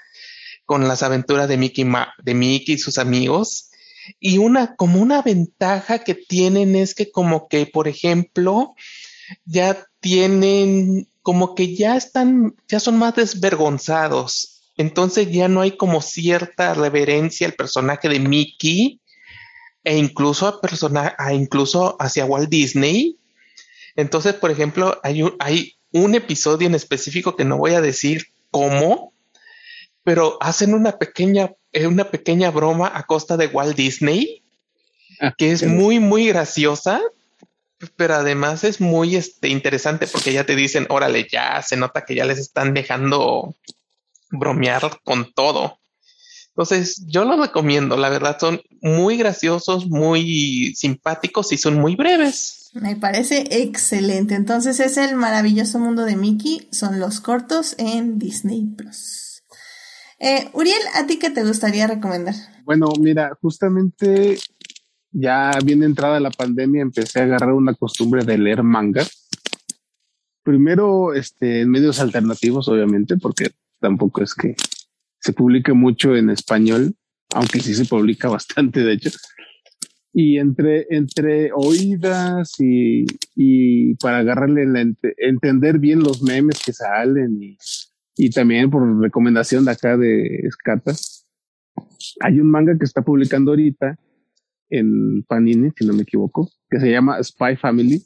con 0.65 0.89
las 0.89 1.03
aventuras 1.03 1.49
de 1.49 1.57
Mickey, 1.59 1.87
de 2.23 2.35
Mickey 2.35 2.75
y 2.75 2.79
sus 2.79 2.99
amigos. 2.99 3.71
Y 4.21 4.39
una, 4.39 4.75
como 4.77 5.01
una 5.01 5.21
ventaja 5.23 5.99
que 6.01 6.15
tienen 6.15 6.77
es 6.77 6.95
que 6.95 7.11
como 7.11 7.49
que, 7.49 7.67
por 7.67 7.89
ejemplo, 7.89 8.75
ya 9.45 9.85
tienen, 10.01 11.09
como 11.23 11.55
que 11.55 11.75
ya 11.75 11.97
están, 11.97 12.55
ya 12.69 12.81
son 12.81 12.99
más 12.99 13.15
desvergonzados. 13.17 14.63
Entonces 14.77 15.31
ya 15.31 15.49
no 15.49 15.61
hay 15.61 15.77
como 15.77 16.01
cierta 16.01 16.75
reverencia 16.75 17.47
al 17.47 17.55
personaje 17.55 18.09
de 18.09 18.21
Mickey 18.21 19.01
e 19.87 19.97
incluso 19.97 20.49
a 20.49 20.61
persona, 20.61 21.15
a 21.17 21.33
incluso 21.33 21.97
hacia 22.01 22.27
Walt 22.27 22.51
Disney. 22.51 23.19
Entonces, 23.95 24.35
por 24.35 24.51
ejemplo, 24.51 24.99
hay 25.05 25.23
un, 25.23 25.37
hay 25.39 25.77
un 25.93 26.17
episodio 26.17 26.67
en 26.67 26.75
específico 26.75 27.37
que 27.37 27.45
no 27.45 27.57
voy 27.57 27.75
a 27.75 27.81
decir 27.81 28.27
cómo, 28.51 29.13
pero 30.03 30.39
hacen 30.41 30.75
una 30.75 30.99
pequeña, 30.99 31.53
eh, 31.73 31.87
una 31.87 32.11
pequeña 32.11 32.51
broma 32.51 32.91
a 32.93 33.05
costa 33.05 33.37
de 33.37 33.47
Walt 33.47 33.77
Disney, 33.77 34.43
ah, 35.21 35.33
que 35.39 35.53
es 35.53 35.63
muy, 35.63 36.01
muy 36.01 36.27
graciosa, 36.27 37.01
pero 37.95 38.15
además 38.15 38.65
es 38.65 38.81
muy 38.81 39.15
este, 39.15 39.51
interesante 39.51 40.09
porque 40.09 40.33
ya 40.33 40.45
te 40.45 40.57
dicen, 40.57 40.89
órale, 40.91 41.29
ya 41.31 41.63
se 41.63 41.77
nota 41.77 42.05
que 42.05 42.17
ya 42.17 42.25
les 42.25 42.41
están 42.41 42.75
dejando 42.75 43.55
bromear 44.33 44.99
con 45.05 45.33
todo. 45.33 45.79
Entonces, 46.57 47.05
yo 47.07 47.27
los 47.27 47.39
recomiendo, 47.39 47.99
la 47.99 48.09
verdad, 48.09 48.39
son 48.41 48.63
muy 48.81 49.19
graciosos, 49.19 49.91
muy 49.91 50.73
simpáticos 50.75 51.53
y 51.53 51.59
son 51.59 51.75
muy 51.75 51.97
breves. 51.97 52.71
Me 52.73 52.97
parece 52.97 53.45
excelente. 53.51 54.35
Entonces, 54.35 54.81
es 54.81 54.97
el 54.97 55.17
maravilloso 55.17 55.79
mundo 55.79 56.07
de 56.07 56.17
Mickey, 56.17 56.67
son 56.73 56.99
los 56.99 57.21
cortos 57.21 57.75
en 57.77 58.19
Disney 58.19 58.65
Plus. 58.75 59.43
Eh, 60.19 60.49
Uriel, 60.55 60.81
¿a 60.95 61.07
ti 61.07 61.19
qué 61.19 61.29
te 61.29 61.45
gustaría 61.45 61.87
recomendar? 61.89 62.35
Bueno, 62.65 62.89
mira, 62.99 63.37
justamente 63.43 64.39
ya 65.13 65.51
bien 65.63 65.83
entrada 65.83 66.19
la 66.21 66.31
pandemia 66.31 66.81
empecé 66.81 67.21
a 67.21 67.25
agarrar 67.25 67.53
una 67.53 67.75
costumbre 67.75 68.25
de 68.25 68.39
leer 68.39 68.63
manga. 68.63 69.05
Primero, 70.43 71.13
este, 71.13 71.61
en 71.61 71.71
medios 71.71 72.01
alternativos, 72.01 72.67
obviamente, 72.69 73.19
porque 73.19 73.51
tampoco 73.79 74.23
es 74.23 74.35
que 74.35 74.57
se 75.27 75.33
publica 75.33 75.75
mucho 75.75 76.15
en 76.15 76.31
español, 76.31 76.95
aunque 77.35 77.59
sí 77.59 77.75
se 77.75 77.85
publica 77.85 78.29
bastante, 78.39 78.81
de 78.81 78.93
hecho. 78.93 79.11
Y 80.13 80.39
entre, 80.39 80.87
entre 80.89 81.51
oídas 81.53 82.55
y, 82.59 83.05
y 83.35 83.95
para 83.97 84.19
agarrarle, 84.19 84.65
entender 85.19 85.79
bien 85.79 85.99
los 86.01 86.23
memes 86.23 86.63
que 86.65 86.73
salen 86.73 87.43
y, 87.43 87.59
y 88.17 88.31
también 88.31 88.71
por 88.71 88.83
recomendación 89.01 89.67
de 89.67 89.73
acá 89.73 89.97
de 89.99 90.41
Escata, 90.45 90.93
hay 92.21 92.41
un 92.41 92.51
manga 92.51 92.79
que 92.79 92.85
está 92.85 93.03
publicando 93.03 93.51
ahorita 93.51 93.99
en 94.71 95.23
Panini, 95.25 95.71
si 95.77 95.87
no 95.87 95.93
me 95.93 96.03
equivoco, 96.03 96.49
que 96.71 96.81
se 96.81 96.91
llama 96.91 97.23
Spy 97.23 97.57
Family. 97.57 98.03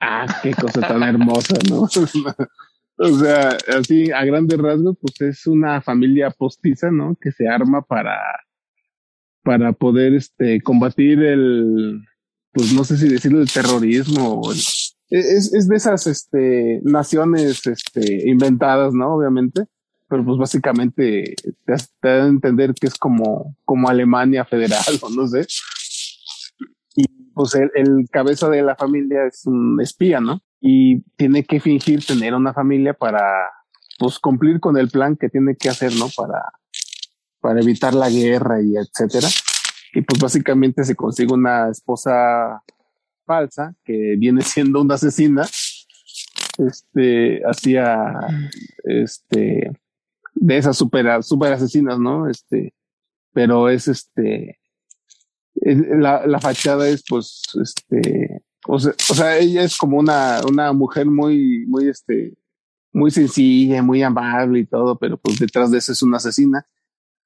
Ah, 0.00 0.26
qué 0.42 0.52
cosa 0.52 0.80
tan 0.80 1.02
hermosa, 1.04 1.54
¿no? 1.68 1.86
O 3.02 3.18
sea, 3.18 3.56
así 3.78 4.12
a 4.12 4.22
grandes 4.26 4.58
rasgos, 4.58 4.98
pues 5.00 5.18
es 5.22 5.46
una 5.46 5.80
familia 5.80 6.30
postiza, 6.30 6.90
¿no? 6.90 7.16
Que 7.18 7.32
se 7.32 7.48
arma 7.48 7.80
para, 7.80 8.18
para 9.42 9.72
poder 9.72 10.12
este, 10.12 10.60
combatir 10.60 11.22
el, 11.22 12.02
pues 12.52 12.74
no 12.74 12.84
sé 12.84 12.98
si 12.98 13.08
decirlo, 13.08 13.40
el 13.40 13.50
terrorismo. 13.50 14.42
es, 14.52 14.94
es 15.08 15.66
de 15.66 15.76
esas 15.76 16.06
este, 16.06 16.80
naciones 16.82 17.66
este, 17.66 18.28
inventadas, 18.28 18.92
¿no? 18.92 19.14
Obviamente. 19.14 19.64
Pero 20.06 20.22
pues 20.22 20.36
básicamente 20.36 21.36
te, 21.64 21.74
te 22.00 22.08
da 22.08 22.24
a 22.24 22.28
entender 22.28 22.74
que 22.74 22.88
es 22.88 22.96
como, 22.96 23.56
como 23.64 23.88
Alemania 23.88 24.44
federal 24.44 24.84
o 25.00 25.08
no 25.08 25.26
sé. 25.26 25.46
Y 26.96 27.04
pues 27.32 27.54
el, 27.54 27.70
el 27.74 28.10
cabeza 28.10 28.50
de 28.50 28.60
la 28.60 28.76
familia 28.76 29.24
es 29.24 29.46
un 29.46 29.80
espía, 29.80 30.20
¿no? 30.20 30.42
Y 30.60 31.00
tiene 31.16 31.44
que 31.44 31.60
fingir 31.60 32.04
tener 32.04 32.34
una 32.34 32.52
familia 32.52 32.92
para 32.94 33.22
pues 33.98 34.18
cumplir 34.18 34.60
con 34.60 34.76
el 34.76 34.88
plan 34.88 35.16
que 35.16 35.28
tiene 35.28 35.56
que 35.56 35.68
hacer, 35.68 35.94
¿no? 35.96 36.08
Para, 36.16 36.42
para 37.40 37.60
evitar 37.60 37.94
la 37.94 38.10
guerra 38.10 38.62
y 38.62 38.76
etcétera. 38.76 39.28
Y 39.92 40.02
pues 40.02 40.20
básicamente 40.20 40.84
se 40.84 40.94
consigue 40.94 41.32
una 41.32 41.68
esposa 41.68 42.62
falsa 43.26 43.74
que 43.84 44.16
viene 44.18 44.42
siendo 44.42 44.80
una 44.80 44.94
asesina. 44.94 45.46
Este 46.58 47.42
hacía 47.46 48.12
este 48.84 49.70
de 50.34 50.56
esas 50.56 50.76
super, 50.76 51.22
super 51.22 51.52
asesinas, 51.52 51.98
¿no? 51.98 52.28
Este, 52.28 52.74
pero 53.32 53.68
es 53.68 53.88
este 53.88 54.58
la, 55.54 56.26
la 56.26 56.40
fachada 56.40 56.88
es 56.88 57.04
pues 57.06 57.42
este 57.60 58.42
o 58.66 58.78
sea, 58.78 59.38
ella 59.38 59.62
es 59.62 59.76
como 59.76 59.98
una, 59.98 60.40
una 60.48 60.72
mujer 60.72 61.06
muy, 61.06 61.64
muy, 61.66 61.88
este, 61.88 62.36
muy 62.92 63.10
sencilla, 63.10 63.82
muy 63.82 64.02
amable 64.02 64.60
y 64.60 64.66
todo, 64.66 64.98
pero 64.98 65.16
pues 65.16 65.38
detrás 65.38 65.70
de 65.70 65.78
eso 65.78 65.92
es 65.92 66.02
una 66.02 66.18
asesina. 66.18 66.66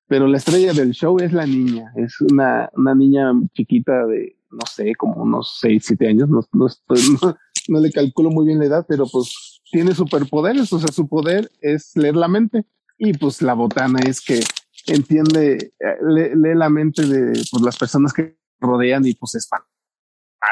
Pero 0.07 0.27
la 0.27 0.37
estrella 0.37 0.73
del 0.73 0.93
show 0.93 1.19
es 1.19 1.33
la 1.33 1.47
niña, 1.47 1.93
es 1.97 2.21
una, 2.21 2.71
una 2.75 2.95
niña 2.95 3.33
chiquita 3.55 4.07
de, 4.07 4.37
no 4.51 4.61
sé, 4.71 4.95
como 4.97 5.23
unos 5.23 5.59
6, 5.61 5.83
7 5.87 6.09
años, 6.09 6.29
no, 6.29 6.41
no, 6.53 6.67
no, 7.23 7.37
no 7.69 7.81
le 7.81 7.91
calculo 7.91 8.31
muy 8.31 8.47
bien 8.47 8.59
la 8.59 8.67
edad, 8.67 8.87
pero 8.87 9.07
pues 9.11 9.63
tiene 9.71 9.95
superpoderes, 9.95 10.73
o 10.73 10.79
sea, 10.79 10.93
su 10.93 11.09
poder 11.09 11.51
es 11.61 11.93
leer 11.97 12.17
la 12.17 12.29
mente. 12.29 12.65
Y 12.97 13.15
pues 13.15 13.43
la 13.43 13.55
botana 13.55 13.99
es 14.07 14.21
que 14.21 14.41
entiende, 14.87 15.73
eh, 15.81 15.97
lee, 16.35 16.55
la 16.55 16.69
mente 16.69 17.07
de 17.07 17.33
pues, 17.51 17.63
las 17.63 17.77
personas 17.77 18.13
que 18.13 18.39
rodean 18.61 19.05
y 19.07 19.15
pues 19.15 19.35
es 19.35 19.49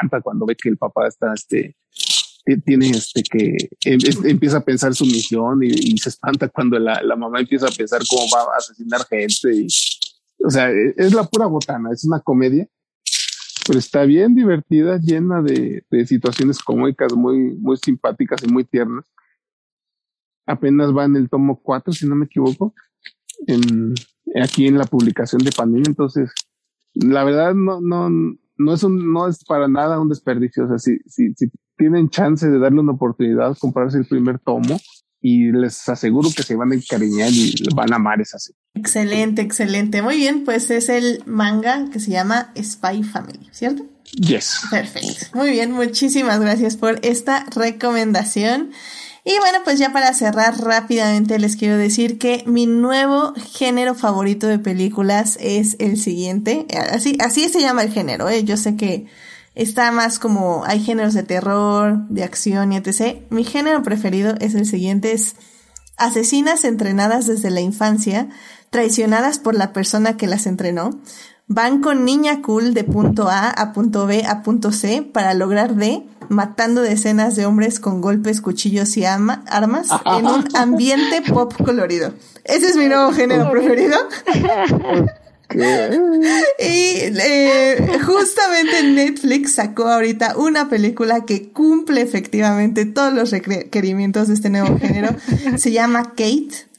fan 0.09 0.21
cuando 0.21 0.45
ve 0.45 0.55
que 0.55 0.69
el 0.69 0.77
papá 0.77 1.07
está 1.07 1.33
este, 1.33 1.75
tiene 2.65 2.89
este 2.89 3.23
que 3.23 3.55
em, 3.85 3.99
empieza 4.25 4.57
a 4.57 4.65
pensar 4.65 4.93
su 4.93 5.05
misión 5.05 5.63
y, 5.63 5.97
se 5.97 6.09
espanta 6.09 6.49
cuando 6.49 6.77
la, 6.77 7.01
la, 7.01 7.15
mamá 7.15 7.39
empieza 7.39 7.67
a 7.67 7.71
pensar 7.71 8.01
cómo 8.09 8.23
va 8.33 8.53
a 8.53 8.57
asesinar 8.57 9.05
gente 9.07 9.55
y 9.55 9.67
o 10.43 10.49
sea 10.49 10.69
e, 10.69 10.93
es 10.97 11.13
la 11.13 11.23
pura 11.23 11.45
botana 11.45 11.89
es 11.91 12.03
una 12.03 12.19
comedia 12.19 12.67
pero 13.65 13.79
está 13.79 14.03
bien 14.03 14.35
divertida 14.35 14.97
llena 14.97 15.41
de, 15.41 15.85
de 15.89 16.05
situaciones 16.05 16.59
cómicas 16.59 17.13
muy 17.13 17.55
muy 17.55 17.77
simpáticas 17.77 18.43
y 18.43 18.47
muy 18.47 18.65
tiernas. 18.65 19.05
Apenas 20.45 20.93
va 20.93 21.05
en 21.05 21.15
el 21.15 21.29
tomo 21.29 21.61
4 21.61 21.93
si 21.93 22.05
no 22.05 22.15
me 22.15 22.25
equivoco 22.25 22.73
en 23.47 23.93
aquí 24.41 24.67
en 24.67 24.77
la 24.77 24.85
publicación 24.85 25.41
de 25.43 25.51
Panini 25.51 25.83
entonces 25.85 26.31
la 26.93 27.23
verdad 27.23 27.53
no 27.53 27.79
no 27.79 28.09
no 28.57 28.73
es 28.73 28.83
un, 28.83 29.11
no 29.11 29.27
es 29.27 29.43
para 29.43 29.67
nada 29.67 29.99
un 29.99 30.09
desperdicio. 30.09 30.65
O 30.65 30.67
sea, 30.67 30.79
si, 30.79 30.97
si, 31.07 31.33
si 31.35 31.51
tienen 31.77 32.09
chance 32.09 32.49
de 32.49 32.59
darle 32.59 32.79
una 32.79 32.93
oportunidad, 32.93 33.57
comprarse 33.57 33.97
el 33.97 34.05
primer 34.05 34.39
tomo 34.39 34.79
y 35.21 35.51
les 35.53 35.87
aseguro 35.87 36.29
que 36.35 36.43
se 36.43 36.55
van 36.55 36.73
a 36.73 36.75
encariñar 36.75 37.29
y 37.31 37.55
van 37.73 37.93
a 37.93 37.95
amar 37.95 38.19
esa 38.19 38.37
serie. 38.37 38.59
Excelente, 38.73 39.41
excelente. 39.41 40.01
Muy 40.01 40.17
bien, 40.17 40.43
pues 40.43 40.69
es 40.69 40.89
el 40.89 41.23
manga 41.25 41.89
que 41.91 42.01
se 42.01 42.11
llama 42.11 42.51
Spy 42.61 43.03
Family, 43.03 43.47
¿cierto? 43.51 43.85
Yes. 44.11 44.63
Perfecto. 44.69 45.27
Muy 45.33 45.51
bien, 45.51 45.71
muchísimas 45.71 46.41
gracias 46.41 46.75
por 46.75 46.99
esta 47.03 47.45
recomendación. 47.55 48.71
Y 49.25 49.37
bueno, 49.39 49.59
pues 49.63 49.79
ya 49.79 49.93
para 49.93 50.13
cerrar 50.13 50.59
rápidamente 50.59 51.39
les 51.39 51.55
quiero 51.55 51.77
decir 51.77 52.17
que 52.19 52.43
mi 52.45 52.65
nuevo 52.65 53.33
género 53.35 53.95
favorito 53.95 54.47
de 54.47 54.59
películas 54.59 55.37
es 55.39 55.77
el 55.79 55.97
siguiente. 55.97 56.67
Así, 56.91 57.17
así 57.21 57.47
se 57.47 57.61
llama 57.61 57.83
el 57.83 57.91
género, 57.91 58.27
¿eh? 58.27 58.43
Yo 58.43 58.57
sé 58.57 58.75
que 58.75 59.05
está 59.55 59.91
más 59.91 60.19
como 60.19 60.65
hay 60.65 60.83
géneros 60.83 61.13
de 61.13 61.23
terror, 61.23 62.05
de 62.09 62.23
acción 62.23 62.73
y 62.73 62.77
etc. 62.77 63.21
Mi 63.29 63.45
género 63.45 63.81
preferido 63.81 64.35
es 64.41 64.55
el 64.55 64.65
siguiente, 64.65 65.13
es 65.13 65.35
asesinas 65.95 66.65
entrenadas 66.65 67.25
desde 67.25 67.49
la 67.49 67.61
infancia, 67.61 68.27
traicionadas 68.71 69.39
por 69.39 69.55
la 69.55 69.71
persona 69.71 70.17
que 70.17 70.27
las 70.27 70.47
entrenó, 70.47 70.99
van 71.53 71.81
con 71.81 72.03
niña 72.03 72.41
cool 72.41 72.73
de 72.73 72.83
punto 72.83 73.29
A 73.29 73.49
a 73.49 73.73
punto 73.73 74.07
B 74.07 74.23
a 74.25 74.41
punto 74.41 74.71
C 74.71 75.03
para 75.03 75.35
lograr 75.35 75.75
D, 75.75 76.03
matando 76.29 76.81
decenas 76.81 77.35
de 77.35 77.45
hombres 77.45 77.79
con 77.79 78.01
golpes, 78.01 78.41
cuchillos 78.41 78.97
y 78.97 79.05
armas 79.05 79.89
en 80.05 80.25
un 80.25 80.47
ambiente 80.55 81.21
pop 81.21 81.53
colorido. 81.63 82.13
Ese 82.43 82.67
es 82.67 82.75
mi 82.75 82.87
nuevo 82.87 83.11
género 83.11 83.51
preferido. 83.51 83.97
y 85.53 85.57
eh, 86.57 87.99
justamente 88.03 88.83
Netflix 88.83 89.53
sacó 89.53 89.87
ahorita 89.87 90.35
una 90.37 90.67
película 90.67 91.25
que 91.25 91.51
cumple 91.51 92.01
efectivamente 92.01 92.85
todos 92.85 93.13
los 93.13 93.29
requerimientos 93.29 94.29
de 94.29 94.33
este 94.33 94.49
nuevo 94.49 94.79
género. 94.79 95.15
Se 95.57 95.71
llama 95.71 96.13
Kate 96.15 96.72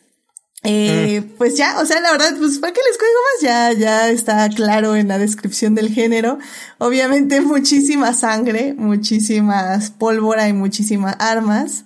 eh, 0.65 1.21
mm. 1.21 1.37
Pues 1.37 1.57
ya, 1.57 1.79
o 1.81 1.87
sea, 1.87 2.01
la 2.01 2.11
verdad, 2.11 2.35
pues 2.39 2.59
¿para 2.59 2.73
qué 2.73 2.81
les 2.89 2.99
código 2.99 3.19
más? 3.33 3.43
Ya, 3.43 3.73
ya 3.79 4.11
está 4.11 4.49
claro 4.49 4.97
en 4.97 5.09
la 5.09 5.19
descripción 5.19 5.75
del 5.75 5.91
género. 5.91 6.39
Obviamente 6.79 7.41
muchísima 7.43 8.15
sangre, 8.15 8.75
muchísimas 8.75 9.91
pólvora 9.91 10.49
y 10.49 10.55
muchísimas 10.55 11.17
armas. 11.19 11.85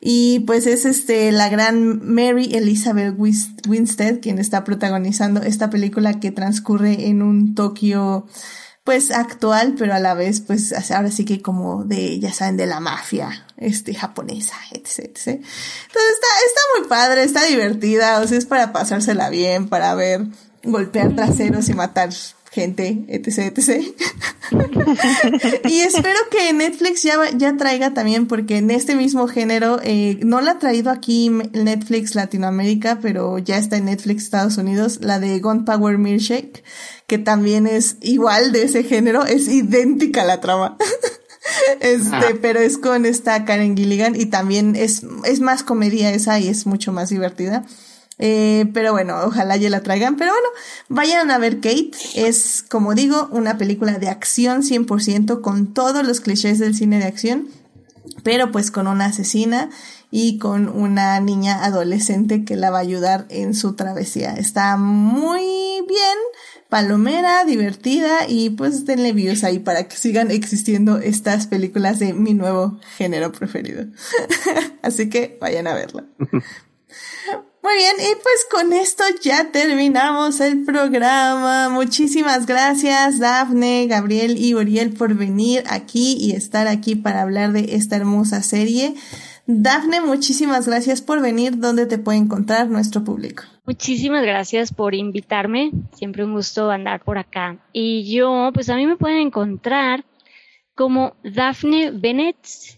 Y 0.00 0.40
pues 0.40 0.66
es 0.66 0.86
este, 0.86 1.30
la 1.30 1.50
gran 1.50 2.00
Mary 2.10 2.54
Elizabeth 2.54 3.14
Winstead 3.18 4.20
quien 4.20 4.38
está 4.38 4.64
protagonizando 4.64 5.42
esta 5.42 5.68
película 5.68 6.20
que 6.20 6.30
transcurre 6.30 7.08
en 7.08 7.20
un 7.20 7.54
Tokio 7.54 8.26
pues 8.84 9.10
actual, 9.10 9.74
pero 9.78 9.92
a 9.94 9.98
la 9.98 10.14
vez, 10.14 10.40
pues 10.40 10.72
ahora 10.90 11.10
sí 11.10 11.24
que 11.24 11.42
como 11.42 11.84
de, 11.84 12.18
ya 12.18 12.32
saben, 12.32 12.56
de 12.56 12.66
la 12.66 12.80
mafia, 12.80 13.46
este, 13.60 13.94
japonesa, 13.94 14.56
etc, 14.72 15.00
etc. 15.00 15.26
Entonces 15.26 15.44
está, 15.86 16.28
está 16.46 16.60
muy 16.78 16.88
padre, 16.88 17.22
está 17.22 17.44
divertida, 17.44 18.20
o 18.20 18.26
sea, 18.26 18.38
es 18.38 18.46
para 18.46 18.72
pasársela 18.72 19.30
bien, 19.30 19.68
para 19.68 19.94
ver, 19.94 20.26
golpear 20.64 21.14
traseros 21.14 21.68
y 21.68 21.74
matar 21.74 22.10
gente, 22.50 23.04
etc, 23.08 23.56
etc. 23.56 23.84
y 25.68 25.80
espero 25.80 26.18
que 26.30 26.52
Netflix 26.52 27.02
ya, 27.02 27.16
ya 27.36 27.56
traiga 27.56 27.94
también, 27.94 28.26
porque 28.26 28.56
en 28.56 28.70
este 28.70 28.96
mismo 28.96 29.28
género, 29.28 29.78
eh, 29.84 30.18
no 30.24 30.40
la 30.40 30.52
ha 30.52 30.58
traído 30.58 30.90
aquí 30.90 31.30
Netflix 31.30 32.14
Latinoamérica, 32.14 32.98
pero 33.00 33.38
ya 33.38 33.56
está 33.56 33.76
en 33.76 33.84
Netflix 33.84 34.24
Estados 34.24 34.56
Unidos, 34.56 34.98
la 35.00 35.20
de 35.20 35.38
Gunpowder 35.38 35.98
Milkshake, 35.98 36.64
que 37.06 37.18
también 37.18 37.66
es 37.66 37.96
igual 38.00 38.52
de 38.52 38.64
ese 38.64 38.82
género, 38.82 39.24
es 39.24 39.46
idéntica 39.46 40.22
a 40.22 40.26
la 40.26 40.40
trama. 40.40 40.76
este, 41.80 42.34
pero 42.40 42.60
es 42.60 42.78
con 42.78 43.06
esta 43.06 43.44
Karen 43.44 43.76
Gilligan 43.76 44.14
y 44.14 44.26
también 44.26 44.76
es, 44.76 45.02
es 45.24 45.40
más 45.40 45.62
comedia 45.62 46.12
esa 46.12 46.38
y 46.38 46.48
es 46.48 46.66
mucho 46.66 46.92
más 46.92 47.10
divertida. 47.10 47.64
Eh, 48.22 48.66
pero 48.74 48.92
bueno, 48.92 49.18
ojalá 49.24 49.56
ya 49.56 49.70
la 49.70 49.82
traigan. 49.82 50.16
Pero 50.16 50.32
bueno, 50.32 50.48
vayan 50.88 51.30
a 51.30 51.38
ver 51.38 51.56
Kate. 51.56 51.92
Es, 52.14 52.62
como 52.62 52.94
digo, 52.94 53.28
una 53.32 53.56
película 53.56 53.98
de 53.98 54.08
acción 54.08 54.62
100% 54.62 55.40
con 55.40 55.72
todos 55.72 56.06
los 56.06 56.20
clichés 56.20 56.58
del 56.58 56.76
cine 56.76 56.98
de 56.98 57.06
acción. 57.06 57.48
Pero 58.22 58.52
pues 58.52 58.70
con 58.70 58.86
una 58.86 59.06
asesina 59.06 59.70
y 60.10 60.38
con 60.38 60.68
una 60.68 61.18
niña 61.20 61.64
adolescente 61.64 62.44
que 62.44 62.56
la 62.56 62.70
va 62.70 62.78
a 62.78 62.82
ayudar 62.82 63.26
en 63.30 63.54
su 63.54 63.74
travesía. 63.74 64.34
Está 64.34 64.76
muy 64.76 65.40
bien, 65.88 66.18
palomera, 66.70 67.44
divertida 67.44 68.26
y 68.28 68.50
pues 68.50 68.86
denle 68.86 69.12
views 69.12 69.44
ahí 69.44 69.58
para 69.58 69.88
que 69.88 69.96
sigan 69.96 70.30
existiendo 70.30 70.98
estas 70.98 71.46
películas 71.46 71.98
de 71.98 72.14
mi 72.14 72.32
nuevo 72.32 72.78
género 72.96 73.32
preferido. 73.32 73.84
Así 74.82 75.10
que 75.10 75.36
vayan 75.40 75.66
a 75.66 75.74
verla. 75.74 76.04
Muy 77.62 77.74
bien, 77.74 77.94
y 77.98 78.14
pues 78.14 78.46
con 78.50 78.72
esto 78.72 79.04
ya 79.22 79.50
terminamos 79.52 80.40
el 80.40 80.64
programa. 80.64 81.68
Muchísimas 81.68 82.46
gracias 82.46 83.18
Dafne, 83.18 83.86
Gabriel 83.86 84.38
y 84.38 84.54
Uriel 84.54 84.94
por 84.94 85.14
venir 85.14 85.64
aquí 85.68 86.16
y 86.18 86.32
estar 86.32 86.68
aquí 86.68 86.94
para 86.94 87.20
hablar 87.20 87.52
de 87.52 87.74
esta 87.74 87.96
hermosa 87.96 88.42
serie. 88.42 88.94
Dafne, 89.52 90.00
muchísimas 90.00 90.66
gracias 90.66 91.02
por 91.02 91.20
venir. 91.20 91.58
¿Dónde 91.58 91.86
te 91.86 91.98
puede 91.98 92.18
encontrar 92.18 92.68
nuestro 92.68 93.02
público? 93.02 93.42
Muchísimas 93.66 94.22
gracias 94.22 94.72
por 94.72 94.94
invitarme. 94.94 95.72
Siempre 95.94 96.24
un 96.24 96.34
gusto 96.34 96.70
andar 96.70 97.02
por 97.02 97.18
acá. 97.18 97.58
Y 97.72 98.12
yo, 98.12 98.50
pues 98.54 98.68
a 98.68 98.76
mí 98.76 98.86
me 98.86 98.96
pueden 98.96 99.18
encontrar 99.18 100.04
como 100.74 101.14
Daphne 101.24 101.90
Bennett 101.90 102.36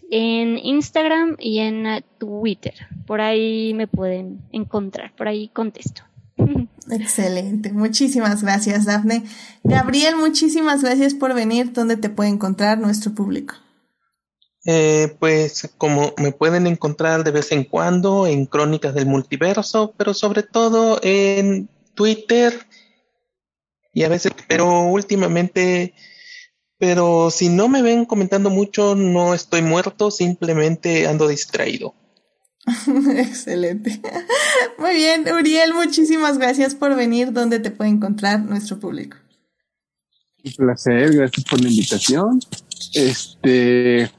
en 0.09 0.57
Instagram 0.57 1.37
y 1.39 1.59
en 1.59 2.03
Twitter. 2.17 2.73
Por 3.05 3.21
ahí 3.21 3.73
me 3.75 3.87
pueden 3.87 4.41
encontrar, 4.51 5.15
por 5.15 5.27
ahí 5.27 5.49
contesto. 5.49 6.01
Excelente, 6.89 7.71
muchísimas 7.71 8.41
gracias 8.41 8.85
Daphne. 8.85 9.23
Gabriel, 9.63 10.15
muchísimas 10.17 10.83
gracias 10.83 11.13
por 11.13 11.33
venir. 11.33 11.71
¿Dónde 11.71 11.95
te 11.95 12.09
puede 12.09 12.29
encontrar 12.29 12.79
nuestro 12.79 13.13
público? 13.13 13.55
Eh, 14.65 15.15
pues 15.19 15.69
como 15.77 16.13
me 16.17 16.31
pueden 16.31 16.67
encontrar 16.67 17.23
de 17.25 17.31
vez 17.31 17.51
en 17.51 17.65
cuando 17.65 18.27
en 18.27 18.45
Crónicas 18.45 18.93
del 18.93 19.05
Multiverso, 19.05 19.93
pero 19.97 20.13
sobre 20.13 20.43
todo 20.43 20.99
en 21.03 21.69
Twitter 21.95 22.65
y 23.93 24.03
a 24.03 24.09
veces, 24.09 24.31
pero 24.47 24.83
últimamente 24.83 25.93
pero 26.83 27.31
si 27.31 27.47
no 27.47 27.69
me 27.69 27.81
ven 27.81 28.03
comentando 28.03 28.49
mucho, 28.49 28.93
no 28.93 29.33
estoy 29.33 29.61
muerto, 29.61 30.11
simplemente 30.11 31.07
ando 31.07 31.29
distraído. 31.29 31.95
Excelente. 33.15 34.01
Muy 34.77 34.95
bien, 34.95 35.25
Uriel, 35.33 35.73
muchísimas 35.73 36.37
gracias 36.37 36.75
por 36.75 36.93
venir. 36.95 37.31
¿Dónde 37.31 37.59
te 37.59 37.71
puede 37.71 37.89
encontrar 37.89 38.41
nuestro 38.41 38.81
público? 38.81 39.15
Un 40.43 40.51
placer, 40.51 41.15
gracias 41.15 41.45
por 41.45 41.61
la 41.61 41.69
invitación. 41.69 42.41
Este, 42.93 44.11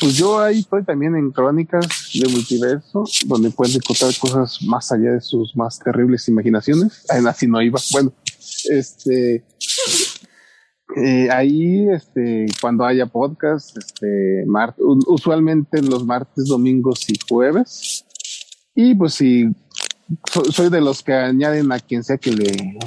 pues 0.00 0.16
yo 0.16 0.40
ahí 0.40 0.60
estoy 0.60 0.84
también 0.84 1.16
en 1.16 1.30
Crónicas 1.30 1.86
de 2.14 2.28
Multiverso, 2.28 3.04
donde 3.26 3.50
pueden 3.50 3.76
encontrar 3.76 4.12
cosas 4.18 4.62
más 4.62 4.92
allá 4.92 5.12
de 5.12 5.20
sus 5.20 5.56
más 5.56 5.78
terribles 5.78 6.28
imaginaciones. 6.28 7.04
Así 7.10 7.46
no 7.46 7.60
iba. 7.62 7.80
Bueno, 7.92 8.12
este, 8.70 9.44
eh, 10.96 11.28
ahí, 11.30 11.88
este, 11.90 12.46
cuando 12.60 12.84
haya 12.84 13.06
podcast, 13.06 13.76
este, 13.76 14.44
usualmente 15.06 15.80
los 15.82 16.04
martes, 16.04 16.46
domingos 16.46 17.08
y 17.08 17.14
jueves. 17.28 18.04
Y 18.74 18.94
pues 18.94 19.14
si 19.14 19.50
soy 20.50 20.70
de 20.70 20.80
los 20.80 21.02
que 21.02 21.14
añaden 21.14 21.72
a 21.72 21.78
quien 21.78 22.04
sea 22.04 22.18
que 22.18 22.32
le, 22.32 22.78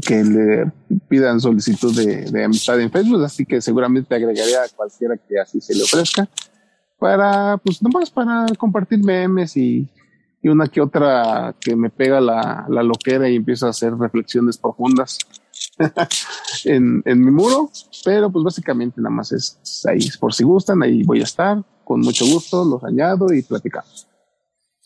que 0.00 0.24
le 0.24 0.72
pidan 1.08 1.40
solicitud 1.40 1.94
de, 1.94 2.44
amistad 2.44 2.80
en 2.80 2.90
Facebook, 2.90 3.22
así 3.24 3.44
que 3.44 3.60
seguramente 3.60 4.14
agregaría 4.14 4.62
a 4.62 4.68
cualquiera 4.74 5.16
que 5.16 5.38
así 5.38 5.60
se 5.60 5.74
le 5.74 5.84
ofrezca 5.84 6.28
para, 6.98 7.58
pues 7.58 7.82
nomás 7.82 8.10
para 8.10 8.46
compartir 8.58 9.04
memes 9.04 9.56
y, 9.56 9.88
y 10.42 10.48
una 10.48 10.66
que 10.68 10.80
otra 10.80 11.54
que 11.60 11.76
me 11.76 11.90
pega 11.90 12.20
la, 12.20 12.66
la 12.68 12.82
loquera 12.82 13.28
y 13.28 13.36
empiezo 13.36 13.66
a 13.66 13.70
hacer 13.70 13.94
reflexiones 13.94 14.58
profundas. 14.58 15.18
en, 16.64 17.02
en 17.04 17.24
mi 17.24 17.30
muro, 17.30 17.70
pero 18.04 18.30
pues 18.30 18.44
básicamente 18.44 19.00
nada 19.00 19.14
más 19.14 19.32
es 19.32 19.84
ahí, 19.86 20.08
por 20.18 20.34
si 20.34 20.44
gustan, 20.44 20.82
ahí 20.82 21.02
voy 21.04 21.20
a 21.20 21.24
estar. 21.24 21.62
con 21.84 22.00
mucho 22.00 22.24
gusto 22.26 22.64
los 22.64 22.82
añado 22.82 23.32
y 23.32 23.42
platicamos. 23.42 24.08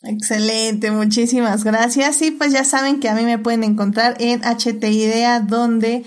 Excelente, 0.03 0.91
muchísimas 0.91 1.63
gracias. 1.63 2.21
Y 2.21 2.31
pues 2.31 2.51
ya 2.51 2.63
saben 2.63 2.99
que 2.99 3.09
a 3.09 3.15
mí 3.15 3.23
me 3.23 3.37
pueden 3.37 3.63
encontrar 3.63 4.15
en 4.19 4.41
HT 4.41 4.83
Idea, 4.83 5.41
donde 5.41 6.05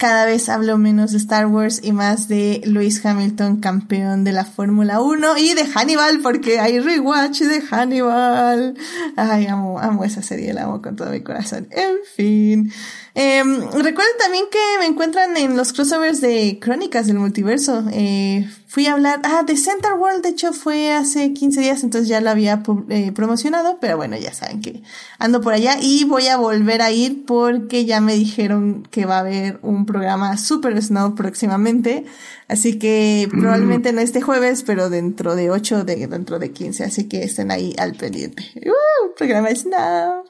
cada 0.00 0.24
vez 0.24 0.48
hablo 0.48 0.78
menos 0.78 1.12
de 1.12 1.18
Star 1.18 1.46
Wars 1.46 1.80
y 1.84 1.92
más 1.92 2.26
de 2.26 2.62
Lewis 2.64 3.04
Hamilton, 3.04 3.60
campeón 3.60 4.24
de 4.24 4.32
la 4.32 4.46
Fórmula 4.46 5.00
1 5.00 5.36
y 5.36 5.52
de 5.52 5.66
Hannibal, 5.66 6.20
porque 6.22 6.58
hay 6.58 6.80
rewatch 6.80 7.40
de 7.42 7.60
Hannibal. 7.60 8.74
Ay, 9.16 9.46
amo, 9.46 9.78
amo 9.78 10.02
esa 10.04 10.22
serie, 10.22 10.54
la 10.54 10.64
amo 10.64 10.80
con 10.80 10.96
todo 10.96 11.10
mi 11.10 11.20
corazón. 11.20 11.68
En 11.70 11.98
fin. 12.16 12.72
Eh, 13.14 13.42
recuerden 13.42 14.16
también 14.18 14.44
que 14.50 14.58
me 14.78 14.86
encuentran 14.86 15.36
en 15.36 15.56
los 15.56 15.72
crossovers 15.72 16.20
de 16.20 16.58
Crónicas 16.60 17.06
del 17.06 17.18
Multiverso. 17.18 17.84
Eh, 17.92 18.48
fui 18.66 18.86
a 18.86 18.92
hablar, 18.92 19.20
ah, 19.24 19.42
de 19.44 19.56
Center 19.56 19.94
World, 19.94 20.22
de 20.22 20.28
hecho 20.28 20.52
fue 20.52 20.92
hace 20.92 21.32
15 21.32 21.60
días, 21.60 21.82
entonces 21.82 22.08
ya 22.08 22.20
lo 22.20 22.30
había 22.30 22.62
eh, 22.88 23.10
promocionado, 23.12 23.78
pero 23.80 23.96
bueno, 23.96 24.16
ya 24.16 24.32
saben 24.32 24.60
que 24.60 24.82
ando 25.18 25.40
por 25.40 25.54
allá 25.54 25.76
y 25.80 26.04
voy 26.04 26.28
a 26.28 26.36
volver 26.36 26.82
a 26.82 26.92
ir 26.92 27.24
porque 27.26 27.84
ya 27.84 28.00
me 28.00 28.14
dijeron 28.14 28.86
que 28.90 29.06
va 29.06 29.16
a 29.16 29.20
haber 29.20 29.58
un 29.62 29.86
programa 29.86 30.36
Super 30.36 30.80
Snow 30.80 31.16
próximamente, 31.16 32.04
así 32.50 32.78
que 32.78 33.28
mm. 33.30 33.40
probablemente 33.40 33.92
no 33.92 34.00
este 34.00 34.20
jueves, 34.20 34.62
pero 34.64 34.90
dentro 34.90 35.36
de 35.36 35.50
8, 35.50 35.84
de, 35.84 36.06
dentro 36.06 36.38
de 36.38 36.52
15, 36.52 36.84
así 36.84 37.08
que 37.08 37.22
estén 37.22 37.50
ahí 37.50 37.74
al 37.78 37.94
pendiente. 37.94 38.44
Uh, 38.56 39.14
programa 39.16 39.54
Snow. 39.54 40.24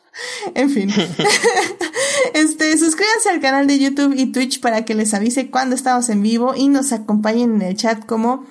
En 0.55 0.70
fin. 0.70 0.90
este, 2.34 2.76
suscríbanse 2.76 3.30
al 3.30 3.40
canal 3.40 3.66
de 3.66 3.78
YouTube 3.78 4.14
y 4.16 4.32
Twitch 4.32 4.60
para 4.60 4.84
que 4.84 4.94
les 4.94 5.14
avise 5.14 5.51
cuando 5.51 5.74
estamos 5.74 6.09
en 6.09 6.22
vivo 6.22 6.55
y 6.55 6.68
nos 6.68 6.92
acompañen 6.92 7.56
en 7.56 7.62
el 7.62 7.76
chat 7.76 8.05
como 8.05 8.44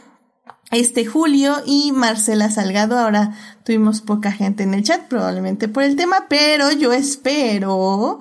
este 0.72 1.06
Julio 1.06 1.58
y 1.66 1.92
Marcela 1.92 2.50
Salgado. 2.50 2.98
Ahora 2.98 3.36
tuvimos 3.64 4.02
poca 4.02 4.32
gente 4.32 4.64
en 4.64 4.74
el 4.74 4.84
chat, 4.84 5.08
probablemente 5.08 5.68
por 5.68 5.84
el 5.84 5.96
tema, 5.96 6.26
pero 6.30 6.72
yo 6.72 6.94
espero 6.94 8.20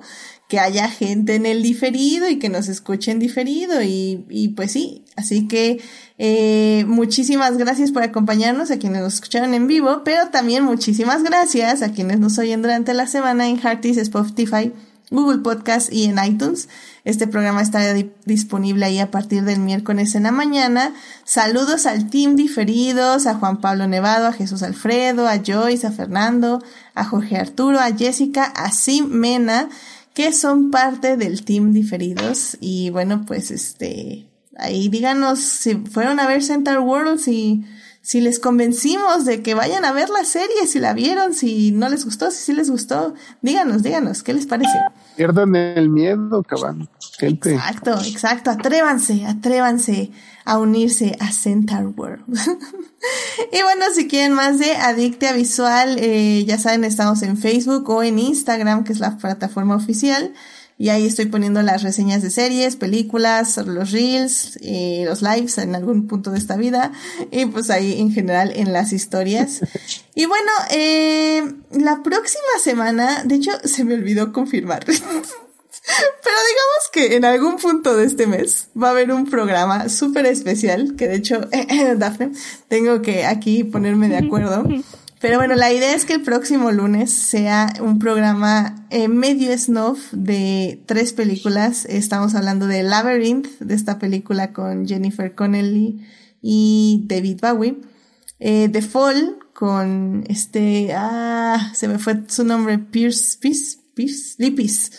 que 0.49 0.59
haya 0.59 0.89
gente 0.89 1.35
en 1.35 1.45
el 1.45 1.61
diferido 1.61 2.27
y 2.27 2.39
que 2.39 2.49
nos 2.49 2.69
escuchen 2.69 3.19
diferido 3.19 3.83
y, 3.83 4.25
y 4.29 4.49
pues 4.49 4.71
sí, 4.71 5.05
así 5.15 5.47
que 5.47 5.79
eh, 6.17 6.85
muchísimas 6.87 7.55
gracias 7.55 7.91
por 7.91 8.01
acompañarnos 8.01 8.71
a 8.71 8.79
quienes 8.79 9.03
nos 9.03 9.13
escucharon 9.13 9.53
en 9.53 9.67
vivo, 9.67 10.01
pero 10.03 10.29
también 10.29 10.63
muchísimas 10.63 11.21
gracias 11.21 11.83
a 11.83 11.91
quienes 11.91 12.19
nos 12.19 12.39
oyen 12.39 12.63
durante 12.63 12.95
la 12.95 13.05
semana 13.05 13.47
en 13.47 13.59
Heartis, 13.59 13.97
Spotify, 13.97 14.73
Google 15.11 15.39
Podcast 15.39 15.93
y 15.93 16.05
en 16.05 16.17
iTunes. 16.23 16.67
Este 17.05 17.27
programa 17.27 17.61
estará 17.61 17.93
disponible 18.25 18.85
ahí 18.85 18.99
a 18.99 19.11
partir 19.11 19.43
del 19.43 19.59
miércoles 19.59 20.15
en 20.15 20.23
la 20.23 20.31
mañana. 20.31 20.93
Saludos 21.25 21.85
al 21.85 22.09
team 22.09 22.35
diferidos, 22.35 23.27
a 23.27 23.35
Juan 23.35 23.61
Pablo 23.61 23.87
Nevado, 23.87 24.27
a 24.27 24.33
Jesús 24.33 24.63
Alfredo, 24.63 25.27
a 25.27 25.41
Joyce, 25.45 25.85
a 25.85 25.91
Fernando, 25.91 26.63
a 26.95 27.05
Jorge 27.05 27.37
Arturo, 27.37 27.79
a 27.79 27.95
Jessica, 27.95 28.45
a 28.45 28.71
Sim 28.71 29.09
Mena 29.09 29.69
que 30.19 30.33
son 30.33 30.69
parte 30.69 31.15
del 31.15 31.45
team 31.45 31.71
diferidos. 31.71 32.57
Y 32.59 32.89
bueno, 32.89 33.23
pues 33.25 33.51
este, 33.51 34.27
ahí 34.57 34.89
díganos 34.89 35.39
si 35.39 35.75
fueron 35.75 36.19
a 36.19 36.27
ver 36.27 36.43
Center 36.43 36.79
World, 36.79 37.19
si, 37.19 37.63
si 38.01 38.21
les 38.21 38.39
convencimos 38.39 39.25
de 39.25 39.41
que 39.43 39.53
vayan 39.53 39.85
a 39.85 39.91
ver 39.91 40.09
la 40.09 40.23
serie, 40.23 40.67
si 40.67 40.79
la 40.79 40.93
vieron, 40.93 41.33
si 41.33 41.71
no 41.71 41.89
les 41.89 42.05
gustó, 42.05 42.31
si 42.31 42.37
sí 42.43 42.53
les 42.53 42.69
gustó. 42.69 43.13
Díganos, 43.41 43.83
díganos, 43.83 44.23
¿qué 44.23 44.33
les 44.33 44.45
parece? 44.45 44.71
Pierdan 45.15 45.55
el 45.55 45.89
miedo, 45.89 46.43
cabrón. 46.43 46.89
Exacto, 47.19 47.91
exacto. 47.91 48.51
Atrévanse, 48.51 49.25
atrévanse 49.25 50.11
a 50.45 50.57
unirse 50.57 51.17
a 51.19 51.31
Center 51.31 51.85
World. 51.85 52.23
y 53.51 53.61
bueno, 53.61 53.85
si 53.93 54.07
quieren 54.07 54.33
más 54.33 54.57
de 54.57 54.71
Adictia 54.75 55.33
Visual, 55.33 55.97
eh, 55.99 56.45
ya 56.45 56.57
saben, 56.57 56.85
estamos 56.85 57.21
en 57.21 57.37
Facebook 57.37 57.87
o 57.89 58.01
en 58.01 58.17
Instagram, 58.17 58.83
que 58.83 58.93
es 58.93 58.99
la 58.99 59.17
plataforma 59.17 59.75
oficial. 59.75 60.33
Y 60.81 60.87
ahí 60.87 61.05
estoy 61.05 61.25
poniendo 61.25 61.61
las 61.61 61.83
reseñas 61.83 62.21
de 62.21 62.29
series, 62.29 62.77
películas, 62.77 63.57
los 63.57 63.91
reels, 63.91 64.57
eh, 64.61 65.03
los 65.05 65.21
lives 65.21 65.57
en 65.57 65.75
algún 65.75 66.07
punto 66.07 66.31
de 66.31 66.37
esta 66.37 66.55
vida. 66.55 66.93
Y 67.31 67.47
pues 67.47 67.69
ahí 67.69 67.99
en 67.99 68.13
general 68.13 68.53
en 68.55 68.71
las 68.71 68.93
historias. 68.93 69.59
y 70.15 70.25
bueno, 70.25 70.49
eh, 70.71 71.43
la 71.71 72.01
próxima 72.01 72.47
semana, 72.63 73.23
de 73.25 73.35
hecho 73.35 73.51
se 73.65 73.83
me 73.83 73.95
olvidó 73.95 74.31
confirmar. 74.31 74.85
Pero 74.85 76.37
digamos 76.47 76.89
que 76.93 77.15
en 77.17 77.25
algún 77.25 77.57
punto 77.57 77.97
de 77.97 78.05
este 78.05 78.25
mes 78.25 78.69
va 78.81 78.87
a 78.87 78.91
haber 78.91 79.11
un 79.11 79.29
programa 79.29 79.89
súper 79.89 80.27
especial, 80.27 80.95
que 80.95 81.09
de 81.09 81.15
hecho, 81.15 81.41
Dafne, 81.97 82.31
tengo 82.69 83.01
que 83.01 83.25
aquí 83.25 83.65
ponerme 83.65 84.07
de 84.07 84.17
acuerdo. 84.17 84.63
Pero 85.19 85.37
bueno, 85.37 85.55
la 85.55 85.73
idea 85.73 85.93
es 85.93 86.05
que 86.05 86.13
el 86.13 86.21
próximo 86.21 86.71
lunes 86.71 87.11
sea 87.11 87.73
un 87.81 87.99
programa 87.99 88.85
eh, 88.89 89.09
medio 89.09 89.55
snuff 89.57 90.13
de 90.13 90.81
tres 90.85 91.11
películas. 91.11 91.85
Estamos 91.85 92.35
hablando 92.35 92.67
de 92.67 92.83
Labyrinth, 92.83 93.59
de 93.59 93.75
esta 93.75 93.99
película 93.99 94.53
con 94.53 94.87
Jennifer 94.87 95.35
Connelly 95.35 96.07
y 96.41 97.03
David 97.07 97.39
Bowie. 97.41 97.81
Eh, 98.39 98.69
The 98.71 98.81
Fall, 98.81 99.39
con 99.53 100.23
este, 100.29 100.93
ah, 100.95 101.69
se 101.73 101.89
me 101.89 101.99
fue 101.99 102.23
su 102.29 102.45
nombre, 102.45 102.79
Pierce, 102.79 103.37
Pierce, 103.41 103.77
Pierce, 103.93 104.35
Lipis. 104.37 104.91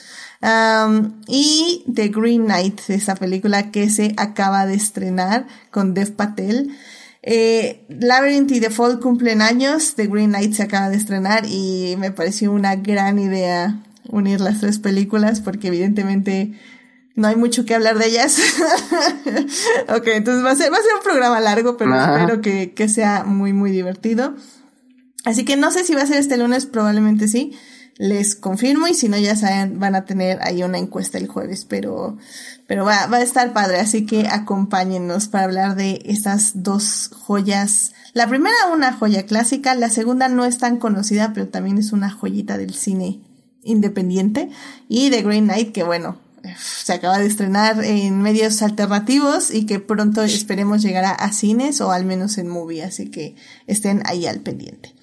Um, 0.43 1.23
y 1.29 1.85
The 1.93 2.09
Green 2.09 2.45
Knight, 2.45 2.81
esa 2.89 3.15
película 3.15 3.71
que 3.71 3.89
se 3.89 4.15
acaba 4.19 4.67
de 4.67 4.75
estrenar 4.75 5.47
con 5.71 5.95
Dev 5.95 6.15
Patel. 6.15 6.77
Eh, 7.23 7.85
Labyrinth 7.89 8.51
y 8.53 8.61
The 8.61 8.71
Fall 8.71 8.99
cumplen 8.99 9.43
años, 9.43 9.95
The 9.95 10.07
Green 10.07 10.31
Knight 10.31 10.55
se 10.55 10.63
acaba 10.63 10.89
de 10.89 10.97
estrenar 10.97 11.45
y 11.47 11.97
me 11.99 12.11
pareció 12.11 12.51
una 12.51 12.77
gran 12.77 13.19
idea 13.19 13.83
unir 14.09 14.41
las 14.41 14.61
tres 14.61 14.79
películas 14.79 15.41
porque 15.41 15.69
evidentemente 15.69 16.59
no 17.15 17.29
hay 17.29 17.37
mucho 17.37 17.67
que 17.67 17.75
hablar 17.75 17.99
de 17.99 18.07
ellas. 18.07 18.39
ok, 19.89 20.07
entonces 20.07 20.45
va 20.45 20.53
a 20.53 20.57
ser, 20.57 20.73
va 20.73 20.79
a 20.79 20.83
ser 20.83 20.95
un 20.97 21.03
programa 21.03 21.41
largo, 21.41 21.77
pero 21.77 21.95
espero 21.95 22.41
que, 22.41 22.73
que 22.73 22.89
sea 22.89 23.25
muy, 23.25 23.53
muy 23.53 23.71
divertido. 23.71 24.35
Así 25.25 25.45
que 25.45 25.57
no 25.57 25.71
sé 25.71 25.85
si 25.85 25.95
va 25.95 26.03
a 26.03 26.07
ser 26.07 26.17
este 26.17 26.39
lunes, 26.39 26.65
probablemente 26.65 27.29
sí 27.29 27.53
les 28.01 28.35
confirmo 28.35 28.89
y 28.89 28.95
si 28.95 29.11
no 29.11 29.19
ya 29.19 29.37
saben, 29.37 29.79
van 29.79 29.95
a 29.95 30.07
tener 30.07 30.39
ahí 30.41 30.63
una 30.63 30.79
encuesta 30.79 31.19
el 31.19 31.29
jueves, 31.29 31.67
pero, 31.67 32.17
pero 32.71 32.85
va, 32.85 33.07
va 33.07 33.17
a 33.17 33.23
estar 33.23 33.53
padre, 33.53 33.81
así 33.81 34.07
que 34.07 34.29
acompáñennos 34.29 35.27
para 35.27 35.43
hablar 35.43 35.75
de 35.75 36.03
estas 36.05 36.63
dos 36.63 37.11
joyas. 37.13 37.95
La 38.13 38.29
primera 38.29 38.55
una 38.73 38.93
joya 38.93 39.27
clásica, 39.27 39.75
la 39.75 39.91
segunda 39.91 40.29
no 40.29 40.45
es 40.45 40.59
tan 40.59 40.77
conocida, 40.77 41.33
pero 41.35 41.49
también 41.49 41.79
es 41.79 41.93
una 41.93 42.11
joyita 42.11 42.59
del 42.59 42.75
cine 42.75 43.19
independiente 43.65 44.51
y 44.89 45.11
The 45.11 45.23
Green 45.23 45.47
Knight 45.47 45.73
que 45.73 45.83
bueno, 45.83 46.19
se 46.57 46.93
acaba 46.93 47.19
de 47.19 47.27
estrenar 47.27 47.83
en 47.83 48.23
medios 48.23 48.63
alternativos 48.63 49.53
y 49.53 49.67
que 49.67 49.81
pronto 49.81 50.23
esperemos 50.23 50.81
llegará 50.81 51.11
a 51.11 51.33
cines 51.33 51.81
o 51.81 51.91
al 51.91 52.05
menos 52.05 52.39
en 52.39 52.47
movie, 52.47 52.85
así 52.85 53.11
que 53.11 53.35
estén 53.67 54.01
ahí 54.07 54.27
al 54.27 54.39
pendiente. 54.39 54.95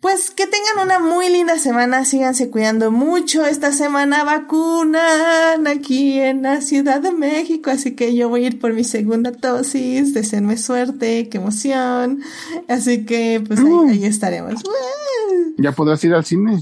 Pues 0.00 0.30
que 0.30 0.46
tengan 0.46 0.84
una 0.84 0.98
muy 1.00 1.30
linda 1.30 1.58
semana, 1.58 2.04
síganse 2.04 2.50
cuidando 2.50 2.90
mucho. 2.90 3.46
Esta 3.46 3.72
semana 3.72 4.24
vacunan 4.24 5.66
aquí 5.66 6.20
en 6.20 6.42
la 6.42 6.60
Ciudad 6.60 7.00
de 7.00 7.12
México, 7.12 7.70
así 7.70 7.96
que 7.96 8.14
yo 8.14 8.28
voy 8.28 8.44
a 8.44 8.48
ir 8.48 8.60
por 8.60 8.74
mi 8.74 8.84
segunda 8.84 9.30
dosis. 9.30 10.12
Deseenme 10.12 10.58
suerte, 10.58 11.30
qué 11.30 11.38
emoción. 11.38 12.22
Así 12.68 13.06
que 13.06 13.42
pues 13.46 13.58
ahí, 13.58 14.04
estaremos. 14.04 14.62
¿Ya 15.58 15.72
podrás 15.72 16.04
ir 16.04 16.12
al 16.12 16.24
cine? 16.24 16.60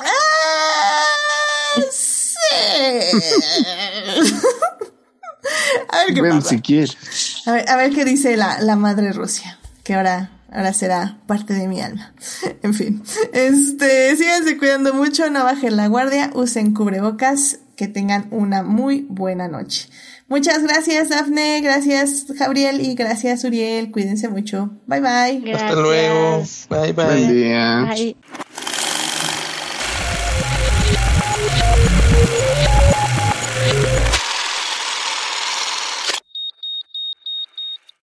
¡Ah, 0.00 1.04
sí. 1.90 2.36
a 5.88 6.04
ver 6.04 6.14
qué 6.14 6.22
pasa. 6.22 6.48
si. 6.48 6.60
A 7.46 7.52
ver, 7.52 7.70
a 7.70 7.76
ver 7.76 7.92
qué 7.92 8.04
dice 8.04 8.36
la, 8.36 8.60
la 8.60 8.74
madre 8.74 9.12
Rusia, 9.12 9.60
que 9.84 9.94
ahora 9.94 10.35
ahora 10.50 10.72
será 10.72 11.18
parte 11.26 11.54
de 11.54 11.68
mi 11.68 11.80
alma. 11.80 12.14
en 12.62 12.74
fin, 12.74 13.02
este, 13.32 14.16
síganse 14.16 14.56
cuidando 14.58 14.94
mucho, 14.94 15.30
no 15.30 15.44
bajen 15.44 15.76
la 15.76 15.88
guardia, 15.88 16.30
usen 16.34 16.74
cubrebocas, 16.74 17.60
que 17.76 17.88
tengan 17.88 18.28
una 18.30 18.62
muy 18.62 19.06
buena 19.08 19.48
noche. 19.48 19.88
Muchas 20.28 20.62
gracias, 20.62 21.10
Dafne, 21.10 21.60
gracias, 21.60 22.26
Gabriel, 22.28 22.80
y 22.80 22.94
gracias, 22.94 23.44
Uriel. 23.44 23.92
Cuídense 23.92 24.28
mucho. 24.28 24.70
Bye 24.86 25.00
bye. 25.00 25.54
Hasta 25.54 25.74
luego. 25.74 26.42
Bye 26.68 26.92
bye. 26.92 27.04
Buen 27.06 27.34
día. 27.34 27.86
Bye. 27.94 28.16